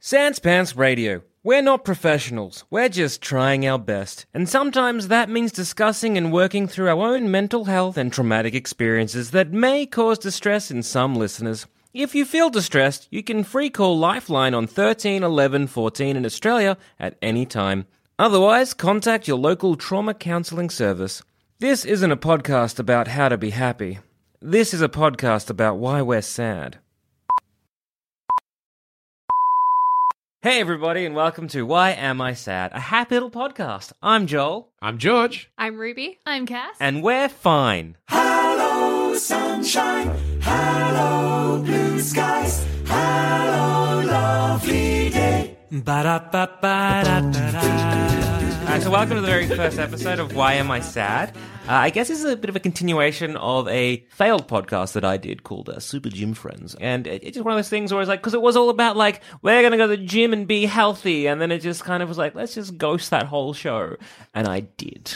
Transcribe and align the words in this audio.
Sans 0.00 0.38
Pants 0.38 0.76
Radio. 0.76 1.22
We're 1.42 1.60
not 1.60 1.84
professionals. 1.84 2.64
We're 2.70 2.88
just 2.88 3.20
trying 3.20 3.66
our 3.66 3.80
best. 3.80 4.26
And 4.32 4.48
sometimes 4.48 5.08
that 5.08 5.28
means 5.28 5.50
discussing 5.50 6.16
and 6.16 6.32
working 6.32 6.68
through 6.68 6.88
our 6.88 7.14
own 7.14 7.32
mental 7.32 7.64
health 7.64 7.96
and 7.96 8.12
traumatic 8.12 8.54
experiences 8.54 9.32
that 9.32 9.50
may 9.50 9.86
cause 9.86 10.20
distress 10.20 10.70
in 10.70 10.84
some 10.84 11.16
listeners. 11.16 11.66
If 11.92 12.14
you 12.14 12.24
feel 12.24 12.48
distressed, 12.48 13.08
you 13.10 13.24
can 13.24 13.42
free 13.42 13.70
call 13.70 13.98
Lifeline 13.98 14.54
on 14.54 14.68
13 14.68 15.24
11 15.24 15.66
14 15.66 16.16
in 16.16 16.24
Australia 16.24 16.78
at 17.00 17.18
any 17.20 17.44
time. 17.44 17.84
Otherwise, 18.20 18.74
contact 18.74 19.26
your 19.26 19.38
local 19.38 19.74
trauma 19.74 20.14
counselling 20.14 20.70
service. 20.70 21.24
This 21.58 21.84
isn't 21.84 22.12
a 22.12 22.16
podcast 22.16 22.78
about 22.78 23.08
how 23.08 23.28
to 23.28 23.36
be 23.36 23.50
happy. 23.50 23.98
This 24.40 24.72
is 24.72 24.80
a 24.80 24.88
podcast 24.88 25.50
about 25.50 25.78
why 25.78 26.02
we're 26.02 26.22
sad. 26.22 26.78
Hey, 30.40 30.60
everybody, 30.60 31.04
and 31.04 31.16
welcome 31.16 31.48
to 31.48 31.66
Why 31.66 31.90
Am 31.90 32.20
I 32.20 32.32
Sad? 32.32 32.70
A 32.72 32.78
happy 32.78 33.16
little 33.16 33.28
podcast. 33.30 33.92
I'm 34.00 34.28
Joel, 34.28 34.70
I'm 34.80 34.98
George. 34.98 35.50
I'm 35.58 35.76
Ruby. 35.76 36.20
I'm 36.24 36.46
Cass. 36.46 36.76
and 36.78 37.02
we're 37.02 37.28
fine. 37.28 37.96
Hello, 38.08 39.14
sunshine. 39.16 40.16
Hello, 40.42 41.60
blue 41.64 41.98
skies. 42.00 42.64
Hello, 42.86 44.00
lovely 44.06 45.10
day. 45.10 45.56
Uh, 48.70 48.80
so, 48.80 48.90
welcome 48.92 49.16
to 49.16 49.20
the 49.20 49.26
very 49.26 49.48
first 49.48 49.78
episode 49.80 50.20
of 50.20 50.36
Why 50.36 50.52
Am 50.54 50.70
I 50.70 50.78
Sad? 50.78 51.34
Uh, 51.68 51.72
I 51.72 51.90
guess 51.90 52.08
this 52.08 52.18
is 52.18 52.24
a 52.24 52.36
bit 52.36 52.48
of 52.48 52.56
a 52.56 52.60
continuation 52.60 53.36
of 53.36 53.68
a 53.68 53.98
failed 54.10 54.48
podcast 54.48 54.94
that 54.94 55.04
I 55.04 55.18
did 55.18 55.42
called 55.42 55.68
uh, 55.68 55.78
Super 55.80 56.08
Gym 56.08 56.32
Friends. 56.32 56.74
And 56.80 57.06
it, 57.06 57.22
it's 57.22 57.34
just 57.36 57.44
one 57.44 57.52
of 57.52 57.58
those 57.58 57.68
things 57.68 57.92
where 57.92 58.00
it's 58.00 58.08
like, 58.08 58.20
because 58.20 58.34
it 58.34 58.40
was 58.40 58.56
all 58.56 58.70
about 58.70 58.96
like, 58.96 59.20
we're 59.42 59.60
going 59.60 59.72
to 59.72 59.76
go 59.76 59.86
to 59.86 59.96
the 59.96 60.02
gym 60.02 60.32
and 60.32 60.46
be 60.48 60.64
healthy. 60.64 61.26
And 61.26 61.40
then 61.40 61.52
it 61.52 61.58
just 61.60 61.84
kind 61.84 62.02
of 62.02 62.08
was 62.08 62.16
like, 62.16 62.34
let's 62.34 62.54
just 62.54 62.78
ghost 62.78 63.10
that 63.10 63.26
whole 63.26 63.52
show. 63.52 63.96
And 64.34 64.48
I 64.48 64.60
did. 64.60 65.12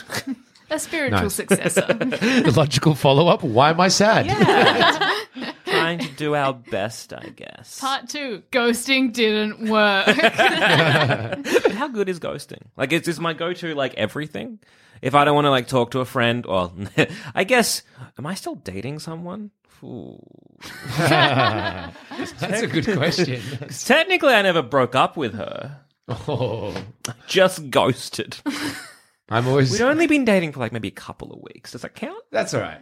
a 0.71 0.79
spiritual 0.79 1.23
Nice. 1.23 1.35
successor. 1.35 1.87
The 1.95 2.53
logical 2.57 2.95
follow 2.95 3.29
up. 3.29 3.43
Why 3.43 3.71
am 3.71 3.81
I 3.81 3.89
sad? 3.89 4.27
Trying 4.29 5.23
to 5.47 5.52
do 6.23 6.35
our 6.35 6.55
best, 6.55 7.13
I 7.13 7.29
guess. 7.35 7.81
Part 7.81 8.09
two, 8.09 8.43
ghosting 8.53 9.13
didn't 9.13 9.69
work. 9.69 10.07
But 11.63 11.73
how 11.73 11.89
good 11.89 12.09
is 12.09 12.21
ghosting? 12.21 12.63
Like, 12.77 12.93
is 12.93 13.03
this 13.03 13.19
my 13.19 13.33
go-to? 13.33 13.75
Like 13.75 13.95
everything? 13.95 14.59
If 15.01 15.15
I 15.15 15.25
don't 15.25 15.35
want 15.35 15.47
to 15.47 15.51
like 15.51 15.67
talk 15.67 15.91
to 15.93 16.01
a 16.01 16.05
friend, 16.05 16.47
well, 16.47 16.73
I 17.35 17.45
guess, 17.45 17.83
am 18.19 18.27
I 18.27 18.35
still 18.35 18.55
dating 18.55 19.01
someone? 19.01 19.51
That's 20.97 22.63
a 22.63 22.69
good 22.69 22.87
question. 22.97 23.43
technically, 23.85 24.33
I 24.33 24.43
never 24.43 24.63
broke 24.63 24.95
up 24.95 25.17
with 25.17 25.35
her. 25.35 25.81
Oh, 26.09 26.73
Just 27.27 27.69
ghosted. 27.71 28.37
I'm 29.29 29.49
always. 29.49 29.73
We'd 29.73 29.83
only 29.83 30.07
been 30.07 30.25
dating 30.25 30.53
for 30.53 30.61
like 30.61 30.73
maybe 30.73 30.89
a 30.89 30.93
couple 30.93 31.33
of 31.33 31.41
weeks. 31.43 31.73
Does 31.73 31.83
that 31.83 31.95
count? 31.97 32.23
That's 32.31 32.55
all 32.55 32.61
right. 32.61 32.81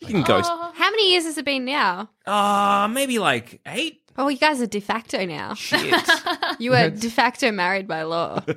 You 0.00 0.08
can 0.08 0.22
ghost. 0.22 0.48
How 0.48 0.90
many 0.90 1.12
years 1.12 1.24
has 1.24 1.36
it 1.38 1.44
been 1.44 1.64
now? 1.64 2.08
Ah, 2.26 2.88
maybe 2.90 3.18
like 3.18 3.60
eight. 3.66 4.00
Oh, 4.16 4.28
you 4.28 4.38
guys 4.38 4.60
are 4.60 4.66
de 4.66 4.80
facto 4.80 5.24
now. 5.24 5.54
Shit. 5.54 5.94
You 6.58 6.72
were 6.72 6.90
de 6.90 7.08
facto 7.08 7.50
married 7.52 7.88
by 7.88 8.02
law. 8.02 8.42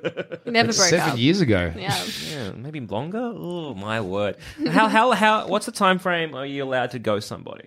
You 0.45 0.51
never 0.51 0.67
That's 0.67 0.77
broke 0.77 0.89
seven 0.89 1.11
up. 1.11 1.17
years 1.17 1.39
ago. 1.39 1.71
Yeah. 1.77 2.03
yeah, 2.29 2.51
maybe 2.51 2.81
longer. 2.81 3.21
Oh 3.33 3.73
my 3.75 4.01
word! 4.01 4.35
How 4.67 4.89
how 4.89 5.11
how? 5.11 5.47
What's 5.47 5.65
the 5.65 5.71
time 5.71 5.99
frame? 5.99 6.35
Are 6.35 6.45
you 6.45 6.63
allowed 6.63 6.91
to 6.91 6.99
ghost 6.99 7.29
somebody? 7.29 7.65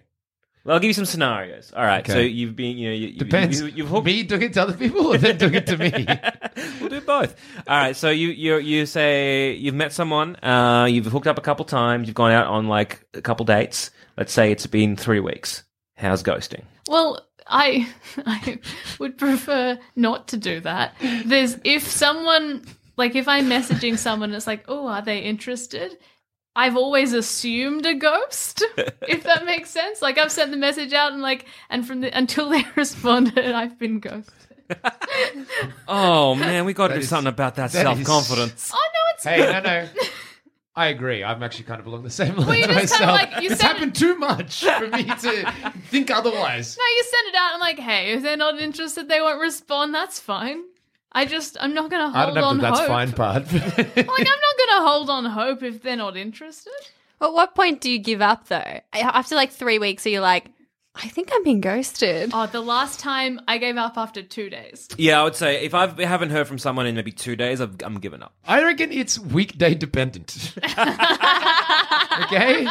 Well, 0.67 0.75
I'll 0.75 0.81
give 0.81 0.89
you 0.89 0.95
some 0.95 1.05
scenarios. 1.05 1.73
All 1.77 1.85
right. 1.85 2.05
So 2.05 2.19
you've 2.19 2.57
been, 2.57 2.77
you 2.77 2.89
know, 2.89 2.95
you, 2.95 3.07
you- 3.09 3.19
Depends. 3.19 3.61
You, 3.61 3.67
you've 3.69 3.89
hooked. 3.89 4.05
Me 4.05 4.25
doing 4.25 4.43
it 4.43 4.53
to 4.55 4.63
other 4.63 4.73
people 4.73 5.07
or 5.07 5.17
them 5.17 5.39
doing 5.39 5.55
it 5.55 5.67
to 5.69 5.77
me? 5.77 5.93
we'll 6.81 6.91
do 6.91 7.01
both. 7.03 7.37
All 7.69 7.77
right. 7.79 7.95
So 7.95 8.11
you 8.11 8.29
you 8.29 8.59
you 8.59 8.85
say 8.85 9.53
you've 9.55 9.77
met 9.77 9.93
someone. 9.93 10.35
Uh, 10.43 10.87
you've 10.91 11.07
hooked 11.07 11.29
up 11.29 11.39
a 11.39 11.41
couple 11.41 11.65
times. 11.65 12.09
You've 12.09 12.17
gone 12.17 12.33
out 12.33 12.49
on 12.49 12.67
like 12.67 13.07
a 13.15 13.23
couple 13.23 13.47
dates. 13.47 13.93
Let's 14.19 14.33
say 14.33 14.51
it's 14.51 14.67
been 14.67 14.97
three 14.97 15.21
weeks. 15.21 15.63
How's 15.97 16.23
ghosting? 16.25 16.65
well, 16.89 17.21
I 17.47 17.89
I 18.27 18.59
would 18.99 19.19
prefer 19.19 19.79
not 19.95 20.27
to 20.29 20.37
do 20.37 20.59
that. 20.61 20.95
There's 21.25 21.59
if 21.63 21.87
someone 21.89 22.65
like 22.97 23.15
if 23.15 23.29
I'm 23.29 23.47
messaging 23.49 23.97
someone, 23.99 24.33
it's 24.35 24.49
like, 24.49 24.65
oh, 24.67 24.89
are 24.89 25.03
they 25.03 25.21
interested? 25.21 25.97
I've 26.57 26.77
always 26.77 27.13
assumed 27.13 27.85
a 27.87 27.95
ghost, 27.95 28.65
if 29.07 29.23
that 29.25 29.45
makes 29.45 29.71
sense. 29.71 30.01
Like 30.01 30.17
I've 30.19 30.33
sent 30.33 30.51
the 30.51 30.57
message 30.57 30.93
out 30.95 31.13
and 31.13 31.21
like, 31.21 31.45
and 31.71 31.87
from 31.87 32.01
the 32.01 32.17
until 32.17 32.49
they 32.55 32.65
responded, 32.75 33.53
I've 33.55 33.79
been 33.79 34.01
ghosted. 34.01 34.33
Oh 35.89 36.35
man, 36.35 36.65
we 36.65 36.73
got 36.73 36.89
to 36.89 36.95
do 36.95 37.01
is- 37.01 37.09
something 37.09 37.29
about 37.33 37.55
that, 37.57 37.71
that 37.73 37.83
self 37.83 38.03
confidence. 38.05 38.73
Oh 38.75 38.79
no, 38.95 39.01
it's 39.15 39.25
hey, 39.25 39.39
no, 39.39 39.61
no. 39.61 39.89
I 40.75 40.89
agree. 40.89 41.25
I'm 41.25 41.43
actually 41.43 41.65
kind 41.65 41.81
of 41.81 41.87
along 41.87 42.03
the 42.03 42.11
same 42.11 42.37
lines 42.37 42.59
you 42.61 42.67
just 42.67 42.99
kinda 42.99 43.13
myself. 43.13 43.33
like- 43.33 43.43
you 43.43 43.51
it's 43.51 43.61
said- 43.61 43.67
happened 43.69 43.95
too 43.95 44.17
much 44.19 44.65
for 44.65 44.89
me 44.89 45.05
to 45.05 45.73
think 45.91 46.11
otherwise. 46.11 46.77
No, 46.77 46.85
you 46.85 47.05
send 47.05 47.29
it 47.29 47.35
out. 47.35 47.55
I'm 47.55 47.61
like, 47.61 47.79
hey, 47.79 48.13
if 48.13 48.23
they're 48.23 48.37
not 48.37 48.59
interested, 48.61 49.09
they 49.09 49.21
won't 49.21 49.41
respond. 49.41 49.95
That's 49.95 50.19
fine. 50.19 50.65
I 51.17 51.25
just, 51.25 51.57
I'm 51.61 51.73
not 51.73 51.91
gonna 51.91 52.15
I 52.15 52.25
hold 52.25 52.35
don't 52.35 52.43
know 52.43 52.49
on 52.51 52.57
if 52.57 52.63
that's 52.63 52.79
hope. 52.81 52.89
fine 52.89 53.13
part. 53.13 53.45
Like, 53.53 53.99
I'm 53.99 54.05
not 54.07 54.57
gonna 54.69 54.87
hold 54.87 55.09
on 55.11 55.25
hope 55.25 55.63
if 55.63 55.83
they're 55.83 55.97
not 55.97 56.15
interested. 56.17 56.73
At 57.23 57.33
what 57.33 57.55
point 57.55 57.81
do 57.81 57.91
you 57.91 57.99
give 57.99 58.21
up 58.21 58.49
though? 58.49 58.81
After 58.93 59.35
like 59.35 59.51
three 59.51 59.79
weeks, 59.79 60.05
are 60.07 60.11
you 60.11 60.21
like, 60.21 60.51
I 61.03 61.09
think 61.09 61.31
I'm 61.33 61.43
being 61.45 61.61
ghosted? 61.61 62.31
Oh, 62.33 62.47
the 62.47 62.61
last 62.61 62.99
time 63.01 63.41
I 63.47 63.59
gave 63.59 63.77
up 63.77 63.99
after 63.99 64.23
two 64.23 64.49
days. 64.51 64.89
Yeah, 64.97 65.21
I 65.21 65.25
would 65.25 65.35
say 65.37 65.63
if 65.65 65.75
I've, 65.75 65.99
I 66.01 66.05
haven't 66.07 66.31
heard 66.31 66.49
from 66.49 66.59
someone 66.59 66.87
in 66.87 66.95
maybe 66.95 67.13
two 67.13 67.37
days, 67.37 67.61
I've, 67.61 67.77
I'm 67.85 67.99
giving 68.01 68.23
up. 68.23 68.35
I 68.47 68.63
reckon 68.63 68.91
it's 68.93 69.19
weekday 69.19 69.75
dependent. 69.75 70.55
okay? 72.23 72.67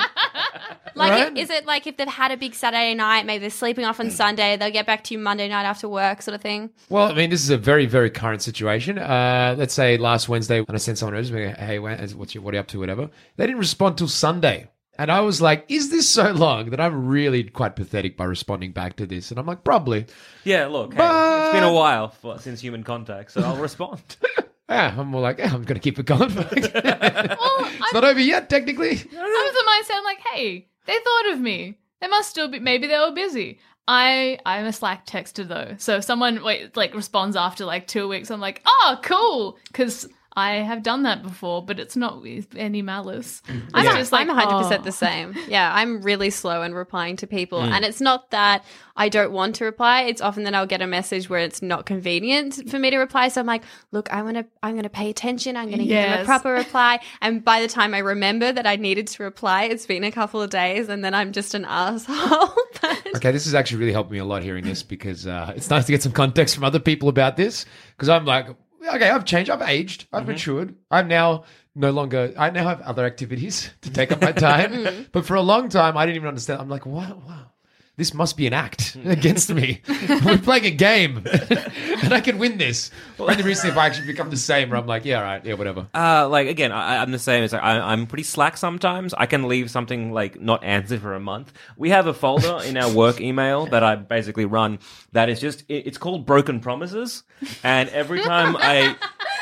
Like, 0.97 1.12
Right. 1.12 1.38
is 1.38 1.50
it 1.50 1.66
like 1.66 1.88
if 1.88 1.97
they've 1.97 2.08
had 2.08 2.31
a 2.31 2.38
big 2.38 2.56
Saturday 2.56 2.94
night, 2.96 3.25
maybe 3.25 3.41
they're 3.41 3.50
sleeping 3.50 3.84
off 3.86 4.00
on 4.00 4.09
Sunday, 4.09 4.56
they'll 4.57 4.72
get 4.72 4.86
back 4.86 5.03
to 5.06 5.13
you 5.13 5.19
Monday 5.19 5.48
night 5.50 5.66
after 5.66 5.89
work, 5.89 6.21
sort 6.21 6.36
of 6.36 6.42
thing? 6.42 6.69
Well, 6.89 7.12
I 7.12 7.13
mean, 7.13 7.30
this 7.30 7.42
is 7.44 7.50
a 7.50 7.57
very, 7.57 7.86
very 7.86 8.10
current 8.10 8.42
situation. 8.42 8.98
Uh, 8.98 9.56
let's 9.57 9.74
say 9.74 9.98
last 9.98 10.30
Wednesday, 10.30 10.62
when 10.62 10.74
I 10.74 10.78
sent 10.78 10.98
someone 10.98 11.16
a 11.16 11.18
message, 11.21 11.57
hey, 11.57 11.80
when- 11.80 12.00
what's 12.12 12.33
your, 12.33 12.44
what 12.44 12.54
are 12.54 12.57
you 12.57 12.62
up 12.62 12.68
to, 12.68 12.80
whatever. 12.80 13.10
They 13.36 13.45
didn't 13.45 13.60
respond 13.60 13.98
till 13.98 14.07
Sunday. 14.07 14.69
And 14.97 15.12
I 15.12 15.21
was 15.21 15.42
like, 15.42 15.65
is 15.68 15.92
this 15.92 16.07
so 16.07 16.31
long 16.31 16.69
that 16.69 16.80
I'm 16.80 17.07
really 17.07 17.44
quite 17.44 17.75
pathetic 17.75 18.15
by 18.15 18.25
responding 18.25 18.71
back 18.71 18.95
to 18.97 19.06
this? 19.06 19.30
And 19.30 19.39
I'm 19.39 19.45
like, 19.45 19.63
probably. 19.63 20.06
Yeah, 20.44 20.68
look, 20.68 20.94
hey, 20.94 21.03
it's 21.03 21.53
been 21.53 21.63
a 21.63 21.74
while 21.74 22.09
for, 22.09 22.39
since 22.39 22.62
human 22.62 22.83
contact, 22.83 23.31
so 23.31 23.42
I'll 23.42 23.57
respond. 23.57 24.01
Yeah, 24.68 24.95
I'm 24.97 25.09
more 25.09 25.21
like, 25.21 25.38
yeah, 25.38 25.53
I'm 25.53 25.62
going 25.62 25.75
to 25.75 25.80
keep 25.80 26.00
it 26.00 26.07
going. 26.07 26.31
it's 26.51 26.69
I'm, 26.74 27.94
not 27.94 28.03
over 28.03 28.19
yet, 28.19 28.50
technically. 28.50 28.94
I'm 28.94 28.97
of 28.97 29.53
the 29.53 29.63
mindset. 29.69 29.92
I'm 29.94 30.03
like, 30.03 30.21
hey, 30.33 30.68
they 30.88 30.97
thought 30.97 31.33
of 31.33 31.39
me. 31.39 31.77
They 32.01 32.07
must 32.07 32.31
still 32.31 32.47
be. 32.47 32.59
Maybe 32.59 32.88
they 32.88 32.97
were 32.97 33.12
busy. 33.12 33.59
I 33.88 34.39
I'm 34.44 34.65
a 34.65 34.74
Slack 34.74 35.06
texter 35.06 35.47
though, 35.47 35.75
so 35.77 35.97
if 35.97 36.03
someone 36.03 36.44
wait 36.44 36.75
like 36.75 36.95
responds 36.95 37.36
after 37.36 37.65
like 37.65 37.86
two 37.86 38.07
weeks, 38.07 38.31
I'm 38.31 38.39
like, 38.39 38.63
oh, 38.65 39.00
cool, 39.03 39.59
because 39.68 40.09
I 40.35 40.55
have 40.55 40.83
done 40.83 41.03
that 41.03 41.23
before, 41.23 41.63
but 41.65 41.79
it's 41.79 41.95
not 41.95 42.21
with 42.21 42.55
any 42.57 42.81
malice. 42.81 43.41
I'm, 43.47 43.85
It's 43.85 43.95
a- 43.95 43.97
just 43.97 44.11
like, 44.11 44.27
I'm 44.27 44.35
100% 44.35 44.79
oh. 44.79 44.81
the 44.83 44.91
same. 44.91 45.33
Yeah, 45.47 45.71
I'm 45.73 46.01
really 46.01 46.29
slow 46.29 46.61
in 46.63 46.73
replying 46.73 47.15
to 47.17 47.27
people. 47.27 47.61
Mm. 47.61 47.69
And 47.69 47.85
it's 47.85 48.01
not 48.01 48.31
that 48.31 48.65
I 48.97 49.07
don't 49.07 49.31
want 49.31 49.55
to 49.55 49.65
reply. 49.65 50.03
It's 50.03 50.21
often 50.21 50.43
that 50.43 50.53
I'll 50.53 50.67
get 50.67 50.81
a 50.81 50.87
message 50.87 51.29
where 51.29 51.39
it's 51.39 51.61
not 51.61 51.85
convenient 51.85 52.69
for 52.69 52.77
me 52.77 52.89
to 52.89 52.97
reply. 52.97 53.29
So 53.29 53.39
I'm 53.39 53.47
like, 53.47 53.63
look, 53.91 54.11
I 54.11 54.23
want 54.23 54.35
to, 54.35 54.45
I'm 54.61 54.73
going 54.73 54.83
to 54.83 54.89
pay 54.89 55.09
attention. 55.09 55.55
I'm 55.55 55.67
going 55.67 55.79
to 55.79 55.85
give 55.85 56.01
them 56.01 56.21
a 56.21 56.25
proper 56.25 56.51
reply. 56.51 56.99
And 57.21 57.43
by 57.43 57.61
the 57.61 57.67
time 57.69 57.93
I 57.93 57.99
remember 57.99 58.51
that 58.51 58.67
I 58.67 58.75
needed 58.75 59.07
to 59.07 59.23
reply, 59.23 59.63
it's 59.65 59.85
been 59.85 60.03
a 60.03 60.11
couple 60.11 60.41
of 60.41 60.49
days 60.49 60.89
and 60.89 61.03
then 61.03 61.13
I'm 61.13 61.31
just 61.31 61.53
an 61.53 61.65
asshole. 61.65 62.53
But- 62.81 63.07
Okay, 63.15 63.31
this 63.31 63.45
has 63.45 63.55
actually 63.55 63.77
really 63.77 63.93
helped 63.93 64.11
me 64.11 64.17
a 64.17 64.25
lot 64.25 64.43
hearing 64.43 64.65
this 64.65 64.83
because 64.83 65.25
uh, 65.25 65.53
it's 65.55 65.69
nice 65.69 65.85
to 65.85 65.93
get 65.93 66.03
some 66.03 66.11
context 66.11 66.53
from 66.53 66.65
other 66.65 66.79
people 66.79 67.07
about 67.07 67.37
this. 67.37 67.65
Because 67.95 68.09
I'm 68.09 68.25
like, 68.25 68.47
okay, 68.87 69.09
I've 69.09 69.25
changed, 69.25 69.49
I've 69.49 69.61
aged, 69.61 70.07
I've 70.11 70.23
mm-hmm. 70.23 70.31
matured. 70.31 70.75
I'm 70.91 71.07
now 71.07 71.45
no 71.75 71.91
longer, 71.91 72.33
I 72.37 72.49
now 72.49 72.67
have 72.67 72.81
other 72.81 73.05
activities 73.05 73.69
to 73.81 73.91
take 73.91 74.11
up 74.11 74.21
my 74.21 74.31
time. 74.31 75.07
but 75.11 75.25
for 75.25 75.35
a 75.35 75.41
long 75.41 75.69
time, 75.69 75.97
I 75.97 76.05
didn't 76.05 76.17
even 76.17 76.27
understand. 76.27 76.61
I'm 76.61 76.69
like, 76.69 76.85
what? 76.85 77.09
wow. 77.23 77.51
This 77.97 78.13
must 78.13 78.36
be 78.36 78.45
an 78.45 78.53
act 78.53 78.97
against 79.06 79.53
me. 79.53 79.81
We're 80.25 80.38
playing 80.38 80.65
a 80.65 80.71
game, 80.71 81.18
and 82.03 82.13
I 82.13 82.19
can 82.19 82.38
win 82.38 82.57
this. 82.57 82.92
Only 83.18 83.42
recently, 83.42 83.71
if 83.71 83.77
I 83.77 83.86
actually 83.86 84.07
become 84.07 84.30
the 84.30 84.38
same, 84.38 84.69
where 84.69 84.80
I'm 84.80 84.88
like, 84.88 85.06
yeah, 85.06 85.18
all 85.18 85.24
right, 85.24 85.45
yeah, 85.45 85.53
whatever. 85.53 85.88
Uh, 85.94 86.27
like 86.27 86.47
again, 86.47 86.71
I, 86.71 86.97
I'm 86.97 87.12
the 87.12 87.19
same. 87.19 87.44
It's 87.44 87.53
like 87.53 87.63
I, 87.63 87.80
I'm 87.80 88.06
pretty 88.07 88.24
slack 88.24 88.57
sometimes. 88.57 89.13
I 89.13 89.25
can 89.25 89.47
leave 89.47 89.71
something 89.71 90.12
like 90.12 90.39
not 90.39 90.63
answered 90.63 91.01
for 91.01 91.13
a 91.13 91.19
month. 91.19 91.53
We 91.77 91.89
have 91.92 92.07
a 92.07 92.13
folder 92.13 92.59
in 92.65 92.75
our 92.77 92.92
work 92.92 93.21
email 93.21 93.65
that 93.68 93.83
I 93.83 93.95
basically 93.95 94.45
run 94.45 94.80
that 95.13 95.30
is 95.30 95.39
just 95.39 95.63
it, 95.69 95.88
it's 95.88 95.97
called 95.97 96.25
broken 96.25 96.59
promises, 96.59 97.24
and 97.63 97.88
every 97.89 98.21
time 98.21 98.57
I 98.59 98.95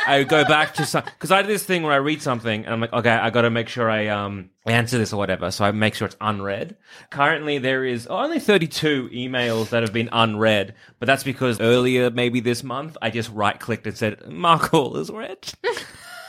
I 0.05 0.23
go 0.23 0.45
back 0.45 0.75
to 0.75 0.85
some 0.85 1.03
because 1.05 1.31
I 1.31 1.41
do 1.41 1.47
this 1.47 1.63
thing 1.63 1.83
where 1.83 1.93
I 1.93 1.97
read 1.97 2.21
something 2.21 2.65
and 2.65 2.73
I'm 2.73 2.81
like, 2.81 2.93
okay, 2.93 3.09
I 3.09 3.29
got 3.29 3.41
to 3.41 3.49
make 3.49 3.69
sure 3.69 3.89
I 3.89 4.07
um 4.07 4.49
answer 4.71 4.97
this 4.97 5.11
or 5.11 5.17
whatever, 5.17 5.51
so 5.51 5.65
I 5.65 5.71
make 5.71 5.95
sure 5.95 6.07
it's 6.07 6.15
unread. 6.21 6.77
Currently, 7.09 7.57
there 7.57 7.83
is 7.83 8.07
only 8.07 8.39
32 8.39 9.09
emails 9.13 9.69
that 9.69 9.83
have 9.83 9.91
been 9.91 10.09
unread, 10.11 10.75
but 10.99 11.05
that's 11.07 11.23
because 11.23 11.59
earlier, 11.59 12.09
maybe 12.09 12.39
this 12.39 12.63
month, 12.63 12.95
I 13.01 13.09
just 13.09 13.29
right 13.31 13.59
clicked 13.59 13.87
and 13.87 13.97
said 13.97 14.27
mark 14.29 14.73
all 14.73 14.97
as 14.97 15.09
read. 15.09 15.51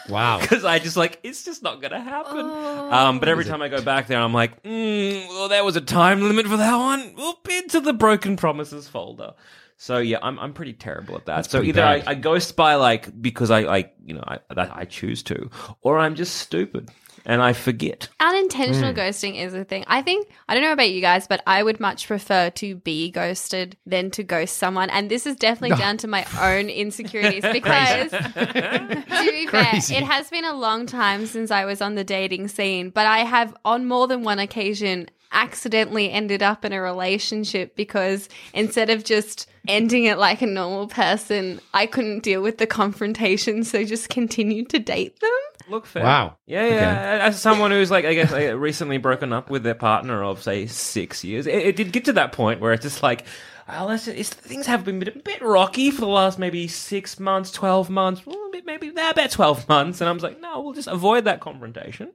Wow. 0.08 0.38
because 0.40 0.64
I 0.64 0.80
just 0.80 0.96
like 0.96 1.20
it's 1.22 1.44
just 1.44 1.62
not 1.62 1.80
gonna 1.80 2.00
happen. 2.00 2.40
Um, 2.40 3.20
but 3.20 3.28
every 3.28 3.44
time 3.44 3.62
I 3.62 3.68
go 3.68 3.80
back 3.80 4.08
there, 4.08 4.18
I'm 4.18 4.34
like, 4.34 4.62
mm, 4.62 5.28
well, 5.28 5.48
there 5.48 5.64
was 5.64 5.76
a 5.76 5.80
time 5.80 6.20
limit 6.20 6.46
for 6.46 6.56
that 6.56 6.76
one. 6.76 7.14
Whoop 7.16 7.48
into 7.48 7.80
the 7.80 7.92
broken 7.92 8.36
promises 8.36 8.88
folder. 8.88 9.34
So 9.76 9.98
yeah, 9.98 10.18
I'm 10.22 10.38
I'm 10.38 10.52
pretty 10.52 10.72
terrible 10.72 11.16
at 11.16 11.26
that. 11.26 11.50
so 11.50 11.62
either 11.62 11.82
I. 11.82 12.02
I 12.06 12.14
ghost 12.14 12.56
by 12.56 12.74
like 12.76 13.20
because 13.20 13.50
I 13.50 13.62
like 13.62 13.94
you 14.04 14.14
know 14.14 14.24
I, 14.26 14.38
that 14.54 14.76
I 14.76 14.84
choose 14.84 15.22
to, 15.24 15.50
or 15.82 15.98
I'm 15.98 16.14
just 16.14 16.36
stupid 16.36 16.90
and 17.24 17.42
I 17.42 17.52
forget. 17.52 18.08
Unintentional 18.20 18.92
Hmm. 18.92 18.98
ghosting 18.98 19.36
is 19.42 19.54
a 19.54 19.64
thing. 19.64 19.84
I 19.86 20.02
think 20.02 20.28
I 20.48 20.54
don't 20.54 20.62
know 20.62 20.72
about 20.72 20.90
you 20.90 21.00
guys, 21.00 21.26
but 21.26 21.42
I 21.46 21.62
would 21.62 21.80
much 21.80 22.06
prefer 22.06 22.50
to 22.50 22.76
be 22.76 23.10
ghosted 23.10 23.76
than 23.86 24.10
to 24.12 24.22
ghost 24.22 24.56
someone. 24.58 24.90
And 24.90 25.10
this 25.10 25.26
is 25.26 25.36
definitely 25.36 25.76
down 25.76 25.96
to 25.98 26.06
my 26.08 26.26
own 26.40 26.68
insecurities 26.84 27.44
because 27.52 28.10
to 28.10 29.30
be 29.30 29.46
fair, 29.46 29.74
it 29.76 30.04
has 30.04 30.30
been 30.30 30.44
a 30.44 30.54
long 30.54 30.86
time 30.86 31.26
since 31.26 31.50
I 31.50 31.64
was 31.64 31.80
on 31.80 31.94
the 31.94 32.04
dating 32.04 32.48
scene, 32.48 32.90
but 32.90 33.06
I 33.06 33.20
have 33.20 33.56
on 33.64 33.86
more 33.86 34.06
than 34.06 34.22
one 34.22 34.38
occasion 34.38 35.08
accidentally 35.32 36.12
ended 36.12 36.42
up 36.44 36.64
in 36.64 36.72
a 36.72 36.80
relationship 36.80 37.74
because 37.74 38.28
instead 38.52 38.88
of 38.88 39.02
just 39.02 39.48
ending 39.66 40.04
it 40.04 40.16
like 40.16 40.42
a 40.42 40.46
normal 40.46 40.86
person, 40.86 41.60
I 41.72 41.86
couldn't 41.86 42.22
deal 42.22 42.40
with 42.40 42.58
the 42.58 42.66
confrontation, 42.68 43.64
so 43.64 43.84
just 43.84 44.08
continued 44.10 44.68
to 44.70 44.78
date 44.78 45.18
them. 45.20 45.30
Look 45.68 45.86
fair. 45.86 46.02
Wow. 46.02 46.36
Yeah, 46.46 46.66
yeah. 46.66 47.18
As 47.22 47.40
someone 47.40 47.70
who's 47.70 47.90
like, 47.90 48.04
I 48.04 48.14
guess, 48.14 48.30
like, 48.30 48.54
recently 48.54 48.98
broken 48.98 49.32
up 49.32 49.50
with 49.50 49.62
their 49.62 49.74
partner 49.74 50.22
of 50.22 50.42
say 50.42 50.66
six 50.66 51.24
years, 51.24 51.46
it, 51.46 51.54
it 51.54 51.76
did 51.76 51.92
get 51.92 52.04
to 52.06 52.12
that 52.14 52.32
point 52.32 52.60
where 52.60 52.72
it's 52.72 52.82
just 52.82 53.02
like, 53.02 53.24
oh, 53.68 53.86
let's 53.86 54.04
just, 54.04 54.18
it's, 54.18 54.30
things 54.30 54.66
have 54.66 54.84
been 54.84 54.96
a 54.96 55.04
bit, 55.04 55.16
a 55.16 55.18
bit 55.20 55.42
rocky 55.42 55.90
for 55.90 56.02
the 56.02 56.06
last 56.06 56.38
maybe 56.38 56.68
six 56.68 57.18
months, 57.18 57.50
twelve 57.50 57.88
months, 57.88 58.22
maybe- 58.26 58.64
maybe 58.66 58.88
about 58.88 59.30
twelve 59.30 59.68
months, 59.68 60.00
and 60.00 60.08
I 60.08 60.12
was 60.12 60.22
like, 60.22 60.40
no, 60.40 60.60
we'll 60.60 60.74
just 60.74 60.88
avoid 60.88 61.24
that 61.24 61.40
confrontation. 61.40 62.12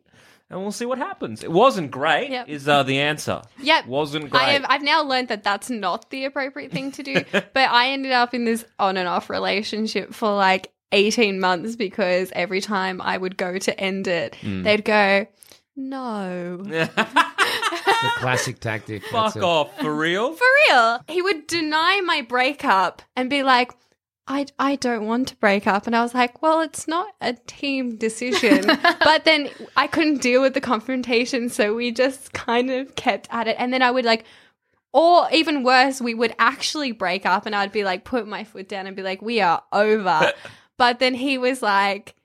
And 0.52 0.62
we'll 0.62 0.72
see 0.72 0.86
what 0.86 0.98
happens. 0.98 1.44
It 1.44 1.52
wasn't 1.52 1.92
great. 1.92 2.32
Yep. 2.32 2.50
Is 2.50 2.68
uh, 2.68 2.82
the 2.82 3.00
answer? 3.02 3.44
Yep. 3.62 3.86
wasn't 3.86 4.32
great. 4.32 4.42
I 4.42 4.50
have, 4.54 4.66
I've 4.68 4.82
now 4.82 5.04
learned 5.04 5.28
that 5.28 5.44
that's 5.44 5.70
not 5.70 6.10
the 6.10 6.26
appropriate 6.26 6.72
thing 6.72 6.92
to 6.94 7.04
do. 7.04 7.24
but 7.32 7.70
I 7.70 7.90
ended 7.92 8.14
up 8.14 8.34
in 8.34 8.46
this 8.46 8.66
on 8.80 8.98
and 8.98 9.08
off 9.08 9.30
relationship 9.30 10.12
for 10.12 10.34
like 10.34 10.72
18 10.92 11.40
months 11.40 11.76
because 11.76 12.32
every 12.36 12.62
time 12.62 13.02
I 13.02 13.18
would 13.18 13.38
go 13.38 13.58
to 13.58 13.80
end 13.80 14.08
it, 14.08 14.36
Hmm. 14.36 14.64
they'd 14.64 14.84
go, 14.86 15.28
no. 15.76 16.62
It's 16.66 16.96
the 16.96 18.12
classic 18.18 18.60
tactic. 18.60 19.04
Fuck 19.06 19.36
it. 19.36 19.44
off 19.44 19.78
for 19.80 19.94
real. 19.96 20.34
For 20.34 20.48
real. 20.70 21.00
He 21.08 21.22
would 21.22 21.48
deny 21.48 22.02
my 22.02 22.22
breakup 22.22 23.02
and 23.16 23.30
be 23.30 23.44
like, 23.44 23.72
I, 24.28 24.46
I 24.60 24.76
don't 24.76 25.08
want 25.08 25.30
to 25.30 25.36
break 25.38 25.66
up. 25.68 25.88
And 25.88 25.96
I 25.96 26.02
was 26.04 26.14
like, 26.14 26.42
well, 26.42 26.62
it's 26.62 26.88
not 26.88 27.08
a 27.20 27.34
team 27.34 27.96
decision. 27.96 28.66
but 29.04 29.26
then 29.26 29.50
I 29.76 29.88
couldn't 29.88 30.22
deal 30.22 30.42
with 30.42 30.54
the 30.54 30.62
confrontation. 30.62 31.50
So 31.50 31.74
we 31.74 31.92
just 31.92 32.32
kind 32.34 32.70
of 32.70 32.96
kept 32.96 33.28
at 33.32 33.48
it. 33.48 33.56
And 33.58 33.74
then 33.74 33.82
I 33.82 33.90
would 33.90 34.06
like, 34.06 34.26
or 34.94 35.28
even 35.32 35.64
worse, 35.64 36.00
we 36.02 36.14
would 36.14 36.36
actually 36.40 36.92
break 36.92 37.26
up 37.26 37.46
and 37.48 37.56
I'd 37.56 37.72
be 37.72 37.84
like, 37.84 38.04
put 38.06 38.28
my 38.28 38.44
foot 38.44 38.68
down 38.70 38.86
and 38.86 38.96
be 38.96 39.02
like, 39.04 39.22
we 39.22 39.40
are 39.42 39.64
over. 39.72 40.32
but 40.80 40.98
then 40.98 41.14
he 41.14 41.38
was 41.38 41.62
like, 41.62 42.16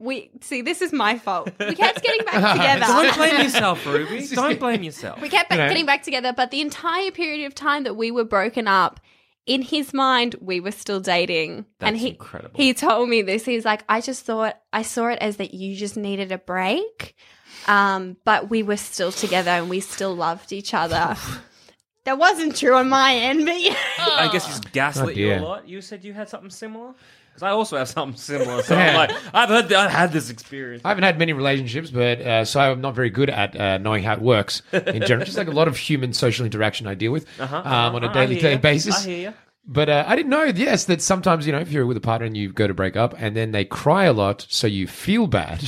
we 0.00 0.30
see, 0.40 0.62
this 0.62 0.82
is 0.82 0.92
my 0.92 1.18
fault. 1.18 1.50
We 1.60 1.74
kept 1.74 2.02
getting 2.02 2.24
back 2.24 2.56
together. 2.56 2.86
Don't 2.86 3.16
blame 3.16 3.40
yourself, 3.42 3.86
Ruby. 3.86 4.26
Don't 4.34 4.58
blame 4.58 4.82
yourself. 4.82 5.20
We 5.20 5.28
kept 5.28 5.50
You 5.52 5.58
know. 5.58 5.68
getting 5.68 5.86
back 5.86 6.02
together, 6.02 6.32
but 6.32 6.50
the 6.50 6.60
entire 6.60 7.10
period 7.12 7.46
of 7.46 7.54
time 7.54 7.84
that 7.84 7.94
we 7.94 8.10
were 8.10 8.24
broken 8.24 8.66
up, 8.68 9.00
in 9.46 9.62
his 9.62 9.94
mind, 9.94 10.36
we 10.40 10.60
were 10.60 10.70
still 10.72 11.00
dating. 11.00 11.64
and 11.80 11.94
That's 11.94 12.00
he 12.00 12.08
incredible. 12.10 12.52
he 12.56 12.74
told 12.74 13.08
me 13.08 13.22
this. 13.22 13.44
He's 13.46 13.64
like, 13.64 13.82
I 13.88 14.00
just 14.00 14.24
thought 14.24 14.58
I 14.72 14.82
saw 14.82 15.08
it 15.08 15.18
as 15.20 15.38
that 15.38 15.54
you 15.54 15.74
just 15.74 15.96
needed 15.96 16.30
a 16.32 16.38
break, 16.38 17.16
um, 17.66 18.16
but 18.24 18.50
we 18.50 18.62
were 18.62 18.76
still 18.76 19.10
together 19.10 19.50
and 19.50 19.68
we 19.70 19.80
still 19.80 20.14
loved 20.14 20.52
each 20.52 20.74
other. 20.74 21.16
that 22.04 22.18
wasn't 22.18 22.56
true 22.56 22.74
on 22.74 22.88
my 22.88 23.14
end, 23.16 23.46
but 23.46 23.60
yeah. 23.60 23.74
I 23.98 24.28
guess 24.30 24.46
he's 24.46 24.60
gaslit 24.60 25.16
Oh, 25.16 25.18
you 25.18 25.34
a 25.34 25.40
lot. 25.40 25.66
You 25.68 25.80
said 25.80 26.04
you 26.04 26.12
had 26.12 26.28
something 26.28 26.50
similar. 26.50 26.94
Because 27.38 27.46
I 27.46 27.52
also 27.52 27.76
have 27.76 27.88
something 27.88 28.18
similar. 28.18 28.64
So. 28.64 28.74
I'm 28.74 28.96
like, 28.96 29.12
I've 29.32 29.48
heard, 29.48 29.72
I've 29.72 29.92
had 29.92 30.10
this 30.10 30.28
experience. 30.28 30.82
I 30.84 30.88
haven't 30.88 31.04
had 31.04 31.20
many 31.20 31.32
relationships, 31.32 31.88
but 31.88 32.20
uh, 32.20 32.44
so 32.44 32.58
I'm 32.58 32.80
not 32.80 32.96
very 32.96 33.10
good 33.10 33.30
at 33.30 33.54
uh, 33.54 33.78
knowing 33.78 34.02
how 34.02 34.14
it 34.14 34.20
works 34.20 34.62
in 34.72 35.02
general. 35.02 35.24
Just 35.24 35.38
like 35.38 35.46
a 35.46 35.52
lot 35.52 35.68
of 35.68 35.76
human 35.76 36.12
social 36.12 36.44
interaction 36.44 36.88
I 36.88 36.94
deal 36.94 37.12
with 37.12 37.28
um, 37.40 37.94
on 37.94 38.02
a 38.02 38.08
I 38.08 38.26
daily 38.26 38.56
basis. 38.56 39.06
I 39.06 39.08
hear 39.08 39.18
ya. 39.18 39.32
But 39.64 39.88
uh, 39.88 40.04
I 40.08 40.16
didn't 40.16 40.30
know, 40.30 40.42
yes, 40.42 40.86
that 40.86 41.00
sometimes, 41.00 41.46
you 41.46 41.52
know, 41.52 41.60
if 41.60 41.70
you're 41.70 41.86
with 41.86 41.96
a 41.96 42.00
partner 42.00 42.26
and 42.26 42.36
you 42.36 42.52
go 42.52 42.66
to 42.66 42.74
break 42.74 42.96
up 42.96 43.14
and 43.16 43.36
then 43.36 43.52
they 43.52 43.64
cry 43.64 44.06
a 44.06 44.12
lot, 44.12 44.44
so 44.48 44.66
you 44.66 44.88
feel 44.88 45.28
bad. 45.28 45.62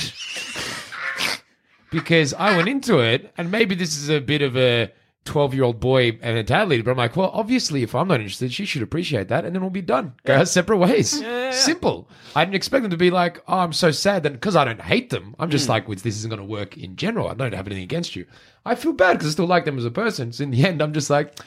because 1.93 2.35
I 2.35 2.57
went 2.57 2.69
into 2.69 2.99
it, 2.99 3.33
and 3.39 3.53
maybe 3.53 3.77
this 3.77 3.97
is 3.97 4.09
a 4.09 4.19
bit 4.19 4.43
of 4.43 4.57
a 4.57 4.91
12 5.25 5.55
year 5.55 5.65
old 5.65 5.81
boy 5.81 6.19
mentality, 6.23 6.83
but 6.83 6.93
I'm 6.93 6.97
like, 6.97 7.17
well, 7.17 7.31
obviously, 7.35 7.83
if 7.83 7.95
I'm 7.95 8.09
not 8.09 8.21
interested, 8.21 8.53
she 8.53 8.65
should 8.65 8.83
appreciate 8.83 9.29
that, 9.29 9.45
and 9.45 9.55
then 9.55 9.63
we'll 9.63 9.71
be 9.71 9.83
done. 9.83 10.15
Go 10.25 10.37
our 10.37 10.47
separate 10.47 10.79
ways. 10.79 11.23
Simple. 11.55 12.09
I 12.35 12.45
didn't 12.45 12.57
expect 12.57 12.83
them 12.83 12.91
to 12.91 12.97
be 12.97 13.11
like, 13.11 13.43
oh, 13.47 13.59
I'm 13.59 13.73
so 13.73 13.91
sad. 13.91 14.23
Then, 14.23 14.33
because 14.33 14.57
I 14.57 14.65
don't 14.65 14.81
hate 14.81 15.11
them, 15.11 15.37
I'm 15.39 15.51
just 15.51 15.67
hmm. 15.67 15.73
like, 15.73 15.89
well, 15.89 15.97
this 15.97 16.17
isn't 16.17 16.31
going 16.31 16.41
to 16.41 16.47
work 16.47 16.77
in 16.77 16.97
general. 16.97 17.29
I 17.29 17.35
don't 17.35 17.55
have 17.55 17.67
anything 17.67 17.85
against 17.85 18.17
you. 18.17 18.27
I 18.65 18.75
feel 18.75 18.93
bad 18.93 19.15
because 19.15 19.29
I 19.29 19.33
still 19.33 19.47
like 19.47 19.65
them 19.65 19.79
as 19.79 19.85
a 19.85 19.91
person. 19.91 20.33
So 20.33 20.45
in 20.45 20.51
the 20.51 20.67
end, 20.67 20.83
I'm 20.83 20.93
just 20.93 21.11
like, 21.11 21.39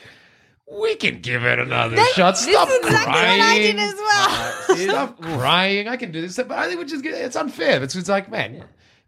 we 0.71 0.95
can 0.95 1.19
give 1.19 1.43
it 1.43 1.59
another 1.59 1.97
shot. 2.13 2.37
Stop 2.37 2.67
this 2.67 2.77
is 2.79 2.85
exactly 2.85 3.13
crying. 3.13 3.39
what 3.39 3.47
I 3.47 3.57
did 3.59 3.75
as 3.77 3.93
well. 3.95 4.77
Stop 4.77 5.21
crying. 5.39 5.87
I 5.87 5.97
can 5.97 6.11
do 6.11 6.21
this. 6.21 6.37
But 6.37 6.51
I 6.51 6.67
think 6.67 6.79
we 6.79 6.85
just 6.85 7.03
get, 7.03 7.13
it's 7.15 7.35
unfair. 7.35 7.83
It's, 7.83 7.95
it's 7.95 8.09
like, 8.09 8.31
man, 8.31 8.63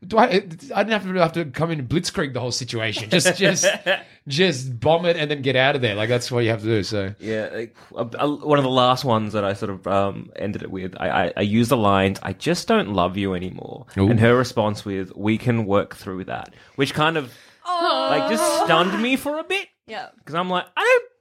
do 0.08 0.18
I? 0.18 0.26
I 0.26 0.40
didn't 0.40 0.90
have 0.90 1.04
to 1.04 1.14
have 1.16 1.34
to 1.34 1.46
come 1.46 1.72
in 1.72 1.80
and 1.80 1.90
blitzkrieg 1.90 2.34
the 2.34 2.40
whole 2.40 2.52
situation. 2.52 3.10
Just, 3.10 3.38
just, 3.38 3.66
just 4.28 4.80
bomb 4.80 5.06
it 5.06 5.18
and 5.18 5.30
then 5.30 5.42
get 5.42 5.56
out 5.56 5.76
of 5.76 5.82
there. 5.82 5.96
Like 5.96 6.10
that's 6.10 6.32
what 6.32 6.44
you 6.44 6.50
have 6.50 6.62
to 6.62 6.66
do. 6.66 6.84
So 6.84 7.14
Yeah, 7.20 7.50
like, 7.54 7.76
uh, 7.96 8.06
uh, 8.20 8.28
one 8.28 8.58
of 8.58 8.64
the 8.64 8.70
last 8.70 9.06
ones 9.06 9.34
that 9.34 9.44
I 9.44 9.54
sort 9.54 9.72
of 9.72 9.88
um, 9.88 10.32
ended 10.36 10.64
it 10.64 10.72
with, 10.72 10.96
I, 11.00 11.10
I, 11.10 11.34
I 11.38 11.42
used 11.42 11.72
the 11.72 11.78
lines, 11.78 12.20
I 12.24 12.34
just 12.34 12.68
don't 12.68 12.94
love 12.94 13.18
you 13.18 13.34
anymore. 13.34 13.86
Ooh. 13.98 14.10
And 14.10 14.20
her 14.20 14.36
response 14.36 14.86
with, 14.86 15.16
we 15.16 15.38
can 15.38 15.66
work 15.66 15.96
through 15.96 16.26
that, 16.26 16.54
which 16.76 16.94
kind 16.94 17.18
of 17.18 17.34
like 17.66 18.30
just 18.30 18.64
stunned 18.64 19.02
me 19.02 19.16
for 19.16 19.40
a 19.40 19.44
bit. 19.44 19.68
Yeah. 19.88 20.10
Because 20.18 20.36
I'm 20.36 20.50
like, 20.50 20.66
I 20.76 20.82
don't, 20.82 21.12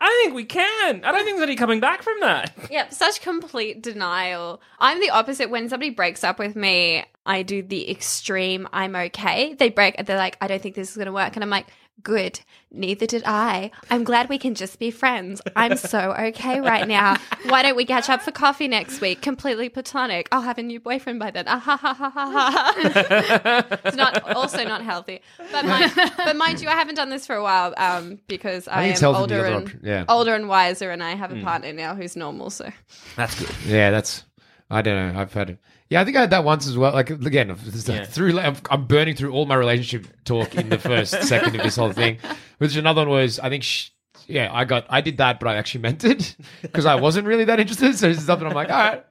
I 0.00 0.06
don't 0.06 0.22
think 0.22 0.34
we 0.34 0.44
can. 0.44 1.04
I 1.04 1.12
don't 1.12 1.24
think 1.24 1.36
there's 1.36 1.48
any 1.48 1.56
coming 1.56 1.80
back 1.80 2.02
from 2.02 2.20
that. 2.20 2.52
Yep, 2.70 2.94
such 2.94 3.20
complete 3.20 3.82
denial. 3.82 4.62
I'm 4.78 4.98
the 4.98 5.10
opposite. 5.10 5.50
When 5.50 5.68
somebody 5.68 5.90
breaks 5.90 6.24
up 6.24 6.38
with 6.38 6.56
me, 6.56 7.04
I 7.30 7.42
do 7.42 7.62
the 7.62 7.90
extreme, 7.90 8.68
I'm 8.72 8.96
okay. 8.96 9.54
They 9.54 9.68
break, 9.70 10.04
they're 10.04 10.16
like, 10.16 10.36
I 10.40 10.46
don't 10.48 10.60
think 10.62 10.74
this 10.74 10.90
is 10.90 10.96
going 10.96 11.06
to 11.06 11.12
work. 11.12 11.36
And 11.36 11.44
I'm 11.44 11.50
like, 11.50 11.66
Good. 12.02 12.40
Neither 12.72 13.04
did 13.06 13.24
I. 13.26 13.70
I'm 13.90 14.04
glad 14.04 14.28
we 14.28 14.38
can 14.38 14.54
just 14.54 14.78
be 14.78 14.90
friends. 14.90 15.42
I'm 15.56 15.76
so 15.76 16.12
okay 16.12 16.60
right 16.60 16.86
now. 16.88 17.16
Why 17.48 17.62
don't 17.62 17.76
we 17.76 17.84
catch 17.84 18.08
up 18.08 18.22
for 18.22 18.30
coffee 18.30 18.68
next 18.68 19.00
week? 19.00 19.20
Completely 19.20 19.68
platonic. 19.68 20.28
I'll 20.32 20.40
have 20.40 20.56
a 20.58 20.62
new 20.62 20.80
boyfriend 20.80 21.18
by 21.18 21.30
then. 21.30 21.44
Ah, 21.46 21.58
ha, 21.58 21.76
ha, 21.76 21.92
ha, 21.92 22.08
ha, 22.10 22.30
ha. 22.30 23.66
it's 23.84 23.96
not 23.96 24.22
also 24.34 24.64
not 24.64 24.82
healthy. 24.82 25.20
But 25.52 25.66
mind, 25.66 25.92
but 26.16 26.36
mind 26.36 26.62
you, 26.62 26.68
I 26.68 26.74
haven't 26.74 26.94
done 26.94 27.10
this 27.10 27.26
for 27.26 27.34
a 27.34 27.42
while 27.42 27.74
um, 27.76 28.18
because 28.28 28.68
I, 28.68 28.84
it's 28.86 29.02
am 29.02 29.14
older 29.14 29.44
and 29.44 29.80
yeah. 29.82 30.04
older 30.08 30.34
and 30.34 30.48
wiser, 30.48 30.90
and 30.90 31.02
I 31.02 31.16
have 31.16 31.32
a 31.32 31.34
Hmm. 31.34 31.44
partner 31.44 31.72
now 31.72 31.94
who's 31.94 32.16
normal. 32.16 32.50
So 32.50 32.70
That's 33.16 33.38
good. 33.38 33.50
Yeah, 33.66 33.90
that's. 33.90 34.24
I 34.70 34.82
don't 34.82 35.14
know. 35.14 35.20
I've 35.20 35.32
had. 35.32 35.58
Yeah, 35.88 36.00
I 36.00 36.04
think 36.04 36.16
I 36.16 36.20
had 36.20 36.30
that 36.30 36.44
once 36.44 36.66
as 36.68 36.76
well. 36.76 36.92
Like 36.92 37.10
again, 37.10 37.48
Yeah. 37.86 38.04
through. 38.04 38.38
I'm, 38.38 38.86
burning 38.86 39.16
through 39.16 39.32
all 39.32 39.46
my 39.46 39.56
relationship 39.56 40.06
talk 40.24 40.54
in 40.54 40.68
the 40.68 40.78
first 40.78 41.22
second 41.24 41.56
of 41.56 41.62
this 41.62 41.76
whole 41.76 41.92
thing. 41.92 42.18
Which 42.58 42.76
another 42.76 43.00
one 43.02 43.08
was, 43.10 43.38
I 43.40 43.48
think. 43.48 43.64
Sh- 43.64 43.90
yeah, 44.28 44.48
I 44.52 44.64
got. 44.64 44.86
I 44.88 45.00
did 45.00 45.16
that, 45.18 45.40
but 45.40 45.48
I 45.48 45.56
actually 45.56 45.80
meant 45.80 46.04
it 46.04 46.36
because 46.62 46.86
I 46.86 46.94
wasn't 46.94 47.26
really 47.26 47.44
that 47.46 47.58
interested. 47.58 47.96
So 47.98 48.08
it's 48.10 48.22
something 48.22 48.46
I'm 48.46 48.54
like, 48.54 48.70
all 48.70 48.78
right. 48.78 49.04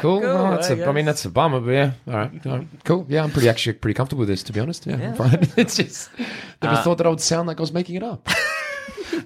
Cool. 0.00 0.20
cool, 0.20 0.28
well, 0.28 0.50
that's 0.50 0.68
I 0.70 0.74
a, 0.74 0.88
I 0.88 0.92
mean, 0.92 1.06
that's 1.06 1.24
a 1.24 1.30
bummer, 1.30 1.60
but 1.60 1.70
yeah. 1.70 1.92
All 2.08 2.12
right. 2.14 2.46
all 2.46 2.58
right. 2.58 2.66
Cool. 2.84 3.06
Yeah, 3.08 3.22
I'm 3.22 3.30
pretty 3.30 3.48
actually 3.48 3.74
pretty 3.74 3.94
comfortable 3.94 4.20
with 4.20 4.28
this, 4.28 4.42
to 4.42 4.52
be 4.52 4.60
honest. 4.60 4.84
Yeah, 4.84 4.96
I'm 4.96 5.14
fine. 5.14 5.48
It's 5.56 5.76
just 5.76 6.10
never 6.60 6.74
Uh, 6.74 6.82
thought 6.82 6.98
that 6.98 7.06
I 7.06 7.10
would 7.10 7.20
sound 7.22 7.46
like 7.48 7.58
I 7.58 7.62
was 7.62 7.72
making 7.72 7.94
it 7.94 8.02
up. 8.02 8.28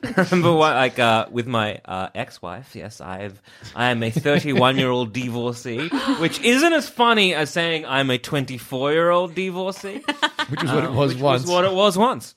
remember 0.17 0.53
what 0.53 0.75
like 0.75 0.99
uh, 0.99 1.27
with 1.31 1.47
my 1.47 1.81
uh, 1.85 2.09
ex-wife 2.15 2.75
yes 2.75 3.01
i've 3.01 3.41
i 3.75 3.87
am 3.91 4.03
a 4.03 4.11
31 4.11 4.77
year 4.79 4.91
old 4.91 5.13
divorcee 5.13 5.89
which 6.19 6.41
isn't 6.41 6.73
as 6.73 6.89
funny 6.89 7.35
as 7.35 7.51
saying 7.51 7.85
i'm 7.87 8.11
a 8.11 8.19
24 8.19 8.93
year 8.93 9.11
old 9.11 9.35
divorcee 9.35 10.03
Which 10.49 10.63
was 10.63 10.73
what 10.73 10.85
it 10.85 10.93
was 10.93 11.15
which 11.15 11.23
once. 11.23 11.43
was 11.43 11.51
what 11.51 11.65
it 11.65 11.73
was 11.73 11.99
once 11.99 12.35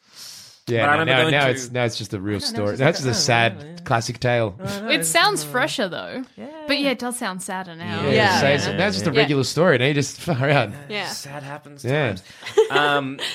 yeah. 0.68 0.86
but 0.86 0.90
I 0.90 0.94
no, 0.94 1.00
remember 1.00 1.12
now, 1.12 1.22
going 1.22 1.32
now 1.32 1.46
to- 1.46 1.52
it's 1.52 1.72
now 1.72 1.84
it's 1.86 1.98
just 1.98 2.14
a 2.14 2.20
real 2.20 2.40
story. 2.40 2.68
just 2.74 2.80
That's 2.80 3.00
like, 3.04 3.08
just 3.08 3.18
a 3.18 3.22
oh, 3.22 3.26
sad 3.26 3.82
classic 3.86 4.20
tale. 4.20 4.56
It 4.88 5.04
sounds 5.04 5.44
fresher 5.44 5.90
though. 5.90 6.24
But 6.68 6.78
yeah, 6.78 6.92
it 6.92 7.00
does 7.00 7.18
sound 7.18 7.42
sadder 7.42 7.76
now. 7.76 8.04
Yeah, 8.04 8.12
Yeah. 8.12 8.40
say 8.40 8.58
so. 8.60 8.78
That's 8.78 8.96
just 8.98 9.08
a 9.08 9.12
regular 9.12 9.44
story. 9.44 9.80
Now 9.80 9.86
you 9.86 9.96
just 9.96 10.22
far 10.22 10.48
out. 10.48 10.70
yeah. 10.88 11.08
sad 11.08 11.42
happens 11.42 11.84
Yeah. 11.84 12.10
times 12.10 12.24
um 12.70 13.18
but 13.18 13.26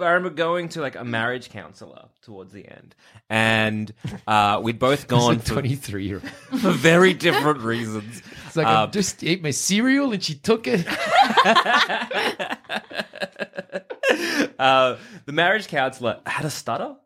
I 0.00 0.10
remember 0.10 0.30
going 0.36 0.68
to 0.70 0.80
like 0.80 0.96
a 0.96 1.04
marriage 1.04 1.50
counselor 1.50 2.06
towards 2.22 2.52
the 2.52 2.66
end, 2.68 2.94
and 3.30 3.92
uh, 4.26 4.60
we'd 4.62 4.78
both 4.78 5.08
gone 5.16 5.38
for, 5.40 5.54
23 5.54 6.06
year 6.06 6.20
old. 6.22 6.60
for 6.60 6.70
very 6.72 7.14
different 7.14 7.60
reasons. 7.60 8.22
It's 8.46 8.56
like, 8.56 8.66
Uh, 8.66 8.84
I 8.84 8.86
just 8.86 9.22
ate 9.24 9.42
my 9.42 9.50
cereal 9.50 10.12
and 10.12 10.22
she 10.22 10.34
took 10.34 10.66
it. 10.66 10.86
uh, 14.58 14.96
the 15.24 15.32
marriage 15.32 15.68
counselor 15.68 16.20
had 16.26 16.44
a 16.46 16.50
stutter. 16.50 16.96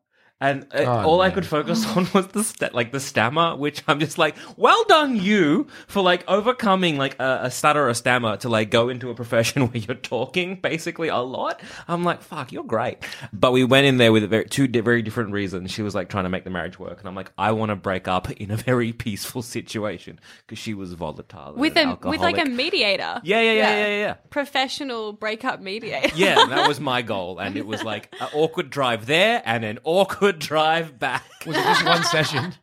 And 0.40 0.64
uh, 0.72 0.84
Oh, 0.84 1.04
all 1.08 1.20
I 1.20 1.30
could 1.30 1.44
focus 1.46 1.86
on 1.86 2.08
was 2.14 2.28
the 2.28 2.42
st- 2.42 2.74
like 2.74 2.92
the 2.92 3.00
stammer, 3.00 3.56
which 3.56 3.82
I'm 3.86 4.00
just 4.00 4.16
like, 4.16 4.36
well 4.56 4.82
done 4.84 5.16
you 5.16 5.66
for 5.86 6.00
like 6.02 6.24
overcoming 6.28 6.96
like 6.96 7.14
a, 7.20 7.40
a 7.44 7.50
stutter 7.50 7.84
or 7.84 7.88
a 7.90 7.94
stammer 7.94 8.36
to 8.38 8.48
like 8.48 8.70
go 8.70 8.88
into 8.88 9.10
a 9.10 9.14
profession 9.14 9.62
where 9.68 9.76
you're 9.76 9.94
talking 9.96 10.56
basically 10.56 11.08
a 11.08 11.18
lot. 11.18 11.60
I'm 11.88 12.04
like, 12.04 12.22
fuck, 12.22 12.52
you're 12.52 12.64
great. 12.64 12.98
But 13.32 13.52
we 13.52 13.64
went 13.64 13.86
in 13.86 13.98
there 13.98 14.12
with 14.12 14.30
very, 14.30 14.46
two 14.46 14.66
di- 14.66 14.80
very 14.80 15.02
different 15.02 15.32
reasons. 15.32 15.70
She 15.70 15.82
was 15.82 15.94
like 15.94 16.08
trying 16.08 16.24
to 16.24 16.30
make 16.30 16.44
the 16.44 16.50
marriage 16.50 16.78
work, 16.78 16.98
and 17.00 17.08
I'm 17.08 17.14
like, 17.14 17.30
I 17.36 17.52
want 17.52 17.68
to 17.70 17.76
break 17.76 18.08
up 18.08 18.30
in 18.40 18.50
a 18.50 18.56
very 18.56 18.92
peaceful 18.94 19.42
situation 19.42 20.18
because 20.46 20.58
she 20.58 20.72
was 20.72 20.92
volatile 20.94 21.54
With 21.54 21.76
and 21.76 21.98
a 22.02 22.08
with 22.08 22.20
like 22.20 22.36
a 22.36 22.40
alcoholic. 22.40 22.56
mediator. 22.56 23.20
yeah, 23.24 23.40
yeah, 23.40 23.52
yeah, 23.52 23.52
yeah, 23.52 23.86
yeah. 23.86 23.96
yeah. 23.98 24.14
Professional 24.30 25.12
breakup 25.12 25.60
mediator. 25.60 26.14
Yeah, 26.16 26.46
that 26.46 26.66
was 26.66 26.80
my 26.92 27.02
goal, 27.02 27.38
and 27.38 27.56
it 27.58 27.66
was 27.66 27.82
like 27.82 28.08
an 28.20 28.28
awkward 28.32 28.70
drive 28.70 29.04
there 29.06 29.42
and 29.44 29.64
an 29.66 29.78
awkward 29.84 30.29
drive 30.32 30.98
back. 30.98 31.24
Was 31.46 31.56
it 31.56 31.62
just 31.62 31.84
one 31.84 32.02
session? 32.04 32.54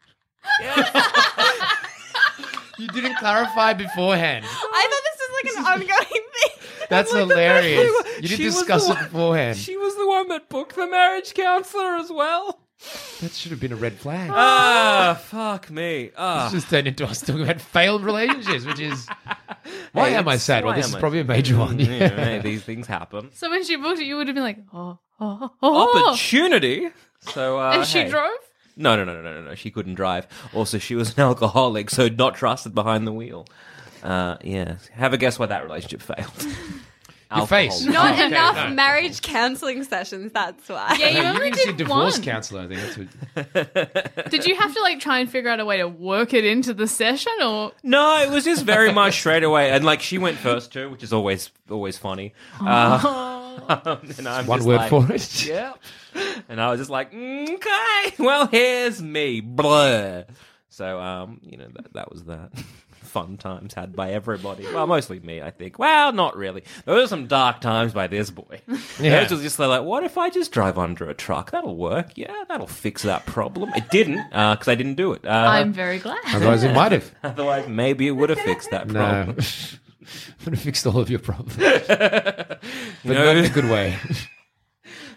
you 2.77 2.88
didn't 2.89 3.15
clarify 3.17 3.74
beforehand. 3.74 4.45
I 4.47 4.88
thought 4.89 5.03
this 5.03 5.19
was 5.19 5.31
like 5.43 5.53
an 5.57 5.65
ongoing 5.81 6.24
thing. 6.33 6.51
That's 6.89 7.12
Like 7.13 7.27
the 7.27 7.33
hilarious. 7.33 7.91
thing- 8.03 8.13
You 8.21 8.29
didn't 8.29 8.38
She 8.38 8.45
was 8.45 8.55
discuss 8.55 8.86
the 8.88 8.91
it 8.91 8.95
one- 8.95 9.03
beforehand. 9.05 9.57
She 9.57 9.77
was 9.77 9.95
the 9.95 10.07
one 10.07 10.27
that 10.29 10.50
booked 10.50 10.75
the 10.75 10.88
marriage 10.88 11.33
counselor 11.33 11.95
as 11.97 12.09
well. 12.12 12.62
That 13.21 13.31
should 13.31 13.50
have 13.51 13.59
been 13.59 13.74
a 13.74 13.75
red 13.75 13.93
flag. 13.93 14.29
Ah, 14.31 15.19
fuck 15.19 15.71
me. 15.71 16.12
Ah, 16.15 16.45
It's 16.45 16.53
just 16.53 16.69
turned 16.69 16.88
into 16.88 17.05
us 17.07 17.21
talking 17.21 17.41
about 17.41 17.59
failed 17.59 18.03
relationships, 18.03 18.65
which 18.65 18.79
is 18.79 19.07
why 19.93 20.09
Hey, 20.12 20.15
am 20.15 20.27
I 20.27 20.33
it's- 20.33 20.43
sad? 20.43 20.63
Well, 20.63 20.74
why 20.74 20.77
this 20.77 20.86
am 20.86 20.89
is 20.91 20.95
I- 20.95 21.00
probably 21.00 21.19
a 21.21 21.24
major 21.25 21.57
one. 21.57 21.79
Yeah. 21.79 22.09
hey, 22.09 22.39
these 22.39 22.62
things 22.63 22.86
happen. 22.86 23.31
So 23.33 23.50
when 23.50 23.63
she 23.63 23.75
booked 23.77 24.00
it, 24.00 24.05
you 24.05 24.15
would 24.17 24.27
have 24.27 24.36
been 24.36 24.43
like, 24.43 24.59
oh, 24.74 25.00
oh, 25.19 25.51
oh. 25.62 26.07
Opportunity. 26.09 26.89
So, 27.21 27.59
uh, 27.59 27.71
And 27.71 27.86
she 27.86 28.00
hey. 28.00 28.09
drove? 28.09 28.31
No, 28.75 28.95
no, 28.95 29.03
no, 29.03 29.15
no, 29.15 29.21
no, 29.21 29.41
no, 29.41 29.50
no. 29.50 29.55
She 29.55 29.71
couldn't 29.71 29.95
drive. 29.95 30.27
Also, 30.53 30.77
she 30.77 30.95
was 30.95 31.13
an 31.17 31.21
alcoholic, 31.21 31.89
so 31.89 32.07
not 32.07 32.36
trusted 32.36 32.75
behind 32.75 33.07
the 33.07 33.12
wheel. 33.13 33.47
Uh, 34.03 34.38
yeah. 34.43 34.75
Have 34.93 35.13
a 35.13 35.17
guess 35.17 35.39
why 35.39 35.47
that 35.47 35.63
relationship 35.63 36.01
failed. 36.01 36.31
Your 37.36 37.45
face. 37.45 37.83
Not 37.83 38.13
Okay, 38.13 38.27
enough 38.27 38.55
no. 38.55 38.69
marriage 38.69 39.21
counselling 39.21 39.83
sessions, 39.83 40.31
that's 40.31 40.69
why. 40.69 40.95
Yeah, 40.97 41.09
you 41.09 41.17
Hey, 41.24 41.27
only 41.27 41.43
need 41.45 41.53
to 41.55 41.59
see 41.59 41.63
a 41.69 41.74
did 41.74 41.77
divorce 41.79 42.13
one. 42.13 42.24
counselor. 42.24 42.62
I 42.62 42.67
think 42.67 42.79
that's 43.36 43.74
what. 44.15 44.31
Did 44.31 44.45
you 44.45 44.55
have 44.55 44.74
to 44.74 44.81
like 44.81 45.01
try 45.01 45.19
and 45.19 45.29
figure 45.29 45.50
out 45.50 45.59
a 45.59 45.65
way 45.65 45.75
to 45.77 45.89
work 45.89 46.33
it 46.33 46.45
into 46.45 46.74
the 46.74 46.88
session 46.88 47.33
or 47.43 47.74
No, 47.83 48.21
it 48.21 48.29
was 48.29 48.45
just 48.45 48.63
very 48.63 48.93
much 48.93 49.15
straight 49.19 49.43
away, 49.43 49.71
and 49.71 49.83
like 49.83 50.00
she 50.01 50.17
went 50.17 50.38
first 50.38 50.71
too, 50.71 50.89
which 50.89 51.03
is 51.03 51.12
always 51.12 51.51
always 51.69 51.97
funny. 51.97 52.33
Uh, 52.62 53.37
and 53.69 54.27
I'm 54.27 54.45
One 54.47 54.59
just 54.59 54.67
word 54.67 54.77
like, 54.77 54.89
for 54.89 55.11
it. 55.11 55.45
Yeah, 55.45 55.73
and 56.49 56.61
I 56.61 56.71
was 56.71 56.79
just 56.79 56.89
like, 56.89 57.11
"Mm, 57.11 57.55
okay, 57.55 58.15
well, 58.23 58.47
here's 58.47 59.01
me, 59.01 59.41
blah. 59.41 60.23
So, 60.69 60.99
um, 60.99 61.41
you 61.43 61.57
know, 61.57 61.67
that, 61.73 61.93
that 61.93 62.11
was 62.11 62.25
that. 62.25 62.51
Fun 63.07 63.37
times 63.37 63.73
had 63.73 63.95
by 63.95 64.11
everybody. 64.11 64.65
Well, 64.71 64.85
mostly 64.85 65.19
me, 65.21 65.41
I 65.41 65.49
think. 65.49 65.79
Well, 65.79 66.11
not 66.11 66.35
really. 66.35 66.63
There 66.85 66.93
were 66.93 67.07
some 67.07 67.25
dark 67.25 67.61
times 67.61 67.93
by 67.93 68.05
this 68.07 68.29
boy. 68.29 68.59
Yeah. 68.99 69.21
It 69.21 69.31
was 69.31 69.41
just 69.41 69.57
like, 69.57 69.83
what 69.83 70.03
if 70.03 70.17
I 70.17 70.29
just 70.29 70.51
drive 70.51 70.77
under 70.77 71.09
a 71.09 71.13
truck? 71.13 71.51
That'll 71.51 71.77
work. 71.77 72.11
Yeah, 72.15 72.43
that'll 72.49 72.67
fix 72.67 73.03
that 73.03 73.25
problem. 73.25 73.71
It 73.75 73.89
didn't, 73.89 74.23
because 74.29 74.67
I 74.67 74.75
didn't 74.75 74.95
do 74.95 75.13
it. 75.13 75.25
Uh, 75.25 75.29
I'm 75.29 75.71
very 75.71 75.99
glad. 75.99 76.19
Otherwise, 76.27 76.63
it 76.63 76.73
might 76.73 76.91
have. 76.91 77.11
Otherwise, 77.23 77.67
maybe 77.67 78.07
it 78.07 78.11
would 78.11 78.29
have 78.29 78.39
fixed 78.39 78.69
that 78.71 78.87
problem. 78.89 79.37
No. 79.37 79.43
Problem. 80.07 80.45
Would 80.45 80.53
have 80.55 80.63
fixed 80.63 80.87
all 80.87 80.99
of 80.99 81.09
your 81.09 81.19
problems. 81.19 81.55
but 81.57 82.61
You 83.03 83.13
not 83.13 83.37
in 83.37 83.45
a 83.45 83.49
good 83.49 83.65
way. 83.65 83.97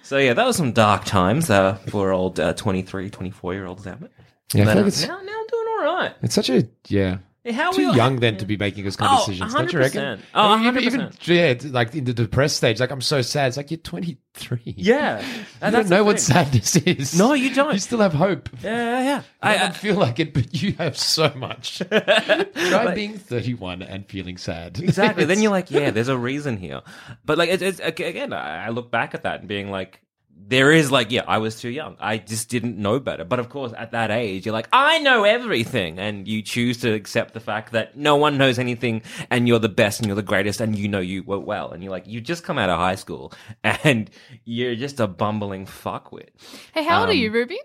So 0.03 0.19
yeah, 0.19 0.35
that 0.35 0.45
was 0.45 0.57
some 0.57 0.73
dark 0.73 1.05
times 1.05 1.51
uh, 1.51 1.75
for 1.89 2.11
old 2.11 2.41
uh, 2.41 2.53
23, 2.55 3.11
24 3.11 3.55
year 3.55 3.67
old 3.67 3.81
Zammit. 3.81 4.09
Yeah, 4.53 4.63
I 4.63 4.67
feel 4.67 4.75
like 4.75 4.87
it's, 4.87 5.07
now, 5.07 5.21
now 5.23 5.39
I'm 5.39 5.47
doing 5.47 5.67
all 5.69 5.85
right. 5.85 6.15
it's 6.23 6.35
such 6.35 6.51
a 6.51 6.67
yeah. 6.89 7.19
How 7.49 7.73
Too 7.73 7.95
young 7.97 8.17
then 8.17 8.37
to 8.37 8.45
be 8.45 8.59
making 8.59 8.85
those 8.85 8.97
kind 8.97 9.13
of 9.13 9.21
Oh, 9.21 9.27
decisions, 9.27 9.55
don't 9.55 9.73
you 9.73 9.79
reckon? 9.79 10.23
Oh, 10.35 10.49
I 10.53 10.71
mean, 10.71 10.85
even, 10.85 11.01
100%. 11.01 11.65
yeah, 11.65 11.71
like 11.71 11.95
in 11.95 12.05
the 12.05 12.13
depressed 12.13 12.59
stage, 12.59 12.81
like 12.81 12.91
I'm 12.91 13.01
so 13.01 13.23
sad. 13.23 13.49
It's 13.49 13.57
like 13.57 13.71
you're 13.71 13.79
23. 13.79 14.61
Yeah, 14.65 15.25
you 15.65 15.71
don't 15.71 15.89
know 15.89 16.05
what 16.05 16.21
sadness 16.21 16.77
is. 16.77 17.19
No, 17.19 17.33
you 17.33 17.55
don't. 17.55 17.73
You 17.73 17.79
still 17.79 18.01
have 18.01 18.13
hope. 18.13 18.51
Yeah, 18.63 18.75
yeah, 18.75 19.03
yeah. 19.05 19.23
I, 19.41 19.55
I, 19.55 19.59
don't 19.59 19.77
feel 19.77 19.97
like 19.97 20.21
it, 20.21 20.35
but 20.35 20.53
you 20.63 20.73
have 20.73 20.99
so 20.99 21.33
much. 21.35 21.79
Try 21.89 22.95
being 22.95 23.17
31 23.17 23.83
and 23.83 24.07
feeling 24.07 24.37
sad. 24.37 24.79
exactly. 24.79 25.25
then 25.25 25.41
you're 25.41 25.51
like, 25.51 25.71
yeah, 25.71 25.91
there's 25.91 26.09
a 26.09 26.19
reason 26.19 26.59
here. 26.59 26.83
But 27.25 27.39
like, 27.39 27.49
it's, 27.49 27.63
it's 27.63 27.81
again, 27.81 28.35
I 28.35 28.67
I 28.67 28.69
look 28.69 28.91
back 28.91 29.15
at 29.15 29.23
that 29.23 29.41
and 29.41 29.49
being 29.49 29.71
like, 29.71 30.03
there 30.51 30.73
is 30.73 30.91
like, 30.91 31.13
yeah, 31.13 31.23
I 31.27 31.39
was 31.39 31.61
too 31.61 31.69
young. 31.71 31.97
I 32.01 32.19
just 32.19 32.49
didn't 32.49 32.77
know 32.77 32.99
better. 32.99 33.25
But 33.25 33.39
of 33.39 33.49
course, 33.49 33.73
at 33.77 33.93
that 33.93 34.11
age, 34.11 34.45
you're 34.45 34.53
like, 34.53 34.69
I 34.73 34.99
know 34.99 35.23
everything, 35.25 35.99
and 36.01 36.27
you 36.27 36.43
choose 36.43 36.79
to 36.79 36.93
accept 36.93 37.35
the 37.35 37.41
fact 37.41 37.73
that 37.73 37.97
no 37.97 38.17
one 38.17 38.37
knows 38.37 38.59
anything, 38.59 39.03
and 39.31 39.47
you're 39.47 39.61
the 39.61 39.69
best, 39.69 40.01
and 40.01 40.07
you're 40.09 40.17
the 40.17 40.23
greatest, 40.23 40.61
and 40.61 40.77
you 40.77 40.89
know 40.89 40.99
you 41.01 41.23
were 41.23 41.39
well, 41.39 41.71
and 41.71 41.83
you're 41.85 41.93
like, 41.93 42.07
you 42.09 42.21
just 42.21 42.43
come 42.43 42.59
out 42.59 42.69
of 42.69 42.79
high 42.79 42.97
school, 42.97 43.33
and 43.65 44.11
you're 44.45 44.75
just 44.75 44.99
a 45.01 45.07
bumbling 45.07 45.67
fuckwit. 45.67 46.31
Hey, 46.75 46.83
how 46.85 47.01
old 47.01 47.09
are 47.11 47.13
Um, 47.13 47.19
you, 47.19 47.31
Ruby? 47.31 47.59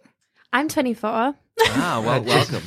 I'm 0.54 0.70
24. 0.70 1.10
Ah, 1.10 2.04
well, 2.06 2.24
welcome. 2.24 2.62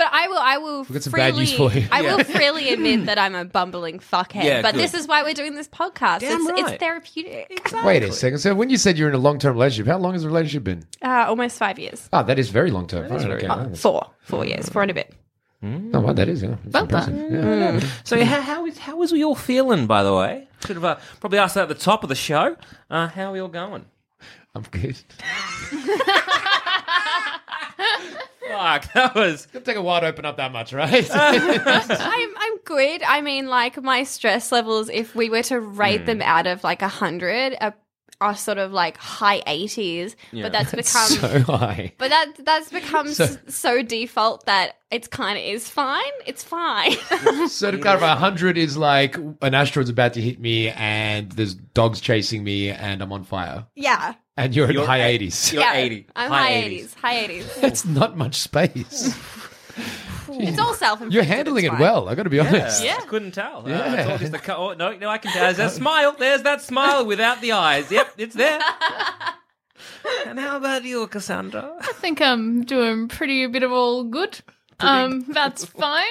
But 0.00 0.08
I 0.14 0.28
will, 0.28 0.38
I 0.38 0.56
will 0.56 0.84
got 0.84 1.02
some 1.02 1.10
freely, 1.10 1.30
bad 1.30 1.36
news 1.36 1.52
for 1.52 1.70
you. 1.70 1.86
I 1.92 2.00
will 2.00 2.24
freely 2.24 2.72
admit 2.72 3.04
that 3.04 3.18
I'm 3.18 3.34
a 3.34 3.44
bumbling 3.44 3.98
fuckhead. 3.98 4.44
Yeah, 4.44 4.62
but 4.62 4.72
good. 4.72 4.80
this 4.80 4.94
is 4.94 5.06
why 5.06 5.22
we're 5.22 5.34
doing 5.34 5.54
this 5.56 5.68
podcast. 5.68 6.20
Damn 6.20 6.40
it's, 6.40 6.50
right. 6.50 6.58
it's 6.72 6.82
therapeutic. 6.82 7.70
Wait 7.84 8.02
a 8.02 8.10
second. 8.10 8.38
So 8.38 8.54
when 8.54 8.70
you 8.70 8.78
said 8.78 8.96
you're 8.96 9.10
in 9.10 9.14
a 9.14 9.18
long-term 9.18 9.52
relationship, 9.52 9.88
how 9.92 9.98
long 9.98 10.14
has 10.14 10.22
the 10.22 10.28
relationship 10.28 10.64
been? 10.64 10.86
Uh, 11.02 11.26
almost 11.28 11.58
five 11.58 11.78
years. 11.78 12.08
Oh, 12.14 12.22
that 12.22 12.38
is 12.38 12.48
very 12.48 12.70
long-term. 12.70 13.04
is 13.04 13.10
Right, 13.10 13.20
very 13.20 13.34
okay. 13.40 13.48
long. 13.48 13.72
Oh, 13.72 13.74
Four. 13.74 14.10
Four 14.22 14.46
years. 14.46 14.70
Four 14.70 14.80
and 14.80 14.90
a 14.90 14.94
bit. 14.94 15.12
Oh, 15.62 16.00
well, 16.00 16.14
that 16.14 16.30
is. 16.30 16.42
Yeah. 16.42 16.56
That's 16.64 16.72
Well 16.72 16.82
impressive. 16.84 17.14
done. 17.14 17.60
Yeah. 17.82 17.90
So 18.04 18.24
how, 18.24 18.40
how 18.40 18.64
is 18.64 18.78
how 18.78 19.02
is 19.02 19.12
we 19.12 19.22
all 19.22 19.34
feeling? 19.34 19.86
By 19.86 20.02
the 20.02 20.14
way, 20.14 20.48
should 20.66 20.76
have 20.76 20.84
uh, 20.84 20.96
probably 21.20 21.38
asked 21.38 21.56
that 21.56 21.64
at 21.64 21.68
the 21.68 21.74
top 21.74 22.02
of 22.02 22.08
the 22.08 22.14
show. 22.14 22.56
Uh, 22.88 23.08
how 23.08 23.24
are 23.24 23.32
we 23.32 23.40
all 23.40 23.48
going? 23.48 23.84
I'm 24.54 24.62
good. 24.62 24.96
Fuck, 28.48 28.92
that 28.94 29.12
was 29.14 29.46
It'll 29.52 29.62
take 29.62 29.76
a 29.76 29.82
while 29.82 30.00
to 30.00 30.08
open 30.08 30.24
up 30.24 30.36
that 30.38 30.52
much, 30.52 30.72
right? 30.72 31.08
I'm 31.14 32.34
I'm 32.36 32.58
good. 32.64 33.02
I 33.04 33.20
mean, 33.20 33.46
like 33.46 33.80
my 33.82 34.02
stress 34.02 34.50
levels, 34.50 34.88
if 34.88 35.14
we 35.14 35.30
were 35.30 35.42
to 35.44 35.60
rate 35.60 36.04
them 36.06 36.18
hmm. 36.18 36.22
out 36.22 36.46
of 36.46 36.64
like 36.64 36.82
a 36.82 36.88
hundred, 36.88 37.56
are 37.60 37.74
are 38.20 38.36
sort 38.36 38.58
of 38.58 38.70
like 38.70 38.98
high 38.98 39.40
80s, 39.46 40.14
Yeah. 40.30 40.42
but 40.42 40.52
that's 40.52 40.70
become 40.72 41.08
so 41.08 41.40
high. 41.56 41.92
but 41.96 42.10
that 42.10 42.32
that's 42.44 42.70
become 42.70 43.08
So- 43.14 43.26
so, 43.26 43.38
so 43.48 43.82
default 43.82 44.44
that 44.46 44.76
it's 44.90 45.08
kind 45.08 45.38
of 45.38 45.44
is 45.44 45.68
fine. 45.68 46.02
It's 46.26 46.42
fine. 46.44 46.96
So 47.48 47.70
to 47.70 47.78
clarify, 47.78 48.08
100 48.08 48.58
is 48.58 48.76
like 48.76 49.16
an 49.16 49.54
asteroid's 49.54 49.88
about 49.88 50.14
to 50.14 50.20
hit 50.20 50.40
me 50.40 50.68
and 50.70 51.30
there's 51.32 51.54
dogs 51.54 52.00
chasing 52.00 52.44
me 52.44 52.70
and 52.70 53.00
I'm 53.00 53.12
on 53.12 53.24
fire. 53.24 53.66
yeah. 53.74 54.14
And 54.44 54.56
you're, 54.56 54.70
You're 54.70 54.82
at 54.82 54.88
high 54.88 54.98
a- 54.98 55.18
80s. 55.18 55.52
You're 55.52 55.62
yeah. 55.62 55.74
80. 55.74 56.06
I'm 56.16 56.30
high 56.30 56.38
high 56.38 56.52
80s. 56.52 56.82
80s. 56.82 56.94
High 56.94 57.28
80s. 57.28 57.54
That's 57.60 57.84
not 57.84 58.16
much 58.16 58.36
space. 58.36 59.14
it's 60.28 60.58
all 60.58 60.74
self-inflicted. 60.74 61.12
You're 61.12 61.24
handling 61.24 61.64
it 61.66 61.78
well, 61.78 62.08
I've 62.08 62.16
got 62.16 62.22
to 62.24 62.30
be 62.30 62.40
honest. 62.40 62.82
Yeah. 62.84 62.98
I 63.00 63.06
couldn't 63.06 63.32
tell. 63.32 63.64
Uh, 63.66 63.68
Yeah. 63.70 63.94
it's 63.94 64.10
all 64.10 64.18
just 64.18 64.32
the 64.32 64.38
co- 64.38 64.56
oh, 64.70 64.72
no, 64.74 64.96
no, 64.96 65.08
I 65.08 65.18
can 65.18 65.32
tell. 65.32 65.42
There's 65.44 65.56
that 65.58 65.72
smile. 65.72 66.14
There's 66.18 66.42
that 66.42 66.62
smile 66.62 67.04
without 67.04 67.40
the 67.40 67.52
eyes. 67.52 67.90
Yep, 67.90 68.14
it's 68.18 68.34
there. 68.34 68.60
and 70.26 70.38
how 70.38 70.56
about 70.56 70.84
you, 70.84 71.06
Cassandra? 71.06 71.72
I 71.80 71.92
think 71.94 72.20
I'm 72.20 72.64
doing 72.64 73.08
pretty 73.08 73.44
a 73.44 73.48
bit 73.48 73.62
of 73.62 73.72
all 73.72 74.04
good. 74.04 74.40
Um, 74.82 75.26
that's 75.28 75.64
fine. 75.84 76.04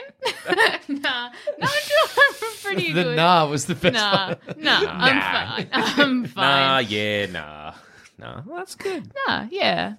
nah, 0.47 0.55
no, 0.87 1.67
I'm 1.67 1.87
doing 1.87 2.53
pretty 2.61 2.93
The 2.93 3.03
good. 3.03 3.15
nah 3.15 3.47
was 3.47 3.65
the 3.65 3.73
best 3.73 3.95
nah, 3.95 4.27
one. 4.27 4.37
nah, 4.63 4.79
I'm 4.85 5.21
fine. 5.21 5.69
I'm 5.73 6.25
fine. 6.25 6.35
Nah, 6.35 6.77
yeah, 6.79 7.25
nah. 7.27 7.73
Nah, 8.19 8.41
well, 8.45 8.57
that's 8.57 8.75
good. 8.75 9.11
Nah, 9.27 9.47
yeah, 9.49 9.95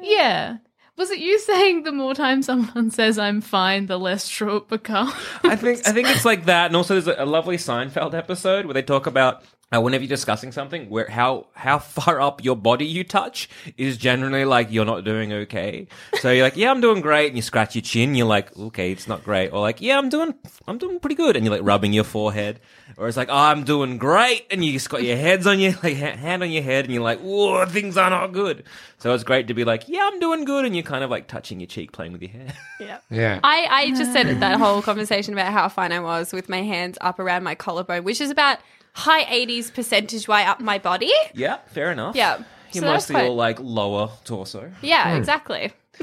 yeah. 0.00 0.58
Was 0.96 1.10
it 1.10 1.18
you 1.18 1.38
saying 1.40 1.82
the 1.82 1.92
more 1.92 2.14
time 2.14 2.40
someone 2.42 2.90
says 2.90 3.18
I'm 3.18 3.40
fine, 3.40 3.86
the 3.86 3.98
less 3.98 4.28
true 4.28 4.56
it 4.56 4.68
becomes? 4.68 5.12
I 5.42 5.56
think 5.56 5.86
I 5.86 5.92
think 5.92 6.08
it's 6.08 6.24
like 6.24 6.46
that, 6.46 6.66
and 6.66 6.76
also 6.76 6.98
there's 6.98 7.18
a 7.18 7.26
lovely 7.26 7.56
Seinfeld 7.56 8.14
episode 8.14 8.64
where 8.64 8.74
they 8.74 8.82
talk 8.82 9.06
about 9.06 9.44
uh, 9.74 9.80
whenever 9.80 10.04
you're 10.04 10.08
discussing 10.08 10.52
something, 10.52 10.88
where 10.88 11.08
how 11.08 11.46
how 11.54 11.78
far 11.96 12.20
up 12.20 12.44
your 12.44 12.56
body 12.56 12.86
you 12.86 13.04
touch 13.04 13.48
is 13.76 13.96
generally 13.96 14.44
like 14.44 14.70
you're 14.70 14.84
not 14.84 15.04
doing 15.04 15.32
okay. 15.32 15.88
So 16.20 16.30
you're 16.30 16.44
like, 16.44 16.56
yeah, 16.56 16.70
I'm 16.70 16.80
doing 16.80 17.00
great, 17.00 17.28
and 17.28 17.36
you 17.36 17.42
scratch 17.42 17.74
your 17.74 17.82
chin, 17.82 18.14
you're 18.14 18.26
like, 18.26 18.56
okay, 18.56 18.92
it's 18.92 19.08
not 19.08 19.24
great, 19.24 19.50
or 19.50 19.60
like, 19.60 19.80
yeah, 19.80 19.98
I'm 19.98 20.08
doing 20.08 20.34
I'm 20.66 20.78
doing 20.78 21.00
pretty 21.00 21.16
good, 21.16 21.36
and 21.36 21.44
you're 21.44 21.54
like 21.54 21.64
rubbing 21.64 21.92
your 21.92 22.04
forehead, 22.04 22.60
or 22.96 23.08
it's 23.08 23.16
like, 23.16 23.28
oh, 23.30 23.36
I'm 23.36 23.64
doing 23.64 23.98
great, 23.98 24.46
and 24.50 24.64
you 24.64 24.72
just 24.72 24.90
got 24.90 25.02
your 25.02 25.16
heads 25.16 25.46
on 25.46 25.58
your 25.58 25.72
like 25.82 25.96
ha- 25.96 26.16
hand 26.16 26.42
on 26.42 26.50
your 26.50 26.62
head, 26.62 26.84
and 26.84 26.94
you're 26.94 27.02
like, 27.02 27.20
whoa, 27.20 27.66
things 27.66 27.96
are 27.96 28.10
not 28.10 28.28
good. 28.28 28.64
So 28.98 29.12
it's 29.12 29.24
great 29.24 29.48
to 29.48 29.54
be 29.54 29.64
like, 29.64 29.88
yeah, 29.88 30.08
I'm 30.10 30.20
doing 30.20 30.44
good, 30.44 30.64
and 30.64 30.74
you're 30.74 30.84
kind 30.84 31.04
of 31.04 31.10
like 31.10 31.26
touching 31.26 31.60
your 31.60 31.66
cheek, 31.66 31.92
playing 31.92 32.12
with 32.12 32.22
your 32.22 32.30
hair. 32.30 32.52
Yeah. 33.08 33.40
I, 33.42 33.66
I 33.70 33.90
just 33.90 34.12
said 34.12 34.40
that 34.40 34.58
whole 34.58 34.82
conversation 34.82 35.32
about 35.32 35.52
how 35.52 35.68
fine 35.68 35.92
I 35.92 36.00
was 36.00 36.32
with 36.32 36.48
my 36.48 36.62
hands 36.62 36.98
up 37.00 37.18
around 37.18 37.44
my 37.44 37.54
collarbone, 37.54 38.04
which 38.04 38.20
is 38.20 38.30
about 38.30 38.58
high 38.94 39.24
80s 39.24 39.72
percentage 39.74 40.26
way 40.28 40.44
up 40.44 40.60
my 40.60 40.78
body. 40.78 41.12
yeah, 41.34 41.58
fair 41.66 41.90
enough. 41.92 42.16
Yeah. 42.16 42.38
You're 42.72 42.82
So 42.82 42.90
mostly 42.92 43.14
quite- 43.14 43.26
all 43.28 43.36
like 43.36 43.58
lower 43.60 44.10
torso. 44.24 44.72
Yeah, 44.82 45.16
exactly. 45.16 45.72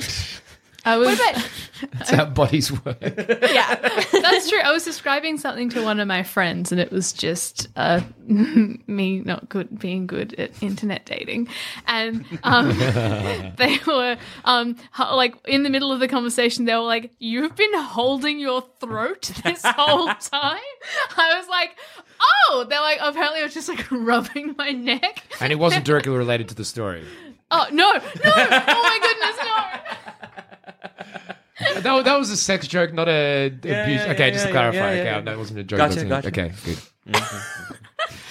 I 0.84 0.98
was. 0.98 1.20
That's 1.94 2.10
how 2.10 2.26
bodies 2.26 2.72
work. 2.72 2.98
Yeah. 3.02 3.76
That's 4.12 4.50
true. 4.50 4.60
I 4.60 4.72
was 4.72 4.84
describing 4.84 5.38
something 5.38 5.70
to 5.70 5.84
one 5.84 6.00
of 6.00 6.08
my 6.08 6.24
friends, 6.24 6.72
and 6.72 6.82
it 6.82 6.92
was 6.92 7.14
just 7.14 7.68
uh, 7.76 8.02
me 8.26 9.20
not 9.20 9.48
good, 9.48 9.78
being 9.78 10.08
good 10.08 10.34
at 10.40 10.64
internet 10.64 11.06
dating, 11.06 11.50
and 11.86 12.26
um, 12.44 12.70
they 13.58 13.78
were 13.86 14.18
um, 14.46 14.76
like 14.98 15.36
in 15.46 15.62
the 15.62 15.70
middle 15.70 15.92
of 15.92 16.00
the 16.00 16.08
conversation. 16.08 16.66
They 16.66 16.74
were 16.74 16.80
like, 16.82 17.12
"You've 17.20 17.56
been 17.56 17.74
holding 17.76 18.40
your 18.40 18.64
throat 18.80 19.32
this 19.44 19.62
whole 19.64 20.08
time." 20.08 20.60
I 21.16 21.38
was 21.38 21.48
like, 21.48 21.78
"Oh!" 22.22 22.66
They're 22.70 22.82
like, 22.82 23.00
"Apparently, 23.02 23.42
I 23.42 23.44
was 23.44 23.54
just 23.54 23.70
like 23.70 23.86
rubbing 23.92 24.56
my 24.58 24.72
neck." 24.72 25.24
And 25.40 25.52
it 25.52 25.58
wasn't 25.60 25.86
directly 25.86 26.14
related 26.16 26.50
to 26.50 26.56
the 26.56 26.66
story. 26.66 27.04
Oh 27.52 27.68
no, 27.72 27.92
no! 27.94 28.02
Oh 28.26 28.84
my 28.84 29.00
goodness, 29.02 29.38
no! 29.44 31.36
That, 31.84 32.06
that 32.06 32.18
was 32.18 32.32
a 32.32 32.38
sex 32.38 32.68
joke, 32.68 32.92
not 32.94 33.08
a 33.08 33.46
abuse. 33.48 33.68
yeah, 33.68 34.12
okay, 34.12 34.28
yeah, 34.28 34.32
just 34.32 34.46
to 34.48 34.52
clarify. 34.52 34.78
yeah, 34.80 35.00
okay, 35.00 35.04
yeah. 35.04 35.22
that 35.22 35.38
wasn't 35.38 35.60
a 35.60 35.64
joke. 35.64 35.78
Gotcha, 35.78 36.04
that's 36.06 36.26
a- 36.28 36.32
gotcha. 36.32 36.48
Okay, 36.48 36.54
good. 36.66 36.78
Mm-hmm. 37.08 37.74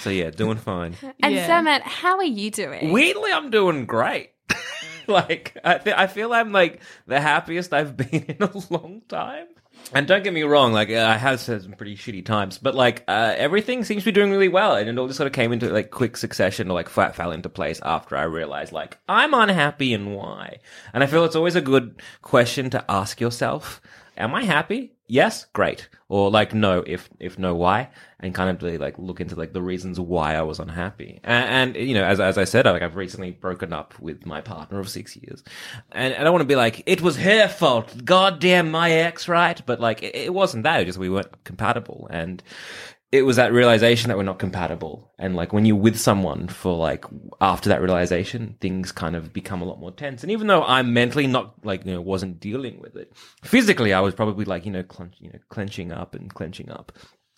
So 0.01 0.09
yeah, 0.09 0.31
doing 0.31 0.57
fine. 0.57 0.95
And 1.23 1.33
Yeah. 1.33 1.47
Zammit, 1.47 1.81
how 1.81 2.17
are 2.17 2.23
you 2.23 2.51
doing? 2.51 2.91
Weirdly, 2.91 3.31
I'm 3.31 3.49
doing 3.49 3.85
great. 3.85 4.31
like 5.07 5.55
I, 5.63 5.77
th- 5.77 5.95
I 5.95 6.07
feel 6.07 6.33
I'm 6.33 6.51
like 6.51 6.81
the 7.07 7.21
happiest 7.21 7.71
I've 7.73 7.95
been 7.95 8.09
in 8.27 8.37
a 8.41 8.51
long 8.69 9.01
time. 9.07 9.47
And 9.93 10.07
don't 10.07 10.23
get 10.23 10.33
me 10.33 10.43
wrong, 10.43 10.71
like 10.71 10.89
I 10.89 11.17
have 11.17 11.45
had 11.45 11.61
some 11.61 11.73
pretty 11.73 11.97
shitty 11.97 12.25
times, 12.25 12.57
but 12.57 12.75
like 12.75 13.03
uh, 13.09 13.33
everything 13.37 13.83
seems 13.83 14.03
to 14.03 14.05
be 14.05 14.13
doing 14.13 14.31
really 14.31 14.47
well, 14.47 14.75
and 14.75 14.87
it 14.87 14.97
all 14.97 15.07
just 15.07 15.17
sort 15.17 15.27
of 15.27 15.33
came 15.33 15.51
into 15.51 15.69
like 15.69 15.91
quick 15.91 16.15
succession, 16.15 16.69
or 16.69 16.73
like 16.73 16.87
flat 16.87 17.13
fell 17.15 17.31
into 17.31 17.49
place 17.49 17.81
after 17.83 18.15
I 18.15 18.23
realized 18.23 18.71
like 18.71 18.97
I'm 19.09 19.33
unhappy 19.33 19.93
and 19.93 20.15
why. 20.15 20.59
And 20.93 21.03
I 21.03 21.07
feel 21.07 21.25
it's 21.25 21.35
always 21.35 21.55
a 21.57 21.61
good 21.61 22.01
question 22.21 22.69
to 22.69 22.85
ask 22.89 23.19
yourself: 23.19 23.81
Am 24.17 24.33
I 24.33 24.45
happy? 24.45 24.93
Yes, 25.11 25.43
great. 25.51 25.89
Or 26.07 26.31
like 26.31 26.53
no, 26.53 26.85
if 26.87 27.09
if 27.19 27.37
no, 27.37 27.53
why? 27.53 27.89
And 28.21 28.33
kind 28.33 28.49
of 28.49 28.63
really 28.63 28.77
like 28.77 28.97
look 28.97 29.19
into 29.19 29.35
like 29.35 29.51
the 29.51 29.61
reasons 29.61 29.99
why 29.99 30.35
I 30.35 30.41
was 30.41 30.57
unhappy. 30.57 31.19
And, 31.25 31.75
and 31.75 31.85
you 31.85 31.93
know, 31.95 32.05
as 32.05 32.21
as 32.21 32.37
I 32.37 32.45
said, 32.45 32.63
like 32.65 32.81
I've 32.81 32.95
recently 32.95 33.31
broken 33.31 33.73
up 33.73 33.93
with 33.99 34.25
my 34.25 34.39
partner 34.39 34.79
of 34.79 34.87
six 34.87 35.17
years, 35.17 35.43
and 35.91 36.13
and 36.13 36.25
I 36.25 36.31
want 36.31 36.43
to 36.43 36.47
be 36.47 36.55
like 36.55 36.83
it 36.85 37.01
was 37.01 37.17
her 37.17 37.49
fault. 37.49 38.05
god 38.05 38.39
damn 38.39 38.71
my 38.71 38.89
ex, 38.89 39.27
right? 39.27 39.61
But 39.65 39.81
like 39.81 40.01
it, 40.01 40.15
it 40.15 40.33
wasn't 40.33 40.63
that. 40.63 40.79
It 40.79 40.85
just 40.85 40.97
we 40.97 41.09
weren't 41.09 41.43
compatible, 41.43 42.07
and 42.09 42.41
it 43.11 43.23
was 43.23 43.35
that 43.35 43.51
realization 43.51 44.07
that 44.07 44.17
we're 44.17 44.23
not 44.23 44.39
compatible. 44.39 45.11
And 45.19 45.35
like 45.35 45.51
when 45.51 45.65
you're 45.65 45.75
with 45.75 45.99
someone 45.99 46.47
for 46.47 46.75
like 46.75 47.03
after 47.41 47.69
that 47.69 47.81
realization, 47.81 48.55
things 48.61 48.91
kind 48.93 49.15
of 49.17 49.33
become 49.33 49.61
a 49.61 49.65
lot 49.65 49.79
more 49.79 49.91
tense. 49.91 50.23
And 50.23 50.31
even 50.31 50.47
though 50.47 50.63
I'm 50.63 50.93
mentally 50.93 51.27
not 51.27 51.65
like, 51.65 51.85
you 51.85 51.93
know, 51.93 52.01
wasn't 52.01 52.39
dealing 52.39 52.79
with 52.79 52.95
it, 52.95 53.11
physically 53.43 53.93
I 53.93 53.99
was 53.99 54.15
probably 54.15 54.45
like, 54.45 54.65
you 54.65 54.71
know, 54.71 54.83
clench, 54.83 55.15
you 55.19 55.29
know, 55.29 55.39
clenching 55.49 55.91
up 55.91 56.15
and 56.15 56.33
clenching 56.33 56.71
up. 56.71 56.93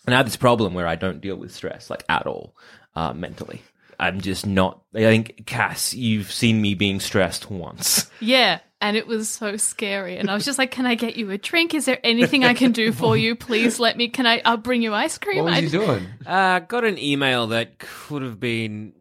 And 0.06 0.14
I 0.14 0.18
have 0.18 0.26
this 0.26 0.36
problem 0.36 0.74
where 0.74 0.86
I 0.86 0.94
don't 0.94 1.20
deal 1.20 1.36
with 1.36 1.52
stress 1.52 1.90
like 1.90 2.04
at 2.08 2.26
all, 2.26 2.54
uh, 2.94 3.12
mentally. 3.12 3.62
I'm 3.98 4.20
just 4.20 4.46
not, 4.46 4.82
I 4.94 5.00
think, 5.00 5.46
Cass, 5.46 5.94
you've 5.94 6.30
seen 6.30 6.60
me 6.60 6.74
being 6.74 7.00
stressed 7.00 7.50
once. 7.50 8.10
Yeah, 8.20 8.60
and 8.84 8.98
it 8.98 9.06
was 9.06 9.30
so 9.30 9.56
scary. 9.56 10.18
And 10.18 10.30
I 10.30 10.34
was 10.34 10.44
just 10.44 10.58
like, 10.58 10.70
"Can 10.70 10.84
I 10.84 10.94
get 10.94 11.16
you 11.16 11.30
a 11.30 11.38
drink? 11.38 11.72
Is 11.74 11.86
there 11.86 11.98
anything 12.04 12.44
I 12.44 12.52
can 12.52 12.70
do 12.72 12.92
for 12.92 13.16
you? 13.16 13.34
Please 13.34 13.80
let 13.80 13.96
me. 13.96 14.08
Can 14.08 14.26
I? 14.26 14.42
I'll 14.44 14.58
bring 14.58 14.82
you 14.82 14.92
ice 14.92 15.16
cream." 15.16 15.38
What 15.38 15.46
was 15.46 15.54
I- 15.58 15.60
he 15.62 15.68
doing? 15.68 16.06
Uh, 16.26 16.58
got 16.60 16.84
an 16.84 16.98
email 16.98 17.46
that 17.48 17.78
could 17.78 18.20
have 18.22 18.38
been 18.38 18.92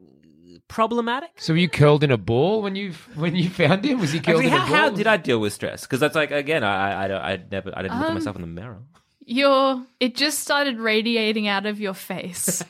problematic. 0.69 1.31
So 1.37 1.53
were 1.53 1.57
you 1.59 1.67
curled 1.69 2.03
in 2.03 2.11
a 2.11 2.17
ball 2.17 2.61
when 2.61 2.75
you 2.75 2.93
when 3.15 3.35
you 3.35 3.49
found 3.49 3.83
him? 3.85 3.99
Was 3.99 4.11
he 4.13 4.19
curled 4.21 4.37
Actually, 4.43 4.47
in 4.47 4.53
a 4.53 4.59
how, 4.59 4.67
ball? 4.67 4.75
how 4.75 4.89
did 4.89 5.05
I 5.07 5.17
deal 5.17 5.39
with 5.39 5.51
stress? 5.53 5.81
Because 5.81 5.99
that's 5.99 6.15
like 6.15 6.31
again, 6.31 6.63
I 6.63 7.03
I 7.03 7.07
don't, 7.09 7.21
I 7.21 7.39
never 7.51 7.73
I 7.77 7.81
didn't 7.81 7.97
look 7.97 8.05
at 8.05 8.09
Um, 8.09 8.15
myself 8.15 8.35
in 8.37 8.41
the 8.41 8.47
mirror. 8.47 8.79
Your 9.25 9.83
it 9.99 10.15
just 10.15 10.39
started 10.39 10.79
radiating 10.79 11.47
out 11.47 11.65
of 11.65 11.79
your 11.79 11.93
face. 11.93 12.63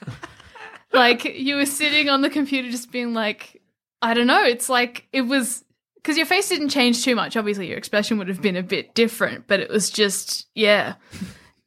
like 0.94 1.24
you 1.26 1.56
were 1.58 1.66
sitting 1.66 2.10
on 2.10 2.22
the 2.22 2.30
computer, 2.30 2.70
just 2.72 2.92
being 2.92 3.14
like, 3.14 3.62
I 4.02 4.14
don't 4.14 4.28
know. 4.28 4.44
It's 4.44 4.70
like 4.70 5.08
it 5.14 5.22
was 5.22 5.64
because 6.04 6.18
your 6.18 6.26
face 6.26 6.50
didn't 6.50 6.70
change 6.70 7.04
too 7.04 7.16
much. 7.16 7.38
Obviously, 7.38 7.68
your 7.68 7.78
expression 7.78 8.18
would 8.18 8.28
have 8.28 8.42
been 8.42 8.58
a 8.58 8.64
bit 8.64 8.94
different, 8.94 9.48
but 9.48 9.60
it 9.60 9.70
was 9.70 9.90
just 9.90 10.48
yeah. 10.54 10.96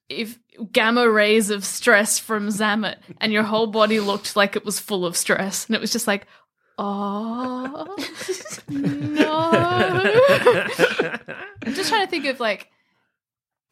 If 0.09 0.39
gamma 0.71 1.11
rays 1.11 1.51
of 1.51 1.65
stress 1.65 2.17
from 2.17 2.47
Zammit, 2.47 2.99
and 3.21 3.33
your 3.33 3.43
whole 3.43 3.67
body 3.67 3.99
looked 3.99 4.37
like 4.37 4.55
it 4.55 4.65
was 4.65 4.79
full 4.79 5.05
of 5.05 5.17
stress, 5.17 5.67
and 5.67 5.75
it 5.75 5.81
was 5.81 5.91
just 5.91 6.07
like, 6.07 6.29
oh 6.79 7.97
no. 8.69 9.29
I'm 11.67 11.75
just 11.75 11.91
trying 11.91 12.07
to 12.07 12.11
think 12.11 12.27
of 12.27 12.39
like 12.39 12.71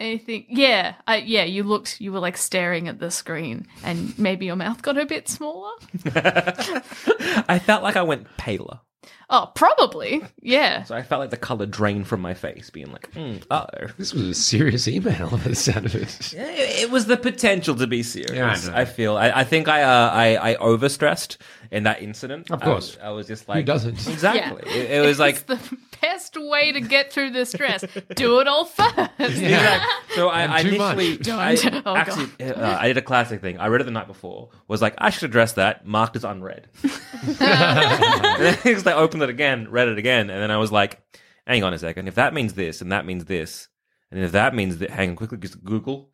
anything. 0.00 0.46
Yeah, 0.48 0.94
I, 1.06 1.18
yeah. 1.18 1.44
You 1.44 1.62
looked. 1.62 2.00
You 2.00 2.12
were 2.12 2.20
like 2.20 2.36
staring 2.36 2.88
at 2.88 2.98
the 2.98 3.10
screen, 3.10 3.66
and 3.82 4.18
maybe 4.18 4.46
your 4.46 4.56
mouth 4.56 4.82
got 4.82 4.98
a 4.98 5.06
bit 5.06 5.28
smaller. 5.28 5.72
I 6.06 7.60
felt 7.64 7.82
like 7.82 7.96
I 7.96 8.02
went 8.02 8.36
paler. 8.36 8.80
Oh, 9.30 9.50
probably. 9.54 10.22
Yeah. 10.40 10.82
So 10.84 10.94
I 10.94 11.02
felt 11.02 11.20
like 11.20 11.30
the 11.30 11.36
color 11.36 11.66
drained 11.66 12.06
from 12.06 12.20
my 12.20 12.34
face, 12.34 12.70
being 12.70 12.92
like, 12.92 13.10
mm, 13.12 13.42
uh 13.50 13.66
oh. 13.72 13.86
This 13.98 14.12
was 14.12 14.22
a 14.22 14.34
serious 14.34 14.86
email 14.86 15.30
by 15.30 15.38
the 15.38 15.54
sound 15.54 15.86
of 15.86 15.94
it. 15.94 16.32
It, 16.34 16.84
it 16.84 16.90
was 16.90 17.06
the 17.06 17.16
potential 17.16 17.74
to 17.76 17.86
be 17.86 18.02
serious. 18.02 18.66
Yeah, 18.66 18.72
I. 18.74 18.82
I, 18.82 18.84
feel. 18.84 19.16
I, 19.16 19.30
I 19.30 19.44
think 19.44 19.68
I, 19.68 19.82
uh, 19.82 20.10
I 20.10 20.52
I 20.52 20.54
overstressed 20.56 21.38
in 21.70 21.84
that 21.84 22.02
incident. 22.02 22.50
Of 22.50 22.60
course. 22.60 22.96
was, 22.96 22.98
I 23.02 23.10
was 23.10 23.26
just 23.26 23.48
like, 23.48 23.58
who 23.58 23.62
doesn't? 23.64 24.06
Exactly. 24.08 24.62
It, 24.70 24.90
it 24.92 25.06
was 25.06 25.18
like 25.18 25.36
it's 25.36 25.44
the 25.44 25.78
best 26.00 26.36
way 26.36 26.72
to 26.72 26.80
get 26.80 27.12
through 27.12 27.30
the 27.30 27.44
stress. 27.46 27.84
Do 28.16 28.40
it 28.40 28.48
all 28.48 28.64
first. 28.64 29.10
Exactly. 29.18 30.14
So 30.14 30.28
I, 30.28 30.44
I 30.44 30.60
initially, 30.60 31.16
Don't. 31.18 31.38
I, 31.38 31.82
Oh, 31.86 31.96
actually, 31.96 32.30
uh, 32.44 32.78
I 32.78 32.88
did 32.88 32.96
a 32.96 33.02
classic 33.02 33.40
thing. 33.40 33.58
I 33.58 33.66
read 33.68 33.80
it 33.80 33.84
the 33.84 33.90
night 33.90 34.06
before. 34.06 34.50
Was 34.68 34.80
like, 34.82 34.94
I 34.98 35.10
should 35.10 35.24
address 35.24 35.54
that. 35.54 35.86
Marked 35.86 36.16
as 36.16 36.24
unread. 36.24 36.68
and 36.82 37.36
then 37.38 38.58
I 38.86 38.92
opened 38.92 39.22
it 39.22 39.30
again, 39.30 39.70
read 39.70 39.88
it 39.88 39.98
again, 39.98 40.30
and 40.30 40.40
then 40.40 40.50
I 40.50 40.56
was 40.58 40.72
like, 40.72 41.00
hang 41.46 41.62
on 41.64 41.72
a 41.72 41.78
second. 41.78 42.08
If 42.08 42.14
that 42.16 42.34
means 42.34 42.54
this, 42.54 42.80
and 42.80 42.92
that 42.92 43.06
means 43.06 43.24
this, 43.24 43.68
and 44.10 44.22
if 44.22 44.32
that 44.32 44.54
means 44.54 44.78
that, 44.78 44.90
hang 44.90 45.10
on 45.10 45.16
quickly, 45.16 45.38
just 45.38 45.62
Google. 45.64 46.10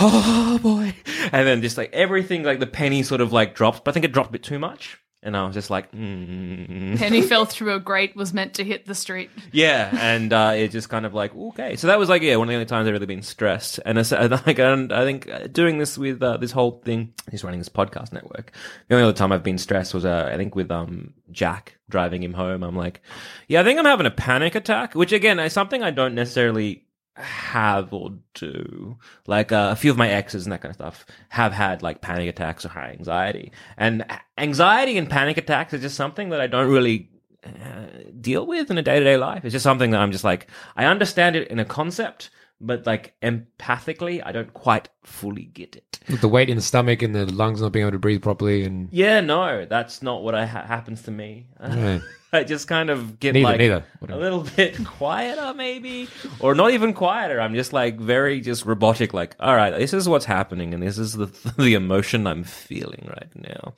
Oh 0.00 0.58
boy! 0.62 0.94
And 1.32 1.46
then 1.46 1.62
just 1.62 1.76
like 1.78 1.92
everything, 1.92 2.42
like 2.42 2.60
the 2.60 2.66
penny 2.66 3.02
sort 3.02 3.20
of 3.20 3.32
like 3.32 3.54
dropped, 3.54 3.84
but 3.84 3.92
I 3.92 3.94
think 3.94 4.04
it 4.04 4.12
dropped 4.12 4.30
a 4.30 4.32
bit 4.32 4.42
too 4.42 4.58
much. 4.58 4.98
And 5.20 5.36
I 5.36 5.44
was 5.44 5.54
just 5.54 5.68
like, 5.68 5.90
mm. 5.90 6.96
Penny 6.98 7.22
fell 7.22 7.44
through 7.44 7.74
a 7.74 7.80
grate, 7.80 8.14
was 8.14 8.32
meant 8.32 8.54
to 8.54 8.64
hit 8.64 8.86
the 8.86 8.94
street. 8.94 9.30
yeah, 9.50 9.90
and 9.92 10.32
uh, 10.32 10.52
it 10.54 10.68
just 10.68 10.88
kind 10.88 11.04
of 11.04 11.12
like 11.12 11.34
okay. 11.34 11.74
So 11.74 11.88
that 11.88 11.98
was 11.98 12.08
like 12.08 12.22
yeah, 12.22 12.36
one 12.36 12.46
of 12.46 12.50
the 12.50 12.54
only 12.54 12.66
times 12.66 12.86
I've 12.86 12.92
really 12.92 13.06
been 13.06 13.22
stressed. 13.22 13.80
And 13.84 13.98
it's, 13.98 14.12
uh, 14.12 14.40
like 14.46 14.60
I 14.60 15.04
think 15.04 15.28
uh, 15.28 15.48
doing 15.48 15.78
this 15.78 15.98
with 15.98 16.22
uh, 16.22 16.36
this 16.36 16.52
whole 16.52 16.80
thing, 16.84 17.14
he's 17.30 17.42
running 17.42 17.58
this 17.58 17.68
podcast 17.68 18.12
network. 18.12 18.52
The 18.86 18.94
only 18.94 19.08
other 19.08 19.16
time 19.16 19.32
I've 19.32 19.42
been 19.42 19.58
stressed 19.58 19.92
was 19.92 20.04
uh, 20.04 20.30
I 20.32 20.36
think 20.36 20.54
with 20.54 20.70
um 20.70 21.14
Jack 21.32 21.78
driving 21.88 22.22
him 22.22 22.34
home. 22.34 22.62
I'm 22.62 22.76
like, 22.76 23.02
yeah, 23.48 23.60
I 23.60 23.64
think 23.64 23.78
I'm 23.78 23.86
having 23.86 24.06
a 24.06 24.12
panic 24.12 24.54
attack, 24.54 24.94
which 24.94 25.12
again 25.12 25.40
is 25.40 25.52
something 25.52 25.82
I 25.82 25.90
don't 25.90 26.14
necessarily 26.14 26.84
have 27.18 27.92
or 27.92 28.14
do. 28.34 28.98
Like 29.26 29.52
uh, 29.52 29.70
a 29.72 29.76
few 29.76 29.90
of 29.90 29.96
my 29.96 30.08
exes 30.08 30.46
and 30.46 30.52
that 30.52 30.60
kind 30.62 30.70
of 30.70 30.76
stuff 30.76 31.06
have 31.28 31.52
had 31.52 31.82
like 31.82 32.00
panic 32.00 32.28
attacks 32.28 32.64
or 32.64 32.68
high 32.68 32.90
anxiety. 32.98 33.52
And 33.76 34.04
anxiety 34.36 34.96
and 34.98 35.08
panic 35.08 35.36
attacks 35.36 35.72
is 35.72 35.82
just 35.82 35.96
something 35.96 36.30
that 36.30 36.40
I 36.40 36.46
don't 36.46 36.70
really 36.70 37.10
uh, 37.44 37.50
deal 38.20 38.46
with 38.46 38.70
in 38.70 38.78
a 38.78 38.82
day 38.82 38.98
to 38.98 39.04
day 39.04 39.16
life. 39.16 39.44
It's 39.44 39.52
just 39.52 39.62
something 39.62 39.90
that 39.92 40.00
I'm 40.00 40.12
just 40.12 40.24
like, 40.24 40.48
I 40.76 40.84
understand 40.86 41.36
it 41.36 41.48
in 41.48 41.58
a 41.58 41.64
concept, 41.64 42.30
but 42.60 42.86
like 42.86 43.14
empathically, 43.22 44.22
I 44.24 44.32
don't 44.32 44.52
quite 44.52 44.88
fully 45.04 45.44
get 45.44 45.76
it. 45.76 46.00
With 46.08 46.20
the 46.20 46.28
weight 46.28 46.48
in 46.50 46.56
the 46.56 46.62
stomach 46.62 47.02
and 47.02 47.14
the 47.14 47.26
lungs 47.26 47.60
not 47.60 47.72
being 47.72 47.84
able 47.84 47.92
to 47.92 47.98
breathe 47.98 48.22
properly, 48.22 48.64
and 48.64 48.88
Yeah, 48.90 49.20
no, 49.20 49.66
that's 49.66 50.02
not 50.02 50.22
what 50.22 50.34
ha- 50.34 50.64
happens 50.66 51.02
to 51.02 51.10
me. 51.10 51.46
Right. 51.60 52.00
I 52.32 52.44
just 52.44 52.68
kind 52.68 52.90
of 52.90 53.18
get 53.20 53.34
Neither, 53.34 53.44
like 53.48 53.58
neither. 53.58 53.84
a 54.08 54.16
little 54.16 54.42
bit 54.56 54.84
quieter, 54.86 55.54
maybe, 55.54 56.08
or 56.40 56.54
not 56.54 56.72
even 56.72 56.92
quieter. 56.92 57.40
I'm 57.40 57.54
just 57.54 57.72
like 57.72 57.98
very 57.98 58.40
just 58.40 58.66
robotic. 58.66 59.14
Like, 59.14 59.34
all 59.40 59.56
right, 59.56 59.70
this 59.70 59.94
is 59.94 60.08
what's 60.08 60.26
happening, 60.26 60.74
and 60.74 60.82
this 60.82 60.98
is 60.98 61.14
the 61.14 61.26
the 61.58 61.74
emotion 61.74 62.26
I'm 62.26 62.44
feeling 62.44 63.06
right 63.08 63.30
now. 63.34 63.74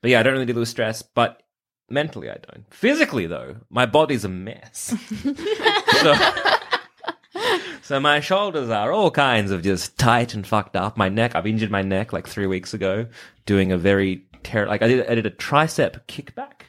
But 0.00 0.10
yeah, 0.10 0.20
I 0.20 0.22
don't 0.22 0.32
really 0.32 0.46
deal 0.46 0.56
with 0.58 0.68
stress, 0.68 1.02
but 1.02 1.42
mentally 1.90 2.30
I 2.30 2.38
don't. 2.50 2.64
Physically 2.72 3.26
though, 3.26 3.56
my 3.70 3.84
body's 3.86 4.24
a 4.24 4.28
mess. 4.28 4.94
so, 6.00 6.14
so 7.82 8.00
my 8.00 8.20
shoulders 8.20 8.70
are 8.70 8.90
all 8.92 9.10
kinds 9.10 9.50
of 9.50 9.62
just 9.62 9.98
tight 9.98 10.34
and 10.34 10.46
fucked 10.46 10.76
up. 10.76 10.96
My 10.96 11.08
neck, 11.08 11.34
I've 11.34 11.46
injured 11.46 11.70
my 11.70 11.82
neck 11.82 12.12
like 12.12 12.26
three 12.26 12.46
weeks 12.46 12.72
ago 12.74 13.06
doing 13.46 13.70
a 13.72 13.76
very 13.78 14.24
ter- 14.42 14.66
like 14.66 14.82
I 14.82 14.88
did 14.88 15.06
I 15.08 15.14
did 15.14 15.26
a 15.26 15.30
tricep 15.30 16.00
kickback 16.06 16.62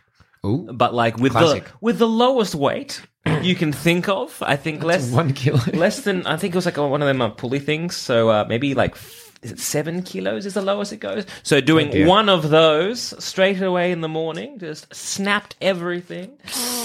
ooh, 0.45 0.69
but 0.73 0.93
like 0.93 1.17
with 1.17 1.31
Classic. 1.31 1.65
the 1.65 1.71
with 1.81 1.97
the 1.99 2.07
lowest 2.07 2.55
weight 2.55 3.01
you 3.41 3.55
can 3.55 3.71
think 3.71 4.07
of. 4.09 4.41
I 4.45 4.55
think 4.55 4.83
less 4.83 5.11
one 5.11 5.33
kilo. 5.33 5.59
less 5.73 6.01
than 6.01 6.25
I 6.27 6.37
think 6.37 6.53
it 6.53 6.57
was 6.57 6.65
like 6.65 6.77
one 6.77 7.01
of 7.01 7.07
them 7.07 7.21
uh, 7.21 7.29
pulley 7.29 7.59
things. 7.59 7.95
So 7.95 8.29
uh, 8.29 8.45
maybe 8.47 8.73
like 8.73 8.91
f- 8.91 9.31
is 9.41 9.51
it 9.51 9.59
seven 9.59 10.03
kilos 10.03 10.45
is 10.45 10.53
the 10.53 10.61
lowest 10.61 10.93
it 10.93 10.97
goes. 10.97 11.25
So 11.43 11.59
doing 11.61 11.89
dear. 11.91 12.07
one 12.07 12.29
of 12.29 12.49
those 12.49 13.13
straight 13.23 13.61
away 13.61 13.91
in 13.91 14.01
the 14.01 14.07
morning 14.07 14.59
just 14.59 14.93
snapped 14.93 15.55
everything. 15.61 16.31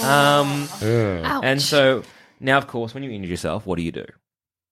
Um, 0.03 0.67
Ugh. 0.81 1.41
and 1.43 1.61
so 1.61 2.03
now, 2.39 2.57
of 2.57 2.67
course, 2.67 2.93
when 2.93 3.03
you 3.03 3.11
injure 3.11 3.29
yourself, 3.29 3.65
what 3.65 3.77
do 3.77 3.83
you 3.83 3.91
do? 3.91 4.05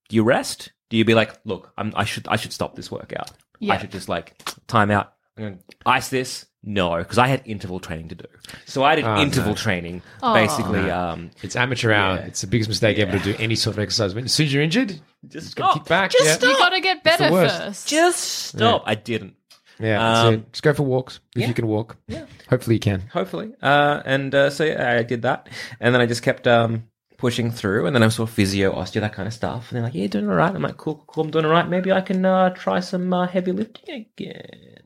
Do 0.10 0.16
you 0.16 0.24
rest? 0.24 0.72
Do 0.90 0.96
you 0.98 1.04
be 1.04 1.14
like, 1.16 1.34
look, 1.44 1.74
I'm, 1.78 1.92
I 1.96 2.06
should 2.06 2.28
I 2.30 2.38
should 2.38 2.54
stop 2.54 2.76
this 2.76 2.90
workout. 2.92 3.32
I 3.70 3.78
should 3.78 3.92
just 3.92 4.08
like 4.08 4.42
time 4.68 4.92
out. 4.92 5.14
I'm 5.38 5.44
gonna 5.44 5.58
ice 5.86 6.10
this. 6.10 6.46
No, 6.64 6.98
because 6.98 7.18
I 7.18 7.28
had 7.28 7.44
interval 7.46 7.80
training 7.80 8.10
to 8.10 8.16
do. 8.16 8.26
So 8.66 8.84
I 8.84 8.96
did 8.96 9.06
Oh, 9.06 9.22
interval 9.22 9.52
no. 9.52 9.56
training, 9.56 10.02
basically. 10.22 10.90
Um, 10.92 11.32
It's 11.42 11.56
amateur 11.56 11.94
hour. 11.94 12.18
It's 12.18 12.42
the 12.42 12.48
biggest 12.48 12.68
mistake 12.70 12.98
ever 13.00 13.18
to 13.18 13.24
do 13.24 13.36
any 13.40 13.56
sort 13.56 13.76
of 13.78 13.80
exercise. 13.80 14.14
When 14.14 14.26
as 14.26 14.34
soon 14.34 14.48
as 14.48 14.54
you're 14.54 14.64
injured, 14.64 15.00
just 15.30 15.56
gotta 15.56 15.72
stop. 15.72 15.74
kick 15.76 15.86
back. 15.88 16.12
Just 16.12 16.26
yeah. 16.26 16.34
stop. 16.34 16.50
You 16.50 16.58
got 16.58 16.70
to 16.70 16.82
get 16.82 17.04
better 17.04 17.32
worst. 17.32 17.58
first. 17.62 17.88
Just 17.88 18.20
stop. 18.20 18.84
I 18.86 18.96
didn't. 18.96 19.36
yeah, 19.80 20.00
that's 20.00 20.20
Um, 20.28 20.34
it. 20.34 20.52
Just 20.54 20.64
go 20.64 20.74
for 20.74 20.84
walks 20.84 21.20
if 21.36 21.44
yeah. 21.44 21.48
you 21.48 21.54
can 21.54 21.68
walk. 21.68 21.96
Yeah. 22.08 22.26
Hopefully 22.50 22.76
you 22.76 22.80
can. 22.82 23.02
hopefully. 23.14 23.54
Uh, 23.62 24.02
and 24.06 24.34
uh, 24.36 24.50
so 24.50 24.66
yeah, 24.66 24.98
I 25.00 25.04
did 25.04 25.22
that, 25.22 25.48
and 25.80 25.94
then 25.94 26.02
I 26.02 26.06
just 26.06 26.24
kept 26.24 26.48
um, 26.48 26.84
pushing 27.18 27.50
through, 27.52 27.86
and 27.86 27.96
then 27.96 28.04
I 28.04 28.10
saw 28.10 28.26
physio, 28.26 28.74
osteo, 28.74 29.00
that 29.02 29.14
kind 29.14 29.28
of 29.28 29.34
stuff, 29.34 29.70
and 29.70 29.78
they're 29.78 29.84
like, 29.84 29.94
"Yeah, 29.94 30.02
you're 30.02 30.10
doing 30.10 30.28
all 30.30 30.36
right." 30.36 30.54
I'm 30.54 30.62
like, 30.64 30.76
"Cool, 30.78 30.96
cool, 30.96 31.06
cool 31.08 31.24
I'm 31.26 31.32
doing 31.32 31.46
all 31.46 31.52
right. 31.52 31.70
Maybe 31.70 31.92
I 31.94 32.02
can 32.02 32.26
uh, 32.26 32.50
try 32.50 32.82
some 32.82 33.14
uh, 33.14 33.28
heavy 33.28 33.52
lifting 33.54 34.06
again." 34.18 34.77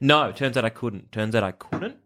No, 0.00 0.32
turns 0.32 0.56
out 0.56 0.64
I 0.64 0.70
couldn't. 0.70 1.12
Turns 1.12 1.34
out 1.34 1.42
I 1.42 1.52
couldn't. 1.52 1.96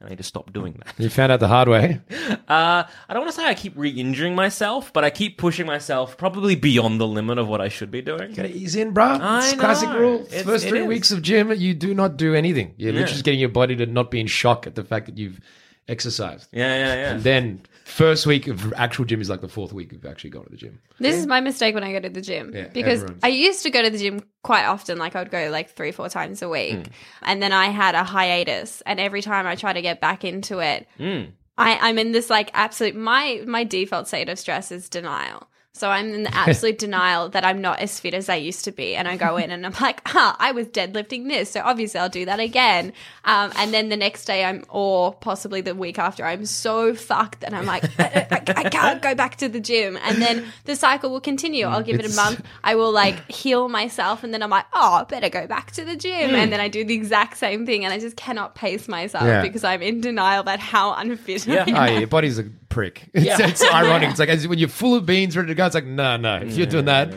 and 0.00 0.06
I 0.06 0.08
need 0.10 0.18
to 0.18 0.22
stop 0.24 0.52
doing 0.52 0.80
that. 0.84 0.94
You 0.98 1.08
found 1.08 1.32
out 1.32 1.40
the 1.40 1.48
hard 1.48 1.68
way. 1.68 2.00
Uh, 2.46 2.84
I 3.08 3.14
don't 3.14 3.22
want 3.22 3.34
to 3.34 3.40
say 3.40 3.46
I 3.46 3.54
keep 3.54 3.72
re-injuring 3.74 4.34
myself, 4.34 4.92
but 4.92 5.02
I 5.02 5.08
keep 5.08 5.38
pushing 5.38 5.64
myself 5.64 6.18
probably 6.18 6.54
beyond 6.56 7.00
the 7.00 7.06
limit 7.06 7.38
of 7.38 7.48
what 7.48 7.62
I 7.62 7.68
should 7.68 7.90
be 7.90 8.02
doing. 8.02 8.34
Gotta 8.34 8.50
ease 8.54 8.76
in, 8.76 8.92
bruh. 8.92 9.18
I 9.18 9.48
It's 9.48 9.54
classic 9.58 9.88
rule. 9.90 10.20
It's- 10.26 10.42
First 10.42 10.68
three 10.68 10.82
is. 10.82 10.86
weeks 10.86 11.10
of 11.10 11.22
gym, 11.22 11.50
you 11.52 11.72
do 11.72 11.94
not 11.94 12.18
do 12.18 12.34
anything. 12.34 12.74
You're 12.76 12.92
literally 12.92 13.12
just 13.12 13.24
getting 13.24 13.40
your 13.40 13.48
body 13.48 13.76
to 13.76 13.86
not 13.86 14.10
be 14.10 14.20
in 14.20 14.26
shock 14.26 14.66
at 14.66 14.74
the 14.74 14.84
fact 14.84 15.06
that 15.06 15.16
you've 15.16 15.40
exercised. 15.88 16.48
Yeah, 16.52 16.76
yeah, 16.76 16.94
yeah. 16.94 17.10
And 17.14 17.22
then 17.22 17.60
first 17.84 18.26
week 18.26 18.46
of 18.48 18.72
actual 18.74 19.04
gym 19.04 19.20
is 19.20 19.28
like 19.28 19.40
the 19.42 19.48
fourth 19.48 19.72
week 19.72 19.92
of 19.92 20.04
actually 20.06 20.30
going 20.30 20.46
to 20.46 20.50
the 20.50 20.56
gym. 20.56 20.80
This 20.98 21.16
is 21.16 21.26
my 21.26 21.40
mistake 21.40 21.74
when 21.74 21.84
I 21.84 21.92
go 21.92 22.00
to 22.00 22.08
the 22.08 22.22
gym 22.22 22.52
Yeah, 22.54 22.68
because 22.68 23.02
everyone's- 23.02 23.20
I 23.24 23.28
used 23.28 23.62
to 23.64 23.70
go 23.70 23.82
to 23.82 23.90
the 23.90 23.98
gym 23.98 24.20
quite 24.42 24.64
often. 24.64 24.98
Like 24.98 25.14
I 25.16 25.20
would 25.20 25.30
go 25.30 25.50
like 25.50 25.70
three, 25.70 25.92
four 25.92 26.08
times 26.08 26.40
a 26.42 26.48
week, 26.48 26.74
Hmm. 26.74 26.82
and 27.22 27.42
then 27.42 27.52
I 27.52 27.66
had 27.66 27.94
a 27.94 28.04
hiatus. 28.04 28.82
And 28.86 28.98
every 29.00 29.20
time 29.22 29.46
I 29.46 29.54
try 29.56 29.72
to 29.72 29.82
get 29.82 30.00
back 30.00 30.24
into 30.24 30.60
it, 30.60 30.86
Mm. 30.98 31.32
I, 31.56 31.78
I'm 31.88 31.98
in 31.98 32.12
this 32.12 32.30
like 32.30 32.50
absolute. 32.54 32.96
My 32.96 33.42
my 33.46 33.62
default 33.64 34.08
state 34.08 34.28
of 34.28 34.38
stress 34.38 34.72
is 34.72 34.88
denial. 34.88 35.48
So 35.76 35.90
I'm 35.90 36.14
in 36.14 36.22
the 36.22 36.32
absolute 36.34 36.78
denial 36.78 37.28
that 37.30 37.44
I'm 37.44 37.60
not 37.60 37.80
as 37.80 37.98
fit 37.98 38.14
as 38.14 38.28
I 38.28 38.36
used 38.36 38.64
to 38.66 38.72
be, 38.72 38.94
and 38.94 39.08
I 39.08 39.16
go 39.16 39.36
in 39.36 39.50
and 39.50 39.66
I'm 39.66 39.74
like, 39.80 40.06
"Huh, 40.06 40.34
I 40.38 40.52
was 40.52 40.68
deadlifting 40.68 41.26
this, 41.26 41.50
so 41.50 41.62
obviously 41.64 41.98
I'll 41.98 42.08
do 42.08 42.24
that 42.26 42.38
again." 42.38 42.92
Um, 43.24 43.50
and 43.56 43.74
then 43.74 43.88
the 43.88 43.96
next 43.96 44.24
day, 44.24 44.44
I'm, 44.44 44.64
or 44.68 45.12
possibly 45.14 45.62
the 45.62 45.74
week 45.74 45.98
after, 45.98 46.24
I'm 46.24 46.46
so 46.46 46.94
fucked 46.94 47.40
that 47.40 47.52
I'm 47.52 47.66
like, 47.66 47.82
I, 47.98 48.26
I, 48.30 48.42
I 48.66 48.68
can't 48.70 49.02
go 49.02 49.16
back 49.16 49.36
to 49.38 49.48
the 49.48 49.58
gym, 49.58 49.98
and 50.04 50.22
then 50.22 50.46
the 50.64 50.76
cycle 50.76 51.10
will 51.10 51.20
continue. 51.20 51.66
I'll 51.66 51.82
give 51.82 51.98
it 51.98 52.06
a 52.06 52.14
month. 52.14 52.40
I 52.62 52.76
will 52.76 52.92
like 52.92 53.28
heal 53.30 53.68
myself, 53.68 54.22
and 54.22 54.32
then 54.32 54.44
I'm 54.44 54.50
like, 54.50 54.66
"Oh, 54.74 54.94
I 54.94 55.04
better 55.04 55.28
go 55.28 55.48
back 55.48 55.72
to 55.72 55.84
the 55.84 55.96
gym," 55.96 56.36
and 56.36 56.52
then 56.52 56.60
I 56.60 56.68
do 56.68 56.84
the 56.84 56.94
exact 56.94 57.36
same 57.36 57.66
thing, 57.66 57.84
and 57.84 57.92
I 57.92 57.98
just 57.98 58.16
cannot 58.16 58.54
pace 58.54 58.86
myself 58.86 59.24
Yeah. 59.24 59.42
because 59.42 59.64
I'm 59.64 59.82
in 59.82 60.00
denial 60.00 60.40
about 60.40 60.60
how 60.60 60.94
unfit 60.94 61.46
Yeah. 61.48 61.64
I 61.66 61.70
am. 61.70 61.76
Oh, 61.76 61.84
yeah, 61.92 61.98
your 61.98 62.06
body's 62.06 62.38
a 62.38 62.44
prick. 62.74 63.08
It's, 63.14 63.24
Yeah. 63.24 63.36
it's 63.48 63.62
ironic. 63.72 64.10
It's 64.10 64.18
like 64.18 64.28
as 64.28 64.46
when 64.48 64.58
you're 64.58 64.68
full 64.68 64.94
of 64.94 65.06
beans, 65.06 65.36
ready 65.36 65.48
to 65.48 65.54
go. 65.54 65.64
It's 65.66 65.74
like, 65.74 65.86
no, 65.86 66.16
no. 66.16 66.36
If 66.38 66.56
you're 66.56 66.66
doing 66.66 66.84
that, 66.86 67.08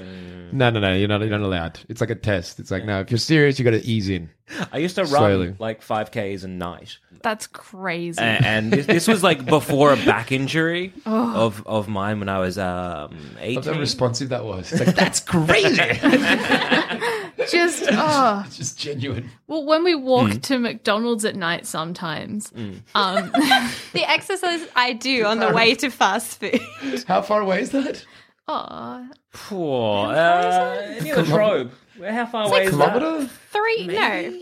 no, 0.54 0.70
no, 0.70 0.80
no. 0.80 0.94
You're 0.94 1.08
not. 1.10 1.22
You're 1.22 1.30
not 1.32 1.42
allowed. 1.42 1.80
It's 1.90 2.00
like 2.00 2.10
a 2.12 2.16
test. 2.16 2.60
It's 2.60 2.72
like, 2.72 2.86
no. 2.86 3.02
If 3.02 3.12
you're 3.12 3.18
serious, 3.18 3.58
you 3.60 3.66
got 3.66 3.72
to 3.72 3.84
ease 3.86 4.08
in. 4.10 4.30
I 4.72 4.78
used 4.78 4.96
to 4.96 5.02
run 5.02 5.10
Slowly. 5.10 5.56
like 5.60 5.82
5Ks 5.82 6.44
a 6.46 6.48
night. 6.48 7.00
That's 7.22 7.48
crazy. 7.48 8.22
A- 8.22 8.24
and 8.24 8.72
this, 8.72 8.86
this 8.86 9.08
was 9.08 9.22
like 9.24 9.44
before 9.46 9.92
a 9.92 9.98
back 10.06 10.32
injury 10.32 10.94
Oh. 11.06 11.46
of, 11.48 11.66
of 11.68 11.88
mine 11.90 12.20
when 12.20 12.30
I 12.30 12.40
was 12.40 12.58
um, 12.58 13.18
How 13.36 13.42
18. 13.42 13.78
responsive 13.80 14.30
that 14.30 14.46
was. 14.46 14.72
It's 14.78 14.86
like 14.86 14.96
that's 14.96 15.20
crazy. 15.20 15.82
Just 17.52 17.84
oh. 17.92 18.46
just 18.52 18.78
genuine. 18.80 19.30
Well, 19.48 19.66
when 19.66 19.84
we 19.84 19.96
walk 19.96 20.30
Mm. 20.30 20.42
to 20.44 20.60
McDonald's 20.60 21.24
at 21.26 21.36
night, 21.36 21.66
sometimes, 21.66 22.52
um, 22.96 23.32
The 23.94 24.04
exercise 24.08 24.62
I 24.76 24.94
do 24.94 25.26
on 25.26 25.40
the 25.40 25.50
way 25.54 25.76
to 25.76 25.90
fast 25.90 26.40
food. 26.40 26.60
How 27.08 27.22
far 27.22 27.42
away 27.42 27.62
is 27.62 27.72
that? 27.72 28.04
oh, 28.48 29.08
Poor. 29.34 30.08
Uh, 30.08 31.00
near 31.02 31.16
La 31.18 31.24
Trobe. 31.24 31.72
Where- 31.98 32.14
How 32.14 32.26
far 32.26 32.48
away 32.48 32.64
is 32.66 32.70
Kilometer? 32.72 33.30
Three, 33.52 33.88
no, 33.88 34.40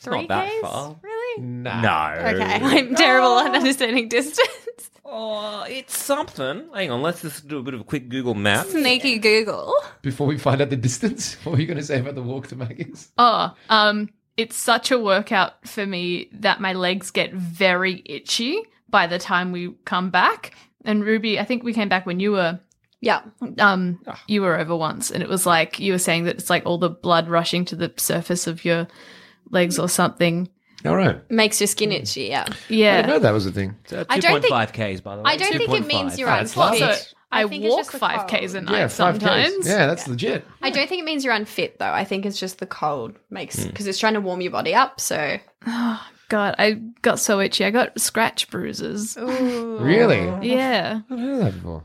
three 0.00 0.26
not 0.26 0.28
that 0.28 0.48
Ks? 0.50 0.60
far. 0.60 0.96
Really? 1.02 1.42
Nah. 1.42 1.80
that? 1.82 2.32
No. 2.36 2.42
Okay, 2.44 2.54
I'm 2.78 2.94
terrible 2.94 3.38
at 3.38 3.54
understanding 3.54 4.08
distance. 4.08 4.90
Oh, 5.04 5.64
it's 5.68 5.96
something. 5.96 6.68
Hang 6.74 6.90
on, 6.90 7.00
let's 7.02 7.22
just 7.22 7.48
do 7.48 7.58
a 7.58 7.62
bit 7.62 7.72
of 7.74 7.80
a 7.80 7.84
quick 7.84 8.08
Google 8.10 8.34
map. 8.34 8.66
Sneaky 8.66 9.18
Google. 9.18 9.74
Before 10.02 10.26
we 10.26 10.36
find 10.38 10.60
out 10.60 10.68
the 10.70 10.76
distance, 10.76 11.34
what 11.44 11.52
were 11.52 11.60
you 11.60 11.66
going 11.66 11.78
to 11.78 11.82
say 11.84 11.98
about 12.00 12.14
the 12.14 12.22
walk 12.22 12.48
to 12.48 12.56
Maggie's? 12.56 13.10
oh, 13.18 13.54
um, 13.70 14.10
it's 14.36 14.56
such 14.56 14.90
a 14.90 14.98
workout 14.98 15.66
for 15.66 15.84
me 15.86 16.28
that 16.32 16.60
my 16.60 16.72
legs 16.74 17.10
get 17.10 17.32
very 17.32 18.02
itchy 18.04 18.62
by 18.88 19.06
the 19.06 19.18
time 19.18 19.50
we 19.50 19.72
come 19.84 20.10
back. 20.10 20.54
And 20.84 21.02
Ruby, 21.04 21.40
I 21.40 21.44
think 21.44 21.62
we 21.64 21.72
came 21.72 21.88
back 21.88 22.06
when 22.06 22.20
you 22.20 22.32
were 22.32 22.60
Yeah. 23.00 23.22
um 23.58 24.00
you 24.28 24.42
were 24.42 24.58
over 24.58 24.76
once 24.76 25.10
and 25.10 25.22
it 25.22 25.28
was 25.28 25.44
like 25.46 25.78
you 25.80 25.92
were 25.92 25.98
saying 25.98 26.24
that 26.24 26.36
it's 26.36 26.50
like 26.50 26.64
all 26.66 26.78
the 26.78 26.88
blood 26.90 27.28
rushing 27.28 27.64
to 27.66 27.76
the 27.76 27.92
surface 27.96 28.46
of 28.46 28.64
your 28.64 28.86
legs 29.50 29.78
or 29.78 29.88
something. 29.88 30.48
All 30.84 30.94
right. 30.96 31.28
Makes 31.30 31.60
your 31.60 31.66
skin 31.66 31.90
itchy, 31.90 32.22
yeah. 32.26 32.44
I 32.48 32.54
Yeah. 32.68 32.96
didn't 32.98 33.10
know 33.10 33.18
that 33.20 33.32
was 33.32 33.46
a 33.46 33.50
thing. 33.52 33.74
So 33.86 34.04
I 34.08 34.20
don't 34.20 34.40
think- 34.40 34.52
2.5 34.54 34.72
Ks, 34.72 35.00
by 35.00 35.16
the 35.16 35.22
way. 35.22 35.32
I 35.32 35.36
don't 35.36 35.52
think 35.56 35.70
it 35.74 35.86
means 35.86 36.18
you're 36.18 36.28
Ah, 36.28 36.34
unfit. 36.34 36.46
it's 36.46 36.56
lots. 36.56 36.80
Also, 36.80 37.02
I, 37.32 37.46
think 37.48 37.64
it's 37.64 37.70
walk 37.70 37.80
just 37.80 37.92
the 37.92 37.98
five 37.98 38.26
k's 38.28 38.54
a 38.54 38.60
night 38.60 38.78
Yeah, 38.78 38.86
five 38.88 39.18
Ks. 39.18 39.66
Yeah, 39.68 39.86
that's 39.86 40.06
legit. 40.08 40.44
I 40.62 40.70
don't 40.70 40.88
think 40.88 41.02
it 41.02 41.04
means 41.04 41.24
you're 41.24 41.34
unfit 41.34 41.78
though. 41.78 41.90
I 41.92 42.04
think 42.04 42.24
it's 42.24 42.38
just 42.38 42.58
the 42.58 42.66
cold 42.66 43.16
makes 43.28 43.60
Hmm. 43.62 43.68
because 43.68 43.86
it's 43.88 43.98
trying 43.98 44.14
to 44.14 44.20
warm 44.20 44.40
your 44.40 44.52
body 44.52 44.74
up. 44.74 45.00
So 45.00 45.38
God, 46.28 46.54
I 46.58 46.80
got 47.02 47.18
so 47.18 47.40
itchy. 47.40 47.64
I 47.64 47.70
got 47.70 47.98
scratch 48.00 48.48
bruises. 48.50 49.16
Really? 49.20 50.48
Yeah. 50.48 51.00
I've 51.10 51.18
heard 51.18 51.32
of 51.32 51.38
that 51.40 51.54
before. 51.54 51.84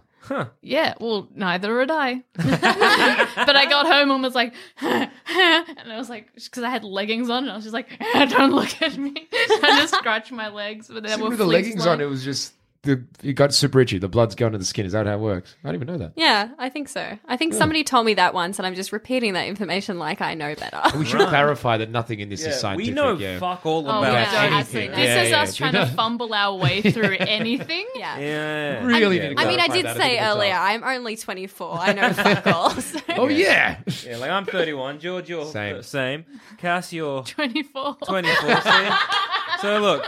Yeah, 0.61 0.93
well, 0.99 1.27
neither 1.35 1.79
had 1.79 1.91
I. 1.91 2.23
but 2.35 3.55
I 3.55 3.65
got 3.69 3.87
home 3.87 4.11
and 4.11 4.23
was 4.23 4.35
like, 4.35 4.53
and 4.81 5.11
I 5.27 5.97
was 5.97 6.09
like, 6.09 6.33
because 6.33 6.63
I 6.63 6.69
had 6.69 6.83
leggings 6.83 7.29
on, 7.29 7.43
and 7.43 7.51
I 7.51 7.55
was 7.55 7.65
just 7.65 7.73
like, 7.73 7.89
don't 8.13 8.51
look 8.53 8.81
at 8.81 8.97
me. 8.97 9.13
I 9.33 9.79
just 9.81 9.95
scratched 9.95 10.31
my 10.31 10.49
legs, 10.49 10.89
but 10.91 11.03
they 11.03 11.09
See, 11.09 11.21
were 11.21 11.29
with 11.29 11.37
the 11.37 11.45
leggings 11.45 11.85
on, 11.85 12.01
it 12.01 12.05
was 12.05 12.23
just 12.23 12.53
the 12.83 13.01
it 13.23 13.33
got 13.33 13.53
super 13.53 13.79
itchy. 13.79 13.97
The 13.97 14.09
blood's 14.09 14.35
going 14.35 14.51
to 14.51 14.57
the 14.57 14.65
skin. 14.65 14.85
Is 14.85 14.91
that 14.91 15.05
how 15.07 15.13
it 15.13 15.19
works? 15.19 15.55
I 15.63 15.67
don't 15.67 15.75
even 15.75 15.87
know 15.87 15.97
that. 15.99 16.11
Yeah, 16.17 16.49
I 16.57 16.67
think 16.69 16.89
so. 16.89 17.17
I 17.27 17.37
think 17.37 17.53
somebody 17.53 17.83
told 17.85 18.05
me 18.05 18.13
that 18.15 18.33
once, 18.33 18.59
and 18.59 18.65
I'm 18.67 18.75
just 18.75 18.91
repeating 18.91 19.33
that 19.33 19.47
information 19.47 19.97
like 19.99 20.19
I 20.21 20.33
know 20.33 20.53
better. 20.55 20.81
We 20.97 21.05
should 21.05 21.27
clarify 21.29 21.77
that 21.77 21.89
nothing 21.89 22.19
in 22.19 22.27
this 22.29 22.45
is 22.45 22.59
scientific. 22.59 22.89
we 22.91 22.95
know 22.95 23.17
yeah. 23.17 23.39
fuck 23.39 23.65
all 23.65 23.87
Oh, 23.87 23.89
about 23.89 24.01
we 24.01 24.07
yeah, 24.09 24.41
anything. 24.41 24.53
absolutely. 24.59 24.95
This 24.95 25.05
Yeah, 25.15 25.21
is 25.23 25.29
yeah, 25.31 25.41
us 25.41 25.59
yeah. 25.59 25.69
trying 25.71 25.87
to 25.87 25.93
fumble 25.95 26.33
our 26.33 26.55
way 26.57 26.81
through 26.93 27.15
anything. 27.19 27.85
yeah. 27.95 28.17
Yeah. 28.19 28.85
Really 28.85 29.21
I'm- 29.21 29.29
need 29.29 29.37
to 29.37 29.41
I 29.43 29.47
mean, 29.47 29.59
I 29.61 29.67
clarify 29.67 29.73
did 29.75 29.85
that. 29.85 29.97
say 29.97 30.09
think 30.17 30.21
earlier, 30.23 30.53
I'm 30.53 30.83
only 30.83 31.15
24. 31.15 31.79
I 31.79 31.93
know 31.93 32.13
fuck 32.13 32.47
all. 32.47 32.69
so- 32.71 32.99
Oh 33.09 33.27
yeah. 33.29 33.77
Yeah, 34.05 34.17
like 34.17 34.29
I'm 34.29 34.45
31. 34.45 34.99
George, 34.99 35.29
you're 35.29 35.45
Same. 35.45 35.81
same. 35.83 36.25
same. 36.25 36.39
Cass, 36.57 36.91
you're 36.91 37.23
24. 37.23 37.95
24. 38.05 38.61
see? 38.61 38.89
So 39.61 39.79
look, 39.79 40.03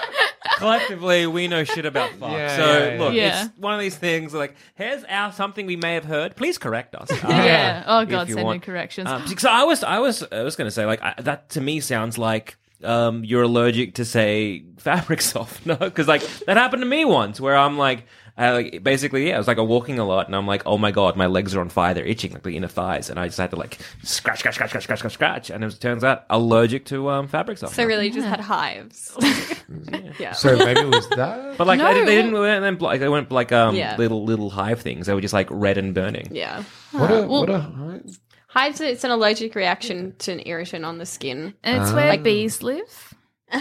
collectively 0.58 1.28
we 1.28 1.48
know 1.48 1.64
shit 1.64 1.86
about 1.86 2.12
fuck. 2.12 2.32
Yeah, 2.32 2.56
so 2.58 2.66
yeah, 2.66 2.94
yeah. 2.96 3.00
look, 3.02 3.14
Yeah. 3.14 3.46
it's 3.46 3.58
one 3.58 3.74
of 3.74 3.80
these 3.80 3.96
things 3.98 4.34
like 4.34 4.56
here's 4.76 5.04
our 5.06 5.32
something 5.32 5.66
we 5.66 5.76
may 5.76 5.94
have 5.96 6.06
heard. 6.06 6.36
Please 6.36 6.58
correct 6.58 6.96
us. 6.96 7.10
Uh, 7.26 7.28
Yeah. 7.30 7.84
Oh 7.88 8.00
if 8.02 8.10
god, 8.10 8.28
you 8.28 8.34
send 8.36 8.44
me 8.44 8.46
want. 8.46 8.64
corrections. 8.64 9.10
Um, 9.10 9.26
so 9.38 9.50
I 9.50 9.64
was, 9.64 9.84
I 9.84 10.00
was, 10.00 10.24
I 10.32 10.44
was 10.44 10.56
going 10.56 10.68
to 10.68 10.72
say 10.72 10.86
like 10.86 11.02
I, 11.02 11.14
that 11.20 11.50
to 11.52 11.62
me 11.62 11.80
sounds 11.80 12.18
like 12.18 12.58
um, 12.84 13.24
you're 13.24 13.44
allergic 13.44 13.96
to 13.96 14.06
say 14.06 14.64
fabric 14.78 15.22
softener 15.22 15.76
because 15.78 16.08
like 16.08 16.22
that 16.46 16.58
happened 16.58 16.82
to 16.82 16.88
me 16.88 17.06
once 17.06 17.40
where 17.40 17.56
I'm 17.58 17.78
like. 17.78 18.06
I, 18.38 18.52
like 18.52 18.84
basically, 18.84 19.30
yeah, 19.30 19.36
I 19.36 19.38
was 19.38 19.48
like, 19.48 19.58
I'm 19.58 19.68
walking 19.68 19.98
a 19.98 20.04
lot, 20.06 20.28
and 20.28 20.36
I'm 20.36 20.46
like, 20.46 20.64
oh 20.66 20.78
my 20.78 20.92
god, 20.92 21.16
my 21.16 21.26
legs 21.28 21.56
are 21.56 21.62
on 21.62 21.70
fire. 21.70 21.94
They're 21.94 22.06
itching, 22.06 22.34
like 22.34 22.44
the 22.44 22.58
inner 22.58 22.68
thighs, 22.68 23.10
and 23.10 23.18
I 23.18 23.28
just 23.28 23.38
had 23.38 23.52
to 23.52 23.56
like 23.56 23.78
scratch, 24.04 24.40
scratch, 24.40 24.56
scratch, 24.56 24.72
scratch, 24.72 24.84
scratch, 24.84 25.00
scratch, 25.00 25.14
scratch, 25.14 25.50
and 25.50 25.64
it 25.64 25.68
was, 25.68 25.80
turns 25.80 26.04
out 26.04 26.26
allergic 26.30 26.84
to 26.88 27.10
um, 27.10 27.28
fabric 27.30 27.58
softener. 27.60 27.76
so 27.84 27.88
really, 27.88 28.10
just 28.10 28.28
had 28.28 28.42
hives. 28.42 29.16
yeah. 30.20 30.34
So 30.34 30.58
maybe 30.58 30.82
it 30.82 30.88
was 30.88 31.08
that. 31.12 31.58
But 31.58 31.66
like 31.66 31.80
No. 31.80 31.94
they, 31.94 32.04
they 32.04 32.16
didn't 32.22 32.36
and 32.36 32.64
then 32.64 32.78
like 32.80 33.00
they 33.00 33.08
weren't 33.08 33.32
like 33.32 33.54
um 33.54 33.74
Yeah. 33.76 33.96
little 33.98 34.26
little 34.26 34.50
hive 34.50 34.82
things. 34.82 35.08
They 35.08 35.14
were 35.14 35.22
just 35.22 35.34
like 35.34 35.48
red 35.50 35.78
and 35.78 35.94
burning. 35.94 36.28
yeah. 36.32 36.64
What 36.92 37.12
a 37.12 37.14
well- 37.28 37.28
what 37.42 37.50
a. 37.50 38.02
Hives, 38.48 38.80
it's 38.80 39.04
an 39.04 39.12
allergic 39.12 39.54
reaction 39.56 40.16
to 40.20 40.32
an 40.34 40.42
irritant 40.46 40.84
on 40.86 40.98
the 40.98 41.06
skin. 41.06 41.54
and 41.64 41.82
it's 41.84 41.92
where 41.94 42.18
bees 42.18 42.62
live. 42.64 43.14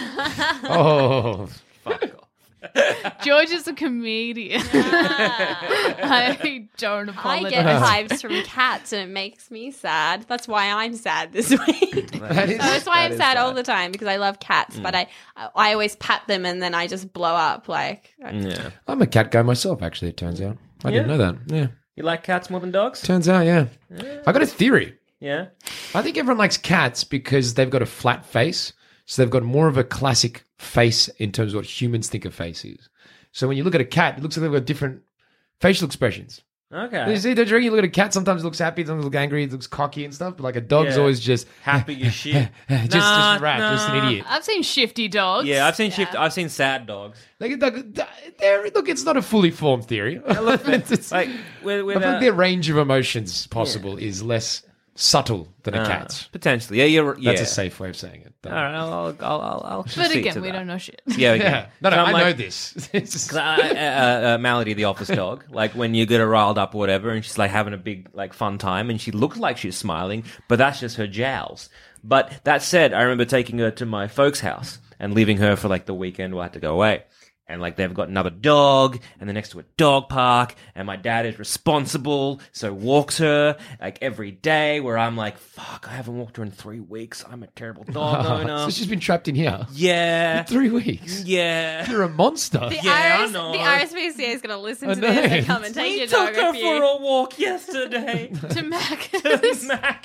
Oh. 0.64 1.46
Fuck 1.84 2.02
off. 2.04 2.23
George 3.22 3.50
is 3.50 3.66
a 3.68 3.72
comedian. 3.74 4.62
I 4.72 6.68
don't 6.77 7.27
I 7.27 7.48
get 7.48 7.64
hives 7.66 8.22
from 8.22 8.42
cats 8.42 8.92
and 8.92 9.03
it 9.09 9.12
makes 9.12 9.50
me 9.50 9.70
sad. 9.70 10.24
That's 10.29 10.48
why 10.48 10.70
I'm 10.70 10.94
sad 10.94 11.33
this 11.33 11.50
week. 11.66 12.12
That 12.12 12.50
is- 12.50 12.59
That's 12.59 12.87
why 12.87 13.03
that 13.03 13.12
I'm 13.12 13.18
sad 13.18 13.18
sad. 13.18 13.37
all 13.38 13.53
the 13.55 13.62
time 13.62 13.92
because 13.92 14.09
I 14.09 14.16
love 14.16 14.40
cats, 14.40 14.79
but 14.79 14.94
mm. 14.94 15.07
I 15.37 15.48
I 15.55 15.72
always 15.72 15.96
pat 15.96 16.22
them 16.27 16.44
and 16.46 16.62
then 16.62 16.74
I 16.74 16.87
just 16.87 17.12
blow 17.12 17.35
up. 17.35 17.68
Like 17.68 18.14
Yeah. 18.18 18.70
I'm 18.87 19.03
a 19.03 19.07
cat 19.07 19.31
guy 19.31 19.42
myself. 19.42 19.83
Actually, 19.83 20.09
it 20.11 20.16
turns 20.16 20.40
out. 20.40 20.57
I 20.85 20.90
didn't 20.90 21.09
know 21.09 21.18
that. 21.18 21.37
Yeah. 21.46 21.66
You 21.96 22.03
like 22.03 22.24
cats 22.24 22.50
more 22.50 22.61
than 22.61 22.72
dogs? 22.72 23.03
Turns 23.03 23.29
out, 23.29 23.46
yeah. 23.46 23.66
I 24.27 24.33
got 24.33 24.42
a 24.42 24.46
theory. 24.46 24.98
Yeah. 25.20 25.46
I 25.94 26.03
think 26.03 26.18
everyone 26.18 26.38
likes 26.38 26.57
cats 26.57 27.05
because 27.05 27.55
they've 27.55 27.70
got 27.70 27.83
a 27.83 27.87
flat 27.87 28.27
face. 28.27 28.72
So 29.07 29.22
they've 29.22 29.31
got 29.31 29.42
more 29.42 29.68
of 29.68 29.77
a 29.77 29.85
classic 29.85 30.44
face 30.64 31.09
in 31.18 31.31
terms 31.33 31.53
of 31.53 31.59
what 31.59 31.64
humans 31.66 32.09
think 32.09 32.24
a 32.24 32.31
face 32.31 32.64
is. 32.64 32.88
So 33.33 33.46
when 33.48 33.57
you 33.57 33.64
look 33.64 33.74
at 33.74 33.81
a 33.81 33.85
cat, 33.85 34.16
it 34.18 34.22
looks 34.22 34.37
like 34.37 34.42
they've 34.42 34.53
got 34.53 34.64
different 34.64 35.03
facial 35.61 35.87
expressions. 35.87 36.42
Okay. 36.72 37.09
You 37.12 37.16
see, 37.18 37.35
don't 37.35 37.46
you 37.46 37.53
reckon 37.55 37.64
you 37.66 37.70
look 37.70 37.79
at 37.79 37.85
a 37.85 37.88
cat, 37.88 38.12
sometimes 38.12 38.42
it 38.42 38.44
looks 38.44 38.59
happy, 38.59 38.83
sometimes 38.85 39.03
it 39.03 39.05
looks 39.05 39.16
angry, 39.16 39.44
it 39.44 39.53
looks 39.53 39.68
cocky 39.68 40.05
and 40.05 40.12
stuff, 40.12 40.37
but 40.37 40.42
like 40.42 40.57
a 40.57 40.61
dog's 40.61 40.94
Yeah. 40.96 41.00
always 41.03 41.20
just 41.20 41.46
Happy 41.62 42.03
as 42.03 42.12
shit. 42.14 42.48
just, 42.68 42.92
Nah, 42.94 43.33
just 43.35 43.42
rat, 43.42 43.59
just 43.61 43.88
an 43.90 43.96
nah. 43.98 44.09
idiot. 44.09 44.27
I've 44.29 44.42
seen 44.44 44.62
shifty 44.64 45.07
dogs. 45.07 45.46
Yeah, 45.46 45.66
I've 45.68 45.77
seen 45.77 45.92
shift. 45.92 46.16
I've 46.16 46.33
seen 46.33 46.48
sad 46.48 46.87
dogs. 46.87 47.18
Like, 47.38 47.61
like, 47.62 47.94
they're- 48.38 48.70
look, 48.74 48.88
it's 48.88 49.05
not 49.05 49.16
a 49.16 49.22
fully 49.22 49.50
formed 49.53 49.85
theory. 49.87 50.16
It's- 50.27 51.12
Like 51.12 51.29
with, 51.62 51.88
I 51.90 51.92
think 51.92 52.05
uh, 52.05 52.18
their 52.20 52.33
range 52.33 52.68
of 52.70 52.77
emotions 52.79 53.46
possible 53.46 53.96
is 53.96 54.20
less 54.22 54.62
subtle 54.96 55.48
than 55.64 55.74
a 55.74 55.78
uh, 55.80 55.87
cat's. 55.87 56.24
potentially. 56.24 56.78
Yeah, 56.78 56.85
you're. 56.85 57.18
Yeah. 57.18 57.33
That's 57.33 57.42
a 57.50 57.52
safe 57.52 57.80
way 57.80 57.88
of 57.88 57.96
saying 57.96 58.22
it. 58.22 58.33
All 58.46 58.52
right, 58.52 58.74
I'll, 58.74 58.92
I'll, 58.92 59.16
I'll, 59.20 59.40
I'll, 59.40 59.62
I'll 59.64 59.83
But 59.85 59.92
concede 59.92 60.18
again, 60.18 60.35
to 60.35 60.40
we 60.40 60.48
that. 60.48 60.52
don't 60.52 60.66
know 60.66 60.76
shit. 60.78 61.00
Yeah, 61.16 61.30
okay. 61.33 61.42
Yeah. 61.44 61.66
No, 61.80 61.90
no, 61.90 61.96
I'm 61.96 62.09
I 62.09 62.12
like- 62.12 62.24
know 62.26 62.33
this. 62.35 62.90
It's 62.92 63.12
just- 63.12 63.30
'Cause 63.30 63.38
I- 63.38 63.70
uh, 63.70 64.35
uh, 64.35 64.38
Melody, 64.38 64.74
the 64.74 64.85
office 64.85 65.09
dog, 65.09 65.44
like 65.50 65.72
when 65.72 65.94
you 65.94 66.04
get 66.07 66.20
her 66.20 66.28
riled 66.28 66.59
up 66.59 66.74
or 66.74 66.78
whatever, 66.78 67.11
and 67.11 67.24
she's 67.24 67.38
like 67.38 67.50
having 67.50 67.72
a 67.74 67.78
big 67.78 68.09
like 68.12 68.35
fun 68.35 68.59
time, 68.59 68.90
and 68.90 69.00
she 69.00 69.11
looks 69.12 69.38
like 69.38 69.57
she's 69.57 69.76
smiling, 69.76 70.24
but 70.48 70.57
that's 70.59 70.80
just 70.80 70.96
her 70.96 71.07
jowls. 71.07 71.70
But 72.02 72.33
that 72.44 72.62
said, 72.62 72.92
I 72.92 73.02
remember 73.02 73.24
taking 73.24 73.59
her 73.61 73.70
to 73.72 73.87
my 73.87 74.09
folks' 74.09 74.40
house 74.40 74.78
and 75.00 75.14
leaving 75.14 75.38
her 75.38 75.57
for 75.57 75.68
like 75.68 75.87
the 75.87 75.94
weekend. 75.94 76.35
Where 76.35 76.42
I 76.42 76.44
had 76.46 76.52
to 76.52 76.61
go 76.61 76.74
away, 76.74 77.04
and 77.46 77.61
like 77.61 77.76
they've 77.76 77.92
got 77.92 78.09
another 78.09 78.30
dog, 78.30 78.98
and 79.20 79.28
they're 79.28 79.35
next 79.35 79.50
to 79.50 79.59
a 79.61 79.64
dog 79.76 80.09
park, 80.09 80.54
and 80.74 80.87
my 80.87 80.96
dad 80.96 81.26
is 81.26 81.38
responsible, 81.38 82.40
so 82.52 82.72
walks 82.72 83.18
her 83.18 83.57
like 83.80 83.98
every 84.02 84.30
day. 84.30 84.80
Where 84.80 84.96
I'm 84.98 85.16
like, 85.16 85.37
fuck, 85.38 85.87
I 85.88 85.92
haven't 85.94 86.16
walked 86.16 86.37
her 86.38 86.42
in 86.42 86.50
three 86.50 86.80
weeks. 86.80 87.24
I'm 87.30 87.42
a 87.42 87.46
terrible 87.48 87.85
dog 87.85 88.24
owner. 88.46 88.59
so 88.61 88.70
she's 88.70 88.87
been 88.87 89.00
trapped 89.00 89.28
in 89.28 89.35
here 89.35 89.66
yeah, 89.72 90.42
for 90.44 90.48
three 90.52 90.70
weeks. 90.70 91.22
yeah. 91.24 91.88
You're 91.90 92.02
a 92.02 92.09
monster. 92.09 92.59
the, 92.61 92.76
Yeah, 92.83 93.26
I 93.26 93.30
know. 93.30 93.52
the 93.52 93.59
RSPCA 93.59 94.35
is 94.35 94.40
going 94.42 94.57
to 94.57 94.59
listen 94.59 94.90
I 94.90 94.94
to 94.94 95.00
know. 95.00 95.12
this 95.12 95.33
and 95.33 95.46
come 95.46 95.64
and 95.64 95.74
take 95.74 95.92
We 95.92 95.98
your 95.98 96.07
took 96.07 96.35
dog 96.35 96.37
her 96.37 96.52
with 96.52 96.61
for 96.61 96.74
you. 96.76 96.85
a 96.85 97.00
walk 97.02 97.38
yesterday. 97.38 98.33
to 98.50 98.62
Mac. 98.62 99.00
to 99.12 99.59
Mac. 99.66 100.02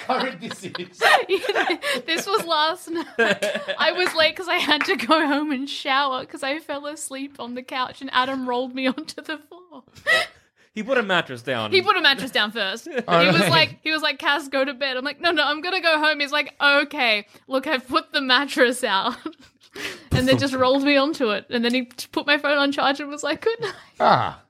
current 0.00 0.40
this 0.40 0.64
is. 0.64 0.72
this 2.06 2.26
was 2.26 2.44
last 2.46 2.90
night. 2.90 3.06
I 3.78 3.92
was 3.92 4.14
late 4.14 4.34
because 4.34 4.48
I 4.48 4.56
had 4.56 4.84
to 4.86 4.96
go 4.96 5.26
home 5.26 5.52
and 5.52 5.68
shower 5.90 6.20
because 6.20 6.42
I 6.42 6.58
fell 6.60 6.86
asleep 6.86 7.36
on 7.40 7.54
the 7.54 7.62
couch 7.62 8.00
and 8.00 8.10
Adam 8.12 8.48
rolled 8.48 8.74
me 8.74 8.86
onto 8.96 9.20
the 9.20 9.38
floor. 9.38 9.84
He 10.72 10.84
put 10.84 10.98
a 10.98 11.02
mattress 11.02 11.42
down. 11.42 11.72
He 11.72 11.82
put 11.82 11.96
a 11.96 12.00
mattress 12.00 12.30
down 12.30 12.52
first. 12.52 12.84
he 12.88 12.92
was 12.94 13.48
like, 13.48 13.80
he 13.82 13.90
was 13.90 14.02
like, 14.02 14.20
Cass, 14.20 14.46
go 14.46 14.64
to 14.64 14.72
bed. 14.72 14.96
I'm 14.96 15.04
like, 15.04 15.20
no, 15.20 15.32
no, 15.32 15.42
I'm 15.42 15.60
gonna 15.62 15.80
go 15.80 15.98
home. 15.98 16.20
He's 16.20 16.30
like, 16.30 16.54
okay, 16.60 17.26
look, 17.48 17.66
I've 17.66 17.88
put 17.88 18.12
the 18.12 18.20
mattress 18.20 18.84
out. 18.84 19.16
and 20.12 20.28
then 20.28 20.38
just 20.38 20.54
rolled 20.54 20.84
me 20.84 20.96
onto 20.96 21.30
it. 21.30 21.46
And 21.50 21.64
then 21.64 21.74
he 21.74 21.82
put 22.12 22.24
my 22.24 22.38
phone 22.38 22.56
on 22.56 22.70
charge 22.70 23.00
and 23.00 23.10
was 23.10 23.24
like, 23.24 23.40
good 23.40 23.60
night. 23.60 23.74
Ah, 23.98 24.40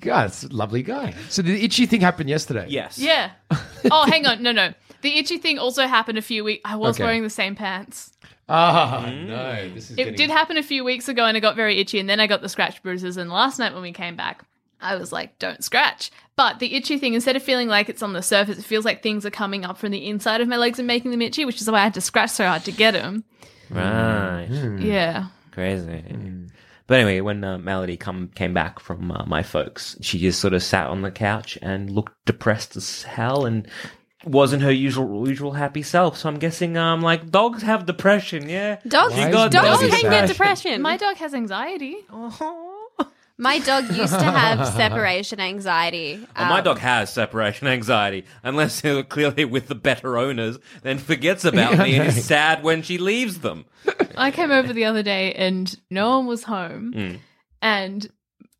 God, 0.00 0.24
that's 0.24 0.42
a 0.42 0.48
lovely 0.48 0.82
guy. 0.82 1.14
So 1.28 1.42
the 1.42 1.64
itchy 1.64 1.86
thing 1.86 2.00
happened 2.00 2.28
yesterday. 2.28 2.66
Yes. 2.68 2.98
Yeah. 2.98 3.30
Oh, 3.88 4.04
hang 4.04 4.26
on. 4.26 4.42
No, 4.42 4.50
no. 4.50 4.74
The 5.02 5.18
itchy 5.18 5.38
thing 5.38 5.58
also 5.58 5.86
happened 5.86 6.18
a 6.18 6.22
few 6.22 6.44
weeks. 6.44 6.62
I 6.64 6.76
was 6.76 6.96
Okay. 6.96 7.04
wearing 7.04 7.22
the 7.22 7.30
same 7.30 7.54
pants. 7.54 8.12
Ah, 8.48 9.10
no, 9.26 9.68
this 9.74 9.86
is. 9.86 9.90
It 9.92 9.96
getting... 9.96 10.14
did 10.14 10.30
happen 10.30 10.56
a 10.56 10.62
few 10.62 10.84
weeks 10.84 11.08
ago 11.08 11.24
and 11.24 11.36
it 11.36 11.40
got 11.40 11.56
very 11.56 11.78
itchy 11.80 11.98
and 11.98 12.08
then 12.08 12.20
I 12.20 12.26
got 12.28 12.42
the 12.42 12.48
scratch 12.48 12.82
bruises 12.82 13.16
and 13.16 13.28
last 13.30 13.58
night 13.58 13.72
when 13.74 13.82
we 13.82 13.92
came 13.92 14.14
back 14.14 14.44
I 14.80 14.94
was 14.94 15.10
like 15.12 15.36
don't 15.40 15.64
scratch 15.64 16.12
but 16.36 16.60
the 16.60 16.74
itchy 16.76 16.96
thing 16.98 17.14
instead 17.14 17.34
of 17.34 17.42
feeling 17.42 17.66
like 17.66 17.88
it's 17.88 18.02
on 18.04 18.12
the 18.12 18.22
surface 18.22 18.58
it 18.58 18.64
feels 18.64 18.84
like 18.84 19.02
things 19.02 19.26
are 19.26 19.30
coming 19.30 19.64
up 19.64 19.78
from 19.78 19.90
the 19.90 20.06
inside 20.06 20.40
of 20.42 20.46
my 20.46 20.56
legs 20.58 20.78
and 20.78 20.86
making 20.86 21.10
them 21.10 21.22
itchy 21.22 21.44
which 21.44 21.60
is 21.60 21.68
why 21.68 21.78
I 21.80 21.82
had 21.84 21.94
to 21.94 22.00
scratch 22.00 22.30
so 22.30 22.46
hard 22.46 22.62
to 22.66 22.72
get 22.72 22.92
them 22.92 23.24
Right. 23.68 24.46
yeah 24.78 25.26
Crazy. 25.50 26.04
But 26.86 27.00
anyway, 27.00 27.20
when 27.20 27.42
uh, 27.42 27.58
Melody 27.58 27.96
come 27.96 28.28
came 28.34 28.54
back 28.54 28.78
from 28.78 29.10
uh, 29.10 29.24
my 29.26 29.42
folks, 29.42 29.96
she 30.02 30.18
just 30.20 30.38
sort 30.40 30.52
of 30.52 30.62
sat 30.62 30.86
on 30.86 31.02
the 31.02 31.10
couch 31.10 31.58
and 31.62 31.90
looked 31.90 32.12
depressed 32.26 32.76
as 32.76 33.02
hell 33.02 33.44
and 33.46 33.66
wasn't 34.26 34.62
her 34.62 34.72
usual 34.72 35.28
usual 35.28 35.52
happy 35.52 35.82
self. 35.82 36.18
So 36.18 36.28
I'm 36.28 36.38
guessing 36.38 36.76
um 36.76 37.00
like 37.02 37.30
dogs 37.30 37.62
have 37.62 37.86
depression, 37.86 38.48
yeah. 38.48 38.76
Dogs, 38.86 39.14
Why 39.14 39.28
is 39.28 39.50
dogs 39.52 39.80
can 39.80 40.10
get 40.10 40.28
depression. 40.28 40.82
my 40.82 40.96
dog 40.96 41.16
has 41.16 41.32
anxiety 41.34 41.96
My 43.38 43.58
dog 43.58 43.94
used 43.94 44.14
to 44.18 44.24
have 44.24 44.66
separation 44.68 45.40
anxiety. 45.40 46.16
Well, 46.34 46.46
my 46.48 46.58
Um, 46.60 46.64
dog 46.64 46.78
has 46.78 47.12
separation 47.12 47.68
anxiety, 47.68 48.24
unless 48.42 48.80
they're 48.80 49.02
clearly 49.02 49.44
with 49.44 49.68
the 49.68 49.74
better 49.74 50.16
owners, 50.16 50.56
then 50.82 50.96
forgets 50.96 51.44
about 51.50 51.76
me 51.78 51.96
and 51.96 52.08
is 52.08 52.24
sad 52.24 52.62
when 52.62 52.80
she 52.82 52.96
leaves 52.96 53.40
them. 53.40 53.66
I 54.16 54.30
came 54.30 54.50
over 54.50 54.72
the 54.72 54.86
other 54.86 55.02
day 55.02 55.34
and 55.34 55.74
no 55.90 56.16
one 56.16 56.26
was 56.26 56.44
home 56.44 56.94
Mm. 56.96 57.18
and 57.60 58.08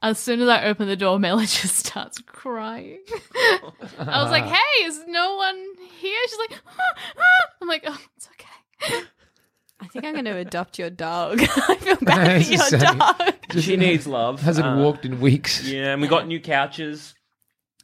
as 0.03 0.19
soon 0.19 0.41
as 0.41 0.49
I 0.49 0.65
open 0.65 0.87
the 0.89 0.97
door, 0.97 1.19
Mela 1.19 1.41
just 1.47 1.77
starts 1.87 2.21
crying. 2.27 3.01
I 3.99 4.23
was 4.23 4.31
like, 4.31 4.45
"Hey, 4.45 4.85
is 4.85 5.01
no 5.07 5.37
one 5.37 5.65
here?" 5.99 6.19
She's 6.29 6.39
like, 6.39 6.61
"I'm 7.63 7.69
like, 7.69 7.85
oh, 7.87 7.99
it's 8.17 8.29
okay." 8.29 9.03
I 9.81 9.87
think 9.89 10.05
I'm 10.07 10.13
going 10.15 10.25
to 10.25 10.37
adopt 10.37 10.79
your 10.79 10.89
dog. 10.89 11.41
I 11.69 11.77
feel 11.77 11.97
bad 11.97 12.45
for 12.47 12.51
your 12.53 12.63
Same. 12.63 12.99
dog. 12.99 13.35
She 13.61 13.77
needs 13.77 14.07
love. 14.07 14.41
Hasn't 14.41 14.67
Uh, 14.67 14.77
walked 14.79 15.05
in 15.05 15.21
weeks. 15.21 15.63
Yeah, 15.69 15.93
and 15.93 16.01
we 16.01 16.09
got 16.09 16.27
new 16.27 16.41
couches, 16.41 17.15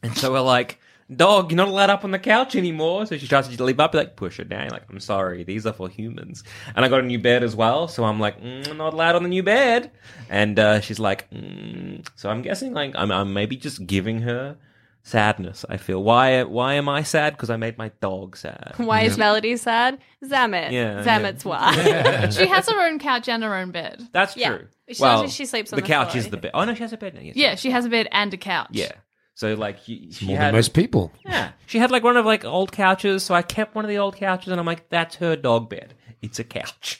and 0.01 0.15
so 0.17 0.31
we're 0.31 0.39
like 0.41 0.79
dog, 1.15 1.51
you're 1.51 1.57
not 1.57 1.67
allowed 1.67 1.89
up 1.89 2.03
on 2.03 2.11
the 2.11 2.19
couch 2.19 2.55
anymore. 2.55 3.05
So 3.05 3.17
she 3.17 3.27
tries 3.27 3.47
to 3.47 3.63
leave 3.63 3.79
up, 3.79 3.93
like, 3.93 4.15
push 4.15 4.39
it 4.39 4.49
down. 4.49 4.63
You're 4.63 4.71
Like, 4.71 4.83
I'm 4.89 4.99
sorry, 4.99 5.43
these 5.43 5.65
are 5.65 5.73
for 5.73 5.89
humans. 5.89 6.43
And 6.75 6.83
I 6.83 6.87
got 6.89 6.99
a 6.99 7.03
new 7.03 7.19
bed 7.19 7.43
as 7.43 7.55
well. 7.55 7.87
So 7.87 8.03
I'm 8.03 8.19
like, 8.19 8.41
mm, 8.41 8.75
not 8.75 8.93
allowed 8.93 9.15
on 9.15 9.23
the 9.23 9.29
new 9.29 9.43
bed. 9.43 9.91
And 10.29 10.59
uh, 10.59 10.79
she's 10.81 10.99
like, 10.99 11.29
mm. 11.31 12.07
so 12.15 12.29
I'm 12.29 12.41
guessing, 12.41 12.73
like, 12.73 12.93
I'm, 12.95 13.11
I'm 13.11 13.33
maybe 13.33 13.55
just 13.55 13.85
giving 13.85 14.21
her 14.21 14.57
sadness. 15.03 15.65
I 15.69 15.77
feel. 15.77 16.01
Why, 16.01 16.43
why 16.43 16.75
am 16.75 16.87
I 16.87 17.03
sad? 17.03 17.33
Because 17.33 17.49
I 17.49 17.57
made 17.57 17.77
my 17.77 17.91
dog 18.01 18.37
sad. 18.37 18.73
Why 18.77 19.01
is 19.01 19.17
Melody 19.17 19.57
sad? 19.57 19.99
Zammit. 20.23 20.71
Yeah, 20.71 21.03
Zammit's 21.03 21.43
why. 21.43 22.29
She 22.29 22.47
has 22.47 22.69
her 22.69 22.87
own 22.87 22.99
couch 22.99 23.27
and 23.27 23.43
her 23.43 23.53
own 23.55 23.71
bed. 23.71 24.07
That's 24.11 24.37
Yeah. 24.37 24.49
true. 24.57 24.67
She- 24.89 25.01
well, 25.01 25.27
she 25.27 25.45
sleeps 25.45 25.71
on 25.71 25.77
the 25.77 25.81
the 25.81 25.87
couch 25.87 26.11
floor, 26.11 26.19
is 26.19 26.29
the 26.29 26.37
bed. 26.37 26.51
Oh 26.53 26.63
no, 26.65 26.73
she 26.73 26.83
has 26.83 26.93
a 26.93 26.97
bed 26.97 27.13
now. 27.13 27.21
Yes. 27.21 27.35
Yeah, 27.35 27.55
she 27.55 27.71
has 27.71 27.85
a 27.85 27.89
bed 27.89 28.07
and 28.11 28.33
a 28.33 28.37
couch. 28.37 28.69
Yeah. 28.71 28.91
So 29.35 29.53
like 29.55 29.79
she, 29.83 30.09
she 30.11 30.27
More 30.27 30.37
had 30.37 30.47
than 30.47 30.55
most 30.55 30.73
people. 30.73 31.11
yeah 31.25 31.51
she 31.65 31.79
had 31.79 31.89
like 31.91 32.03
one 32.03 32.17
of 32.17 32.25
like 32.25 32.45
old 32.45 32.71
couches. 32.71 33.23
So 33.23 33.33
I 33.33 33.41
kept 33.41 33.73
one 33.75 33.83
of 33.85 33.89
the 33.89 33.97
old 33.97 34.15
couches, 34.15 34.49
and 34.49 34.59
I'm 34.59 34.65
like, 34.65 34.89
that's 34.89 35.15
her 35.15 35.35
dog 35.35 35.69
bed. 35.69 35.95
It's 36.21 36.39
a 36.39 36.43
couch. 36.43 36.99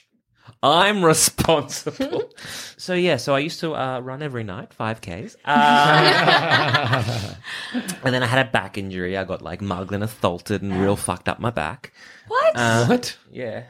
I'm 0.62 1.04
responsible. 1.04 2.30
so 2.76 2.94
yeah, 2.94 3.18
so 3.18 3.34
I 3.34 3.38
used 3.40 3.60
to 3.60 3.74
uh, 3.74 4.00
run 4.00 4.22
every 4.22 4.44
night, 4.44 4.72
five 4.72 5.00
k's, 5.02 5.36
uh, 5.44 7.34
and 8.04 8.14
then 8.14 8.22
I 8.22 8.26
had 8.26 8.46
a 8.46 8.50
back 8.50 8.78
injury. 8.78 9.16
I 9.16 9.24
got 9.24 9.42
like 9.42 9.60
mugged 9.60 9.92
and 9.92 10.02
assaulted 10.02 10.62
and 10.62 10.80
real 10.80 10.96
fucked 10.96 11.28
up 11.28 11.38
my 11.38 11.50
back. 11.50 11.92
what? 12.28 12.52
Uh, 12.56 12.86
what? 12.86 13.16
Yeah, 13.30 13.64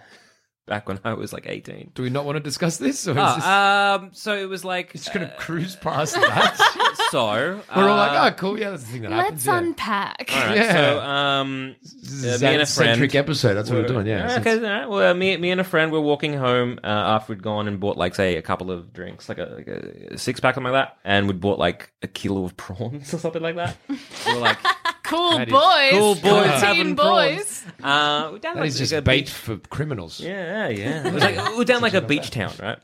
back 0.67 0.89
when 0.89 1.01
I 1.05 1.15
was 1.15 1.33
like 1.33 1.47
18. 1.49 1.93
Do 1.95 2.03
we 2.05 2.11
not 2.11 2.25
want 2.25 2.37
to 2.37 2.41
discuss 2.41 2.77
this? 2.77 3.07
Or 3.09 3.13
is 3.13 3.17
Oh, 3.19 3.35
this 3.37 3.45
um, 3.45 4.11
so 4.13 4.37
it 4.37 4.49
was 4.49 4.65
like 4.65 4.93
just 4.93 5.13
going 5.13 5.29
to 5.29 5.35
cruise 5.37 5.75
past 5.77 6.15
that? 6.15 6.94
so. 7.15 7.61
We're 7.77 7.89
all 7.89 7.99
uh, 7.99 8.07
like, 8.09 8.33
oh, 8.33 8.37
cool. 8.37 8.59
Yeah, 8.59 8.71
that's 8.71 8.85
the 8.85 8.93
thing 8.93 9.03
that 9.03 9.13
happens. 9.13 9.47
Let's 9.47 9.47
yeah. 9.47 9.59
unpack. 9.69 10.31
All 10.33 10.41
right, 10.41 10.57
Yeah. 10.57 10.73
so 10.73 11.01
um, 11.01 11.77
This 11.83 12.25
uh, 12.25 12.29
is 12.29 12.43
me 12.43 12.49
a 12.49 12.53
and 12.53 12.63
a 12.63 12.67
friend 12.67 12.69
centric 12.91 13.15
episode. 13.15 13.55
That's 13.55 13.71
what 13.71 13.81
we're 13.83 13.89
doing. 13.89 14.07
Yeah. 14.07 14.29
Yeah, 14.29 14.41
okay, 14.41 14.55
all 14.57 14.61
right. 14.63 14.89
Well, 14.89 15.15
me, 15.15 15.37
me 15.37 15.51
and 15.51 15.61
a 15.61 15.65
friend 15.65 15.93
were 15.93 16.01
walking 16.01 16.35
home 16.35 16.79
uh, 16.83 16.87
after 16.87 17.33
we'd 17.33 17.43
gone 17.43 17.69
and 17.69 17.79
bought 17.81 17.97
like 17.97 18.15
say 18.15 18.37
a 18.37 18.43
couple 18.43 18.71
of 18.71 18.93
drinks, 18.93 19.29
like 19.29 19.39
a, 19.39 19.45
like 19.57 19.67
a 19.69 20.19
six 20.19 20.41
pack 20.41 20.55
something 20.55 20.73
like 20.73 20.87
that, 20.89 20.99
and 21.05 21.27
we'd 21.27 21.41
bought 21.41 21.59
like 21.59 21.93
a 22.03 22.09
kilo 22.09 22.45
of 22.45 22.57
prawns 22.57 23.13
or 23.15 23.19
something 23.19 23.43
like 23.43 23.57
that. 23.57 23.77
we 23.89 23.97
were 24.35 24.41
like, 24.41 24.59
Cool 25.05 25.33
That 25.37 25.49
is 25.49 25.53
boys. 25.53 25.91
cool 25.93 26.15
boys 26.15 26.45
Teen 26.47 26.61
having 26.61 26.95
boys. 26.95 27.63
uh, 27.83 28.31
we're 28.33 28.39
down 28.39 28.55
That 28.55 28.61
like, 28.63 28.69
is 28.69 28.79
just 28.79 28.93
a 28.95 29.03
bait 29.03 29.21
beach- 29.27 29.31
for 29.31 29.59
criminals. 29.59 30.19
Yeah, 30.19 30.69
yeah. 30.69 31.07
It 31.07 31.13
was 31.13 31.23
like 31.23 31.37
we're 31.59 31.65
down 31.65 31.83
like 31.83 31.93
a 31.93 32.01
beach 32.01 32.31
town, 32.31 32.53
right? 32.61 32.79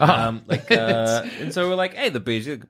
Ah. 0.00 0.28
Um, 0.28 0.42
like, 0.46 0.70
uh, 0.70 1.24
and 1.40 1.52
so 1.52 1.68
we're 1.68 1.74
like, 1.74 1.94
hey, 1.94 2.08
the 2.08 2.20
beach, 2.20 2.46
and 2.46 2.66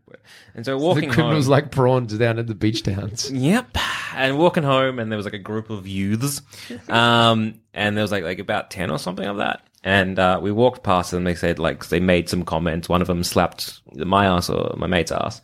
so 0.65 0.73
the 0.73 0.79
walking 0.79 1.11
criminals 1.11 1.45
home, 1.45 1.53
like 1.53 1.71
prawns 1.71 2.17
down 2.19 2.39
at 2.39 2.49
the 2.49 2.57
beach 2.57 2.83
towns. 2.83 3.31
Yep. 3.31 3.77
And 4.17 4.37
walking 4.37 4.65
home, 4.65 4.99
and 4.99 5.11
there 5.11 5.17
was 5.17 5.27
like 5.27 5.35
a 5.35 5.39
group 5.39 5.71
of 5.71 5.87
youths, 5.87 6.43
um, 6.89 7.61
and 7.73 7.97
there 7.97 8.03
was 8.03 8.11
like 8.11 8.25
like 8.25 8.41
about 8.41 8.71
ten 8.71 8.91
or 8.91 8.99
something 8.99 9.27
of 9.27 9.37
that. 9.37 9.63
And 9.83 10.19
uh, 10.19 10.41
we 10.43 10.51
walked 10.53 10.83
past 10.83 11.13
them. 11.13 11.25
They 11.25 11.37
said 11.37 11.59
like 11.59 11.89
they 11.89 12.01
made 12.01 12.29
some 12.29 12.45
comments. 12.45 12.89
One 12.89 13.01
of 13.01 13.07
them 13.07 13.23
slapped 13.23 13.81
my 13.95 14.27
ass 14.27 14.51
or 14.51 14.75
my 14.77 14.89
mate's 14.89 15.13
ass, 15.13 15.41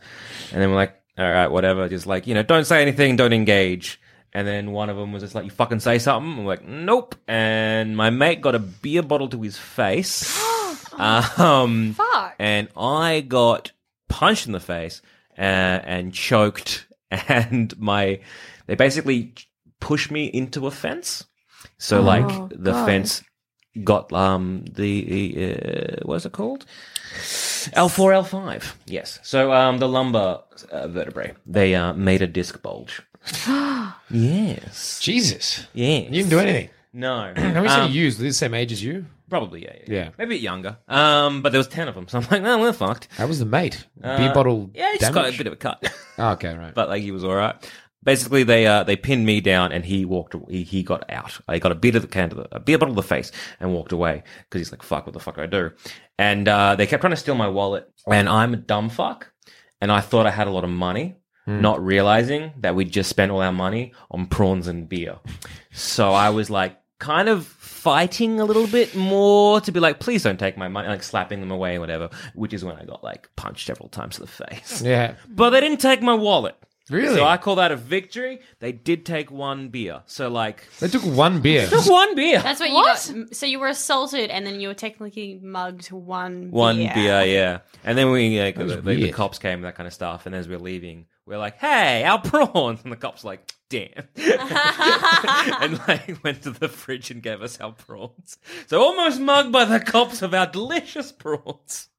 and 0.51 0.61
then 0.61 0.69
we're 0.69 0.75
like, 0.75 1.01
all 1.17 1.31
right, 1.31 1.47
whatever. 1.47 1.87
Just 1.87 2.05
like 2.05 2.27
you 2.27 2.33
know, 2.33 2.43
don't 2.43 2.65
say 2.65 2.81
anything, 2.81 3.15
don't 3.15 3.33
engage. 3.33 4.01
And 4.33 4.45
then 4.45 4.71
one 4.71 4.89
of 4.89 4.97
them 4.97 5.13
was 5.13 5.23
just 5.23 5.33
like, 5.33 5.45
you 5.45 5.51
fucking 5.51 5.79
say 5.79 5.99
something. 5.99 6.39
I'm 6.39 6.45
like, 6.45 6.63
nope. 6.63 7.15
And 7.29 7.95
my 7.95 8.09
mate 8.09 8.41
got 8.41 8.55
a 8.55 8.59
beer 8.59 9.01
bottle 9.01 9.29
to 9.29 9.41
his 9.41 9.57
face. 9.57 10.37
um, 11.37 11.93
Fuck. 11.93 12.35
and 12.39 12.67
I 12.77 13.21
got 13.21 13.71
punched 14.09 14.45
in 14.47 14.51
the 14.53 14.59
face 14.59 15.01
uh, 15.37 15.41
and 15.41 16.13
choked, 16.13 16.87
and 17.11 17.77
my 17.79 18.19
they 18.65 18.75
basically 18.75 19.33
pushed 19.79 20.11
me 20.11 20.25
into 20.25 20.67
a 20.67 20.71
fence. 20.71 21.25
So 21.77 22.01
like 22.01 22.27
the 22.51 22.73
fence 22.73 23.23
got 23.83 24.11
um 24.13 24.65
the 24.71 25.97
uh, 26.01 26.05
what's 26.05 26.25
it 26.25 26.31
called? 26.31 26.65
L 27.73 27.89
four 27.89 28.13
L 28.13 28.23
five. 28.23 28.75
Yes. 28.85 29.19
So 29.23 29.51
um 29.51 29.77
the 29.77 29.87
lumbar 29.87 30.43
uh, 30.71 30.87
vertebrae 30.87 31.33
they 31.45 31.75
uh, 31.75 31.93
made 31.93 32.21
a 32.21 32.27
disc 32.27 32.61
bulge. 32.61 33.01
yes. 34.09 34.99
Jesus. 34.99 35.67
Yes. 35.73 36.05
You 36.05 36.11
didn't 36.23 36.29
do 36.29 36.39
anything. 36.39 36.69
No. 36.93 37.33
How 37.35 37.43
many 37.61 37.67
Um, 37.67 37.91
you 37.91 38.03
used? 38.03 38.19
They're 38.19 38.29
the 38.29 38.33
same 38.33 38.53
age 38.53 38.71
as 38.71 38.83
you? 38.83 39.05
Probably 39.29 39.63
yeah, 39.63 39.73
yeah. 39.87 39.93
Yeah. 39.93 40.09
Maybe 40.17 40.35
a 40.35 40.37
bit 40.37 40.41
younger. 40.41 40.77
Um, 40.87 41.41
but 41.41 41.51
there 41.51 41.59
was 41.59 41.67
ten 41.67 41.87
of 41.87 41.95
them, 41.95 42.07
so 42.09 42.19
I'm 42.19 42.27
like, 42.31 42.41
no, 42.41 42.59
we're 42.59 42.73
fucked. 42.73 43.07
How 43.17 43.27
was 43.27 43.39
the 43.39 43.45
mate? 43.45 43.85
Uh, 44.03 44.17
Beer 44.17 44.33
bottle 44.33 44.71
Yeah, 44.73 44.91
he's 44.93 45.01
got 45.01 45.13
damage? 45.13 45.35
a 45.35 45.37
bit 45.37 45.47
of 45.47 45.53
a 45.53 45.57
cut. 45.57 45.91
Oh, 46.17 46.29
okay, 46.33 46.55
right. 46.55 46.73
but 46.73 46.89
like 46.89 47.01
he 47.01 47.11
was 47.11 47.23
all 47.23 47.35
right. 47.35 47.55
Basically, 48.03 48.43
they 48.43 48.65
uh, 48.65 48.83
they 48.83 48.95
pinned 48.95 49.25
me 49.25 49.41
down, 49.41 49.73
and 49.73 49.83
he 49.83 50.05
walked. 50.05 50.33
He, 50.49 50.63
he 50.63 50.81
got 50.83 51.09
out. 51.11 51.37
I 51.47 51.59
got 51.59 51.73
a 51.73 51.75
bit 51.75 51.95
of 51.95 52.03
the 52.03 52.07
can 52.07 52.29
to 52.29 52.35
the, 52.35 52.47
a 52.55 52.59
beer 52.59 52.77
bottle 52.77 52.95
to 52.95 53.01
the 53.01 53.07
face, 53.07 53.31
and 53.59 53.73
walked 53.73 53.91
away 53.91 54.23
because 54.43 54.61
he's 54.61 54.71
like, 54.71 54.81
"Fuck, 54.83 55.05
what 55.07 55.13
the 55.13 55.19
fuck 55.19 55.35
do 55.35 55.41
I 55.41 55.45
do?" 55.47 55.71
And 56.17 56.47
uh, 56.47 56.75
they 56.75 56.87
kept 56.87 57.01
trying 57.01 57.11
to 57.11 57.17
steal 57.17 57.35
my 57.35 57.49
wallet, 57.49 57.91
and 58.09 58.29
I'm 58.29 58.53
a 58.53 58.57
dumb 58.57 58.89
fuck, 58.89 59.33
and 59.81 59.91
I 59.91 59.99
thought 59.99 60.25
I 60.25 60.31
had 60.31 60.47
a 60.47 60.51
lot 60.51 60.63
of 60.63 60.69
money, 60.69 61.17
not 61.47 61.83
realizing 61.83 62.53
that 62.59 62.75
we 62.75 62.85
just 62.85 63.09
spent 63.09 63.31
all 63.31 63.41
our 63.41 63.51
money 63.51 63.91
on 64.09 64.27
prawns 64.27 64.67
and 64.67 64.87
beer. 64.87 65.17
So 65.71 66.13
I 66.13 66.29
was 66.29 66.49
like, 66.49 66.77
kind 66.99 67.27
of 67.27 67.56
fighting 67.77 68.39
a 68.39 68.45
little 68.45 68.67
bit 68.67 68.95
more 68.95 69.61
to 69.61 69.71
be 69.71 69.79
like, 69.79 69.99
please 69.99 70.23
don't 70.23 70.39
take 70.39 70.57
my 70.57 70.67
money, 70.67 70.87
like 70.87 71.03
slapping 71.03 71.39
them 71.39 71.51
away, 71.51 71.79
whatever. 71.79 72.09
Which 72.33 72.53
is 72.53 72.65
when 72.65 72.75
I 72.75 72.83
got 72.85 73.03
like 73.03 73.29
punched 73.35 73.67
several 73.67 73.89
times 73.89 74.15
to 74.15 74.21
the 74.21 74.27
face. 74.27 74.81
yeah. 74.81 75.15
But 75.29 75.51
they 75.51 75.61
didn't 75.61 75.79
take 75.81 76.01
my 76.01 76.13
wallet. 76.15 76.55
Really? 76.89 77.15
So 77.15 77.25
I 77.25 77.35
call 77.35 77.55
that 77.55 77.73
a 77.73 77.75
victory. 77.75 78.39
They 78.59 78.71
did 78.71 79.05
take 79.05 79.29
one 79.29 79.67
beer. 79.67 80.03
So 80.05 80.29
like 80.29 80.63
They 80.79 80.87
took 80.87 81.03
one 81.03 81.41
beer. 81.41 81.67
just 81.69 81.91
one 81.91 82.15
beer. 82.15 82.39
That's 82.41 82.61
what, 82.61 82.71
What? 82.71 83.09
you 83.09 83.25
got. 83.25 83.35
So 83.35 83.45
you 83.45 83.59
were 83.59 83.67
assaulted, 83.67 84.29
and 84.29 84.47
then 84.47 84.61
you 84.61 84.69
were 84.69 84.73
technically 84.73 85.37
mugged 85.43 85.91
one. 85.91 86.49
one 86.49 86.77
beer. 86.77 86.91
beer, 86.95 87.21
yeah. 87.25 87.59
And 87.83 87.97
then 87.97 88.09
we 88.11 88.39
like, 88.41 88.57
was 88.57 88.73
the, 88.75 88.81
the 88.81 88.95
weird. 88.95 89.13
cops 89.13 89.37
came 89.37 89.61
that 89.63 89.75
kind 89.75 89.85
of 89.85 89.93
stuff. 89.93 90.25
And 90.25 90.33
as 90.33 90.47
we're 90.47 90.59
leaving, 90.59 91.07
we're 91.25 91.37
like, 91.37 91.57
"Hey, 91.57 92.05
our 92.05 92.21
prawns!" 92.21 92.79
And 92.85 92.91
the 92.93 92.95
cops 92.95 93.25
like, 93.25 93.41
"Damn!" 93.69 93.89
and 94.15 95.79
like 95.87 96.23
went 96.23 96.43
to 96.43 96.51
the 96.51 96.69
fridge 96.69 97.11
and 97.11 97.21
gave 97.21 97.41
us 97.41 97.59
our 97.59 97.73
prawns. 97.73 98.37
So 98.67 98.81
almost 98.81 99.19
mugged 99.19 99.51
by 99.51 99.65
the 99.65 99.79
cops 99.79 100.21
of 100.21 100.33
our 100.33 100.47
delicious 100.47 101.11
prawns. 101.11 101.89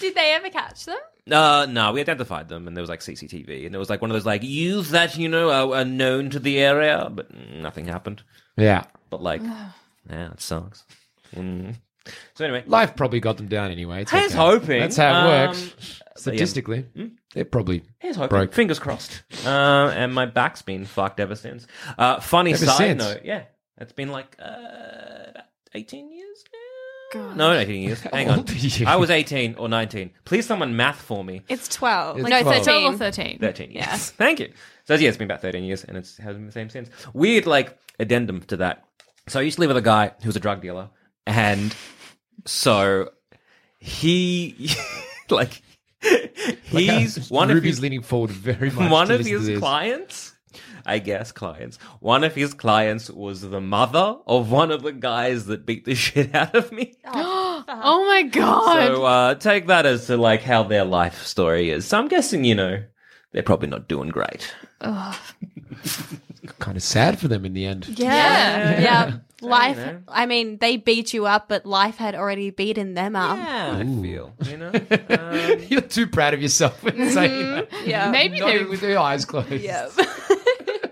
Did 0.00 0.14
they 0.14 0.32
ever 0.32 0.50
catch 0.50 0.84
them? 0.84 0.98
Uh, 1.30 1.66
no, 1.68 1.92
we 1.92 2.00
identified 2.00 2.48
them, 2.48 2.68
and 2.68 2.76
there 2.76 2.82
was 2.82 2.90
like 2.90 3.00
CCTV, 3.00 3.66
and 3.66 3.74
it 3.74 3.78
was 3.78 3.88
like 3.88 4.02
one 4.02 4.10
of 4.10 4.14
those 4.14 4.26
like 4.26 4.42
youths 4.42 4.90
that 4.90 5.16
you 5.16 5.28
know 5.28 5.50
are, 5.50 5.80
are 5.80 5.84
known 5.84 6.30
to 6.30 6.38
the 6.38 6.58
area, 6.58 7.08
but 7.10 7.34
nothing 7.34 7.86
happened. 7.86 8.22
Yeah. 8.56 8.84
But 9.10 9.22
like, 9.22 9.42
yeah, 10.10 10.32
it 10.32 10.40
sucks. 10.40 10.84
Mm. 11.34 11.76
So 12.34 12.44
anyway, 12.44 12.64
Life 12.66 12.96
probably 12.96 13.20
got 13.20 13.36
them 13.36 13.48
down 13.48 13.70
anyway. 13.70 14.02
It's 14.02 14.10
Here's 14.10 14.32
okay. 14.32 14.36
hoping. 14.36 14.80
That's 14.80 14.96
how 14.96 15.10
it 15.10 15.14
Um, 15.14 15.48
works. 15.48 16.00
Statistically, 16.16 16.84
they're 17.34 17.44
probably 17.44 17.82
here's 17.98 18.16
hoping. 18.16 18.28
broke. 18.28 18.52
Fingers 18.54 18.78
crossed. 18.78 19.22
Uh, 19.44 19.48
and 19.94 20.14
my 20.14 20.26
back's 20.26 20.62
been 20.62 20.84
fucked 20.84 21.18
ever 21.20 21.34
since. 21.34 21.66
Uh, 21.98 22.20
funny 22.20 22.52
Ever 22.54 22.66
side 22.66 22.76
since? 22.76 23.02
note, 23.02 23.20
yeah, 23.24 23.42
it's 23.78 23.92
been 23.92 24.10
like 24.10 24.36
uh, 24.38 24.44
about 25.30 25.44
eighteen 25.74 26.12
years 26.12 26.44
now. 27.14 27.32
No, 27.34 27.52
eighteen 27.52 27.82
years. 27.82 28.00
Hang 28.12 28.28
on, 28.30 28.38
old 28.40 28.50
are 28.50 28.54
you? 28.54 28.86
I 28.86 28.96
was 28.96 29.10
eighteen 29.10 29.54
or 29.56 29.68
nineteen. 29.68 30.10
Please, 30.24 30.46
someone 30.46 30.76
math 30.76 31.00
for 31.00 31.24
me. 31.24 31.42
It's 31.48 31.68
twelve. 31.68 32.18
It's 32.18 32.28
no, 32.28 32.42
12. 32.42 32.64
12 32.64 32.94
or 32.94 32.96
thirteen. 32.96 33.38
13. 33.38 33.70
yes. 33.72 33.86
Yeah. 33.86 33.96
Thank 34.26 34.40
you. 34.40 34.52
So 34.84 34.94
yeah, 34.94 35.08
it's 35.08 35.16
been 35.18 35.26
about 35.26 35.40
13 35.42 35.64
years 35.64 35.82
and 35.84 35.96
it's 35.96 36.16
hasn't 36.18 36.38
been 36.38 36.46
the 36.46 36.52
same 36.52 36.68
since. 36.70 36.90
Weird 37.12 37.46
like 37.46 37.76
addendum 37.98 38.40
to 38.42 38.56
that. 38.58 38.84
So 39.28 39.40
I 39.40 39.42
used 39.42 39.56
to 39.56 39.60
live 39.62 39.68
with 39.70 39.78
a 39.78 39.82
guy 39.82 40.12
who 40.22 40.28
was 40.28 40.36
a 40.36 40.40
drug 40.40 40.60
dealer 40.60 40.90
and 41.26 41.74
so 42.44 43.10
he 43.80 44.70
like 45.30 45.62
he's 46.70 47.30
one 47.30 47.50
of 47.50 47.56
Ruby's 47.56 47.76
his 47.76 47.80
leaning 47.80 48.02
forward 48.02 48.30
very 48.30 48.70
much. 48.70 48.90
one 48.90 49.08
to 49.08 49.14
of 49.14 49.20
listen 49.20 49.32
to 49.32 49.38
his 49.38 49.46
this. 49.46 49.58
clients 49.58 50.34
I 50.86 50.98
guess 50.98 51.32
clients. 51.32 51.78
One 52.00 52.24
of 52.24 52.34
his 52.34 52.52
clients 52.52 53.08
was 53.08 53.40
the 53.40 53.60
mother 53.60 54.18
of 54.26 54.50
one 54.50 54.70
of 54.70 54.82
the 54.82 54.92
guys 54.92 55.46
that 55.46 55.64
beat 55.64 55.84
the 55.86 55.94
shit 56.04 56.34
out 56.34 56.54
of 56.54 56.72
me. 56.72 56.94
Oh 57.66 58.04
my 58.06 58.24
god. 58.24 58.86
So 58.88 59.04
uh, 59.04 59.34
take 59.36 59.68
that 59.68 59.86
as 59.86 60.06
to 60.08 60.18
like 60.18 60.42
how 60.42 60.64
their 60.64 60.84
life 60.84 61.22
story 61.24 61.70
is. 61.70 61.86
So 61.86 61.98
I'm 61.98 62.08
guessing 62.08 62.44
you 62.44 62.54
know 62.54 62.82
they're 63.32 63.42
probably 63.42 63.68
not 63.68 63.88
doing 63.88 64.10
great. 64.10 64.52
Kind 64.80 66.76
of 66.76 66.82
sad 66.82 67.18
for 67.18 67.28
them 67.28 67.46
in 67.46 67.54
the 67.54 67.64
end. 67.64 67.88
Yeah. 67.98 68.80
Yeah. 68.80 69.12
Life. 69.50 69.76
know. 69.76 70.02
I 70.08 70.26
mean, 70.26 70.58
they 70.58 70.76
beat 70.76 71.12
you 71.14 71.26
up, 71.26 71.48
but 71.48 71.64
life 71.66 71.96
had 71.96 72.14
already 72.14 72.50
beaten 72.50 72.94
them 72.94 73.14
up. 73.16 73.36
Yeah, 73.38 73.76
I 73.78 73.84
feel 74.02 74.34
you 74.46 74.56
know. 74.56 74.72
Um, 75.10 75.58
You're 75.68 75.80
too 75.80 76.06
proud 76.06 76.34
of 76.34 76.42
yourself 76.42 76.82
when 76.82 77.10
saying 77.10 77.50
that. 77.50 77.68
Yeah. 77.86 78.10
Maybe 78.10 78.40
Not 78.40 78.46
they 78.46 78.54
even 78.56 78.68
with 78.70 78.82
your 78.82 78.98
eyes 78.98 79.24
closed. 79.24 79.50
Yeah. 79.52 79.88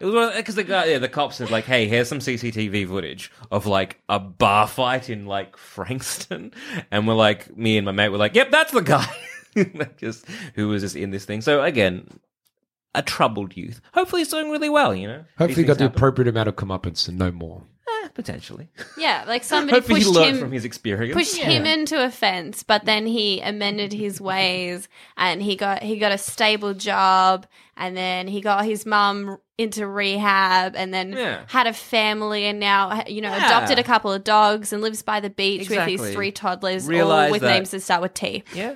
because 0.01 0.55
the 0.57 0.65
guy, 0.65 0.87
yeah, 0.87 0.99
the 0.99 1.09
cops 1.09 1.37
said 1.37 1.51
like, 1.51 1.65
"Hey, 1.65 1.87
here's 1.87 2.09
some 2.09 2.19
CCTV 2.19 2.89
footage 2.89 3.31
of 3.51 3.67
like 3.67 4.01
a 4.09 4.19
bar 4.19 4.67
fight 4.67 5.09
in 5.11 5.27
like 5.27 5.57
Frankston," 5.57 6.53
and 6.91 7.07
we're 7.07 7.15
like, 7.15 7.57
me 7.57 7.77
and 7.79 7.85
my 7.85 7.93
mate 7.93 8.09
were 8.09 8.19
like, 8.19 8.35
"Yep, 8.35 8.51
that's 8.51 8.73
the 8.73 8.81
guy." 8.83 9.07
that 9.55 9.97
just 9.99 10.25
who 10.55 10.69
was 10.69 10.83
just 10.83 10.97
in 10.97 11.11
this 11.11 11.25
thing. 11.25 11.41
So 11.41 11.63
again, 11.63 12.09
a 12.95 13.03
troubled 13.03 13.57
youth. 13.57 13.81
Hopefully, 13.95 14.23
he's 14.23 14.29
doing 14.29 14.51
really 14.51 14.69
well. 14.71 14.95
You 14.95 15.07
know, 15.09 15.25
Hopefully, 15.39 15.49
These 15.49 15.57
he 15.57 15.63
got 15.65 15.69
things 15.75 15.79
the 15.79 15.85
happen. 15.85 15.97
appropriate 15.99 16.29
amount 16.29 16.49
of 16.49 16.57
comeuppance 16.57 17.09
and 17.09 17.19
no 17.19 17.31
more. 17.31 17.63
Potentially. 18.15 18.69
Yeah, 18.99 19.25
like 19.27 19.43
somebody 19.43 19.75
Hopefully, 19.77 20.01
he 20.01 20.05
pushed 20.05 20.15
learned 20.17 20.35
him 20.37 20.41
from 20.43 20.53
his 20.53 20.65
experience. 20.67 21.15
pushed 21.15 21.37
him 21.37 21.65
into 21.65 22.05
a 22.05 22.11
fence, 22.11 22.63
but 22.63 22.85
then 22.85 23.07
he 23.07 23.41
amended 23.41 23.93
his 23.93 24.21
ways 24.21 24.87
and 25.17 25.43
he 25.43 25.57
got 25.57 25.83
he 25.83 25.97
got 25.99 26.13
a 26.13 26.19
stable 26.19 26.75
job 26.75 27.47
and 27.77 27.97
then 27.97 28.29
he 28.29 28.41
got 28.43 28.65
his 28.67 28.85
mum 28.85 29.39
into 29.57 29.87
rehab 29.87 30.75
and 30.77 30.93
then 30.93 31.13
Yeah. 31.13 31.41
had 31.47 31.67
a 31.67 31.73
family 31.73 32.45
and 32.45 32.61
now 32.61 33.03
you 33.07 33.21
know 33.23 33.31
Yeah. 33.35 33.47
adopted 33.47 33.79
a 33.79 33.83
couple 33.85 34.13
of 34.13 34.25
dogs 34.25 34.73
and 34.73 34.83
lives 34.83 35.03
by 35.03 35.21
the 35.21 35.31
beach 35.31 35.71
with 35.71 35.87
his 35.89 36.11
three 36.11 36.33
toddlers 36.33 36.87
all 36.89 37.31
with 37.31 37.41
that- 37.41 37.49
names 37.55 37.71
that 37.71 37.81
start 37.81 38.03
with 38.03 38.13
T. 38.15 38.45
Yeah. 38.55 38.75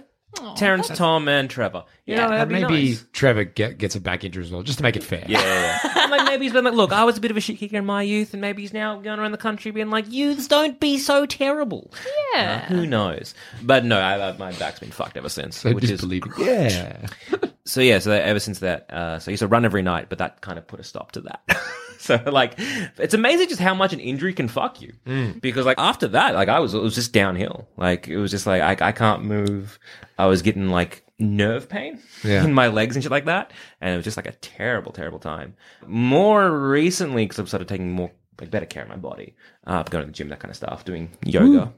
Terrence, 0.56 0.88
Tom, 0.88 1.28
and 1.28 1.48
Trevor. 1.50 1.84
You 2.04 2.16
know, 2.16 2.28
that'd 2.28 2.40
And 2.42 2.48
be 2.48 2.54
maybe 2.74 2.88
nice. 2.90 3.06
Trevor 3.12 3.44
get, 3.44 3.78
gets 3.78 3.96
a 3.96 4.00
back 4.00 4.22
injury 4.24 4.44
as 4.44 4.50
well, 4.50 4.62
just 4.62 4.78
to 4.78 4.82
make 4.82 4.96
it 4.96 5.02
fair. 5.02 5.24
Yeah, 5.28 5.40
yeah, 5.40 5.78
yeah. 5.84 6.06
Like 6.10 6.24
maybe 6.24 6.44
he's 6.44 6.52
been 6.52 6.64
like, 6.64 6.74
look, 6.74 6.92
I 6.92 7.02
was 7.02 7.18
a 7.18 7.20
bit 7.20 7.32
of 7.32 7.36
a 7.36 7.40
shit 7.40 7.58
kicker 7.58 7.76
in 7.76 7.84
my 7.84 8.00
youth, 8.02 8.32
and 8.32 8.40
maybe 8.40 8.62
he's 8.62 8.72
now 8.72 9.00
going 9.00 9.18
around 9.18 9.32
the 9.32 9.38
country 9.38 9.72
being 9.72 9.90
like, 9.90 10.10
youths 10.10 10.46
don't 10.46 10.78
be 10.78 10.98
so 10.98 11.26
terrible. 11.26 11.92
Yeah. 12.34 12.64
Uh, 12.64 12.72
who 12.74 12.86
knows? 12.86 13.34
But 13.62 13.84
no, 13.84 13.98
I, 13.98 14.28
I, 14.28 14.36
my 14.36 14.52
back's 14.52 14.78
been 14.78 14.92
fucked 14.92 15.16
ever 15.16 15.28
since. 15.28 15.58
So 15.58 15.72
which 15.72 15.82
just 15.82 15.94
is 15.94 16.00
believing. 16.02 16.32
Yeah. 16.38 17.06
so 17.64 17.80
yeah. 17.80 17.98
So 17.98 18.12
ever 18.12 18.38
since 18.38 18.60
that, 18.60 18.88
uh, 18.90 19.18
so 19.18 19.30
I 19.30 19.32
used 19.32 19.40
to 19.40 19.48
run 19.48 19.64
every 19.64 19.82
night, 19.82 20.08
but 20.08 20.18
that 20.18 20.40
kind 20.42 20.58
of 20.58 20.66
put 20.68 20.78
a 20.78 20.84
stop 20.84 21.12
to 21.12 21.22
that. 21.22 21.42
so 21.98 22.20
like, 22.26 22.54
it's 22.58 23.14
amazing 23.14 23.48
just 23.48 23.60
how 23.60 23.74
much 23.74 23.92
an 23.92 24.00
injury 24.00 24.32
can 24.32 24.48
fuck 24.48 24.80
you. 24.80 24.92
Because 25.40 25.66
like 25.66 25.78
after 25.78 26.08
that, 26.08 26.34
like 26.34 26.48
I 26.48 26.58
was, 26.60 26.74
it 26.74 26.82
was 26.82 26.94
just 26.94 27.12
downhill. 27.12 27.68
Like 27.76 28.08
it 28.08 28.16
was 28.18 28.30
just 28.30 28.46
like 28.46 28.62
I, 28.62 28.88
I 28.88 28.92
can't 28.92 29.24
move. 29.24 29.78
I 30.18 30.26
was 30.26 30.42
getting 30.42 30.68
like 30.70 31.04
nerve 31.18 31.68
pain 31.68 31.98
Yeah. 32.24 32.44
in 32.44 32.52
my 32.52 32.68
legs 32.68 32.94
and 32.96 33.02
shit 33.02 33.10
like 33.12 33.24
that, 33.26 33.52
and 33.80 33.92
it 33.92 33.96
was 33.96 34.04
just 34.04 34.16
like 34.16 34.26
a 34.26 34.32
terrible, 34.32 34.92
terrible 34.92 35.18
time. 35.18 35.54
More 35.86 36.50
recently, 36.68 37.24
because 37.24 37.38
I've 37.38 37.48
started 37.48 37.68
taking 37.68 37.92
more 37.92 38.10
like 38.40 38.50
better 38.50 38.66
care 38.66 38.82
of 38.82 38.88
my 38.90 38.96
body, 38.96 39.34
uh, 39.66 39.82
going 39.84 40.02
to 40.04 40.06
the 40.06 40.12
gym, 40.12 40.28
that 40.28 40.40
kind 40.40 40.50
of 40.50 40.56
stuff, 40.56 40.84
doing 40.84 41.10
yoga. 41.24 41.72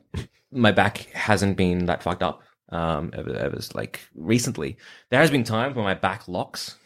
My 0.50 0.72
back 0.72 0.98
hasn't 1.12 1.56
been 1.56 1.86
that 1.86 2.02
fucked 2.02 2.22
up. 2.22 2.42
Um, 2.70 3.12
ever, 3.14 3.32
ever 3.34 3.58
like 3.74 4.00
recently, 4.14 4.76
there 5.10 5.20
has 5.20 5.30
been 5.30 5.44
times 5.44 5.74
when 5.76 5.84
my 5.84 5.94
back 5.94 6.26
locks. 6.28 6.76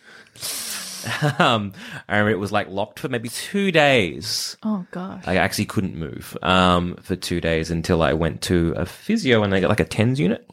um, 1.38 1.72
I 2.08 2.16
remember 2.18 2.30
it 2.32 2.38
was 2.38 2.52
like 2.52 2.68
locked 2.68 2.98
for 3.00 3.08
maybe 3.08 3.28
two 3.28 3.70
days. 3.72 4.56
Oh 4.62 4.86
gosh. 4.90 5.24
I 5.26 5.36
actually 5.36 5.66
couldn't 5.66 5.96
move 5.96 6.36
um, 6.42 6.96
for 7.02 7.16
two 7.16 7.40
days 7.40 7.70
until 7.70 8.02
I 8.02 8.12
went 8.12 8.42
to 8.42 8.72
a 8.76 8.86
physio 8.86 9.42
and 9.42 9.52
they 9.52 9.60
got 9.60 9.68
like 9.70 9.80
a 9.80 9.84
TENS 9.84 10.18
unit, 10.20 10.48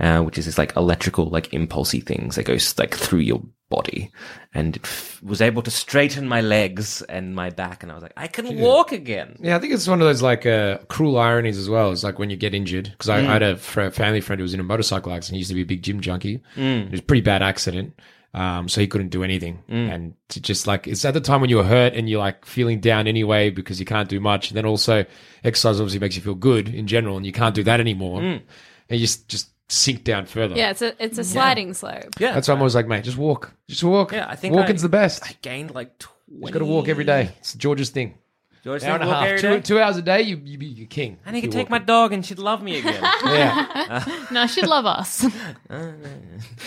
uh, 0.00 0.20
which 0.22 0.38
is 0.38 0.46
this 0.46 0.58
like 0.58 0.74
electrical, 0.76 1.26
like 1.30 1.52
impulsy 1.52 2.00
things 2.00 2.36
that 2.36 2.44
goes 2.44 2.78
like 2.78 2.94
through 2.94 3.20
your 3.20 3.42
body, 3.68 4.12
and 4.54 4.76
it 4.76 4.84
f- 4.84 5.20
was 5.24 5.40
able 5.40 5.60
to 5.60 5.72
straighten 5.72 6.28
my 6.28 6.40
legs 6.40 7.02
and 7.02 7.34
my 7.34 7.50
back, 7.50 7.82
and 7.82 7.90
I 7.90 7.94
was 7.96 8.02
like, 8.02 8.12
I 8.16 8.28
can 8.28 8.58
walk 8.60 8.92
again. 8.92 9.36
Yeah, 9.40 9.56
I 9.56 9.58
think 9.58 9.72
it's 9.74 9.88
one 9.88 10.00
of 10.00 10.06
those 10.06 10.22
like 10.22 10.46
uh, 10.46 10.78
cruel 10.88 11.18
ironies 11.18 11.58
as 11.58 11.68
well. 11.68 11.90
It's 11.90 12.04
like 12.04 12.16
when 12.18 12.30
you 12.30 12.36
get 12.36 12.54
injured, 12.54 12.90
because 12.90 13.08
I, 13.08 13.18
I 13.18 13.22
had 13.22 13.42
a 13.42 13.56
fr- 13.56 13.90
family 13.90 14.20
friend 14.20 14.38
who 14.38 14.44
was 14.44 14.54
in 14.54 14.60
a 14.60 14.64
motorcycle 14.64 15.12
accident. 15.12 15.34
He 15.36 15.38
used 15.40 15.50
to 15.50 15.54
be 15.56 15.62
a 15.62 15.66
big 15.66 15.82
gym 15.82 16.00
junkie. 16.00 16.40
It 16.56 16.90
was 16.92 17.00
a 17.00 17.02
pretty 17.02 17.22
bad 17.22 17.42
accident. 17.42 17.98
Um, 18.34 18.68
so 18.68 18.80
he 18.82 18.86
couldn't 18.86 19.08
do 19.08 19.22
anything. 19.24 19.62
And 19.68 20.14
to 20.28 20.40
just 20.42 20.66
like, 20.66 20.86
it's 20.86 21.04
at 21.06 21.14
the 21.14 21.20
time 21.22 21.40
when 21.40 21.48
you 21.48 21.56
were 21.56 21.64
hurt 21.64 21.94
and 21.94 22.08
you're 22.08 22.18
like 22.18 22.44
feeling 22.44 22.80
down 22.80 23.06
anyway 23.06 23.48
because 23.48 23.80
you 23.80 23.86
can't 23.86 24.08
do 24.10 24.20
much. 24.20 24.50
And 24.50 24.56
then 24.58 24.66
also 24.66 25.06
exercise 25.42 25.80
obviously 25.80 26.00
makes 26.00 26.16
you 26.16 26.22
feel 26.22 26.34
good 26.34 26.68
in 26.68 26.86
general 26.86 27.16
and 27.16 27.24
you 27.24 27.32
can't 27.32 27.54
do 27.54 27.62
that 27.62 27.80
anymore. 27.80 28.20
And 28.20 28.42
you 28.90 28.98
just, 28.98 29.26
just 29.28 29.48
sink 29.68 30.04
down 30.04 30.26
further. 30.26 30.54
Yeah, 30.54 30.70
it's 30.70 30.82
a 30.82 31.02
it's 31.02 31.16
a 31.18 31.24
sliding 31.24 31.72
slope. 31.72 32.14
Yeah, 32.20 32.34
That's 32.34 32.46
why 32.48 32.54
I'm 32.54 32.60
always 32.60 32.74
like, 32.74 32.86
mate, 32.86 33.04
just 33.04 33.16
walk. 33.16 33.52
Just 33.68 33.82
walk. 33.82 34.12
Yeah, 34.12 34.26
I 34.28 34.36
think 34.36 34.54
walking's 34.54 34.82
I- 34.84 34.86
the 34.86 34.90
best. 34.90 35.24
I 35.24 35.34
gained 35.40 35.74
like 35.74 35.98
twenty. 35.98 36.40
Just 36.42 36.52
got 36.52 36.58
to 36.58 36.64
walk 36.66 36.88
every 36.88 37.04
day. 37.04 37.30
It's 37.38 37.54
George's 37.54 37.88
thing. 37.90 38.18
George 38.66 38.82
Hour 38.82 38.94
and 38.96 39.04
a 39.04 39.06
half. 39.06 39.24
every 39.26 39.40
Two, 39.40 39.48
day? 39.50 39.60
two 39.60 39.80
hours 39.80 39.96
a 39.96 40.02
day, 40.02 40.22
you, 40.22 40.40
you 40.44 40.58
be 40.58 40.66
your 40.66 40.88
king. 40.88 41.18
And 41.24 41.36
he 41.36 41.38
if 41.38 41.44
could 41.44 41.54
you 41.54 41.60
take 41.60 41.70
my 41.70 41.78
dog 41.78 42.12
and 42.12 42.26
she'd 42.26 42.40
love 42.40 42.64
me 42.64 42.80
again. 42.80 43.00
Yeah. 43.24 44.04
No, 44.32 44.48
she'd 44.48 44.66
love 44.66 44.86
us. 44.86 45.24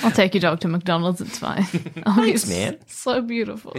I'll 0.03 0.11
take 0.11 0.33
your 0.33 0.39
dog 0.39 0.61
to 0.61 0.69
McDonald's. 0.69 1.19
It's 1.19 1.37
fine. 1.39 1.65
Oh, 2.05 2.15
Thanks, 2.15 2.43
he's 2.43 2.49
man. 2.49 2.79
So 2.87 3.21
beautiful. 3.21 3.73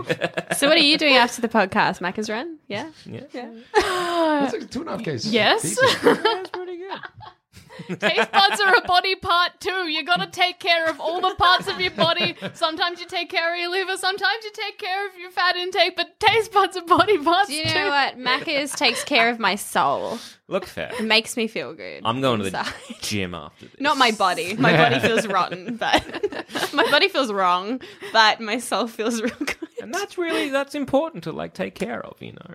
So 0.55 0.69
what 0.69 0.77
are 0.77 0.83
you 0.83 0.99
doing 0.99 1.15
after 1.15 1.41
the 1.41 1.49
podcast? 1.49 2.01
Macca's 2.01 2.29
run? 2.29 2.59
Yeah. 2.69 2.91
That's 3.75 4.53
like 4.53 4.71
two 4.71 4.81
and 4.81 4.89
a 4.89 4.93
half 4.93 5.03
cases. 5.03 5.33
Yes. 5.33 5.63
Decent. 5.63 6.23
That's 6.23 6.51
pretty 6.51 6.77
good. 6.77 7.01
Taste 7.99 8.33
buds 8.33 8.61
are 8.61 8.75
a 8.75 8.81
body 8.83 9.15
part 9.17 9.61
too. 9.61 9.89
You 9.89 10.05
got 10.05 10.21
to 10.21 10.27
take 10.27 10.59
care 10.59 10.89
of 10.89 11.01
all 11.01 11.21
the 11.21 11.35
parts 11.37 11.69
of 11.69 11.81
your 11.81 11.91
body. 11.93 12.35
Sometimes 12.55 13.01
you 13.01 13.07
take 13.07 13.31
care 13.31 13.55
of 13.55 13.61
your 13.61 13.71
liver. 13.71 13.97
Sometimes 13.97 14.45
you 14.45 14.51
take 14.53 14.79
care 14.79 15.07
of 15.09 15.17
your 15.19 15.31
fat 15.31 15.57
intake. 15.57 15.97
But 15.97 16.19
taste 16.21 16.53
buds 16.53 16.77
are 16.77 16.85
body 16.85 17.19
parts 17.19 17.49
Do 17.49 17.55
you 17.55 17.65
too. 17.67 17.75
know 17.75 17.89
what? 17.91 18.19
Macca's 18.19 18.73
takes 18.73 19.05
care 19.05 19.31
of 19.31 19.39
my 19.39 19.55
soul. 19.57 20.19
Look 20.49 20.67
fair. 20.67 20.91
It 20.99 21.05
makes 21.05 21.37
me 21.37 21.47
feel 21.47 21.75
good. 21.75 22.03
I'm 22.05 22.21
going 22.21 22.39
to 22.43 22.51
the 22.51 22.59
inside. 22.59 22.75
gym 23.01 23.35
after 23.35 23.67
this. 23.67 23.77
Not 23.79 23.97
my 23.99 24.11
body. 24.11 24.55
My 24.55 24.77
body 24.77 24.99
feels 25.07 25.27
rotten, 25.27 25.77
but 25.77 26.03
my 26.75 26.91
body 26.91 27.09
feels 27.09 27.33
wrong, 27.33 27.81
but 28.13 28.41
my 28.41 28.59
soul 28.59 28.89
feels 28.89 29.23
real 29.23 29.33
good. 29.39 29.57
And 29.81 29.95
that's 29.95 30.19
really 30.19 30.51
that's 30.51 30.75
important 30.75 31.25
to 31.25 31.33
like 31.33 31.55
take 31.55 31.75
care 31.77 32.05
of, 32.05 32.21
you 32.21 32.33
know. 32.33 32.55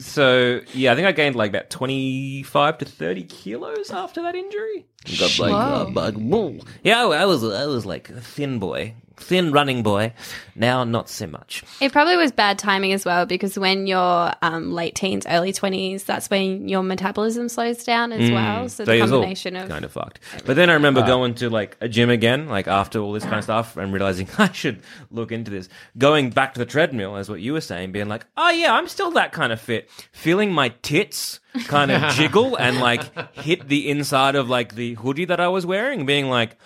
So 0.00 0.60
yeah, 0.72 0.92
I 0.92 0.94
think 0.94 1.06
I 1.06 1.12
gained 1.12 1.36
like 1.36 1.50
about 1.50 1.70
twenty 1.70 2.42
five 2.42 2.78
to 2.78 2.84
thirty 2.84 3.24
kilos 3.24 3.90
after 3.90 4.22
that 4.22 4.34
injury. 4.34 4.86
Got 5.18 5.38
like 5.38 5.52
uh, 5.52 5.84
bug. 5.90 6.16
whoa. 6.16 6.58
Yeah, 6.82 7.06
I 7.06 7.24
was 7.24 7.44
I 7.44 7.66
was 7.66 7.86
like 7.86 8.10
a 8.10 8.20
thin 8.20 8.58
boy, 8.58 8.94
thin 9.20 9.52
running 9.52 9.82
boy. 9.82 10.12
Now 10.54 10.84
not 10.84 11.08
so 11.08 11.26
much. 11.26 11.62
It 11.80 11.92
probably 11.92 12.16
was 12.16 12.32
bad 12.32 12.58
timing 12.58 12.92
as 12.92 13.04
well 13.04 13.26
because 13.26 13.58
when 13.58 13.86
you're 13.86 14.32
um, 14.42 14.72
late 14.72 14.94
teens, 14.94 15.26
early 15.28 15.52
20s, 15.52 16.04
that's 16.04 16.28
when 16.28 16.68
your 16.68 16.82
metabolism 16.82 17.48
slows 17.48 17.84
down 17.84 18.12
as 18.12 18.30
well. 18.30 18.68
So, 18.68 18.84
the 18.84 18.94
it 18.94 19.02
was 19.02 19.12
all 19.12 19.20
combination 19.20 19.56
of. 19.56 19.68
kind 19.68 19.84
of 19.84 19.92
fucked. 19.92 20.20
But 20.44 20.56
then 20.56 20.70
I 20.70 20.74
remember 20.74 21.02
going 21.02 21.34
to 21.36 21.50
like 21.50 21.76
a 21.80 21.88
gym 21.88 22.10
again, 22.10 22.48
like 22.48 22.66
after 22.66 22.98
all 22.98 23.12
this 23.12 23.22
kind 23.22 23.36
of 23.36 23.44
stuff, 23.44 23.76
and 23.76 23.92
realizing 23.92 24.28
I 24.38 24.50
should 24.52 24.82
look 25.10 25.32
into 25.32 25.50
this. 25.50 25.68
Going 25.96 26.30
back 26.30 26.54
to 26.54 26.58
the 26.58 26.66
treadmill, 26.66 27.16
as 27.16 27.28
what 27.28 27.40
you 27.40 27.52
were 27.52 27.60
saying, 27.60 27.92
being 27.92 28.08
like, 28.08 28.26
oh 28.36 28.50
yeah, 28.50 28.74
I'm 28.74 28.88
still 28.88 29.10
that 29.12 29.32
kind 29.32 29.52
of 29.52 29.60
fit. 29.60 29.90
Feeling 30.12 30.52
my 30.52 30.70
tits 30.82 31.40
kind 31.66 31.90
of 31.90 32.12
jiggle 32.14 32.56
and 32.56 32.80
like 32.80 33.34
hit 33.34 33.68
the 33.68 33.88
inside 33.88 34.34
of 34.34 34.48
like 34.48 34.74
the 34.74 34.94
hoodie 34.94 35.26
that 35.26 35.40
I 35.40 35.48
was 35.48 35.64
wearing, 35.64 36.06
being 36.06 36.28
like, 36.28 36.56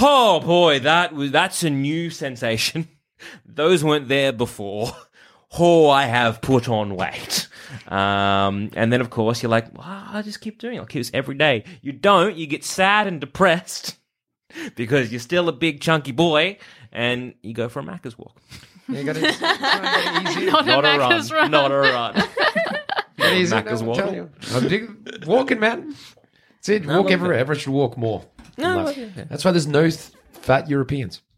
oh 0.00 0.40
boy, 0.40 0.80
that 0.80 1.12
was 1.14 1.30
that's 1.30 1.62
a 1.62 1.70
new 1.70 2.10
sensation. 2.10 2.88
Those 3.46 3.84
weren't 3.84 4.08
there 4.08 4.32
before. 4.32 4.92
Oh, 5.58 5.90
I 5.90 6.04
have 6.04 6.40
put 6.40 6.66
on 6.68 6.96
weight. 6.96 7.46
Um, 7.88 8.70
and 8.74 8.90
then, 8.90 9.00
of 9.02 9.10
course, 9.10 9.42
you're 9.42 9.50
like, 9.50 9.76
well, 9.76 9.86
I'll 9.86 10.22
just 10.22 10.40
keep 10.40 10.58
doing 10.58 10.76
it. 10.76 10.78
I'll 10.80 10.86
keep 10.86 11.00
this 11.00 11.10
every 11.12 11.34
day. 11.34 11.64
You 11.82 11.92
don't. 11.92 12.36
You 12.36 12.46
get 12.46 12.64
sad 12.64 13.06
and 13.06 13.20
depressed 13.20 13.96
because 14.76 15.10
you're 15.12 15.20
still 15.20 15.48
a 15.50 15.52
big, 15.52 15.80
chunky 15.80 16.12
boy 16.12 16.56
and 16.90 17.34
you 17.42 17.52
go 17.54 17.68
for 17.68 17.80
a 17.80 17.82
Macca's 17.82 18.16
walk. 18.16 18.40
You 18.88 19.04
gotta 19.04 19.20
try 19.20 19.28
and 19.30 20.24
get 20.24 20.36
it 20.36 20.38
easy. 20.38 20.46
Not, 20.50 20.66
Not 20.66 20.84
a 20.84 20.94
a 20.94 20.98
run. 20.98 21.28
run. 21.28 21.50
Not 21.50 21.70
a 21.70 21.76
run. 21.76 22.14
Get 23.18 23.32
easy. 23.34 23.54
Macca's 23.54 23.80
I'm 23.82 23.86
walk. 23.86 24.12
you. 24.12 24.30
I'm 24.54 24.68
dig- 24.68 25.24
walking, 25.26 25.60
man. 25.60 25.94
That's 26.56 26.68
it. 26.70 26.86
Walk 26.86 27.10
everywhere. 27.10 27.38
Everyone 27.38 27.60
should 27.60 27.72
walk 27.72 27.96
more. 27.96 28.24
In 28.56 28.62
No, 28.64 28.84
life. 28.84 28.96
yeah, 28.96 29.06
yeah. 29.16 29.24
That's 29.24 29.44
why 29.44 29.50
there's 29.50 29.66
no 29.66 29.82
th- 29.82 30.10
fat 30.32 30.68
Europeans. 30.68 31.20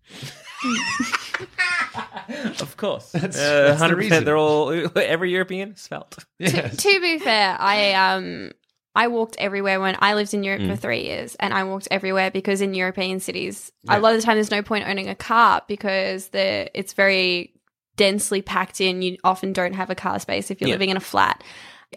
Of 2.61 2.77
course. 2.77 3.13
That's- 3.13 3.37
uh, 3.37 3.69
that's 3.77 3.81
the 3.81 3.89
100%. 3.89 3.97
reason. 3.97 4.25
They're 4.25 4.37
all, 4.37 4.71
every 4.97 5.31
European 5.31 5.73
is 5.73 5.87
felt. 5.87 6.17
Yes. 6.39 6.77
to 6.79 7.01
be 7.01 7.19
fair, 7.19 7.57
I 7.59 7.93
um 7.93 8.53
I 8.97 9.09
walked 9.09 9.37
everywhere 9.39 9.81
when 9.81 9.97
I 9.99 10.15
lived 10.15 10.33
in 10.35 10.45
Europe 10.45 10.63
Mm. 10.63 10.71
for 10.71 10.77
three 10.77 11.03
years, 11.03 11.35
and 11.41 11.53
I 11.53 11.65
walked 11.65 11.89
everywhere 11.91 12.31
because 12.31 12.61
in 12.61 12.75
European 12.75 13.19
cities, 13.21 13.73
a 13.89 13.99
lot 14.01 14.15
of 14.15 14.21
the 14.21 14.25
time 14.25 14.37
there's 14.37 14.51
no 14.53 14.63
point 14.63 14.87
owning 14.89 15.09
a 15.09 15.15
car 15.15 15.63
because 15.69 16.29
the 16.29 16.71
it's 16.79 16.93
very 16.95 17.53
densely 17.97 18.41
packed 18.41 18.81
in. 18.81 19.03
You 19.03 19.19
often 19.25 19.53
don't 19.53 19.75
have 19.75 19.91
a 19.91 19.95
car 19.95 20.19
space 20.21 20.51
if 20.51 20.61
you're 20.61 20.69
Yeah. 20.69 20.75
living 20.75 20.91
in 20.91 20.97
a 20.97 21.01
flat. 21.01 21.43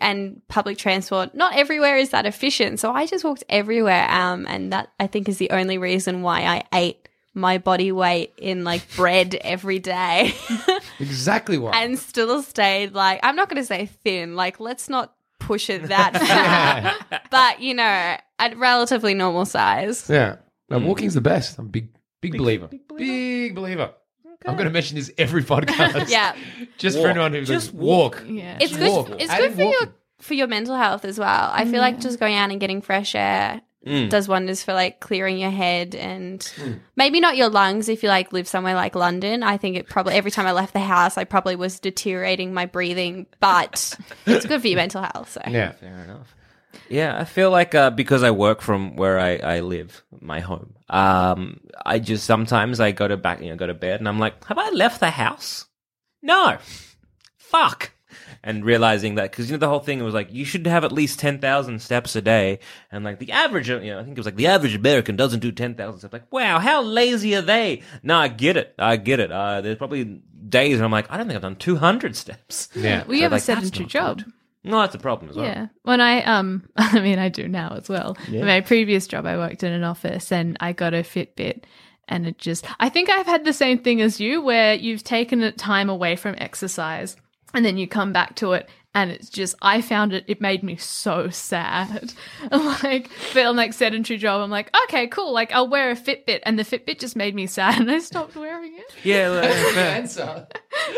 And 0.02 0.42
public 0.48 0.78
transport, 0.78 1.34
not 1.36 1.56
everywhere 1.56 1.98
is 1.98 2.10
that 2.12 2.26
efficient. 2.26 2.80
So 2.80 2.92
I 2.92 3.06
just 3.06 3.24
walked 3.24 3.44
everywhere. 3.50 4.10
Um, 4.10 4.46
and 4.48 4.72
that 4.74 4.90
I 5.00 5.08
think 5.08 5.28
is 5.30 5.38
the 5.38 5.50
only 5.52 5.78
reason 5.78 6.22
why 6.22 6.42
I 6.42 6.64
ate 6.74 7.08
my 7.34 7.58
body 7.60 7.92
weight 7.92 8.34
in 8.40 8.64
like 8.64 8.84
bread 8.96 9.36
every 9.42 9.80
day. 9.80 10.34
Exactly 11.00 11.60
why. 11.60 11.72
and 11.80 12.00
still 12.00 12.42
stayed 12.42 12.94
like 12.96 13.20
I'm 13.22 13.36
not 13.36 13.50
going 13.50 13.62
to 13.62 13.66
say 13.68 13.86
thin. 13.86 14.36
Like 14.36 14.60
let's 14.60 14.90
not 14.90 15.14
push 15.40 15.70
it 15.70 15.84
that 15.90 16.18
far. 17.12 17.20
but 17.30 17.62
you 17.62 17.76
know, 17.76 18.18
at 18.40 18.58
relatively 18.58 19.14
normal 19.14 19.46
size. 19.46 20.10
yeah. 20.10 20.38
Mm. 20.72 20.82
No, 20.82 20.88
walking's 20.88 21.14
the 21.14 21.22
best. 21.22 21.60
I'm 21.60 21.68
a 21.68 21.70
big, 21.70 21.90
big, 22.20 22.36
believer. 22.38 22.68
Big 22.68 23.54
believer. 23.56 23.92
I'm 24.46 24.54
going 24.56 24.66
to 24.68 24.72
mention 24.74 24.96
this 24.98 25.12
every 25.18 25.44
podcast. 25.44 26.10
Yeah, 26.10 26.36
Just 26.78 26.98
for 26.98 27.04
Walk. 27.04 27.10
anyone 27.12 27.34
who 27.34 27.40
Just 27.42 27.68
just 27.68 27.74
walk. 27.74 28.24
Yeah. 28.28 28.58
it's 28.62 28.70
Just 28.72 28.80
good. 28.80 28.92
walk. 28.92 29.10
It's 29.20 29.30
Add 29.32 29.38
good 29.40 29.52
in 29.52 29.56
for 29.58 29.62
your 29.64 29.72
walking. 29.72 29.94
for 30.20 30.34
your 30.36 30.48
mental 30.48 30.76
health 30.76 31.06
as 31.06 31.18
well. 31.20 31.50
I 31.54 31.66
feel 31.66 31.82
like 31.82 32.00
just 32.00 32.20
going 32.20 32.36
out 32.36 32.52
and 32.52 32.60
getting 32.60 32.82
fresh 32.82 33.16
air 33.16 33.62
Mm. 33.86 34.10
does 34.10 34.28
wonders 34.28 34.64
for 34.64 34.74
like 34.74 35.00
clearing 35.00 35.38
your 35.38 35.52
head 35.52 35.96
and 35.96 36.40
Mm. 36.58 36.80
maybe 36.98 37.22
not 37.22 37.38
your 37.38 37.48
lungs 37.48 37.88
if 37.88 38.04
you 38.04 38.10
like 38.10 38.34
live 38.34 38.46
somewhere 38.48 38.76
like 38.76 38.96
London. 38.96 39.44
I 39.44 39.56
think 39.56 39.78
it 39.78 39.88
probably 39.88 40.16
every 40.16 40.30
time 40.32 40.46
I 40.46 40.52
left 40.52 40.74
the 40.74 40.80
house, 40.82 41.18
I 41.18 41.24
probably 41.24 41.56
was 41.56 41.80
deteriorating 41.80 42.54
my 42.54 42.66
breathing, 42.66 43.28
but 43.40 43.96
it's 44.26 44.46
good 44.46 44.60
for 44.62 44.68
your 44.68 44.76
mental 44.78 45.04
health. 45.04 45.32
So 45.32 45.42
Yeah. 45.48 45.72
Fair 45.72 46.04
enough. 46.04 46.36
Yeah, 46.90 47.18
I 47.20 47.26
feel 47.26 47.52
like 47.52 47.76
uh, 47.76 47.90
because 47.90 48.24
I 48.24 48.32
work 48.32 48.62
from 48.62 48.96
where 48.96 49.20
I, 49.20 49.36
I 49.38 49.60
live, 49.60 50.04
my 50.22 50.40
home, 50.40 50.76
um, 50.90 51.60
I 51.86 52.00
just 52.00 52.26
sometimes 52.26 52.80
I 52.80 52.92
go 52.92 53.08
to 53.08 53.18
back, 53.18 53.42
you 53.42 53.50
know, 53.50 53.56
go 53.56 53.68
to 53.68 53.74
bed, 53.74 54.00
and 54.00 54.08
I'm 54.08 54.20
like, 54.20 54.44
have 54.46 54.58
I 54.58 54.70
left 54.70 55.00
the 55.00 55.10
house? 55.12 55.66
No, 56.22 56.58
fuck. 57.38 57.92
And 58.44 58.64
realizing 58.64 59.16
that 59.16 59.32
because 59.32 59.50
you 59.50 59.54
know 59.58 59.60
the 59.60 59.68
whole 59.68 59.80
thing 59.80 60.02
was 60.04 60.14
like 60.14 60.32
you 60.32 60.46
should 60.46 60.66
have 60.68 60.84
at 60.86 60.92
least 60.92 61.20
ten 61.20 61.40
thousand 61.40 61.82
steps 61.82 62.16
a 62.16 62.22
day, 62.22 62.60
and 62.92 63.04
like 63.04 63.20
the 63.20 63.32
average, 63.32 63.68
you 63.68 63.80
know, 63.80 64.00
I 64.00 64.04
think 64.04 64.18
it 64.18 64.20
was 64.20 64.26
like 64.26 64.36
the 64.38 64.48
average 64.48 64.76
American 64.76 65.16
doesn't 65.16 65.42
do 65.42 65.52
ten 65.52 65.76
thousand 65.76 66.00
steps. 66.00 66.14
Like, 66.14 66.32
wow, 66.32 66.60
how 66.60 66.82
lazy 66.82 67.36
are 67.36 67.42
they? 67.42 67.82
No, 68.04 68.16
I 68.18 68.28
get 68.30 68.56
it, 68.56 68.74
I 68.80 68.96
get 68.98 69.20
it. 69.20 69.32
Uh, 69.32 69.62
there's 69.62 69.78
probably 69.78 70.22
days 70.48 70.78
where 70.78 70.86
I'm 70.86 70.92
like, 70.92 71.12
I 71.12 71.18
don't 71.18 71.28
think 71.28 71.36
I've 71.36 71.42
done 71.42 71.58
two 71.58 71.76
hundred 71.76 72.16
steps. 72.16 72.70
Yeah. 72.76 73.04
we 73.08 73.18
So, 73.18 73.24
have 73.24 73.32
a 73.32 73.36
like, 73.36 73.44
that's 73.44 73.46
sedentary 73.46 73.84
not 73.86 73.90
job. 73.92 74.18
good. 74.20 74.34
No, 74.68 74.80
that's 74.80 74.96
a 74.96 75.00
problem 75.00 75.30
as 75.30 75.36
well. 75.36 75.46
Yeah. 75.46 75.68
When 75.84 76.02
I 76.02 76.24
um 76.24 76.70
I 76.78 77.00
mean 77.00 77.20
I 77.20 77.30
do 77.30 77.48
now 77.48 77.76
as 77.78 77.90
well. 77.90 78.18
In 78.28 78.46
my 78.46 78.62
previous 78.62 79.08
job 79.08 79.26
I 79.26 79.38
worked 79.38 79.64
in 79.64 79.74
an 79.74 79.84
office 79.84 80.32
and 80.32 80.58
I 80.60 80.74
got 80.74 80.94
a 80.94 80.98
Fitbit 80.98 81.64
and 82.08 82.28
it 82.28 82.38
just 82.38 82.66
I 82.80 82.90
think 82.90 83.10
I've 83.10 83.26
had 83.26 83.46
the 83.46 83.54
same 83.54 83.80
thing 83.80 84.02
as 84.02 84.20
you 84.20 84.42
where 84.42 84.74
you've 84.74 85.04
taken 85.04 85.42
a 85.44 85.52
time 85.52 85.90
away 85.90 86.16
from 86.16 86.36
exercise 86.38 87.16
and 87.54 87.66
then 87.66 87.78
you 87.78 87.88
come 87.88 88.14
back 88.14 88.36
to 88.38 88.54
it 88.54 88.70
and 88.94 89.12
it's 89.12 89.30
just 89.30 89.56
I 89.62 89.82
found 89.82 90.14
it 90.14 90.26
it 90.28 90.42
made 90.42 90.64
me 90.64 90.76
so 90.76 91.30
sad. 91.30 92.14
I'm 92.52 92.66
like 92.84 93.10
feeling 93.10 93.58
like 93.58 93.74
sedentary 93.74 94.18
job. 94.18 94.42
I'm 94.42 94.50
like, 94.50 94.76
okay, 94.86 95.08
cool. 95.08 95.34
Like 95.34 95.52
I'll 95.52 95.68
wear 95.68 95.92
a 95.92 95.96
Fitbit 95.96 96.40
and 96.44 96.58
the 96.58 96.64
Fitbit 96.64 97.00
just 97.00 97.16
made 97.16 97.36
me 97.36 97.48
sad 97.48 97.80
and 97.80 97.92
I 97.92 98.00
stopped 98.00 98.36
wearing 98.36 98.74
it. 98.78 98.94
Yeah, 99.04 99.30
like, 99.30 99.78
Answer. 99.78 100.48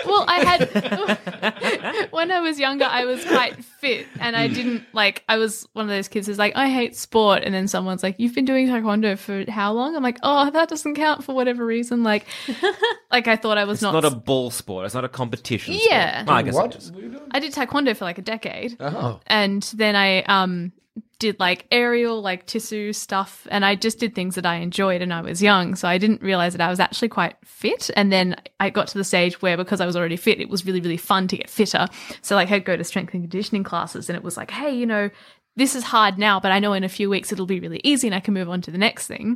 Well, 0.05 0.25
I 0.27 0.39
had 0.43 2.09
when 2.11 2.31
I 2.31 2.39
was 2.41 2.59
younger, 2.59 2.85
I 2.85 3.05
was 3.05 3.23
quite 3.25 3.63
fit, 3.63 4.05
and 4.19 4.35
I 4.35 4.47
didn't 4.47 4.83
like. 4.93 5.23
I 5.29 5.37
was 5.37 5.67
one 5.73 5.85
of 5.85 5.89
those 5.89 6.07
kids 6.07 6.27
who's 6.27 6.37
like, 6.37 6.55
I 6.55 6.69
hate 6.69 6.95
sport, 6.95 7.43
and 7.43 7.53
then 7.53 7.67
someone's 7.67 8.03
like, 8.03 8.15
"You've 8.19 8.35
been 8.35 8.45
doing 8.45 8.67
taekwondo 8.67 9.17
for 9.17 9.49
how 9.49 9.71
long?" 9.73 9.95
I'm 9.95 10.03
like, 10.03 10.17
"Oh, 10.23 10.49
that 10.51 10.69
doesn't 10.69 10.95
count 10.95 11.23
for 11.23 11.33
whatever 11.33 11.65
reason." 11.65 12.03
Like, 12.03 12.25
like 13.11 13.27
I 13.27 13.35
thought 13.35 13.57
I 13.57 13.63
was 13.63 13.81
not 13.81 13.95
It's 13.95 14.03
not. 14.03 14.11
not, 14.11 14.13
a 14.13 14.15
ball 14.23 14.51
sport. 14.51 14.85
It's 14.85 14.95
not 14.95 15.05
a 15.05 15.09
competition. 15.09 15.75
Yeah. 15.79 16.23
Sport. 16.23 16.27
Well, 16.27 16.37
I 16.37 16.41
guess 16.43 16.53
what? 16.55 16.75
it 16.75 16.77
is. 16.77 16.91
What 16.91 16.99
are 17.01 17.03
you 17.05 17.09
doing? 17.11 17.27
I 17.31 17.39
did 17.39 17.53
taekwondo 17.53 17.95
for 17.95 18.05
like 18.05 18.17
a 18.17 18.21
decade, 18.23 18.77
Oh. 18.79 19.19
and 19.27 19.63
then 19.75 19.95
I 19.95 20.21
um 20.23 20.71
did 21.19 21.39
like 21.39 21.65
aerial 21.71 22.21
like 22.21 22.45
tissue 22.45 22.93
stuff 22.93 23.45
and 23.51 23.65
I 23.65 23.75
just 23.75 23.99
did 23.99 24.15
things 24.15 24.35
that 24.35 24.45
I 24.45 24.55
enjoyed 24.55 25.01
and 25.01 25.13
I 25.13 25.21
was 25.21 25.41
young 25.41 25.75
so 25.75 25.87
I 25.87 25.97
didn't 25.97 26.21
realize 26.21 26.53
that 26.53 26.61
I 26.61 26.69
was 26.69 26.79
actually 26.79 27.09
quite 27.09 27.35
fit 27.43 27.89
and 27.95 28.11
then 28.11 28.35
I 28.59 28.69
got 28.69 28.87
to 28.89 28.97
the 28.97 29.03
stage 29.03 29.41
where 29.41 29.57
because 29.57 29.81
I 29.81 29.85
was 29.85 29.95
already 29.97 30.15
fit 30.17 30.39
it 30.39 30.49
was 30.49 30.65
really 30.65 30.79
really 30.81 30.97
fun 30.97 31.27
to 31.29 31.37
get 31.37 31.49
fitter 31.49 31.87
so 32.21 32.35
like 32.35 32.49
I'd 32.51 32.63
go 32.65 32.77
to 32.77 32.83
strength 32.83 33.13
and 33.13 33.23
conditioning 33.23 33.63
classes 33.63 34.09
and 34.09 34.15
it 34.15 34.23
was 34.23 34.37
like 34.37 34.51
hey 34.51 34.73
you 34.73 34.85
know 34.85 35.09
this 35.55 35.75
is 35.75 35.83
hard 35.83 36.17
now 36.17 36.39
but 36.39 36.53
I 36.53 36.59
know 36.59 36.71
in 36.71 36.85
a 36.85 36.89
few 36.89 37.09
weeks 37.09 37.33
it'll 37.33 37.45
be 37.45 37.59
really 37.59 37.81
easy 37.83 38.07
and 38.07 38.15
I 38.15 38.21
can 38.21 38.33
move 38.33 38.47
on 38.49 38.61
to 38.61 38.71
the 38.71 38.77
next 38.77 39.07
thing 39.07 39.35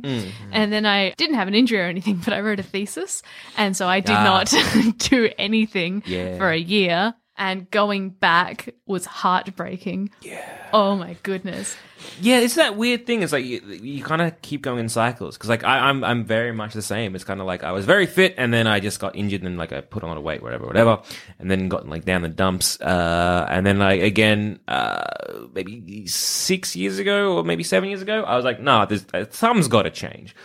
and 0.52 0.72
then 0.72 0.86
I 0.86 1.10
didn't 1.18 1.34
have 1.36 1.48
an 1.48 1.54
injury 1.54 1.80
or 1.80 1.84
anything 1.86 2.16
but 2.24 2.32
I 2.32 2.40
wrote 2.40 2.60
a 2.60 2.62
thesis 2.62 3.22
and 3.58 3.76
so 3.76 3.86
I 3.88 4.00
did 4.00 4.16
Ah. 4.16 4.24
not 4.24 4.98
do 4.98 5.28
anything 5.36 6.02
Yeah. 6.06 6.38
for 6.38 6.50
a 6.50 6.56
year 6.58 7.14
and 7.36 7.70
going 7.70 8.10
back 8.10 8.74
was 8.86 9.06
heartbreaking. 9.06 10.10
Yeah. 10.22 10.46
Oh 10.72 10.96
my 10.96 11.16
goodness. 11.22 11.76
Yeah, 12.20 12.40
it's 12.40 12.54
that 12.56 12.76
weird 12.76 13.06
thing. 13.06 13.22
It's 13.22 13.32
like 13.32 13.44
you, 13.44 13.60
you 13.60 14.04
kind 14.04 14.20
of 14.20 14.40
keep 14.42 14.62
going 14.62 14.78
in 14.78 14.88
cycles 14.88 15.36
because, 15.36 15.48
like, 15.48 15.64
I, 15.64 15.88
I'm 15.88 16.04
I'm 16.04 16.24
very 16.24 16.52
much 16.52 16.74
the 16.74 16.82
same. 16.82 17.14
It's 17.14 17.24
kind 17.24 17.40
of 17.40 17.46
like 17.46 17.64
I 17.64 17.72
was 17.72 17.86
very 17.86 18.06
fit, 18.06 18.34
and 18.36 18.52
then 18.52 18.66
I 18.66 18.80
just 18.80 19.00
got 19.00 19.16
injured, 19.16 19.42
and 19.42 19.56
like 19.56 19.72
I 19.72 19.80
put 19.80 20.02
on 20.02 20.08
a 20.08 20.12
lot 20.12 20.18
of 20.18 20.24
weight, 20.24 20.42
whatever, 20.42 20.66
whatever, 20.66 21.00
and 21.38 21.50
then 21.50 21.68
got 21.68 21.88
like 21.88 22.04
down 22.04 22.22
the 22.22 22.28
dumps, 22.28 22.80
uh, 22.80 23.46
and 23.48 23.64
then 23.64 23.78
like 23.78 24.02
again, 24.02 24.60
uh, 24.68 25.02
maybe 25.54 26.06
six 26.06 26.76
years 26.76 26.98
ago 26.98 27.36
or 27.36 27.44
maybe 27.44 27.62
seven 27.62 27.88
years 27.88 28.02
ago, 28.02 28.22
I 28.22 28.36
was 28.36 28.44
like, 28.44 28.60
nah, 28.60 28.84
there's 28.84 29.06
uh, 29.14 29.24
something's 29.30 29.68
got 29.68 29.82
to 29.82 29.90
change, 29.90 30.36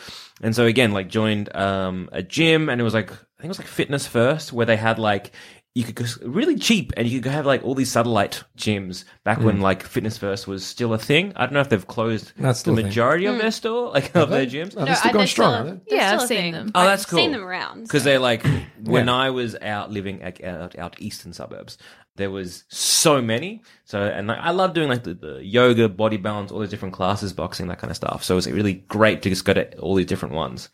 and 0.41 0.55
so 0.55 0.65
again, 0.65 0.91
like 0.91 1.09
joined 1.09 1.53
um 1.55 2.09
a 2.13 2.23
gym, 2.23 2.69
and 2.69 2.79
it 2.79 2.83
was 2.83 2.93
like 2.93 3.11
I 3.11 3.41
think 3.41 3.45
it 3.45 3.47
was 3.49 3.59
like 3.59 3.67
Fitness 3.67 4.07
First, 4.07 4.53
where 4.53 4.65
they 4.65 4.77
had 4.77 4.97
like 4.97 5.31
you 5.75 5.83
could 5.83 5.95
go 5.95 6.05
really 6.23 6.57
cheap 6.57 6.91
and 6.97 7.07
you 7.07 7.21
could 7.21 7.31
have 7.31 7.45
like 7.45 7.63
all 7.63 7.75
these 7.75 7.91
satellite 7.91 8.43
gyms 8.57 9.05
back 9.23 9.39
when 9.39 9.59
mm. 9.59 9.61
like 9.61 9.83
Fitness 9.83 10.17
First 10.17 10.47
was 10.47 10.65
still 10.65 10.93
a 10.93 10.97
thing. 10.97 11.31
I 11.35 11.45
don't 11.45 11.53
know 11.53 11.59
if 11.61 11.69
they've 11.69 11.85
closed 11.87 12.33
That's 12.37 12.59
the 12.59 12.61
still 12.61 12.73
a 12.73 12.77
thing. 12.77 12.85
majority 12.87 13.25
of 13.27 13.35
mm. 13.35 13.41
their 13.41 13.51
store, 13.51 13.91
like 13.91 14.13
of 14.15 14.29
their 14.29 14.47
gyms. 14.47 14.73
Oh, 14.75 14.83
they're 14.83 14.95
still 14.95 15.13
going 15.13 15.27
strong, 15.27 15.53
aren't 15.53 15.87
they? 15.87 15.95
Yeah, 15.95 16.13
I've 16.13 16.21
seen 16.27 16.37
thing. 16.37 16.51
them. 16.53 16.71
Oh, 16.73 16.83
that's 16.83 17.05
cool. 17.05 17.19
I've 17.19 17.23
cool. 17.23 17.25
Seen 17.25 17.31
them 17.33 17.43
around 17.43 17.83
Because 17.83 18.01
so. 18.03 18.09
they're 18.09 18.19
like 18.19 18.43
when 18.83 19.07
Yeah. 19.07 19.15
I 19.15 19.29
was 19.29 19.55
out 19.61 19.91
living 19.91 20.19
like, 20.21 20.43
out 20.43 20.77
out 20.77 20.95
eastern 20.99 21.33
suburbs, 21.33 21.77
there 22.15 22.31
was 22.31 22.63
so 22.69 23.21
many. 23.21 23.61
So 23.85 24.01
and 24.01 24.27
like, 24.27 24.39
I 24.39 24.49
love 24.49 24.73
doing 24.73 24.89
like 24.89 25.03
the, 25.03 25.13
the 25.13 25.45
yoga, 25.45 25.87
body 25.87 26.17
balance, 26.17 26.51
all 26.51 26.59
those 26.59 26.71
different 26.71 26.95
classes, 26.95 27.31
boxing, 27.31 27.67
that 27.67 27.77
kind 27.79 27.91
of 27.91 27.95
stuff. 27.95 28.23
So 28.23 28.33
it 28.33 28.37
was 28.37 28.51
really 28.51 28.73
great 28.73 29.21
to 29.21 29.29
just 29.29 29.45
go 29.45 29.53
to 29.53 29.77
all 29.77 29.93
these 29.95 30.07
different 30.07 30.33
ones. 30.33 30.67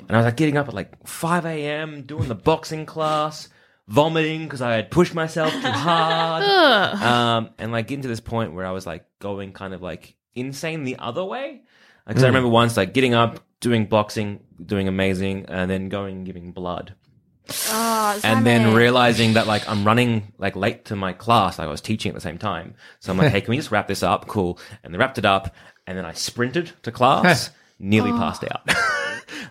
And 0.00 0.12
I 0.12 0.16
was 0.16 0.24
like 0.24 0.36
getting 0.36 0.56
up 0.56 0.68
at 0.68 0.74
like 0.74 1.06
five 1.06 1.44
a.m. 1.44 2.02
doing 2.02 2.28
the 2.28 2.34
boxing 2.34 2.86
class. 2.86 3.50
Vomiting 3.88 4.44
because 4.44 4.60
I 4.62 4.74
had 4.74 4.90
pushed 4.90 5.14
myself 5.14 5.52
too 5.52 5.60
hard. 5.62 6.44
Um, 6.44 7.50
and 7.58 7.72
like 7.72 7.88
getting 7.88 8.02
to 8.02 8.08
this 8.08 8.20
point 8.20 8.52
where 8.52 8.66
I 8.66 8.70
was 8.70 8.86
like 8.86 9.04
going 9.18 9.52
kind 9.52 9.74
of 9.74 9.82
like 9.82 10.14
insane 10.34 10.84
the 10.84 10.96
other 10.98 11.24
way. 11.24 11.62
Because 12.06 12.22
I 12.22 12.26
hmm. 12.26 12.34
remember 12.34 12.50
once 12.50 12.76
like 12.76 12.94
getting 12.94 13.14
up, 13.14 13.40
doing 13.60 13.86
boxing, 13.86 14.40
doing 14.64 14.88
amazing, 14.88 15.46
and 15.48 15.70
then 15.70 15.88
going 15.88 16.18
and 16.18 16.26
giving 16.26 16.52
blood. 16.52 16.94
Oh, 17.70 18.20
and 18.24 18.46
then 18.46 18.60
Simon. 18.62 18.76
realizing 18.76 19.32
that 19.34 19.46
like 19.46 19.66
I'm 19.68 19.84
running 19.84 20.32
like 20.38 20.54
late 20.54 20.86
to 20.86 20.96
my 20.96 21.14
class, 21.14 21.58
like 21.58 21.66
I 21.66 21.70
was 21.70 21.80
teaching 21.80 22.10
at 22.10 22.14
the 22.14 22.20
same 22.20 22.38
time. 22.38 22.74
So 23.00 23.10
I'm 23.10 23.18
like, 23.18 23.32
hey, 23.32 23.40
can 23.40 23.50
we 23.50 23.56
just 23.56 23.70
wrap 23.70 23.88
this 23.88 24.02
up? 24.02 24.26
Cool. 24.26 24.58
And 24.84 24.92
they 24.92 24.98
wrapped 24.98 25.18
it 25.18 25.24
up, 25.24 25.54
and 25.86 25.96
then 25.96 26.04
I 26.04 26.12
sprinted 26.12 26.72
to 26.82 26.92
class, 26.92 27.50
nearly 27.78 28.12
passed 28.12 28.44
out. 28.44 28.68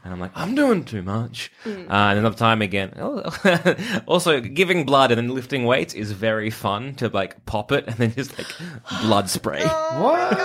and 0.03 0.13
I'm 0.13 0.19
like, 0.19 0.31
I'm 0.35 0.55
doing 0.55 0.83
too 0.83 1.01
much. 1.01 1.51
Uh, 1.65 1.69
and 1.89 2.19
another 2.19 2.35
time 2.35 2.61
again. 2.61 2.91
also, 4.05 4.39
giving 4.41 4.85
blood 4.85 5.11
and 5.11 5.17
then 5.17 5.33
lifting 5.33 5.65
weights 5.65 5.93
is 5.93 6.11
very 6.11 6.49
fun 6.49 6.95
to 6.95 7.09
like 7.09 7.45
pop 7.45 7.71
it 7.71 7.85
and 7.87 7.95
then 7.97 8.13
just 8.13 8.37
like 8.37 8.47
blood 9.01 9.29
spray. 9.37 9.63
What? 9.63 10.37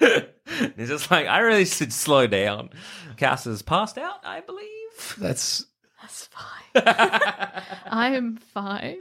it's 0.00 0.88
just 0.88 1.10
like 1.10 1.26
I 1.26 1.40
really 1.40 1.64
should 1.64 1.92
slow 1.92 2.26
down. 2.26 2.70
Cass 3.16 3.44
has 3.44 3.62
passed 3.62 3.98
out, 3.98 4.20
I 4.24 4.40
believe. 4.40 5.16
That's 5.18 5.64
That's 6.00 6.26
fine. 6.26 6.48
I'm 7.86 8.36
fine. 8.38 8.98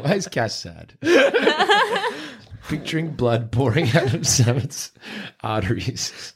why 0.00 0.14
is 0.14 0.28
Cass 0.28 0.54
sad? 0.54 0.94
Picturing 2.68 3.12
blood 3.12 3.50
pouring 3.50 3.86
out 3.96 4.12
of 4.12 4.20
Zammit's 4.26 4.92
arteries. 5.42 6.34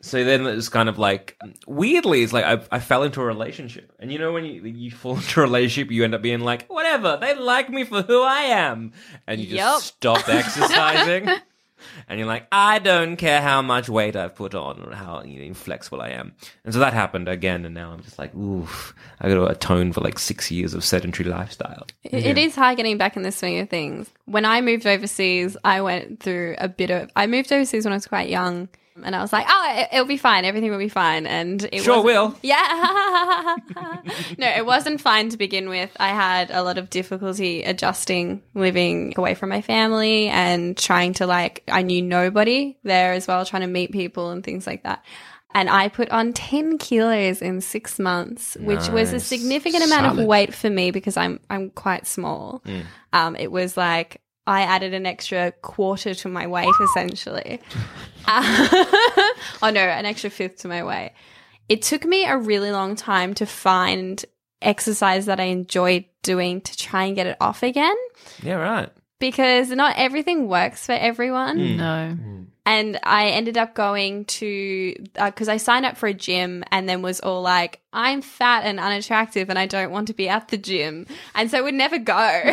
So 0.00 0.22
then 0.22 0.46
it 0.46 0.54
was 0.54 0.68
kind 0.68 0.88
of 0.88 0.96
like 0.98 1.36
weirdly, 1.66 2.22
it's 2.22 2.32
like 2.32 2.44
I, 2.44 2.60
I 2.70 2.78
fell 2.78 3.02
into 3.02 3.20
a 3.20 3.24
relationship, 3.26 3.92
and 3.98 4.12
you 4.12 4.18
know 4.18 4.32
when 4.32 4.44
you 4.44 4.62
you 4.62 4.90
fall 4.92 5.16
into 5.16 5.40
a 5.40 5.42
relationship, 5.42 5.90
you 5.90 6.04
end 6.04 6.14
up 6.14 6.22
being 6.22 6.40
like, 6.40 6.66
whatever, 6.68 7.18
they 7.20 7.34
like 7.34 7.68
me 7.68 7.84
for 7.84 8.02
who 8.02 8.22
I 8.22 8.42
am, 8.42 8.92
and 9.26 9.40
you 9.40 9.46
just 9.48 9.56
Yup. 9.56 9.80
stop 9.80 10.28
exercising, 10.68 11.28
and 12.08 12.18
you're 12.18 12.28
like, 12.28 12.46
I 12.52 12.78
don't 12.78 13.16
care 13.16 13.40
how 13.42 13.60
much 13.60 13.88
weight 13.88 14.14
I've 14.14 14.34
put 14.36 14.54
on 14.54 14.82
or 14.82 14.94
how 14.94 15.22
you 15.24 15.40
know, 15.40 15.44
inflexible 15.46 16.00
I 16.00 16.10
am, 16.10 16.32
and 16.64 16.72
so 16.72 16.78
that 16.80 16.92
happened 16.92 17.28
again, 17.28 17.64
and 17.64 17.74
now 17.74 17.90
I'm 17.92 18.02
just 18.02 18.20
like, 18.20 18.32
oof, 18.36 18.94
I 19.20 19.28
got 19.28 19.34
to 19.34 19.46
atone 19.46 19.92
for 19.92 20.00
like 20.00 20.18
six 20.20 20.48
years 20.50 20.74
of 20.74 20.84
sedentary 20.84 21.28
lifestyle. 21.28 21.86
It- 22.04 22.24
it 22.24 22.38
is 22.38 22.54
hard 22.54 22.76
getting 22.76 22.98
back 22.98 23.16
in 23.16 23.22
the 23.24 23.32
swing 23.32 23.58
of 23.58 23.68
things. 23.68 24.08
When 24.26 24.44
I 24.44 24.60
moved 24.60 24.86
overseas, 24.86 25.56
I 25.64 25.80
went 25.80 26.20
through 26.20 26.54
a 26.58 26.68
bit 26.68 26.90
of. 26.90 27.10
I 27.16 27.26
moved 27.26 27.52
overseas 27.52 27.84
when 27.84 27.92
I 27.92 27.96
was 27.96 28.06
quite 28.06 28.28
young, 28.30 28.68
and 29.04 29.14
I 29.16 29.20
was 29.20 29.32
like, 29.32 29.46
"Oh, 29.48 29.74
it, 29.76 29.88
it'll 29.92 30.06
be 30.06 30.16
fine. 30.16 30.44
Everything 30.44 30.70
will 30.70 30.78
be 30.78 30.88
fine." 30.88 31.26
And 31.26 31.68
it 31.72 31.82
Sure 31.82 32.02
will. 32.02 32.34
Yeah. 32.42 33.56
no, 34.38 34.46
it 34.48 34.64
wasn't 34.64 35.00
fine 35.00 35.28
to 35.30 35.36
begin 35.36 35.68
with. 35.68 35.90
I 35.98 36.08
had 36.08 36.50
a 36.50 36.62
lot 36.62 36.78
of 36.78 36.90
difficulty 36.90 37.62
adjusting 37.62 38.42
living 38.54 39.14
away 39.16 39.34
from 39.34 39.48
my 39.50 39.60
family 39.62 40.28
and 40.28 40.76
trying 40.76 41.14
to 41.14 41.26
like. 41.26 41.62
I 41.68 41.82
knew 41.82 42.02
nobody 42.02 42.78
there 42.82 43.12
as 43.12 43.26
well, 43.26 43.44
trying 43.44 43.62
to 43.62 43.68
meet 43.68 43.92
people 43.92 44.30
and 44.30 44.42
things 44.44 44.66
like 44.66 44.84
that. 44.84 45.04
And 45.54 45.70
I 45.70 45.88
put 45.88 46.10
on 46.10 46.34
10 46.34 46.76
kilos 46.76 47.40
in 47.40 47.62
six 47.62 47.98
months, 47.98 48.54
which 48.60 48.88
was 48.90 49.14
a 49.14 49.18
significant 49.18 49.82
amount 49.82 50.04
Solid. 50.04 50.20
of 50.20 50.26
weight 50.26 50.52
for 50.54 50.68
me 50.68 50.90
because 50.90 51.16
I'm, 51.16 51.40
I'm 51.48 51.70
quite 51.70 52.06
small. 52.06 52.62
Um, 53.14 53.34
it 53.34 53.50
was 53.50 53.74
like, 53.74 54.20
I 54.48 54.62
added 54.62 54.94
an 54.94 55.04
extra 55.06 55.52
quarter 55.62 56.14
to 56.14 56.28
my 56.28 56.46
weight 56.46 56.74
essentially. 56.82 57.60
Uh, 58.30 58.42
oh 59.62 59.70
no, 59.72 59.80
an 59.80 60.04
extra 60.04 60.28
fifth 60.28 60.56
to 60.58 60.68
my 60.68 60.82
weight. 60.84 61.12
It 61.70 61.80
took 61.80 62.04
me 62.04 62.26
a 62.26 62.36
really 62.36 62.70
long 62.72 62.94
time 62.94 63.32
to 63.34 63.46
find 63.46 64.22
exercise 64.60 65.24
that 65.26 65.40
I 65.40 65.44
enjoyed 65.44 66.04
doing 66.22 66.60
to 66.60 66.76
try 66.76 67.04
and 67.04 67.16
get 67.16 67.26
it 67.26 67.38
off 67.40 67.62
again 67.62 67.94
Yeah, 68.42 68.56
right. 68.56 68.90
because 69.18 69.70
not 69.70 69.94
everything 69.96 70.46
works 70.48 70.84
for 70.84 70.92
everyone. 70.92 71.76
No. 71.78 72.18
And 72.68 73.00
I 73.02 73.28
ended 73.28 73.56
up 73.56 73.74
going 73.74 74.26
to 74.26 74.94
uh, 75.16 75.30
because 75.30 75.48
I 75.48 75.56
signed 75.56 75.86
up 75.86 75.96
for 75.96 76.06
a 76.06 76.12
gym 76.12 76.64
and 76.70 76.86
then 76.86 77.00
was 77.00 77.18
all 77.18 77.40
like, 77.40 77.80
I'm 77.94 78.20
fat 78.20 78.64
and 78.64 78.78
unattractive 78.78 79.48
and 79.48 79.58
I 79.58 79.64
don't 79.64 79.90
want 79.90 80.08
to 80.08 80.14
be 80.14 80.28
at 80.28 80.48
the 80.48 80.58
gym, 80.58 81.06
and 81.34 81.50
so 81.50 81.56
I 81.56 81.62
would 81.62 81.74
never 81.74 81.98
go. 81.98 82.52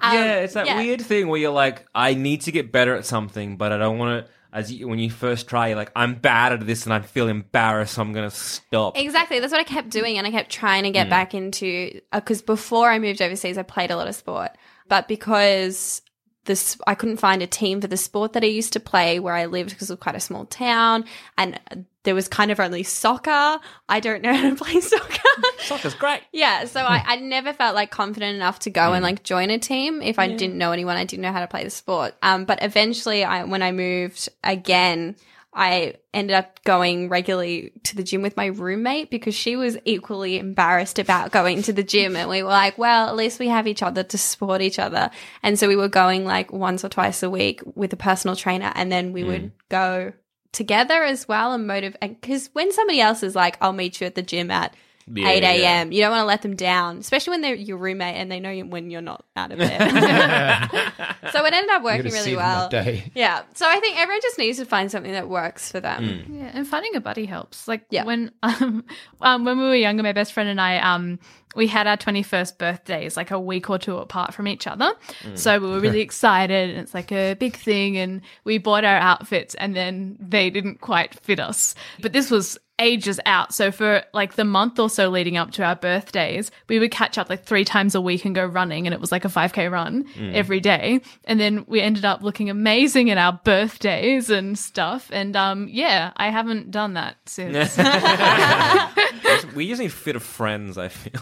Um, 0.00 0.14
yeah, 0.14 0.34
it's 0.40 0.54
that 0.54 0.62
Um, 0.62 0.66
yeah. 0.66 0.78
weird 0.78 1.00
thing 1.00 1.28
where 1.28 1.40
you're 1.40 1.52
like, 1.52 1.86
I 1.94 2.14
need 2.14 2.40
to 2.42 2.52
get 2.52 2.72
better 2.72 2.94
at 2.96 3.06
something, 3.06 3.56
but 3.56 3.70
I 3.72 3.78
don't 3.78 3.98
want 3.98 4.26
to. 4.26 4.32
As 4.52 4.72
you, 4.72 4.88
when 4.88 4.98
you 4.98 5.10
first 5.10 5.48
try, 5.48 5.68
you're 5.68 5.76
like, 5.76 5.92
I'm 5.96 6.14
bad 6.16 6.52
at 6.52 6.66
this, 6.66 6.84
and 6.84 6.92
I 6.92 7.00
feel 7.00 7.28
embarrassed, 7.28 7.94
so 7.94 8.02
I'm 8.02 8.12
gonna 8.12 8.30
stop. 8.30 8.98
Exactly. 8.98 9.40
That's 9.40 9.52
what 9.52 9.60
I 9.60 9.64
kept 9.64 9.90
doing. 9.90 10.18
And 10.18 10.26
I 10.26 10.30
kept 10.30 10.50
trying 10.50 10.82
to 10.84 10.90
get 10.90 11.06
mm. 11.06 11.10
back 11.10 11.32
into, 11.34 12.00
uh, 12.12 12.20
because 12.20 12.42
before 12.42 12.90
I 12.90 12.98
moved 12.98 13.22
overseas, 13.22 13.56
I 13.56 13.62
played 13.62 13.90
a 13.90 13.96
lot 13.96 14.08
of 14.08 14.14
sport. 14.14 14.50
But 14.88 15.08
because 15.08 16.02
this, 16.44 16.78
I 16.86 16.94
couldn't 16.94 17.16
find 17.16 17.42
a 17.42 17.46
team 17.46 17.80
for 17.80 17.86
the 17.86 17.96
sport 17.96 18.32
that 18.34 18.42
I 18.42 18.48
used 18.48 18.72
to 18.74 18.80
play 18.80 19.18
where 19.20 19.34
I 19.34 19.46
lived 19.46 19.70
because 19.70 19.90
it 19.90 19.94
was 19.94 20.00
quite 20.00 20.14
a 20.14 20.20
small 20.20 20.44
town 20.46 21.04
and 21.38 21.58
there 22.04 22.14
was 22.14 22.28
kind 22.28 22.50
of 22.50 22.60
only 22.60 22.82
soccer. 22.82 23.58
I 23.88 24.00
don't 24.00 24.22
know 24.22 24.34
how 24.34 24.50
to 24.50 24.56
play 24.56 24.80
soccer. 24.80 25.20
Soccer's 25.58 25.94
great. 25.94 26.20
Yeah, 26.32 26.66
so 26.66 26.80
I, 26.80 27.02
I 27.06 27.16
never 27.16 27.52
felt 27.52 27.74
like 27.74 27.90
confident 27.90 28.36
enough 28.36 28.60
to 28.60 28.70
go 28.70 28.92
and 28.92 29.02
like 29.02 29.22
join 29.22 29.50
a 29.50 29.58
team 29.58 30.02
if 30.02 30.18
I 30.18 30.28
didn't 30.28 30.58
know 30.58 30.72
anyone. 30.72 30.96
I 30.96 31.04
didn't 31.04 31.22
know 31.22 31.32
how 31.32 31.40
to 31.40 31.46
play 31.46 31.64
the 31.64 31.70
sport. 31.70 32.14
Um, 32.22 32.44
but 32.44 32.62
eventually, 32.62 33.24
I 33.24 33.44
when 33.44 33.62
I 33.62 33.72
moved 33.72 34.28
again, 34.44 35.16
I 35.54 35.94
ended 36.12 36.34
up 36.34 36.62
going 36.64 37.08
regularly 37.08 37.72
to 37.84 37.96
the 37.96 38.02
gym 38.02 38.22
with 38.22 38.36
my 38.36 38.46
roommate 38.46 39.10
because 39.10 39.34
she 39.34 39.56
was 39.56 39.78
equally 39.84 40.38
embarrassed 40.38 40.98
about 40.98 41.30
going 41.30 41.62
to 41.62 41.72
the 41.72 41.84
gym, 41.84 42.16
and 42.16 42.28
we 42.28 42.42
were 42.42 42.48
like, 42.48 42.76
well, 42.76 43.08
at 43.08 43.16
least 43.16 43.38
we 43.38 43.48
have 43.48 43.66
each 43.66 43.82
other 43.82 44.02
to 44.02 44.18
support 44.18 44.62
each 44.62 44.78
other. 44.78 45.10
And 45.42 45.58
so 45.58 45.68
we 45.68 45.76
were 45.76 45.88
going 45.88 46.24
like 46.24 46.52
once 46.52 46.84
or 46.84 46.88
twice 46.88 47.22
a 47.22 47.30
week 47.30 47.60
with 47.74 47.92
a 47.92 47.96
personal 47.96 48.36
trainer, 48.36 48.72
and 48.74 48.90
then 48.90 49.12
we 49.12 49.22
mm. 49.22 49.26
would 49.28 49.52
go 49.68 50.12
together 50.54 51.02
as 51.02 51.26
well 51.26 51.52
and 51.52 51.66
motivate 51.66 52.00
because 52.00 52.48
when 52.52 52.72
somebody 52.72 53.00
else 53.00 53.24
is 53.24 53.34
like 53.34 53.58
i'll 53.60 53.72
meet 53.72 54.00
you 54.00 54.06
at 54.06 54.14
the 54.14 54.22
gym 54.22 54.52
at 54.52 54.72
Yeah, 55.06 55.28
8 55.28 55.42
yeah. 55.42 55.50
a.m. 55.50 55.92
You 55.92 56.00
don't 56.00 56.10
want 56.12 56.22
to 56.22 56.26
let 56.26 56.42
them 56.42 56.56
down, 56.56 56.98
especially 56.98 57.32
when 57.32 57.40
they're 57.42 57.54
your 57.54 57.76
roommate 57.76 58.16
and 58.16 58.30
they 58.32 58.40
know 58.40 58.50
you 58.50 58.64
when 58.64 58.90
you're 58.90 59.00
not 59.02 59.24
out 59.36 59.52
of 59.52 59.58
bed. 59.58 59.78
so 61.32 61.44
it 61.44 61.52
ended 61.52 61.70
up 61.70 61.82
working 61.82 62.12
really 62.12 62.36
well. 62.36 62.68
day. 62.68 63.10
Yeah. 63.14 63.42
So 63.54 63.66
I 63.68 63.80
think 63.80 63.98
everyone 63.98 64.20
just 64.22 64.38
needs 64.38 64.58
to 64.58 64.64
find 64.64 64.90
something 64.90 65.12
that 65.12 65.28
works 65.28 65.70
for 65.70 65.80
them. 65.80 66.24
Yeah, 66.30 66.50
and 66.54 66.66
finding 66.66 66.94
a 66.96 67.00
buddy 67.00 67.26
helps. 67.26 67.68
Like 67.68 67.84
Yeah. 67.90 68.04
when 68.04 68.30
um, 68.42 68.84
um 69.20 69.44
when 69.44 69.58
we 69.58 69.64
were 69.64 69.74
younger, 69.76 70.02
my 70.02 70.12
best 70.12 70.32
friend 70.32 70.48
and 70.48 70.60
I 70.60 70.78
um 70.78 71.18
we 71.56 71.66
had 71.68 71.86
our 71.86 71.96
twenty 71.96 72.22
first 72.24 72.58
birthdays 72.58 73.16
like 73.16 73.30
a 73.30 73.38
week 73.38 73.70
or 73.70 73.78
two 73.78 73.96
apart 73.98 74.34
from 74.34 74.48
each 74.48 74.66
other. 74.66 74.92
So 75.34 75.58
we 75.60 75.68
were 75.68 75.78
really 75.80 76.00
excited, 76.08 76.70
and 76.70 76.80
it's 76.80 76.94
like 76.94 77.12
a 77.12 77.34
big 77.34 77.56
thing. 77.56 77.96
And 77.96 78.22
we 78.42 78.58
bought 78.58 78.84
our 78.84 78.96
outfits, 78.96 79.54
and 79.54 79.76
then 79.76 80.16
they 80.18 80.50
didn't 80.50 80.80
quite 80.80 81.14
fit 81.20 81.38
us. 81.38 81.76
But 82.00 82.12
this 82.12 82.28
was 82.30 82.58
ages 82.80 83.20
out. 83.26 83.54
So 83.54 83.70
for 83.70 84.02
like 84.12 84.34
the 84.34 84.44
month 84.44 84.78
or 84.78 84.90
so 84.90 85.08
leading 85.08 85.36
up 85.36 85.52
to 85.52 85.62
our 85.62 85.76
birthdays, 85.76 86.50
we 86.68 86.78
would 86.78 86.90
catch 86.90 87.18
up 87.18 87.30
like 87.30 87.44
three 87.44 87.64
times 87.64 87.94
a 87.94 88.00
week 88.00 88.24
and 88.24 88.34
go 88.34 88.44
running, 88.44 88.86
and 88.86 88.94
it 88.94 89.00
was 89.00 89.12
like 89.12 89.24
a 89.24 89.28
five 89.28 89.52
k 89.52 89.68
run 89.68 90.04
every 90.32 90.60
day. 90.60 91.00
And 91.24 91.38
then 91.38 91.64
we 91.68 91.80
ended 91.80 92.04
up 92.04 92.22
looking 92.22 92.50
amazing 92.50 93.10
at 93.10 93.18
our 93.18 93.40
birthdays 93.44 94.28
and 94.30 94.58
stuff. 94.58 95.08
And 95.12 95.36
um, 95.36 95.68
yeah, 95.70 96.12
I 96.16 96.30
haven't 96.30 96.70
done 96.70 96.94
that 96.94 97.16
since. 97.26 97.76
we 99.54 99.64
usually 99.64 99.88
fit 99.88 100.16
of 100.16 100.22
friends. 100.22 100.78
I 100.78 100.88
feel. 100.88 101.20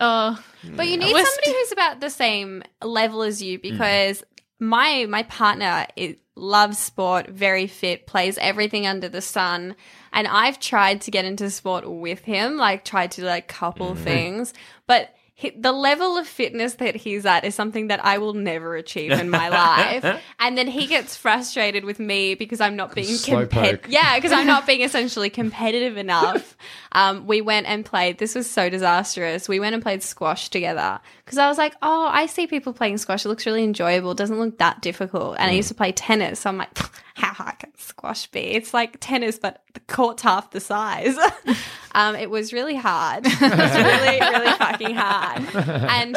uh, 0.00 0.36
But 0.76 0.88
you 0.88 0.96
need 0.96 1.12
We're 1.12 1.24
somebody 1.24 1.52
who's 1.52 1.72
about 1.72 2.00
the 2.00 2.10
same 2.10 2.62
level 2.82 3.22
as 3.22 3.42
you 3.42 3.58
because 3.58 4.22
my 4.60 5.06
my 5.08 5.22
partner 5.24 5.86
is, 5.96 6.16
loves 6.34 6.78
sport, 6.78 7.28
very 7.28 7.66
fit, 7.66 8.06
plays 8.06 8.38
everything 8.38 8.86
under 8.86 9.08
the 9.08 9.20
sun, 9.20 9.76
and 10.12 10.26
I've 10.26 10.58
tried 10.60 11.02
to 11.02 11.10
get 11.10 11.24
into 11.24 11.50
sport 11.50 11.90
with 11.90 12.20
him, 12.24 12.56
like 12.56 12.84
tried 12.84 13.12
to 13.12 13.24
like 13.24 13.48
couple 13.48 13.94
mm. 13.94 13.98
things, 13.98 14.54
but. 14.86 15.14
He, 15.42 15.50
the 15.50 15.72
level 15.72 16.16
of 16.18 16.28
fitness 16.28 16.74
that 16.74 16.94
he's 16.94 17.26
at 17.26 17.44
is 17.44 17.56
something 17.56 17.88
that 17.88 18.04
I 18.04 18.18
will 18.18 18.32
never 18.32 18.76
achieve 18.76 19.10
in 19.10 19.28
my 19.28 19.48
life. 19.48 20.20
And 20.38 20.58
then 20.58 20.66
he 20.66 20.86
gets 20.86 21.16
frustrated 21.16 21.84
with 21.84 22.00
me 22.00 22.34
because 22.34 22.60
I'm 22.60 22.74
not 22.74 22.94
being 22.94 23.16
competitive. 23.16 23.90
Yeah, 23.90 24.16
because 24.16 24.32
I'm 24.32 24.46
not 24.46 24.66
being 24.66 24.80
essentially 24.82 25.30
competitive 25.30 25.96
enough. 25.96 26.56
Um, 26.92 27.26
we 27.26 27.40
went 27.40 27.66
and 27.66 27.84
played. 27.84 28.18
This 28.18 28.34
was 28.34 28.50
so 28.50 28.68
disastrous. 28.68 29.48
We 29.48 29.60
went 29.60 29.74
and 29.74 29.82
played 29.82 30.02
squash 30.02 30.48
together 30.48 31.00
because 31.24 31.38
I 31.38 31.48
was 31.48 31.58
like, 31.58 31.74
oh, 31.82 32.08
I 32.10 32.26
see 32.26 32.46
people 32.46 32.72
playing 32.72 32.98
squash. 32.98 33.24
It 33.24 33.28
looks 33.28 33.46
really 33.46 33.62
enjoyable. 33.64 34.12
It 34.12 34.18
doesn't 34.18 34.38
look 34.38 34.58
that 34.58 34.82
difficult. 34.82 35.36
And 35.38 35.50
I 35.50 35.54
used 35.54 35.68
to 35.68 35.74
play 35.74 35.92
tennis. 35.92 36.40
So 36.40 36.50
I'm 36.50 36.58
like, 36.58 36.76
how 37.14 37.32
hard 37.32 37.58
can 37.58 37.72
squash 37.78 38.26
be? 38.26 38.40
It's 38.40 38.74
like 38.74 38.96
tennis, 39.00 39.38
but 39.38 39.62
the 39.74 39.80
court's 39.80 40.22
half 40.22 40.50
the 40.50 40.60
size. 40.60 41.16
um, 41.94 42.16
it 42.16 42.30
was 42.30 42.52
really 42.52 42.76
hard. 42.76 43.26
It 43.26 43.40
was 43.40 43.76
really, 43.76 44.20
really 44.20 44.52
fucking 44.56 44.94
hard. 44.94 45.42
And 45.54 46.16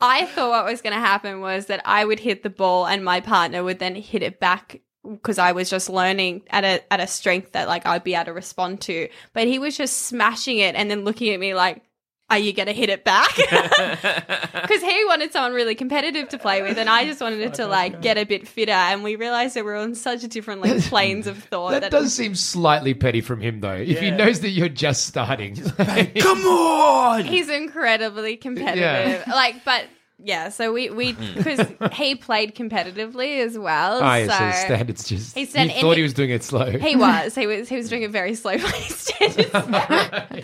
I 0.00 0.26
thought 0.26 0.50
what 0.50 0.64
was 0.64 0.82
going 0.82 0.94
to 0.94 1.00
happen 1.00 1.40
was 1.40 1.66
that 1.66 1.80
I 1.84 2.04
would 2.04 2.20
hit 2.20 2.42
the 2.42 2.50
ball 2.50 2.86
and 2.86 3.04
my 3.04 3.20
partner 3.20 3.62
would 3.62 3.78
then 3.78 3.94
hit 3.94 4.22
it 4.22 4.40
back 4.40 4.80
because 5.08 5.38
I 5.38 5.52
was 5.52 5.70
just 5.70 5.88
learning 5.88 6.42
at 6.50 6.64
a 6.64 6.92
at 6.92 7.00
a 7.00 7.06
strength 7.06 7.52
that 7.52 7.68
like 7.68 7.86
I'd 7.86 8.04
be 8.04 8.14
able 8.14 8.26
to 8.26 8.32
respond 8.32 8.80
to. 8.82 9.08
But 9.32 9.46
he 9.46 9.58
was 9.58 9.76
just 9.76 9.96
smashing 10.06 10.58
it 10.58 10.74
and 10.74 10.90
then 10.90 11.04
looking 11.04 11.32
at 11.32 11.40
me 11.40 11.54
like, 11.54 11.82
are 12.30 12.38
you 12.38 12.52
going 12.52 12.66
to 12.66 12.72
hit 12.74 12.88
it 12.90 13.04
back? 13.04 13.30
Because 14.68 14.82
he 14.82 15.04
wanted 15.06 15.32
someone 15.32 15.54
really 15.54 15.74
competitive 15.74 16.28
to 16.28 16.38
play 16.38 16.60
with, 16.60 16.76
and 16.76 16.90
I 16.90 17.06
just 17.06 17.22
wanted 17.22 17.40
it 17.40 17.54
to 17.54 17.66
like 17.66 18.02
get 18.02 18.18
a 18.18 18.24
bit 18.24 18.46
fitter. 18.46 18.70
And 18.72 19.02
we 19.02 19.16
realized 19.16 19.56
that 19.56 19.64
we're 19.64 19.76
on 19.78 19.94
such 19.94 20.20
different 20.28 20.60
like 20.60 20.82
planes 20.88 21.26
of 21.26 21.42
thought. 21.44 21.80
That 21.80 21.90
does 21.90 22.12
seem 22.12 22.34
slightly 22.34 22.92
petty 22.92 23.22
from 23.22 23.40
him, 23.40 23.60
though. 23.60 23.72
If 23.72 23.98
he 24.00 24.10
knows 24.10 24.40
that 24.40 24.50
you're 24.50 24.68
just 24.68 25.06
starting, 25.06 25.54
Come 25.56 26.42
on! 26.44 27.24
he's 27.24 27.48
incredibly 27.48 28.36
competitive. 28.36 29.26
Like, 29.26 29.64
but 29.64 29.86
yeah, 30.18 30.48
so 30.48 30.72
we 30.72 30.90
we 30.90 31.12
because 31.12 31.66
he 31.92 32.14
played 32.16 32.54
competitively 32.54 33.40
as 33.44 33.56
well. 33.58 34.00
Ah, 34.02 34.16
yes, 34.16 34.36
so 34.38 34.44
his 34.46 34.56
standards 34.56 35.08
just. 35.08 35.34
He 35.34 35.40
He, 35.40 35.46
said 35.46 35.70
thought 35.80 35.92
in- 35.92 35.96
he 35.98 36.02
was 36.02 36.14
doing 36.14 36.30
it 36.30 36.42
slow. 36.42 36.70
He 36.70 36.96
was. 36.96 37.34
He 37.34 37.46
was. 37.46 37.68
He 37.68 37.76
was 37.76 37.88
doing 37.88 38.02
it 38.02 38.10
very 38.10 38.34
slow 38.34 38.56
by 38.58 38.70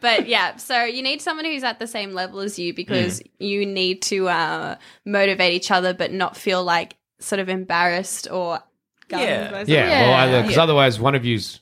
but 0.00 0.26
yeah, 0.28 0.56
so 0.56 0.84
you 0.84 1.02
need 1.02 1.20
someone 1.22 1.44
who's 1.44 1.64
at 1.64 1.78
the 1.78 1.86
same 1.86 2.12
level 2.12 2.40
as 2.40 2.58
you 2.58 2.74
because 2.74 3.20
Mm. 3.20 3.28
you 3.40 3.66
need 3.66 4.02
to 4.02 4.28
uh, 4.28 4.76
motivate 5.04 5.52
each 5.54 5.70
other, 5.70 5.92
but 5.94 6.12
not 6.12 6.36
feel 6.36 6.62
like 6.64 6.96
sort 7.20 7.38
of 7.40 7.48
embarrassed 7.48 8.28
or. 8.30 8.60
gummed 9.08 9.22
Yeah. 9.24 9.50
by 9.50 9.64
Yeah, 9.66 9.88
someone. 10.00 10.30
well, 10.32 10.42
because 10.42 10.56
Yeah. 10.56 10.62
otherwise, 10.62 10.98
one 11.00 11.14
of 11.14 11.24
you's, 11.24 11.60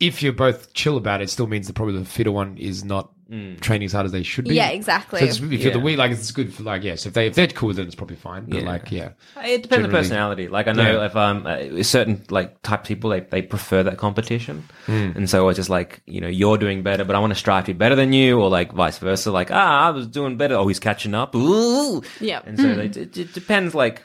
if 0.00 0.22
you're 0.22 0.32
both 0.32 0.74
chill 0.74 0.96
about 0.96 1.20
it, 1.20 1.24
it 1.24 1.30
still 1.30 1.46
means 1.46 1.66
that 1.66 1.72
probably 1.74 1.98
the 1.98 2.04
fitter 2.04 2.32
one 2.32 2.58
is 2.58 2.84
not 2.84 3.12
training 3.60 3.86
as 3.86 3.92
hard 3.92 4.04
as 4.04 4.12
they 4.12 4.22
should 4.22 4.44
be. 4.46 4.54
Yeah, 4.54 4.68
exactly. 4.68 5.20
So 5.20 5.24
it's, 5.24 5.36
if 5.40 5.62
you're 5.62 5.72
the 5.72 5.78
Yeah. 5.78 5.84
weak, 5.84 5.96
like 5.98 6.10
it's 6.10 6.30
good 6.32 6.52
for 6.52 6.62
like 6.64 6.82
yes, 6.82 7.06
if 7.06 7.14
they 7.14 7.26
if 7.28 7.34
they're 7.34 7.46
cool, 7.46 7.72
then 7.72 7.86
it's 7.86 7.94
probably 7.94 8.16
fine. 8.16 8.44
But 8.44 8.60
Yeah. 8.60 8.66
like 8.66 8.92
yeah, 8.92 9.08
It 9.42 9.62
depends 9.62 9.72
on 9.72 9.90
Generally. 9.90 9.92
personality. 9.92 10.48
Like 10.48 10.68
I 10.68 10.72
know 10.72 10.98
Yeah. 11.00 11.06
if 11.06 11.16
um 11.16 11.46
uh, 11.46 11.82
certain 11.82 12.22
like 12.30 12.60
type 12.62 12.80
of 12.80 12.86
people 12.86 13.10
they, 13.10 13.20
they 13.20 13.40
prefer 13.42 13.82
that 13.84 13.96
competition, 13.96 14.64
Hmm. 14.86 15.12
and 15.16 15.30
so 15.30 15.48
it's 15.48 15.56
just 15.56 15.70
like 15.70 16.02
you 16.06 16.20
know 16.20 16.28
you're 16.28 16.58
doing 16.58 16.82
better, 16.82 17.04
but 17.04 17.16
I 17.16 17.20
want 17.20 17.32
to 17.32 17.38
strive 17.38 17.64
to 17.64 17.72
be 17.74 17.78
better 17.78 17.94
than 17.94 18.12
you, 18.12 18.38
or 18.40 18.50
like 18.50 18.72
vice 18.72 18.98
versa. 18.98 19.30
Like 19.32 19.50
ah, 19.50 19.86
I 19.86 19.90
was 19.90 20.06
doing 20.06 20.36
better. 20.36 20.54
Oh, 20.56 20.68
he's 20.68 20.80
catching 20.80 21.14
up. 21.14 21.34
Ooh, 21.34 22.02
Yep. 22.20 22.46
And 22.46 22.58
so 22.58 22.74
they, 22.74 22.84
it, 22.86 23.16
it 23.16 23.32
depends. 23.32 23.74
Like 23.74 24.02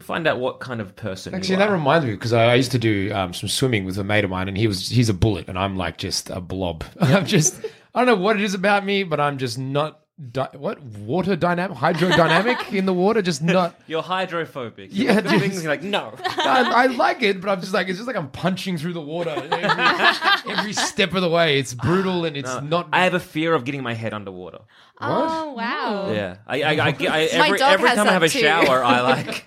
find 0.00 0.26
out 0.26 0.38
what 0.40 0.60
kind 0.60 0.80
of 0.80 0.96
person. 0.96 1.34
Actually, 1.34 1.50
you 1.50 1.58
that 1.58 1.70
reminds 1.70 2.06
me 2.06 2.12
because 2.12 2.32
I, 2.32 2.46
I 2.46 2.54
used 2.54 2.72
to 2.72 2.78
do 2.78 3.12
um, 3.12 3.34
some 3.34 3.50
swimming 3.50 3.84
with 3.84 3.98
a 3.98 4.04
mate 4.04 4.24
of 4.24 4.30
mine, 4.30 4.48
and 4.48 4.56
he 4.56 4.66
was 4.66 4.88
he's 4.88 5.10
a 5.10 5.14
bullet, 5.14 5.48
and 5.48 5.58
I'm 5.58 5.76
like 5.76 5.98
just 5.98 6.30
a 6.30 6.40
blob. 6.40 6.84
I'm 7.00 7.26
just 7.26 7.60
I 7.94 8.04
don't 8.04 8.06
know 8.18 8.22
what 8.22 8.36
it 8.36 8.42
is 8.42 8.54
about 8.54 8.84
me, 8.84 9.02
but 9.04 9.18
I'm 9.20 9.38
just 9.38 9.58
not 9.58 10.00
di- 10.32 10.48
what 10.52 10.80
water 10.82 11.34
dynamic, 11.34 11.76
hydrodynamic 11.78 12.72
in 12.72 12.86
the 12.86 12.92
water, 12.92 13.20
just 13.22 13.42
not. 13.42 13.74
You're 13.86 14.02
hydrophobic. 14.02 14.90
Yeah, 14.92 15.14
You're 15.14 15.22
just- 15.22 15.38
things 15.38 15.62
you're 15.62 15.72
like 15.72 15.82
no. 15.82 16.14
I, 16.24 16.84
I 16.84 16.86
like 16.86 17.22
it, 17.22 17.40
but 17.40 17.50
I'm 17.50 17.60
just 17.60 17.72
like 17.74 17.88
it's 17.88 17.98
just 17.98 18.06
like 18.06 18.16
I'm 18.16 18.30
punching 18.30 18.78
through 18.78 18.92
the 18.92 19.00
water 19.00 19.30
every, 19.30 20.52
every 20.58 20.72
step 20.72 21.14
of 21.14 21.22
the 21.22 21.28
way. 21.30 21.58
It's 21.58 21.74
brutal 21.74 22.24
and 22.24 22.36
it's 22.36 22.60
not. 22.62 22.88
I 22.92 23.04
have 23.04 23.14
a 23.14 23.20
fear 23.20 23.54
of 23.54 23.64
getting 23.64 23.82
my 23.82 23.94
head 23.94 24.12
underwater. 24.14 24.60
Oh 25.00 25.52
wow. 25.54 26.12
Yeah, 26.12 26.36
I, 26.46 26.62
I, 26.62 26.70
I, 26.72 26.76
I 26.88 26.92
My 26.92 27.18
every, 27.46 27.58
dog 27.58 27.72
every 27.72 27.88
has 27.88 27.96
time 27.96 28.08
I 28.08 28.12
have 28.12 28.22
a 28.22 28.28
too. 28.28 28.38
shower, 28.40 28.84
I 28.84 29.00
like, 29.00 29.44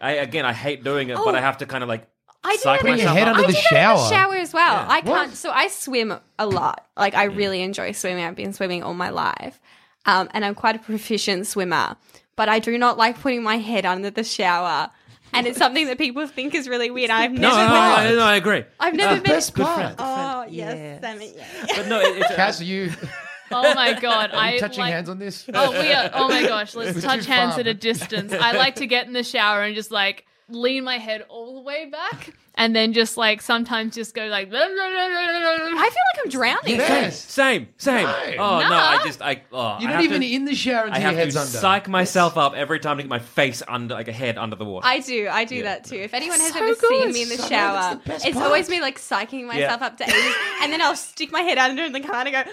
I 0.00 0.12
again, 0.12 0.44
I 0.44 0.52
hate 0.52 0.84
doing 0.84 1.08
it, 1.08 1.16
but 1.16 1.34
Oh. 1.34 1.38
I 1.38 1.40
have 1.40 1.58
to 1.58 1.66
kind 1.66 1.82
of 1.82 1.88
like 1.88 2.06
I 2.42 2.52
do 2.52 2.58
psych 2.58 2.80
that 2.80 2.86
in- 2.88 2.92
Putting 2.92 3.04
your 3.04 3.14
myself 3.14 3.18
head 3.18 3.28
up. 3.28 3.36
under 3.36 3.44
I 3.44 3.46
the 3.46 3.52
do 3.52 3.58
that 3.58 3.72
in 3.72 3.76
shower. 3.76 3.98
the 3.98 4.08
shower 4.10 4.34
as 4.36 4.52
well. 4.54 4.74
Yeah. 4.74 4.86
I 4.88 5.00
can't. 5.02 5.34
So 5.34 5.50
I 5.50 5.68
swim 5.68 6.14
a 6.38 6.46
lot. 6.46 6.86
Like 6.96 7.14
I 7.14 7.24
really 7.24 7.62
enjoy 7.62 7.92
swimming. 7.92 8.24
I've 8.24 8.36
been 8.36 8.52
swimming 8.52 8.82
all 8.82 8.94
my 8.94 9.10
life, 9.10 9.60
um, 10.06 10.28
and 10.32 10.44
I'm 10.44 10.54
quite 10.54 10.76
a 10.76 10.78
proficient 10.78 11.46
swimmer. 11.46 11.96
But 12.36 12.48
I 12.48 12.58
do 12.58 12.76
not 12.78 12.96
like 12.96 13.20
putting 13.20 13.42
my 13.42 13.58
head 13.58 13.84
under 13.84 14.08
the 14.10 14.24
shower, 14.24 14.90
and 15.34 15.46
it's 15.46 15.58
something 15.58 15.86
that 15.88 15.98
people 15.98 16.26
think 16.26 16.54
is 16.54 16.66
really 16.68 16.90
weird. 16.90 17.10
I've 17.10 17.32
No, 17.32 17.40
never. 17.50 17.56
no, 17.58 17.64
been, 17.64 17.74
I, 17.74 18.10
no, 18.12 18.22
I 18.24 18.36
agree. 18.36 18.64
I've 18.80 18.94
never 18.94 19.16
the 19.16 19.20
been. 19.20 19.32
best 19.32 19.54
part. 19.54 19.96
Oh 19.98 20.46
yes, 20.48 21.02
Sammy. 21.02 21.34
Yeah. 21.36 21.66
But 21.76 21.88
no, 21.88 22.00
it, 22.00 22.16
it's, 22.18 22.34
Cass, 22.34 22.60
are 22.62 22.64
you, 22.64 22.90
Oh 23.52 23.74
my 23.74 23.92
god! 24.00 24.30
are 24.32 24.48
you 24.50 24.56
I 24.56 24.58
touching 24.58 24.80
like, 24.80 24.92
hands 24.94 25.10
on 25.10 25.18
this? 25.18 25.44
Oh, 25.52 25.72
we 25.72 25.92
are. 25.92 26.08
Oh 26.14 26.28
my 26.28 26.42
gosh, 26.46 26.74
let's 26.76 26.96
It's 26.96 27.04
touch 27.04 27.24
too 27.26 27.32
hands 27.32 27.52
far, 27.54 27.60
at 27.60 27.66
a 27.66 27.74
distance. 27.74 28.32
I 28.32 28.52
like 28.52 28.76
to 28.76 28.86
get 28.86 29.06
in 29.06 29.12
the 29.12 29.24
shower 29.24 29.62
and 29.62 29.74
just 29.74 29.90
like 29.90 30.24
lean 30.50 30.84
my 30.84 30.98
head 30.98 31.24
all 31.28 31.54
the 31.54 31.60
way 31.60 31.86
back, 31.86 32.34
and 32.56 32.74
then 32.76 32.92
just 32.92 33.16
like 33.16 33.40
sometimes 33.42 33.94
just 33.94 34.14
go 34.14 34.26
like. 34.26 34.48
I 34.52 35.88
feel 35.88 36.04
like 36.14 36.24
I'm 36.24 36.30
drowning. 36.30 36.76
Yes. 36.76 37.18
same, 37.24 37.68
same. 37.78 38.04
No. 38.06 38.14
Oh 38.38 38.60
no, 38.60 38.68
Nah. 38.68 38.88
I 38.90 39.00
just 39.04 39.22
I 39.22 39.42
oh, 39.52 39.78
You're 39.80 39.90
I 39.90 39.92
not 39.92 39.94
have 39.94 40.04
even 40.04 40.20
to, 40.20 40.26
in 40.32 40.44
the 40.44 40.54
shower 40.54 40.84
I 40.84 40.86
until 40.88 41.00
have 41.02 41.12
your 41.12 41.20
head's 41.20 41.34
to 41.34 41.40
under. 41.40 41.58
psych 41.58 41.88
myself 41.88 42.36
up 42.36 42.54
every 42.54 42.78
time 42.80 42.96
to 42.98 43.02
get 43.02 43.08
my 43.10 43.18
face 43.18 43.62
under 43.66 43.94
like 43.94 44.08
a 44.08 44.12
head 44.12 44.36
under 44.38 44.56
the 44.56 44.64
water. 44.64 44.86
I 44.86 45.00
do, 45.00 45.28
I 45.30 45.44
do 45.44 45.62
that 45.62 45.84
too. 45.84 45.96
If 45.96 46.12
anyone 46.14 46.38
has 46.40 46.52
So 46.52 46.58
ever 46.58 46.74
good. 46.74 46.88
seen 46.88 47.12
me 47.12 47.22
in 47.22 47.28
the 47.28 47.36
So- 47.36 47.48
shower, 47.48 48.00
that's 48.04 48.22
the 48.24 48.28
it's 48.28 48.36
part. 48.36 48.46
always 48.46 48.68
me 48.68 48.80
like 48.80 48.98
psyching 48.98 49.46
myself 49.46 49.80
Yeah. 49.80 49.86
up 49.86 49.96
to 49.98 50.04
80, 50.04 50.16
and 50.62 50.72
then 50.72 50.80
I'll 50.82 50.96
stick 50.96 51.30
my 51.32 51.40
head 51.42 51.58
under 51.58 51.84
in 51.84 51.92
the 51.92 52.00
car 52.00 52.16
and 52.26 52.28
I 52.36 52.42
go. 52.44 52.50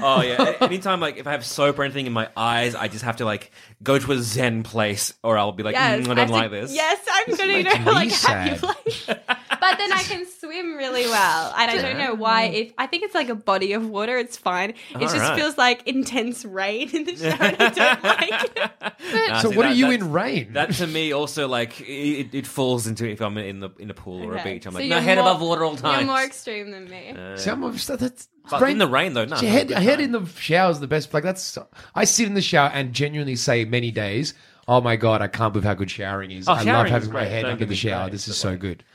oh 0.00 0.22
yeah. 0.22 0.56
Anytime 0.60 1.00
like 1.00 1.16
if 1.16 1.26
I 1.26 1.32
have 1.32 1.44
soap 1.44 1.78
or 1.78 1.84
anything 1.84 2.06
in 2.06 2.12
my 2.12 2.28
eyes, 2.36 2.74
I 2.74 2.88
just 2.88 3.04
have 3.04 3.16
to 3.16 3.24
like 3.24 3.50
go 3.82 3.98
to 3.98 4.12
a 4.12 4.18
zen 4.18 4.62
place, 4.62 5.12
or 5.22 5.38
I'll 5.38 5.52
be 5.52 5.62
like, 5.62 5.74
Yes, 5.74 6.00
mm, 6.00 6.04
I 6.04 6.08
have 6.08 6.16
don't 6.16 6.26
to- 6.28 6.32
like 6.32 6.50
this. 6.50 6.72
Yes, 6.74 6.98
I'm 7.10 7.34
gonna 7.36 7.52
makes 7.52 7.72
go 7.72 7.78
me 7.80 7.84
like 7.92 8.10
happy 8.12 8.56
sad. 8.58 8.71
Place. 8.74 9.04
but 9.06 9.78
then 9.78 9.92
I 9.92 10.02
can 10.06 10.26
swim 10.26 10.76
really 10.76 11.06
well, 11.06 11.54
and 11.56 11.70
I 11.70 11.80
don't 11.80 11.98
know 11.98 12.14
why. 12.14 12.44
If 12.44 12.72
I 12.78 12.86
think 12.86 13.04
it's 13.04 13.14
like 13.14 13.28
a 13.28 13.34
body 13.34 13.72
of 13.72 13.88
water, 13.88 14.16
it's 14.18 14.36
fine. 14.36 14.70
It 14.70 14.98
just 15.00 15.14
Alright. 15.16 15.38
feels 15.38 15.56
like 15.58 15.86
intense 15.86 16.44
rain 16.44 16.90
in 16.94 17.04
the 17.04 17.16
shower. 17.16 17.36
and 17.40 17.56
I 17.62 17.68
don't 17.70 18.04
like 18.04 18.56
it. 18.56 19.28
Nah, 19.28 19.40
So 19.40 19.50
see, 19.50 19.56
what 19.56 19.62
that- 19.64 19.72
are 19.72 19.74
you 19.74 19.90
in 19.90 20.12
rain? 20.12 20.52
That 20.54 20.72
to 20.74 20.86
me 20.86 21.12
also 21.12 21.48
like 21.48 21.80
it, 21.80 22.34
it 22.34 22.46
falls 22.46 22.86
into 22.86 23.08
if 23.08 23.20
I'm 23.20 23.36
in 23.38 23.60
the 23.60 23.70
in 23.78 23.90
a 23.90 23.94
pool 23.94 24.22
or 24.24 24.34
a 24.36 24.40
Okay. 24.40 24.54
beach. 24.54 24.66
I'm 24.66 24.72
So 24.72 24.78
like 24.80 24.88
no 24.88 24.96
you're 24.96 25.02
head 25.04 25.18
more- 25.18 25.28
above 25.28 25.40
water 25.40 25.64
all 25.64 25.74
the 25.74 25.82
time. 25.82 26.00
You're 26.00 26.14
more 26.14 26.22
extreme 26.24 26.70
than 26.70 26.88
me. 26.88 27.14
See, 27.36 27.50
I'm 27.50 27.62
obs- 27.64 27.86
that's 27.86 28.28
but 28.50 28.58
brain- 28.58 28.72
in 28.72 28.78
the 28.78 28.88
rain 28.88 29.14
though, 29.14 29.24
no. 29.24 29.36
Your 29.40 29.50
head, 29.50 29.70
head 29.70 30.00
in 30.00 30.10
the 30.12 30.26
shower 30.26 30.70
is 30.70 30.80
the 30.80 30.88
best. 30.88 31.14
Like 31.14 31.22
that's, 31.22 31.56
I 31.94 32.04
sit 32.04 32.26
in 32.26 32.34
the 32.34 32.42
shower 32.42 32.70
and 32.74 32.92
genuinely 32.92 33.36
say 33.36 33.64
many 33.64 33.90
days, 33.92 34.34
"Oh 34.76 34.80
my 34.80 34.96
god, 34.96 35.22
I 35.22 35.28
can't 35.28 35.52
believe 35.52 35.64
how 35.64 35.74
good 35.74 35.90
showering 35.90 36.30
is. 36.30 36.48
Oh, 36.48 36.52
I 36.52 36.56
love 36.56 36.64
showering 36.64 36.86
is 36.86 36.92
having 36.92 37.12
my 37.12 37.20
great. 37.20 37.30
head 37.30 37.42
Don't 37.42 37.50
under 37.52 37.58
get 37.60 37.66
the 37.66 37.70
me 37.72 37.76
shower. 37.76 37.92
started, 37.94 38.12
This 38.14 38.28
is 38.28 38.36
so 38.36 38.56
good." 38.56 38.84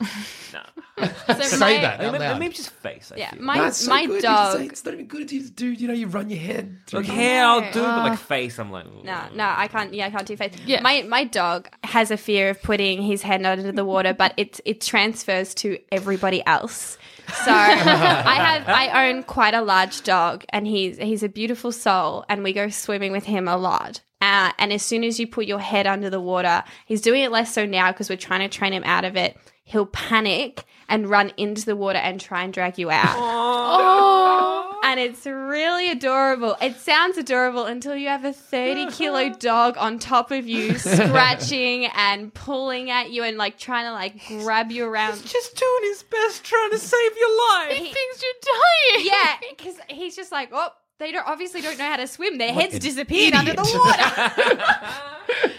So 1.28 1.34
Say 1.44 1.58
my- 1.76 1.80
that 1.82 2.00
out 2.00 2.12
Maybe, 2.12 2.18
loud. 2.24 2.38
maybe 2.40 2.54
just 2.54 2.70
face. 2.70 3.12
I 3.14 3.18
Yeah, 3.18 3.30
feel. 3.30 3.42
my 3.42 3.56
No, 3.56 3.66
it's 3.66 3.76
so 3.76 3.90
my 3.90 4.04
good. 4.06 4.16
You 4.16 4.20
dog. 4.22 4.56
say 4.58 4.66
It's 4.66 4.84
not 4.84 4.94
even 4.94 5.06
good 5.06 5.28
to 5.28 5.50
do. 5.50 5.66
You 5.70 5.86
know, 5.86 5.94
you 5.94 6.08
run 6.08 6.28
your 6.28 6.40
head. 6.40 6.76
through 6.88 7.00
Like 7.02 7.08
hair, 7.08 7.44
I'll 7.44 7.60
do, 7.60 7.80
but 7.82 7.98
like 8.02 8.12
ah. 8.12 8.16
face, 8.16 8.58
I'm 8.58 8.72
like, 8.72 8.84
ooh. 8.86 9.04
No, 9.04 9.20
no, 9.32 9.44
I 9.56 9.68
can't. 9.68 9.94
Yeah, 9.94 10.06
I 10.06 10.10
can't 10.10 10.26
do 10.26 10.36
face. 10.36 10.54
Yeah. 10.66 10.80
My 10.80 11.02
my 11.02 11.22
dog 11.22 11.68
has 11.84 12.10
a 12.10 12.16
fear 12.16 12.50
of 12.50 12.60
putting 12.62 13.00
his 13.00 13.22
head 13.22 13.46
under 13.46 13.70
the 13.70 13.84
water, 13.84 14.12
but 14.12 14.34
it 14.36 14.60
it 14.64 14.80
transfers 14.80 15.54
to 15.56 15.78
everybody 15.92 16.44
else. 16.46 16.98
So 17.44 17.52
I 17.52 18.34
have 18.34 18.68
I 18.68 19.08
own 19.08 19.22
quite 19.22 19.54
a 19.54 19.62
large 19.62 20.02
dog, 20.02 20.44
and 20.50 20.66
he's 20.66 20.96
he's 20.98 21.22
a 21.22 21.28
beautiful 21.28 21.70
soul, 21.70 22.24
and 22.28 22.42
we 22.42 22.52
go 22.52 22.70
swimming 22.70 23.12
with 23.12 23.24
him 23.24 23.46
a 23.46 23.56
lot. 23.56 24.00
Uh, 24.20 24.50
and 24.58 24.72
as 24.72 24.82
soon 24.82 25.04
as 25.04 25.20
you 25.20 25.26
put 25.26 25.46
your 25.46 25.60
head 25.60 25.86
under 25.86 26.10
the 26.10 26.20
water, 26.20 26.64
he's 26.86 27.00
doing 27.00 27.22
it 27.22 27.30
less 27.30 27.52
so 27.54 27.64
now 27.66 27.92
because 27.92 28.10
we're 28.10 28.16
trying 28.16 28.40
to 28.40 28.48
train 28.48 28.72
him 28.72 28.82
out 28.84 29.04
of 29.04 29.16
it. 29.16 29.36
He'll 29.64 29.86
panic 29.86 30.64
and 30.88 31.08
run 31.08 31.32
into 31.36 31.64
the 31.66 31.76
water 31.76 31.98
and 31.98 32.20
try 32.20 32.42
and 32.42 32.52
drag 32.52 32.78
you 32.78 32.90
out. 32.90 33.14
Oh. 33.16 34.80
And 34.82 34.98
it's 34.98 35.26
really 35.26 35.90
adorable. 35.90 36.56
It 36.62 36.76
sounds 36.76 37.18
adorable 37.18 37.66
until 37.66 37.94
you 37.94 38.08
have 38.08 38.24
a 38.24 38.32
30 38.32 38.90
kilo 38.92 39.28
dog 39.38 39.76
on 39.76 39.98
top 39.98 40.30
of 40.30 40.46
you, 40.48 40.78
scratching 40.78 41.86
and 41.86 42.32
pulling 42.32 42.90
at 42.90 43.10
you 43.10 43.22
and 43.22 43.36
like 43.36 43.58
trying 43.58 43.84
to 43.84 43.92
like 43.92 44.26
grab 44.42 44.70
you 44.72 44.86
around. 44.86 45.18
He's 45.20 45.30
just 45.32 45.56
doing 45.56 45.80
his 45.82 46.02
best, 46.04 46.44
trying 46.44 46.70
to 46.70 46.78
save 46.78 47.10
your 47.18 47.38
life. 47.50 47.72
He- 47.76 47.92
Thinks 47.92 48.22
you're 48.22 48.96
dying. 48.96 49.06
yeah, 49.12 49.34
because 49.50 49.74
he's 49.88 50.16
just 50.16 50.32
like, 50.32 50.48
oh, 50.52 50.70
they 50.98 51.12
don't 51.12 51.26
obviously 51.26 51.60
don't 51.60 51.78
know 51.78 51.84
how 51.84 51.96
to 51.96 52.06
swim. 52.06 52.38
Their 52.38 52.52
heads 52.52 52.78
disappeared 52.78 53.34
under 53.34 53.52
the 53.52 53.62
water. 53.62 55.02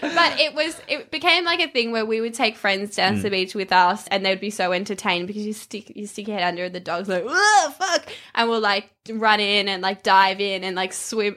but 0.00 0.38
it 0.38 0.54
was 0.54 0.80
it 0.86 1.10
became 1.10 1.44
like 1.44 1.60
a 1.60 1.68
thing 1.68 1.92
where 1.92 2.04
we 2.04 2.20
would 2.20 2.34
take 2.34 2.56
friends 2.56 2.94
down 2.96 3.16
to 3.16 3.22
the 3.22 3.30
beach 3.30 3.54
with 3.54 3.72
us, 3.72 4.06
and 4.08 4.24
they'd 4.24 4.40
be 4.40 4.50
so 4.50 4.72
entertained 4.72 5.26
because 5.26 5.46
you 5.46 5.52
stick 5.52 5.96
you 5.96 6.06
stick 6.06 6.28
your 6.28 6.38
head 6.38 6.46
under, 6.46 6.64
and 6.64 6.74
the 6.74 6.80
dog's 6.80 7.08
like, 7.08 7.24
oh 7.26 7.74
fuck, 7.78 8.10
and 8.34 8.50
we'll 8.50 8.60
like 8.60 8.90
run 9.10 9.40
in 9.40 9.68
and 9.68 9.82
like 9.82 10.02
dive 10.02 10.40
in 10.40 10.62
and 10.62 10.76
like 10.76 10.92
swim, 10.92 11.36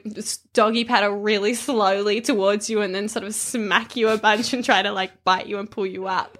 doggy 0.52 0.84
paddle 0.84 1.12
really 1.12 1.54
slowly 1.54 2.20
towards 2.20 2.68
you, 2.68 2.82
and 2.82 2.94
then 2.94 3.08
sort 3.08 3.24
of 3.24 3.34
smack 3.34 3.96
you 3.96 4.08
a 4.10 4.18
bunch 4.18 4.52
and 4.52 4.64
try 4.64 4.82
to 4.82 4.92
like 4.92 5.24
bite 5.24 5.46
you 5.46 5.58
and 5.58 5.70
pull 5.70 5.86
you 5.86 6.06
up. 6.06 6.38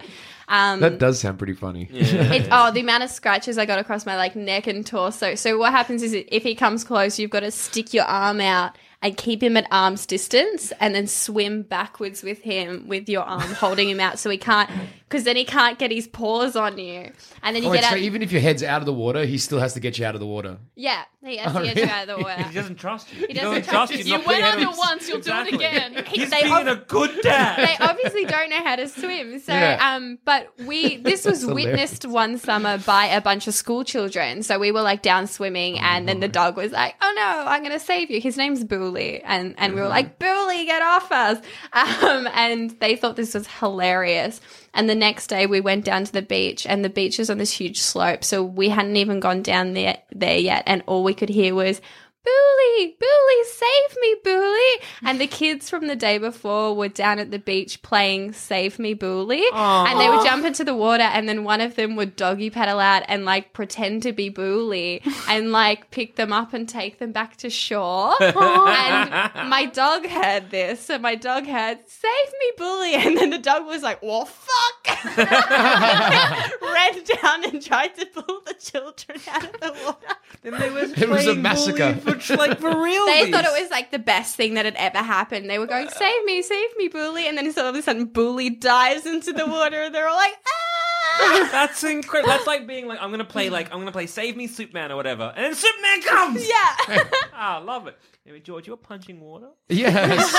Um, 0.48 0.80
That 0.80 0.98
does 0.98 1.20
sound 1.20 1.38
pretty 1.38 1.54
funny. 1.54 1.88
it, 1.92 2.48
oh, 2.50 2.70
the 2.70 2.80
amount 2.80 3.02
of 3.02 3.10
scratches 3.10 3.58
I 3.58 3.66
got 3.66 3.78
across 3.78 4.04
my 4.04 4.16
like 4.16 4.36
neck 4.36 4.66
and 4.66 4.86
torso. 4.86 5.34
So 5.34 5.58
what 5.58 5.72
happens 5.72 6.02
is 6.02 6.12
if 6.12 6.42
he 6.42 6.54
comes 6.54 6.84
close, 6.84 7.18
you've 7.18 7.30
got 7.30 7.40
to 7.40 7.50
stick 7.50 7.94
your 7.94 8.04
arm 8.04 8.40
out 8.40 8.76
and 9.02 9.16
keep 9.18 9.42
him 9.42 9.54
at 9.58 9.66
arm's 9.70 10.06
distance, 10.06 10.72
and 10.80 10.94
then 10.94 11.06
swim 11.06 11.60
backwards 11.60 12.22
with 12.22 12.40
him 12.40 12.88
with 12.88 13.06
your 13.06 13.22
arm 13.22 13.52
holding 13.52 13.86
him 13.86 14.00
out, 14.00 14.18
so 14.18 14.30
he 14.30 14.38
can't 14.38 14.70
because 15.14 15.22
then 15.24 15.36
he 15.36 15.44
can't 15.44 15.78
get 15.78 15.92
his 15.92 16.08
paws 16.08 16.56
on 16.56 16.76
you, 16.76 17.12
and 17.44 17.54
then 17.54 17.62
you 17.62 17.68
Oh, 17.68 17.72
get 17.72 17.84
out. 17.84 17.90
so 17.92 17.96
even 17.96 18.20
if 18.20 18.32
your 18.32 18.40
head's 18.40 18.64
out 18.64 18.82
of 18.82 18.86
the 18.86 18.92
water, 18.92 19.24
he 19.24 19.38
still 19.38 19.60
has 19.60 19.72
to 19.74 19.80
get 19.80 19.96
you 19.96 20.04
out 20.04 20.14
of 20.16 20.20
the 20.20 20.26
water. 20.26 20.58
yeah, 20.74 21.04
he 21.24 21.36
has 21.36 21.54
Oh, 21.54 21.60
to 21.60 21.64
get 21.66 21.76
you 21.76 21.84
out 21.84 22.08
of 22.08 22.18
the 22.18 22.24
water. 22.24 22.42
He 22.42 22.52
doesn't 22.54 22.74
trust 22.80 23.14
you. 23.14 23.26
He, 23.28 23.32
doesn't 23.34 23.64
trust 23.66 23.92
you. 23.92 23.98
you. 23.98 24.04
You 24.06 24.10
not 24.18 24.26
went 24.26 24.38
being 24.42 24.52
able 24.52 24.58
under 24.62 24.72
to- 24.72 24.78
once, 24.78 25.08
you'll 25.08 25.20
do 25.20 25.30
it 25.32 25.54
Exactly. 25.54 25.64
again. 25.64 26.04
He's 26.08 26.30
They 26.34 26.42
being 26.42 26.52
ob- 26.52 26.66
a 26.66 26.76
good 26.76 27.22
dad. 27.22 27.58
they 27.68 27.84
obviously 27.84 28.24
don't 28.24 28.50
know 28.50 28.64
how 28.64 28.74
to 28.74 28.88
swim. 28.88 29.38
So, 29.38 29.52
Yeah. 29.52 29.78
um, 29.94 30.18
but 30.24 30.48
we 30.66 30.96
this 30.96 31.24
was 31.30 31.42
That's 31.42 31.54
witnessed 31.54 32.06
one 32.06 32.36
summer 32.38 32.78
by 32.78 33.06
a 33.06 33.20
bunch 33.20 33.46
of 33.46 33.54
school 33.54 33.84
children. 33.84 34.42
So 34.42 34.58
we 34.58 34.72
were 34.72 34.82
like 34.82 35.02
down 35.02 35.28
swimming, 35.28 35.78
and 35.78 36.08
then 36.08 36.18
the 36.18 36.28
dog 36.28 36.56
was 36.56 36.72
like, 36.72 36.96
"Oh 37.00 37.12
no, 37.14 37.44
I'm 37.50 37.62
gonna 37.62 37.78
save 37.78 38.10
you." 38.10 38.20
His 38.20 38.36
name's 38.36 38.64
Booley, 38.64 39.20
and 39.24 39.54
and 39.58 39.74
we 39.74 39.80
were 39.80 39.88
like, 39.88 40.18
"Booley, 40.18 40.66
get 40.66 40.82
off 40.82 41.12
us!" 41.12 41.38
Um, 41.72 42.26
and 42.34 42.70
they 42.80 42.96
thought 42.96 43.14
this 43.16 43.34
was 43.34 43.46
hilarious. 43.46 44.40
And 44.74 44.90
the 44.90 44.94
next 44.94 45.28
day 45.28 45.46
we 45.46 45.60
went 45.60 45.84
down 45.84 46.04
to 46.04 46.12
the 46.12 46.20
beach, 46.22 46.66
and 46.66 46.84
the 46.84 46.88
beach 46.90 47.20
is 47.20 47.30
on 47.30 47.38
this 47.38 47.52
huge 47.52 47.80
slope, 47.80 48.24
so 48.24 48.42
we 48.42 48.70
hadn't 48.70 48.96
even 48.96 49.20
gone 49.20 49.42
down 49.42 49.72
there 49.72 49.98
there 50.10 50.38
yet, 50.38 50.64
and 50.66 50.82
all 50.86 51.04
we 51.04 51.14
could 51.14 51.30
hear 51.30 51.54
was. 51.54 51.80
Booley, 52.24 52.96
Booley, 52.98 53.44
save 53.44 54.00
me, 54.00 54.16
Booley. 54.24 54.70
And 55.02 55.20
the 55.20 55.26
kids 55.26 55.68
from 55.68 55.86
the 55.88 55.96
day 55.96 56.16
before 56.16 56.74
were 56.74 56.88
down 56.88 57.18
at 57.18 57.30
the 57.30 57.38
beach 57.38 57.82
playing 57.82 58.32
Save 58.32 58.78
Me, 58.78 58.94
Booley. 58.94 59.42
And 59.52 60.00
they 60.00 60.08
would 60.08 60.24
jump 60.24 60.44
into 60.46 60.64
the 60.64 60.74
water, 60.74 61.02
and 61.02 61.28
then 61.28 61.44
one 61.44 61.60
of 61.60 61.76
them 61.76 61.96
would 61.96 62.16
doggy 62.16 62.48
paddle 62.50 62.80
out 62.80 63.02
and 63.08 63.24
like 63.24 63.52
pretend 63.52 64.02
to 64.04 64.12
be 64.12 64.30
Booley 64.30 65.02
and 65.28 65.52
like 65.52 65.90
pick 65.90 66.16
them 66.16 66.32
up 66.32 66.54
and 66.54 66.68
take 66.68 66.98
them 66.98 67.12
back 67.12 67.36
to 67.38 67.50
shore. 67.50 68.14
and 68.20 69.50
my 69.50 69.66
dog 69.72 70.06
heard 70.06 70.50
this. 70.50 70.80
So 70.80 70.98
my 70.98 71.14
dog 71.16 71.46
heard, 71.46 71.78
Save 71.86 72.32
me, 72.40 72.52
Booley. 72.58 72.94
And 72.94 73.18
then 73.18 73.30
the 73.30 73.38
dog 73.38 73.66
was 73.66 73.82
like, 73.82 74.02
Well, 74.02 74.24
fuck. 74.24 75.04
Ran 75.16 77.04
down 77.22 77.44
and 77.44 77.62
tried 77.62 77.94
to 77.96 78.06
pull 78.06 78.40
the 78.46 78.54
children 78.54 79.20
out 79.28 79.44
of 79.44 79.60
the 79.60 79.72
water. 79.84 80.16
Then 80.42 80.58
they 80.58 80.70
was 80.70 80.92
It 80.92 81.08
was 81.08 81.26
a 81.26 81.34
massacre. 81.34 81.92
Bully 82.14 82.36
like 82.36 82.60
for 82.60 82.68
real. 82.82 83.06
They 83.06 83.30
thought 83.30 83.44
it 83.44 83.60
was 83.60 83.70
like 83.70 83.90
the 83.90 83.98
best 83.98 84.36
thing 84.36 84.54
that 84.54 84.64
had 84.64 84.76
ever 84.76 84.98
happened. 84.98 85.48
They 85.50 85.58
were 85.58 85.66
going, 85.66 85.88
"Save 85.88 86.24
me, 86.24 86.42
save 86.42 86.76
me, 86.76 86.88
Booley!" 86.88 87.28
And 87.28 87.36
then 87.38 87.46
all 87.56 87.66
of 87.66 87.74
a 87.74 87.82
sudden, 87.82 88.06
Booley 88.08 88.50
dives 88.50 89.06
into 89.06 89.32
the 89.32 89.46
water, 89.46 89.82
and 89.82 89.94
they're 89.94 90.08
all 90.08 90.16
like, 90.16 90.34
"Ah!" 90.46 91.48
That's 91.52 91.84
incredible. 91.84 92.32
That's 92.32 92.46
like 92.46 92.66
being 92.66 92.88
like, 92.88 92.98
I'm 93.00 93.10
gonna 93.10 93.24
play 93.24 93.48
like 93.50 93.72
I'm 93.72 93.78
gonna 93.78 93.92
play 93.92 94.06
Save 94.06 94.36
Me 94.36 94.46
Superman 94.46 94.90
or 94.90 94.96
whatever, 94.96 95.32
and 95.36 95.44
then 95.44 95.54
Superman 95.54 96.02
comes. 96.02 96.48
Yeah. 96.54 97.02
Ah, 97.32 97.58
I 97.58 97.62
love 97.62 97.86
it. 97.86 97.96
Anyway, 98.26 98.40
George, 98.40 98.66
you're 98.66 98.76
punching 98.76 99.20
water. 99.20 99.48
Yes. 99.68 100.34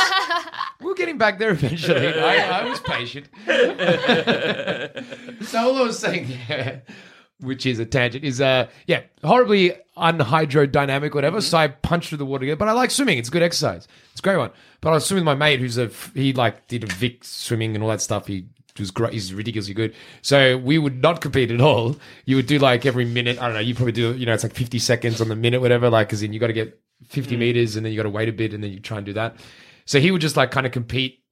We're 0.81 0.95
getting 0.95 1.17
back 1.17 1.37
there 1.39 1.51
eventually. 1.51 2.07
I, 2.07 2.61
I 2.61 2.65
was 2.69 2.79
patient. 2.79 3.27
so 5.45 5.59
all 5.59 5.77
I 5.77 5.81
was 5.83 5.99
saying 5.99 6.27
there, 6.47 6.83
which 7.39 7.65
is 7.65 7.79
a 7.79 7.85
tangent, 7.85 8.23
is 8.23 8.41
uh 8.41 8.67
yeah, 8.87 9.01
horribly 9.23 9.73
unhydrodynamic, 9.97 11.13
whatever. 11.13 11.41
So 11.41 11.57
I 11.57 11.67
punched 11.69 12.09
through 12.09 12.17
the 12.19 12.25
water 12.25 12.43
again. 12.43 12.57
But 12.57 12.67
I 12.67 12.73
like 12.73 12.91
swimming. 12.91 13.17
It's 13.17 13.29
good 13.29 13.43
exercise. 13.43 13.87
It's 14.11 14.19
a 14.19 14.23
great 14.23 14.37
one. 14.37 14.51
But 14.81 14.89
I 14.89 14.93
was 14.93 15.05
swimming 15.05 15.25
with 15.25 15.37
my 15.37 15.45
mate 15.45 15.59
who's 15.59 15.77
a 15.77 15.89
he 16.13 16.33
like 16.33 16.67
did 16.67 16.83
a 16.83 16.87
Vic 16.87 17.23
swimming 17.23 17.75
and 17.75 17.83
all 17.83 17.89
that 17.89 18.01
stuff. 18.01 18.27
He 18.27 18.47
was 18.77 18.91
great. 18.91 19.13
He's 19.13 19.33
ridiculously 19.33 19.73
good. 19.73 19.95
So 20.21 20.57
we 20.57 20.77
would 20.77 21.01
not 21.01 21.21
compete 21.21 21.51
at 21.51 21.61
all. 21.61 21.95
You 22.25 22.35
would 22.35 22.47
do 22.47 22.59
like 22.59 22.85
every 22.85 23.05
minute. 23.05 23.41
I 23.41 23.45
don't 23.45 23.53
know. 23.53 23.61
You 23.61 23.73
probably 23.75 23.93
do. 23.93 24.13
You 24.15 24.25
know, 24.25 24.33
it's 24.33 24.43
like 24.43 24.53
fifty 24.53 24.79
seconds 24.79 25.21
on 25.21 25.29
the 25.29 25.35
minute, 25.35 25.61
whatever. 25.61 25.89
Like, 25.89 26.11
as 26.13 26.23
in 26.23 26.33
you 26.33 26.39
got 26.39 26.47
to 26.47 26.53
get 26.53 26.79
fifty 27.07 27.37
meters, 27.37 27.75
and 27.75 27.85
then 27.85 27.93
you 27.93 27.97
got 27.97 28.03
to 28.03 28.09
wait 28.09 28.29
a 28.29 28.33
bit, 28.33 28.53
and 28.53 28.63
then 28.63 28.71
you 28.71 28.79
try 28.79 28.97
and 28.97 29.05
do 29.05 29.13
that. 29.13 29.37
So 29.85 29.99
he 29.99 30.11
would 30.11 30.21
just 30.21 30.35
like 30.35 30.51
kind 30.51 30.65
of 30.65 30.71
compete 30.71 31.23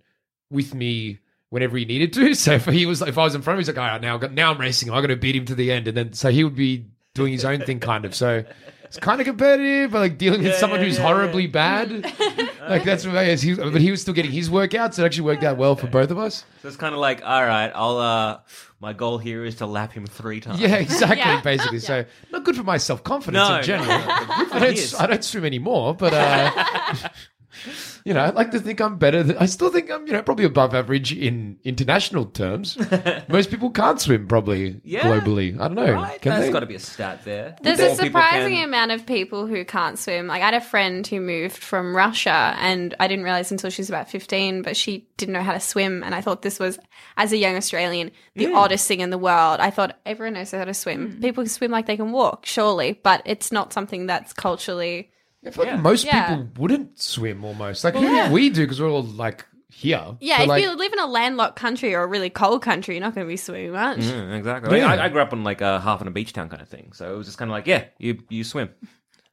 with 0.52 0.74
me 0.74 1.20
whenever 1.54 1.78
he 1.78 1.86
needed 1.86 2.12
to. 2.14 2.34
So 2.44 2.54
if 2.54 2.66
he 2.66 2.86
was, 2.88 3.02
if 3.04 3.18
I 3.18 3.24
was 3.24 3.36
in 3.36 3.44
front 3.44 3.56
of 3.56 3.58
him, 3.60 3.62
he's 3.62 3.68
like, 3.68 3.78
all 3.78 3.92
right, 3.94 4.02
now, 4.02 4.16
I 4.16 4.18
got- 4.20 4.34
now 4.34 4.52
I'm 4.52 4.60
racing. 4.60 4.90
I 4.90 5.00
got 5.02 5.08
to 5.08 5.16
beat 5.16 5.36
him 5.36 5.46
to 5.46 5.56
the 5.56 5.72
end, 5.72 5.88
and 5.88 5.96
then 5.96 6.14
so 6.14 6.30
he 6.30 6.44
would 6.44 6.56
be 6.56 6.88
doing 7.14 7.32
his 7.32 7.46
own 7.46 7.60
thing, 7.62 7.80
kind 7.80 8.06
of. 8.06 8.16
So 8.16 8.44
it's 8.86 8.98
kind 8.98 9.22
of 9.22 9.26
competitive, 9.28 9.92
but 9.92 10.00
like 10.00 10.18
dealing 10.18 10.42
with 10.44 10.56
someone 10.56 10.80
who's 10.82 10.98
horribly 10.98 11.46
bad. 11.48 11.90
like 12.70 12.84
that's 12.84 13.06
what 13.06 13.16
it 13.16 13.28
is. 13.28 13.42
He, 13.44 13.54
but 13.54 13.80
he 13.82 13.92
was 13.92 14.02
still 14.02 14.14
getting 14.16 14.32
his 14.32 14.50
workouts. 14.50 14.98
It 14.98 15.04
actually 15.06 15.26
worked 15.26 15.44
out 15.44 15.58
well 15.58 15.76
for 15.76 15.88
both 15.88 16.10
of 16.12 16.18
us. 16.18 16.44
So 16.64 16.68
it's 16.68 16.78
kind 16.78 16.94
of 16.96 17.00
like, 17.00 17.22
all 17.24 17.44
right, 17.46 17.72
I'll. 17.76 17.98
uh 17.98 18.40
My 18.80 18.94
goal 18.94 19.18
here 19.18 19.46
is 19.46 19.56
to 19.58 19.66
lap 19.66 19.94
him 19.94 20.06
three 20.08 20.40
times. 20.42 20.60
Yeah, 20.60 20.76
exactly. 20.76 21.18
Yeah. 21.20 21.42
Basically, 21.42 21.80
so 21.80 22.04
not 22.32 22.44
good 22.46 22.56
for 22.56 22.64
my 22.64 22.78
self 22.78 23.04
confidence 23.04 23.48
No, 23.48 23.58
in 23.58 23.64
general. 23.64 23.88
no, 23.90 23.98
no, 23.98 24.46
but 24.50 24.54
I 24.62 24.74
don't. 24.74 25.02
I 25.02 25.06
don't 25.08 25.24
swim 25.24 25.46
anymore, 25.46 25.94
but 25.96 26.14
uh, 26.14 26.96
you 28.06 28.14
know, 28.14 28.22
I 28.22 28.30
like 28.32 28.52
to 28.52 28.60
think 28.60 28.80
I'm 28.82 28.98
better. 28.98 29.24
Than, 29.24 29.38
I 29.38 29.46
still 29.46 29.70
think 29.70 29.90
I'm, 29.92 30.06
you 30.08 30.14
know, 30.14 30.22
probably 30.24 30.46
above 30.46 30.74
average 30.74 31.14
in 31.14 31.58
international 31.64 32.26
terms. 32.26 32.78
Most 33.28 33.50
people 33.50 33.70
can't 33.70 34.00
swim, 34.00 34.28
probably 34.28 34.82
Yeah. 34.84 35.02
globally. 35.02 35.56
I 35.60 35.68
don't 35.68 35.76
know. 35.76 35.92
Right? 35.94 36.22
Can 36.22 36.34
There's 36.34 36.46
they? 36.48 36.52
got 36.52 36.62
to 36.62 36.66
be 36.66 36.76
a 36.76 36.80
stat 36.80 37.24
there. 37.24 37.56
There's 37.62 37.80
More 37.80 37.90
a 37.90 37.96
surprising 37.96 38.56
can- 38.58 38.64
amount 38.70 38.92
of 38.92 39.06
people 39.06 39.48
who 39.48 39.64
can't 39.66 39.98
swim. 39.98 40.28
Like 40.28 40.42
I 40.42 40.46
had 40.46 40.54
a 40.54 40.62
friend 40.62 41.06
who 41.06 41.20
moved 41.20 41.58
from 41.58 41.96
Russia, 41.96 42.56
and 42.60 42.96
I 43.00 43.08
didn't 43.08 43.26
realize 43.26 43.52
until 43.52 43.70
she 43.70 43.82
was 43.82 43.90
about 43.90 44.10
15, 44.10 44.62
but 44.62 44.76
she 44.78 45.08
didn't 45.18 45.34
know 45.34 45.44
how 45.44 45.54
to 45.54 45.60
swim. 45.60 46.04
And 46.04 46.14
I 46.16 46.22
thought 46.22 46.42
this 46.42 46.60
was, 46.60 46.80
as 47.18 47.32
a 47.32 47.38
young 47.38 47.56
Australian, 47.56 48.12
the 48.36 48.52
oddest 48.54 48.88
thing 48.88 49.00
in 49.02 49.10
the 49.10 49.18
world. 49.18 49.60
I 49.60 49.70
thought 49.70 50.00
everyone 50.06 50.34
knows 50.34 50.52
how 50.52 50.66
to 50.66 50.74
swim. 50.74 51.14
Hmm. 51.14 51.22
People 51.22 51.44
can 51.44 51.50
swim 51.50 51.72
like 51.72 51.86
they 51.86 51.98
can 51.98 52.12
walk, 52.12 52.46
surely, 52.46 53.00
but 53.04 53.22
it's 53.26 53.52
not 53.52 53.74
something 53.74 54.08
that's 54.08 54.34
culturally. 54.34 55.10
I 55.46 55.50
feel 55.52 55.66
like 55.66 55.80
most 55.80 56.06
Yeah. 56.06 56.30
people 56.36 56.50
wouldn't 56.58 57.00
swim 57.00 57.44
almost. 57.44 57.84
Like 57.84 57.96
maybe 57.96 58.32
we 58.34 58.50
do 58.50 58.62
because 58.62 58.80
we're 58.82 58.90
all 58.90 59.04
like 59.04 59.46
here. 59.70 60.16
Yeah, 60.22 60.38
But, 60.38 60.44
if 60.44 60.48
like, 60.50 60.64
you 60.64 60.76
live 60.76 60.94
in 60.94 61.00
a 61.00 61.08
landlocked 61.08 61.56
country 61.56 61.94
or 61.96 62.04
a 62.04 62.08
really 62.08 62.30
cold 62.30 62.62
country, 62.62 62.96
you're 62.96 63.02
not 63.04 63.16
going 63.16 63.26
to 63.28 63.30
be 63.32 63.38
swimming 63.38 63.72
much. 63.72 64.00
Mm, 64.00 64.38
exactly. 64.38 64.78
Yeah. 64.78 64.94
I, 64.94 65.06
I 65.06 65.10
grew 65.10 65.22
up 65.22 65.34
in 65.34 65.44
like 65.44 65.62
a 65.62 65.80
half 65.82 66.00
in 66.02 66.08
a 66.08 66.12
beach 66.12 66.32
town 66.34 66.48
kind 66.50 66.62
of 66.62 66.70
thing, 66.70 66.92
so 66.94 67.14
it 67.14 67.18
was 67.18 67.26
just 67.28 67.38
kind 67.38 67.50
of 67.50 67.54
like, 67.54 67.66
yeah, 67.68 67.86
you 67.98 68.20
you 68.30 68.44
swim. 68.44 68.70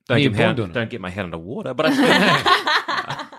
Don't 0.08 0.16
Me 0.16 0.22
get, 0.24 0.32
my 0.32 0.38
Paul 0.38 0.46
head, 0.48 0.56
doing 0.56 0.70
it. 0.70 0.72
don't 0.74 0.90
get 0.90 1.00
my 1.00 1.10
head 1.10 1.24
underwater, 1.26 1.74
but 1.74 1.86
I 1.86 1.94
swim. 1.94 3.30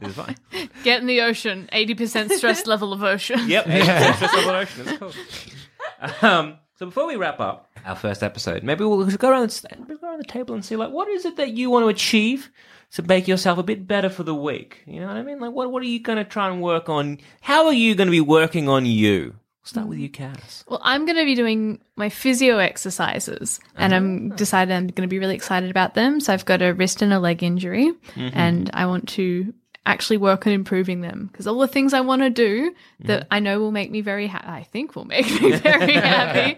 it's 0.02 0.14
fine. 0.14 0.36
Get 0.84 1.00
in 1.00 1.06
the 1.06 1.22
ocean. 1.22 1.68
80% 1.72 2.30
stress 2.32 2.66
level 2.68 2.92
of 2.92 3.02
ocean. 3.02 3.48
Yep. 3.48 3.66
Yeah. 3.66 4.12
Stress 4.14 4.34
level 4.34 4.50
of 4.50 4.56
ocean. 4.56 4.88
It's 4.88 4.98
cool. 4.98 6.28
Um, 6.30 6.58
so 6.76 6.86
before 6.86 7.06
we 7.06 7.16
wrap 7.16 7.40
up 7.40 7.69
our 7.84 7.96
first 7.96 8.22
episode, 8.22 8.62
maybe 8.62 8.84
we'll 8.84 9.04
go 9.16 9.30
around 9.30 9.50
the, 9.50 9.96
go 9.96 10.08
around 10.08 10.18
the 10.18 10.24
table 10.24 10.54
and 10.54 10.64
see 10.64 10.76
like 10.76 10.90
what 10.90 11.08
is 11.08 11.24
it 11.24 11.36
that 11.36 11.52
you 11.52 11.70
want 11.70 11.84
to 11.84 11.88
achieve 11.88 12.50
to 12.92 13.02
make 13.02 13.28
yourself 13.28 13.58
a 13.58 13.62
bit 13.62 13.86
better 13.86 14.10
for 14.10 14.22
the 14.22 14.34
week. 14.34 14.82
You 14.86 15.00
know 15.00 15.06
what 15.06 15.16
I 15.16 15.22
mean? 15.22 15.40
Like 15.40 15.52
what 15.52 15.70
what 15.70 15.82
are 15.82 15.86
you 15.86 16.00
going 16.00 16.18
to 16.18 16.24
try 16.24 16.48
and 16.48 16.60
work 16.60 16.88
on? 16.88 17.18
How 17.40 17.66
are 17.66 17.72
you 17.72 17.94
going 17.94 18.08
to 18.08 18.12
be 18.12 18.20
working 18.20 18.68
on 18.68 18.86
you? 18.86 19.34
Start 19.62 19.88
with 19.88 19.98
you, 19.98 20.08
Cass. 20.08 20.64
Well, 20.68 20.80
I'm 20.82 21.04
going 21.04 21.18
to 21.18 21.24
be 21.24 21.34
doing 21.34 21.80
my 21.94 22.08
physio 22.08 22.56
exercises, 22.56 23.60
and 23.76 23.94
I'm 23.94 24.32
ah. 24.32 24.34
decided 24.34 24.74
I'm 24.74 24.86
going 24.86 25.06
to 25.06 25.10
be 25.10 25.18
really 25.18 25.34
excited 25.34 25.70
about 25.70 25.94
them. 25.94 26.18
So 26.18 26.32
I've 26.32 26.46
got 26.46 26.62
a 26.62 26.72
wrist 26.72 27.02
and 27.02 27.12
a 27.12 27.20
leg 27.20 27.42
injury, 27.42 27.92
mm-hmm. 28.14 28.30
and 28.32 28.70
I 28.72 28.86
want 28.86 29.10
to 29.10 29.52
actually 29.86 30.18
work 30.18 30.46
on 30.46 30.52
improving 30.52 31.00
them 31.00 31.28
because 31.32 31.46
all 31.46 31.58
the 31.58 31.68
things 31.68 31.94
I 31.94 32.00
want 32.00 32.22
to 32.22 32.30
do 32.30 32.70
mm. 32.70 33.06
that 33.06 33.26
I 33.30 33.40
know 33.40 33.58
will 33.60 33.72
make 33.72 33.90
me 33.90 34.00
very 34.00 34.26
happy, 34.26 34.46
I 34.46 34.62
think 34.64 34.94
will 34.94 35.06
make 35.06 35.26
me 35.40 35.52
very 35.56 35.94
happy, 35.94 36.56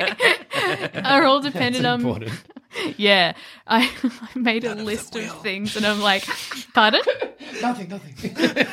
are 1.05 1.25
all 1.25 1.41
dependent 1.41 1.87
on. 1.87 2.01
important. 2.01 2.33
Yeah, 2.97 3.35
I, 3.67 3.93
I 4.03 4.39
made 4.39 4.65
a 4.65 4.75
list 4.75 5.15
of 5.15 5.43
things, 5.43 5.77
and 5.77 5.85
I'm 5.85 6.01
like, 6.01 6.25
pardon. 6.73 7.03
nothing, 7.61 7.91
nothing. 7.91 8.67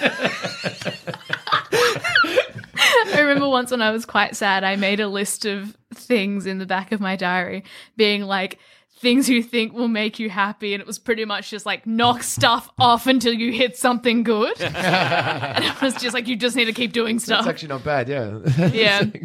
I 3.13 3.19
remember 3.19 3.49
once 3.49 3.71
when 3.71 3.81
I 3.81 3.91
was 3.91 4.05
quite 4.05 4.37
sad, 4.37 4.63
I 4.63 4.77
made 4.77 5.01
a 5.01 5.09
list 5.09 5.43
of 5.43 5.75
things 5.93 6.45
in 6.45 6.59
the 6.59 6.65
back 6.65 6.93
of 6.93 7.01
my 7.01 7.17
diary, 7.17 7.65
being 7.97 8.23
like 8.23 8.57
things 8.99 9.29
you 9.29 9.41
think 9.43 9.73
will 9.73 9.87
make 9.87 10.19
you 10.19 10.29
happy, 10.29 10.73
and 10.73 10.81
it 10.81 10.87
was 10.87 10.99
pretty 10.99 11.25
much 11.25 11.49
just 11.49 11.65
like 11.65 11.87
knock 11.87 12.23
stuff 12.23 12.69
off 12.77 13.07
until 13.07 13.33
you 13.33 13.51
hit 13.51 13.77
something 13.77 14.23
good. 14.23 14.59
and 14.61 15.63
it 15.63 15.81
was 15.81 15.95
just 15.95 16.13
like 16.13 16.27
you 16.27 16.35
just 16.35 16.55
need 16.55 16.65
to 16.65 16.73
keep 16.73 16.91
doing 16.93 17.19
stuff. 17.19 17.39
That's 17.45 17.49
actually 17.55 17.69
not 17.69 17.83
bad. 17.83 18.09
Yeah. 18.09 18.39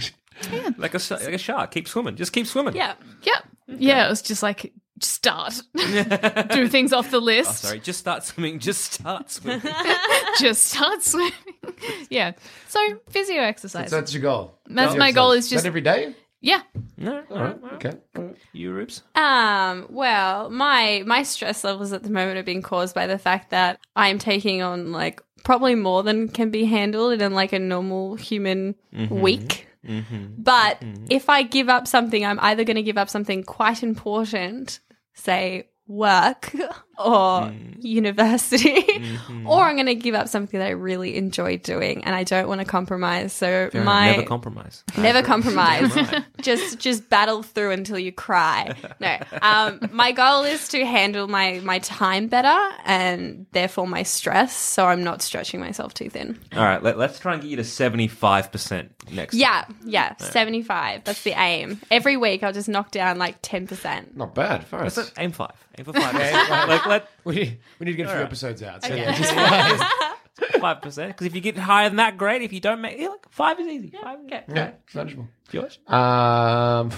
Yeah. 0.51 0.70
Like 0.79 0.95
a 0.95 0.97
s- 0.97 1.12
like 1.12 1.33
a 1.35 1.39
shark, 1.39 1.70
keep 1.70 1.87
swimming. 1.87 2.16
Just 2.16 2.33
keep 2.33 2.49
swimming. 2.49 2.75
Yeah. 2.75 2.95
yeah 3.22 3.39
Yeah, 3.68 4.07
it 4.07 4.11
was 4.11 4.20
just 4.20 4.43
like 4.43 4.72
start, 5.01 5.62
do 5.77 6.68
things 6.68 6.93
off 6.93 7.12
the 7.12 7.18
Oh, 7.18 7.20
list, 7.20 7.59
sorry. 7.59 7.79
Just 7.79 8.01
start 8.01 8.25
swimming. 8.25 8.59
Just 8.59 8.93
start 8.95 9.31
swimming. 9.31 9.62
just 10.41 10.64
start 10.66 11.05
swimming. 11.05 11.33
yeah. 12.11 12.33
So 12.68 12.81
physio 13.11 13.43
exercise. 13.43 13.91
so 13.91 13.97
that's 13.97 14.12
your 14.12 14.22
goal. 14.22 14.59
That's 14.66 14.97
my 14.97 15.12
goal 15.12 15.31
is 15.31 15.45
Is 15.45 15.51
just 15.51 15.62
that 15.62 15.68
every 15.68 15.81
day? 15.83 16.16
Yeah. 16.45 16.61
no, 16.99 17.22
all 17.30 17.38
right. 17.38 17.59
Okay. 17.72 17.92
You, 18.53 18.72
ribs. 18.72 19.03
Um, 19.14 19.86
well, 19.88 20.51
my 20.51 21.03
my 21.07 21.22
stress 21.22 21.64
levels 21.64 21.92
at 21.95 22.03
the 22.03 22.11
moment 22.11 22.38
are 22.38 22.42
being 22.42 22.61
caused 22.61 22.95
by 22.95 23.07
the 23.07 23.16
fact 23.16 23.49
that 23.51 23.80
I'm 23.97 24.18
taking 24.18 24.61
on 24.61 24.92
like 24.92 25.22
probably 25.42 25.74
more 25.74 26.03
than 26.03 26.28
can 26.28 26.51
be 26.51 26.66
handled 26.66 27.22
in 27.22 27.32
like 27.32 27.55
a 27.55 27.59
normal 27.59 28.16
human 28.16 28.74
mm-hmm. 28.95 29.20
week. 29.20 29.68
Mm-hmm. 29.86 30.26
But 30.36 30.82
mm-hmm. 30.82 31.07
if 31.09 31.30
I 31.30 31.45
give 31.45 31.70
up 31.70 31.88
something, 31.88 32.26
I'm 32.26 32.38
either 32.40 32.64
going 32.64 32.76
to 32.76 32.82
give 32.82 32.99
up 32.99 33.09
something 33.09 33.42
quite 33.42 33.82
important, 33.82 34.80
say 35.14 35.70
work, 35.86 36.55
or 36.99 37.42
Mm. 37.45 37.82
university, 37.84 38.82
Mm-hmm. 38.82 39.47
or 39.49 39.62
I'm 39.64 39.74
going 39.76 39.86
to 39.86 39.95
give 39.95 40.14
up 40.14 40.28
something 40.28 40.59
that 40.59 40.66
I 40.66 40.70
really 40.70 41.16
enjoy 41.16 41.59
doing 41.59 42.05
and 42.05 42.14
I 42.14 42.24
don't 42.24 42.49
want 42.49 42.61
to 42.61 42.64
compromise. 42.64 43.32
So 43.32 43.47
Fair 43.47 43.68
enough. 43.82 43.84
my 43.84 44.11
Never 44.12 44.22
compromise. 44.22 44.84
Never 44.97 45.22
compromise. 45.22 45.92
just 46.40 46.78
just 46.78 47.09
battle 47.11 47.42
through 47.42 47.72
until 47.72 47.99
you 47.99 48.12
cry. 48.12 48.74
No. 49.01 49.18
Um, 49.42 49.88
my 49.92 50.12
goal 50.12 50.45
is 50.45 50.68
to 50.68 50.84
handle 50.86 51.26
my 51.28 51.61
my 51.64 51.78
time 51.80 52.28
better 52.28 52.57
and 52.84 53.47
therefore 53.53 53.86
my 53.86 54.03
stress, 54.03 54.57
so 54.57 54.86
I'm 54.86 55.03
not 55.05 55.22
stretching 55.22 55.61
myself 55.61 55.95
too 55.95 56.09
thin. 56.11 56.38
All 56.55 56.62
right, 56.64 56.82
let, 56.82 56.99
let's 56.99 57.18
try 57.18 57.34
and 57.34 57.42
get 57.42 57.49
you 57.51 57.57
to 57.57 57.62
75% 57.62 58.88
next 59.12 59.34
Yeah, 59.34 59.64
yeah, 59.84 60.16
seventy 60.18 60.62
five. 60.62 61.05
That's 61.05 61.22
the 61.22 61.32
aim. 61.32 61.80
Every 61.90 62.16
week 62.16 62.42
I'll 62.42 62.53
just 62.53 62.68
knock 62.68 62.90
down 62.90 63.18
like 63.18 63.36
ten 63.42 63.66
percent. 63.66 64.16
Not 64.16 64.34
bad. 64.34 64.66
First. 64.66 65.12
Aim 65.18 65.32
five. 65.32 65.53
Aim 65.76 65.84
for 65.84 65.92
five. 65.92 66.14
like, 66.14 66.84
let, 66.89 67.09
We, 67.24 67.59
we 67.78 67.85
need 67.87 67.93
to 67.93 67.97
get 67.97 68.07
a 68.07 68.09
few 68.09 68.12
Alright. 68.16 68.26
episodes 68.26 68.62
out. 68.62 68.85
So 68.85 68.93
Okay. 68.93 69.03
yeah, 69.03 69.16
just 69.16 69.32
five 70.61 70.80
percent. 70.82 71.09
Because 71.12 71.26
if 71.26 71.35
you 71.35 71.41
get 71.41 71.57
higher 71.57 71.89
than 71.89 71.97
that, 71.97 72.16
great. 72.18 72.43
If 72.43 72.53
you 72.53 72.61
don't 72.61 72.80
make, 72.80 72.99
yeah, 72.99 73.09
look, 73.09 73.26
five 73.30 73.59
is 73.61 73.66
easy. 73.66 73.93
Five. 74.03 74.18
Is, 74.20 74.24
Okay. 74.26 74.45
yeah, 74.55 74.70
manageable. 74.95 75.28
George, 75.51 75.78
Um, 75.87 76.91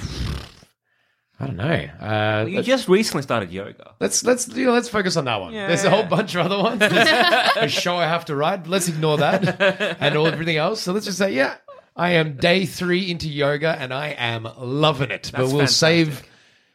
I 1.39 1.47
don't 1.47 1.57
know. 1.57 1.65
Uh, 2.01 2.47
you 2.49 2.57
let's, 2.57 2.67
just 2.67 2.89
recently 2.89 3.23
started 3.23 3.51
yoga. 3.53 3.93
let's 4.01 4.25
let's 4.25 4.49
you 4.49 4.65
know, 4.65 4.73
let's 4.73 4.89
focus 4.89 5.17
on 5.19 5.27
that 5.27 5.37
one. 5.39 5.53
There's 5.53 5.85
a 5.85 5.91
whole 5.91 6.05
bunch 6.05 6.35
of 6.35 6.47
other 6.47 6.57
ones. 6.63 6.79
There's 6.81 7.09
a 7.57 7.69
show 7.69 7.97
I 7.97 8.07
have 8.07 8.25
to 8.27 8.37
write. 8.37 8.67
Let's 8.67 8.89
ignore 8.89 9.19
that 9.19 10.01
and 10.01 10.17
all 10.17 10.27
everything 10.27 10.57
else. 10.57 10.81
So 10.81 10.93
let's 10.95 11.05
just 11.05 11.19
say, 11.19 11.35
yeah, 11.35 11.57
I 11.95 12.13
am 12.13 12.37
day 12.37 12.65
three 12.65 13.11
into 13.11 13.29
yoga 13.29 13.77
and 13.79 13.93
I 13.93 14.09
am 14.17 14.49
loving 14.59 15.11
it. 15.11 15.31
but 15.33 15.41
we'll 15.43 15.67
fantastic. 15.67 15.77
save. 15.77 16.23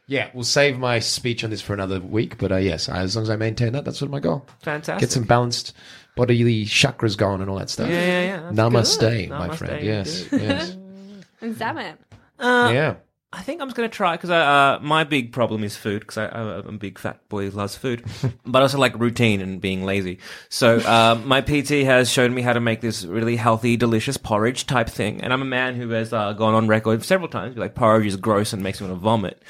Yeah, 0.07 0.29
we'll 0.33 0.43
save 0.43 0.77
my 0.77 0.99
speech 0.99 1.43
on 1.43 1.49
this 1.51 1.61
for 1.61 1.73
another 1.73 1.99
week. 1.99 2.37
But 2.37 2.51
uh, 2.51 2.57
yes, 2.57 2.89
as 2.89 3.15
long 3.15 3.23
as 3.23 3.29
I 3.29 3.35
maintain 3.37 3.73
that, 3.73 3.85
that's 3.85 3.99
sort 3.99 4.07
of 4.07 4.11
my 4.11 4.19
goal. 4.19 4.45
Fantastic. 4.61 4.99
Get 4.99 5.11
some 5.11 5.23
balanced 5.23 5.73
bodily 6.15 6.65
chakras 6.65 7.17
going 7.17 7.41
and 7.41 7.49
all 7.49 7.57
that 7.59 7.69
stuff. 7.69 7.89
Yeah, 7.89 8.05
yeah, 8.05 8.21
yeah. 8.21 8.51
That's 8.51 8.97
Namaste, 8.97 9.29
my 9.29 9.55
friend. 9.55 9.85
Yes, 9.85 10.25
yes. 10.31 10.77
And 11.43 11.57
damn 11.57 11.77
it. 11.79 11.97
yeah. 12.39 12.95
I 13.33 13.43
think 13.43 13.61
I'm 13.61 13.69
just 13.69 13.77
going 13.77 13.89
to 13.89 13.95
try 13.95 14.17
because 14.17 14.29
uh, 14.29 14.77
my 14.81 15.05
big 15.05 15.31
problem 15.31 15.63
is 15.63 15.77
food 15.77 16.01
because 16.01 16.17
I'm 16.17 16.67
a 16.67 16.71
big 16.73 16.99
fat 16.99 17.17
boy 17.29 17.49
who 17.49 17.51
loves 17.51 17.77
food, 17.77 18.03
but 18.45 18.61
also 18.61 18.77
like 18.77 18.99
routine 18.99 19.39
and 19.39 19.61
being 19.61 19.85
lazy. 19.85 20.19
So 20.49 20.79
um, 20.85 21.25
my 21.25 21.39
PT 21.39 21.85
has 21.85 22.11
shown 22.11 22.33
me 22.33 22.41
how 22.41 22.51
to 22.51 22.59
make 22.59 22.81
this 22.81 23.05
really 23.05 23.37
healthy, 23.37 23.77
delicious 23.77 24.17
porridge 24.17 24.67
type 24.67 24.89
thing, 24.89 25.21
and 25.21 25.31
I'm 25.31 25.41
a 25.41 25.45
man 25.45 25.75
who 25.75 25.89
has 25.91 26.11
uh, 26.11 26.33
gone 26.33 26.55
on 26.55 26.67
record 26.67 27.05
several 27.05 27.29
times 27.29 27.55
like 27.55 27.73
porridge 27.73 28.07
is 28.07 28.17
gross 28.17 28.51
and 28.51 28.61
makes 28.61 28.81
me 28.81 28.87
want 28.87 28.99
to 28.99 29.01
vomit. 29.01 29.41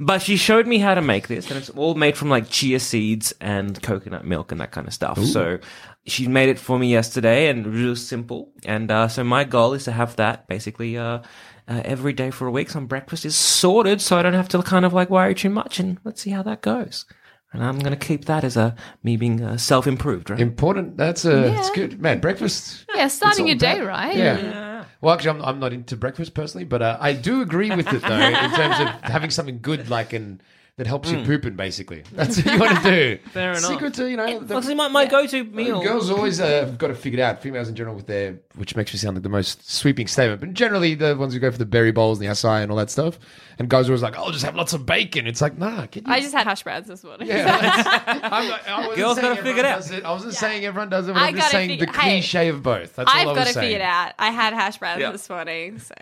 But 0.00 0.22
she 0.22 0.38
showed 0.38 0.66
me 0.66 0.78
how 0.78 0.94
to 0.94 1.02
make 1.02 1.28
this, 1.28 1.50
and 1.50 1.58
it's 1.58 1.68
all 1.70 1.94
made 1.94 2.16
from 2.16 2.30
like 2.30 2.48
chia 2.48 2.80
seeds 2.80 3.34
and 3.38 3.80
coconut 3.82 4.24
milk 4.24 4.50
and 4.50 4.62
that 4.62 4.70
kind 4.70 4.86
of 4.86 4.94
stuff. 4.94 5.22
So 5.22 5.58
she 6.06 6.28
made 6.28 6.48
it 6.48 6.58
for 6.58 6.78
me 6.78 6.90
yesterday, 6.90 7.48
and 7.48 7.66
it 7.66 7.68
was 7.68 7.80
real 7.80 7.96
simple. 7.96 8.52
And 8.64 8.90
uh, 8.90 9.08
so 9.08 9.24
my 9.24 9.44
goal 9.44 9.72
is 9.74 9.84
to 9.84 9.92
have 9.92 10.16
that 10.16 10.48
basically. 10.48 10.96
Uh, 10.96 11.20
uh, 11.68 11.82
every 11.84 12.12
day 12.12 12.30
for 12.30 12.46
a 12.46 12.50
week. 12.52 12.70
So 12.70 12.80
breakfast 12.80 13.24
is 13.24 13.34
sorted, 13.34 14.00
so 14.00 14.16
I 14.16 14.22
don't 14.22 14.34
have 14.34 14.48
to 14.50 14.62
kind 14.62 14.84
of 14.84 14.92
like 14.92 15.10
worry 15.10 15.34
too 15.34 15.50
much. 15.50 15.80
And 15.80 15.98
let's 16.04 16.20
see 16.20 16.30
how 16.30 16.44
that 16.44 16.62
goes. 16.62 17.06
And 17.52 17.64
I'm 17.64 17.78
going 17.78 17.96
to 17.96 18.06
keep 18.06 18.26
that 18.26 18.44
as 18.44 18.56
a 18.56 18.74
me 19.02 19.16
being 19.16 19.42
uh, 19.42 19.56
self 19.56 19.86
improved, 19.86 20.30
right? 20.30 20.40
Important. 20.40 20.96
That's 20.96 21.24
a. 21.24 21.50
That's 21.50 21.70
good, 21.70 22.00
man. 22.00 22.20
Breakfast. 22.20 22.84
Yeah, 22.94 23.08
starting 23.08 23.46
your 23.46 23.56
day, 23.56 23.80
right? 23.80 24.16
Yeah. 24.16 24.84
Well, 25.00 25.14
actually, 25.14 25.30
I'm, 25.30 25.42
I'm 25.42 25.60
not 25.60 25.72
into 25.72 25.96
breakfast 25.96 26.34
personally, 26.34 26.64
but 26.64 26.82
uh, 26.82 26.96
I 27.00 27.12
do 27.12 27.42
agree 27.42 27.70
with 27.70 27.92
it 27.92 28.02
though 28.02 28.18
in 28.18 28.50
terms 28.52 28.80
of 28.80 28.88
having 29.02 29.30
something 29.30 29.60
good 29.60 29.88
like 29.88 30.12
in 30.12 30.40
that 30.78 30.86
helps 30.86 31.10
you 31.10 31.22
pooping. 31.24 31.56
Basically, 31.56 32.02
that's 32.12 32.36
what 32.36 32.52
you 32.52 32.60
want 32.60 32.76
to 32.82 32.90
do. 32.90 33.22
Hmm. 33.22 33.28
Fair 33.30 33.50
enough. 33.52 33.62
Secret 33.64 33.94
to 33.94 34.10
you 34.10 34.16
know. 34.18 34.40
the- 34.40 34.54
Well, 34.54 34.62
see, 34.62 34.74
my, 34.74 34.88
my 34.88 35.06
go-to 35.06 35.42
meal. 35.44 35.82
Girls 35.82 36.10
always 36.10 36.38
uh, 36.40 36.64
got 36.76 36.88
to 36.88 36.94
figure 36.94 36.94
it 36.94 36.96
figured 36.96 37.20
out. 37.20 37.42
Females 37.42 37.68
in 37.70 37.74
general 37.74 37.96
with 37.96 38.06
their, 38.06 38.38
which 38.56 38.76
makes 38.76 38.92
me 38.92 38.98
sound 38.98 39.16
like 39.16 39.22
the 39.22 39.28
most 39.30 39.70
sweeping 39.70 40.06
statement, 40.06 40.40
but 40.40 40.52
generally 40.52 40.94
the 40.94 41.16
ones 41.16 41.32
who 41.32 41.40
go 41.40 41.50
for 41.50 41.56
the 41.56 41.64
berry 41.64 41.92
bowls 41.92 42.20
and 42.20 42.28
the 42.28 42.32
acai 42.32 42.62
and 42.62 42.70
all 42.70 42.76
that 42.76 42.90
stuff. 42.90 43.18
And 43.58 43.70
guys 43.70 43.88
are 43.88 43.92
always 43.92 44.02
like, 44.02 44.18
"I'll 44.18 44.30
just 44.32 44.44
have 44.44 44.54
lots 44.54 44.74
of 44.74 44.84
bacon." 44.84 45.26
It's 45.26 45.40
like, 45.40 45.56
nah, 45.56 45.86
get 45.86 46.06
you 46.06 46.12
I 46.12 46.20
just 46.20 46.34
had 46.34 46.46
hash 46.46 46.62
browns 46.62 46.86
this 46.88 47.02
morning. 47.02 47.26
Yeah, 47.28 47.44
that's- 47.44 47.86
I'm 48.24 48.48
not, 48.48 48.68
I 48.68 48.78
wasn't 48.80 48.96
Girls 48.96 49.16
saying 49.16 49.28
gotta 49.34 49.42
figure 49.42 49.60
it 49.60 49.64
out. 49.64 49.78
does 49.80 49.92
I 50.02 50.10
wasn't 50.12 50.34
saying 50.34 50.64
everyone 50.66 50.90
does 50.90 51.08
it. 51.08 51.14
But 51.14 51.22
I 51.22 51.28
I'm 51.28 51.34
just 51.36 51.46
gotta 51.46 51.52
saying 51.52 51.68
the 51.80 51.86
figure- 51.86 52.00
hey, 52.00 52.10
cliche 52.20 52.48
of 52.48 52.62
both. 52.62 52.96
That's 52.96 53.10
all 53.10 53.16
I've 53.18 53.28
I 53.28 53.32
got 53.32 53.36
was 53.36 53.46
to 53.48 53.52
saying. 53.54 53.64
figure 53.64 53.78
it 53.78 53.82
out. 53.88 54.12
I 54.18 54.30
had 54.30 54.52
hash 54.52 54.76
browns 54.76 55.00
Yeah. 55.00 55.10
this 55.12 55.30
morning, 55.30 55.78
so 55.78 55.94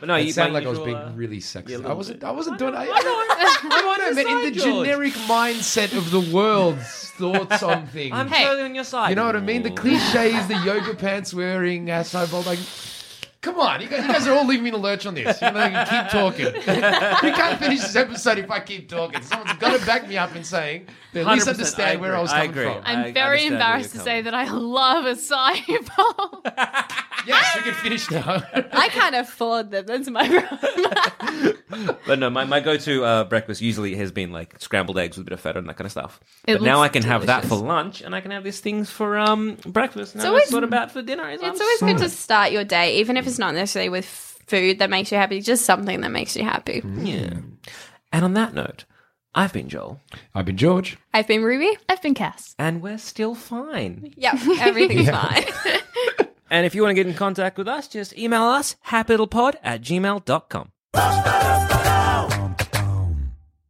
But 0.00 0.08
no, 0.08 0.14
It 0.16 0.26
you 0.26 0.32
sounded 0.32 0.52
like 0.54 0.66
I 0.66 0.68
was 0.68 0.78
being 0.78 0.94
uh, 0.96 1.12
really 1.14 1.38
sexist. 1.38 1.68
yeah, 1.70 1.78
a 1.86 1.90
I 1.90 1.92
wasn't. 1.94 2.22
I 2.24 2.30
wasn't 2.30 2.58
doing. 2.58 2.74
I, 2.74 2.82
I, 2.82 2.86
know. 2.86 2.92
I, 2.94 3.98
I 4.08 4.12
meant 4.14 4.28
in 4.28 4.42
the 4.52 4.60
George. 4.60 4.86
generic 4.86 5.12
mindset 5.14 5.96
of 5.96 6.10
the 6.10 6.20
world's 6.20 7.10
thoughts 7.16 7.62
on 7.62 7.86
things. 7.86 8.12
I'm 8.14 8.28
Hey. 8.28 8.44
totally 8.44 8.62
on 8.64 8.74
your 8.74 8.84
side. 8.84 9.08
you 9.10 9.16
know 9.16 9.24
what 9.26 9.36
I 9.36 9.40
mean? 9.40 9.62
The 9.62 9.70
cliche 9.70 10.34
is 10.36 10.46
the 10.48 10.58
yoga 10.64 10.94
pants 10.94 11.32
wearing, 11.32 11.86
acai 11.86 12.30
bowl. 12.30 12.42
Like, 12.42 12.58
come 13.40 13.58
on, 13.58 13.80
you 13.80 13.88
guys, 13.88 14.02
you 14.04 14.12
guys 14.12 14.26
are 14.28 14.34
all 14.36 14.44
leaving 14.46 14.64
me 14.64 14.68
in 14.68 14.74
a 14.74 14.78
lurch 14.78 15.06
on 15.06 15.14
this. 15.14 15.40
You 15.40 15.50
know, 15.50 15.64
you 15.64 15.78
keep 15.88 16.08
talking. 16.10 16.46
we 16.54 17.32
can't 17.32 17.58
finish 17.58 17.80
this 17.80 17.96
episode 17.96 18.36
if 18.38 18.50
I 18.50 18.60
keep 18.60 18.88
talking. 18.90 19.22
Someone's 19.22 19.58
got 19.58 19.78
to 19.80 19.86
back 19.86 20.06
me 20.08 20.18
up 20.18 20.36
in 20.36 20.44
saying 20.44 20.88
they 21.14 21.22
at 21.22 21.26
least 21.28 21.48
understand 21.48 21.98
I 21.98 22.00
where 22.02 22.14
I 22.14 22.20
was 22.20 22.32
coming 22.32 22.50
I 22.50 22.52
from. 22.74 22.82
I'm 22.84 22.98
I 23.06 23.12
very 23.12 23.46
embarrassed 23.46 23.92
to 23.92 23.98
say 24.00 24.20
that 24.20 24.34
I 24.34 24.50
love 24.50 25.04
acai 25.06 25.64
bowl. 25.96 26.42
Yes, 27.26 27.56
we 27.56 27.62
can 27.62 27.74
finish 27.74 28.10
now. 28.10 28.42
I 28.72 28.88
can't 28.88 29.14
afford 29.16 29.70
them. 29.70 29.86
That's 29.86 30.08
my 30.08 30.28
problem. 30.28 31.96
But 32.06 32.18
no, 32.18 32.30
my, 32.30 32.44
my 32.44 32.60
go-to 32.60 33.04
uh, 33.04 33.24
breakfast 33.24 33.60
usually 33.60 33.94
has 33.96 34.12
been 34.12 34.30
like 34.32 34.60
scrambled 34.60 34.98
eggs 34.98 35.16
with 35.16 35.26
a 35.26 35.30
bit 35.30 35.32
of 35.34 35.40
feta 35.40 35.58
and 35.58 35.68
that 35.68 35.76
kind 35.76 35.86
of 35.86 35.92
stuff. 35.92 36.20
It 36.46 36.54
but 36.58 36.62
now 36.62 36.78
I 36.78 36.84
looks 36.84 36.92
can 36.94 37.02
have 37.02 37.26
that 37.26 37.44
for 37.44 37.56
lunch, 37.56 38.00
and 38.00 38.14
I 38.14 38.20
can 38.20 38.30
have 38.30 38.44
these 38.44 38.60
things 38.60 38.88
for 38.90 39.18
um 39.18 39.56
breakfast. 39.66 40.14
Now 40.14 40.22
it's 40.36 40.44
it's- 40.44 40.50
sort 40.50 40.64
about 40.64 40.92
for 40.92 41.02
dinner. 41.02 41.28
Is 41.28 41.40
it's 41.42 41.60
I'm 41.60 41.66
always 41.66 41.80
good 41.98 41.98
to 42.04 42.08
start 42.14 42.52
your 42.52 42.64
day, 42.64 42.98
even 42.98 43.16
if 43.16 43.26
it's 43.26 43.38
not 43.38 43.54
necessarily 43.54 43.88
with 43.90 44.06
food 44.06 44.78
that 44.78 44.88
makes 44.90 45.10
you 45.10 45.18
happy, 45.18 45.40
just 45.40 45.64
something 45.64 46.00
that 46.02 46.10
makes 46.10 46.36
you 46.36 46.44
happy. 46.44 46.82
Yeah. 47.02 47.34
And 48.12 48.24
on 48.24 48.34
that 48.34 48.54
note, 48.54 48.84
I've 49.34 49.52
been 49.52 49.68
Joel, 49.68 50.00
I've 50.34 50.46
been 50.46 50.56
George. 50.56 50.96
I've 51.12 51.26
been 51.26 51.42
Ruby. 51.42 51.76
I've 51.88 52.00
been 52.00 52.14
Cass. 52.14 52.54
and 52.58 52.80
we're 52.80 52.96
still 52.98 53.34
fine. 53.34 54.14
Yep, 54.16 54.34
everything's 54.60 55.10
fine. 55.10 55.44
And 56.50 56.66
if 56.66 56.74
you 56.74 56.82
want 56.82 56.90
to 56.90 56.94
get 56.94 57.06
in 57.06 57.14
contact 57.14 57.58
with 57.58 57.68
us, 57.68 57.88
just 57.88 58.16
email 58.16 58.44
us, 58.44 58.76
happylittlepod 58.88 59.56
at 59.62 59.82
gmail.com. 59.82 60.70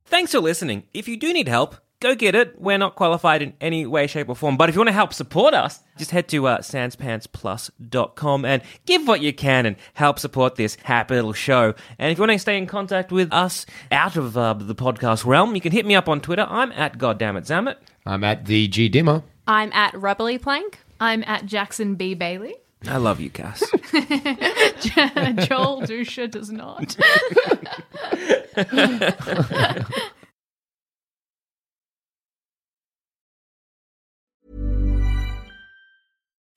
Thanks 0.07 0.33
for 0.33 0.41
listening. 0.41 0.85
If 0.95 1.09
you 1.09 1.17
do 1.17 1.33
need 1.33 1.49
help, 1.49 1.77
go 2.01 2.15
get 2.15 2.35
it. 2.35 2.61
We're 2.61 2.79
not 2.79 2.95
qualified 2.95 3.43
in 3.43 3.55
any 3.61 3.87
way, 3.87 4.07
shape, 4.07 4.29
or 4.29 4.37
form. 4.37 4.57
But 4.57 4.69
if 4.69 4.75
you 4.75 4.79
want 4.81 4.89
to 4.89 4.93
help 4.95 5.13
support 5.13 5.55
us, 5.55 5.81
just 5.99 6.11
head 6.11 6.29
to 6.29 6.47
uh, 6.47 6.59
sanspantsplus.com 6.59 8.45
and 8.45 8.63
give 8.87 9.07
what 9.07 9.21
you 9.21 9.33
can 9.33 9.67
and 9.67 9.77
help 9.95 10.19
support 10.19 10.57
this 10.57 10.77
happy 10.85 11.15
little 11.15 11.33
show. 11.33 11.75
And 11.99 12.13
if 12.13 12.19
you 12.19 12.23
want 12.23 12.33
to 12.33 12.39
stay 12.39 12.57
in 12.57 12.67
contact 12.67 13.13
with 13.13 13.33
us 13.33 13.67
out 13.91 14.17
of 14.17 14.37
uh, 14.37 14.55
the 14.55 14.75
podcast 14.75 15.25
realm, 15.25 15.55
you 15.55 15.61
can 15.61 15.73
hit 15.73 15.87
me 15.87 15.95
up 15.95 16.09
on 16.09 16.21
Twitter. 16.21 16.47
I'm 16.49 16.73
at 16.73 16.99
goddammit 16.99 17.77
I'm 18.05 18.25
at 18.25 18.47
the 18.47 18.69
G 18.69 18.89
Dimmer. 18.89 19.23
I'm 19.47 19.73
at 19.73 19.95
Rubbly 19.95 20.39
Plank. 20.39 20.81
I'm 21.01 21.23
at 21.25 21.47
Jackson 21.47 21.95
B. 21.95 22.15
Bailey. 22.15 22.55
I 22.89 22.97
love 22.99 23.21
you, 23.21 23.31
Cass. 23.31 23.61
Joel 23.93 25.83
Dusha 25.83 26.31
does 26.31 26.51
not. 26.51 26.97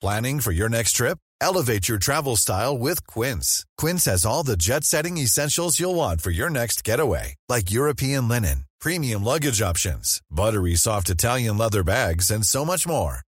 Planning 0.00 0.40
for 0.40 0.50
your 0.50 0.70
next 0.70 0.92
trip? 0.92 1.18
Elevate 1.42 1.86
your 1.86 1.98
travel 1.98 2.36
style 2.36 2.78
with 2.78 3.06
Quince. 3.06 3.66
Quince 3.76 4.06
has 4.06 4.24
all 4.24 4.42
the 4.42 4.56
jet 4.56 4.84
setting 4.84 5.18
essentials 5.18 5.78
you'll 5.78 5.94
want 5.94 6.22
for 6.22 6.30
your 6.30 6.48
next 6.48 6.84
getaway, 6.84 7.34
like 7.50 7.70
European 7.70 8.26
linen, 8.26 8.64
premium 8.80 9.22
luggage 9.22 9.60
options, 9.60 10.22
buttery 10.30 10.74
soft 10.74 11.10
Italian 11.10 11.58
leather 11.58 11.84
bags, 11.84 12.30
and 12.30 12.46
so 12.46 12.64
much 12.64 12.86
more. 12.86 13.20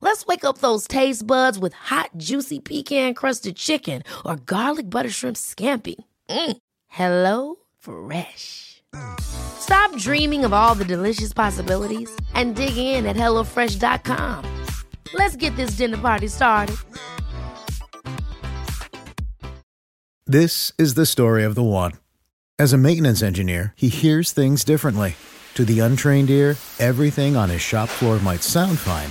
Let's 0.00 0.26
wake 0.26 0.44
up 0.44 0.58
those 0.58 0.88
taste 0.88 1.26
buds 1.26 1.58
with 1.58 1.72
hot, 1.74 2.10
juicy 2.16 2.58
pecan-crusted 2.58 3.56
chicken 3.56 4.02
or 4.24 4.36
garlic 4.36 4.90
butter 4.90 5.10
shrimp 5.10 5.36
scampi. 5.36 5.96
Mm. 6.28 6.56
Hello 6.88 7.56
Fresh. 7.78 8.82
Stop 9.20 9.96
dreaming 9.96 10.44
of 10.44 10.52
all 10.52 10.74
the 10.74 10.84
delicious 10.84 11.32
possibilities 11.32 12.10
and 12.34 12.56
dig 12.56 12.76
in 12.76 13.06
at 13.06 13.16
HelloFresh.com. 13.16 14.44
Let's 15.14 15.36
get 15.36 15.54
this 15.56 15.76
dinner 15.76 15.98
party 15.98 16.28
started. 16.28 16.76
This 20.26 20.72
is 20.78 20.94
the 20.94 21.06
story 21.06 21.42
of 21.44 21.56
the 21.56 21.64
one. 21.64 21.92
As 22.56 22.72
a 22.72 22.78
maintenance 22.78 23.22
engineer, 23.22 23.72
he 23.74 23.88
hears 23.88 24.30
things 24.32 24.62
differently. 24.64 25.16
To 25.54 25.64
the 25.64 25.80
untrained 25.80 26.30
ear, 26.30 26.56
everything 26.78 27.36
on 27.36 27.50
his 27.50 27.60
shop 27.60 27.88
floor 27.88 28.20
might 28.20 28.42
sound 28.42 28.78
fine, 28.78 29.10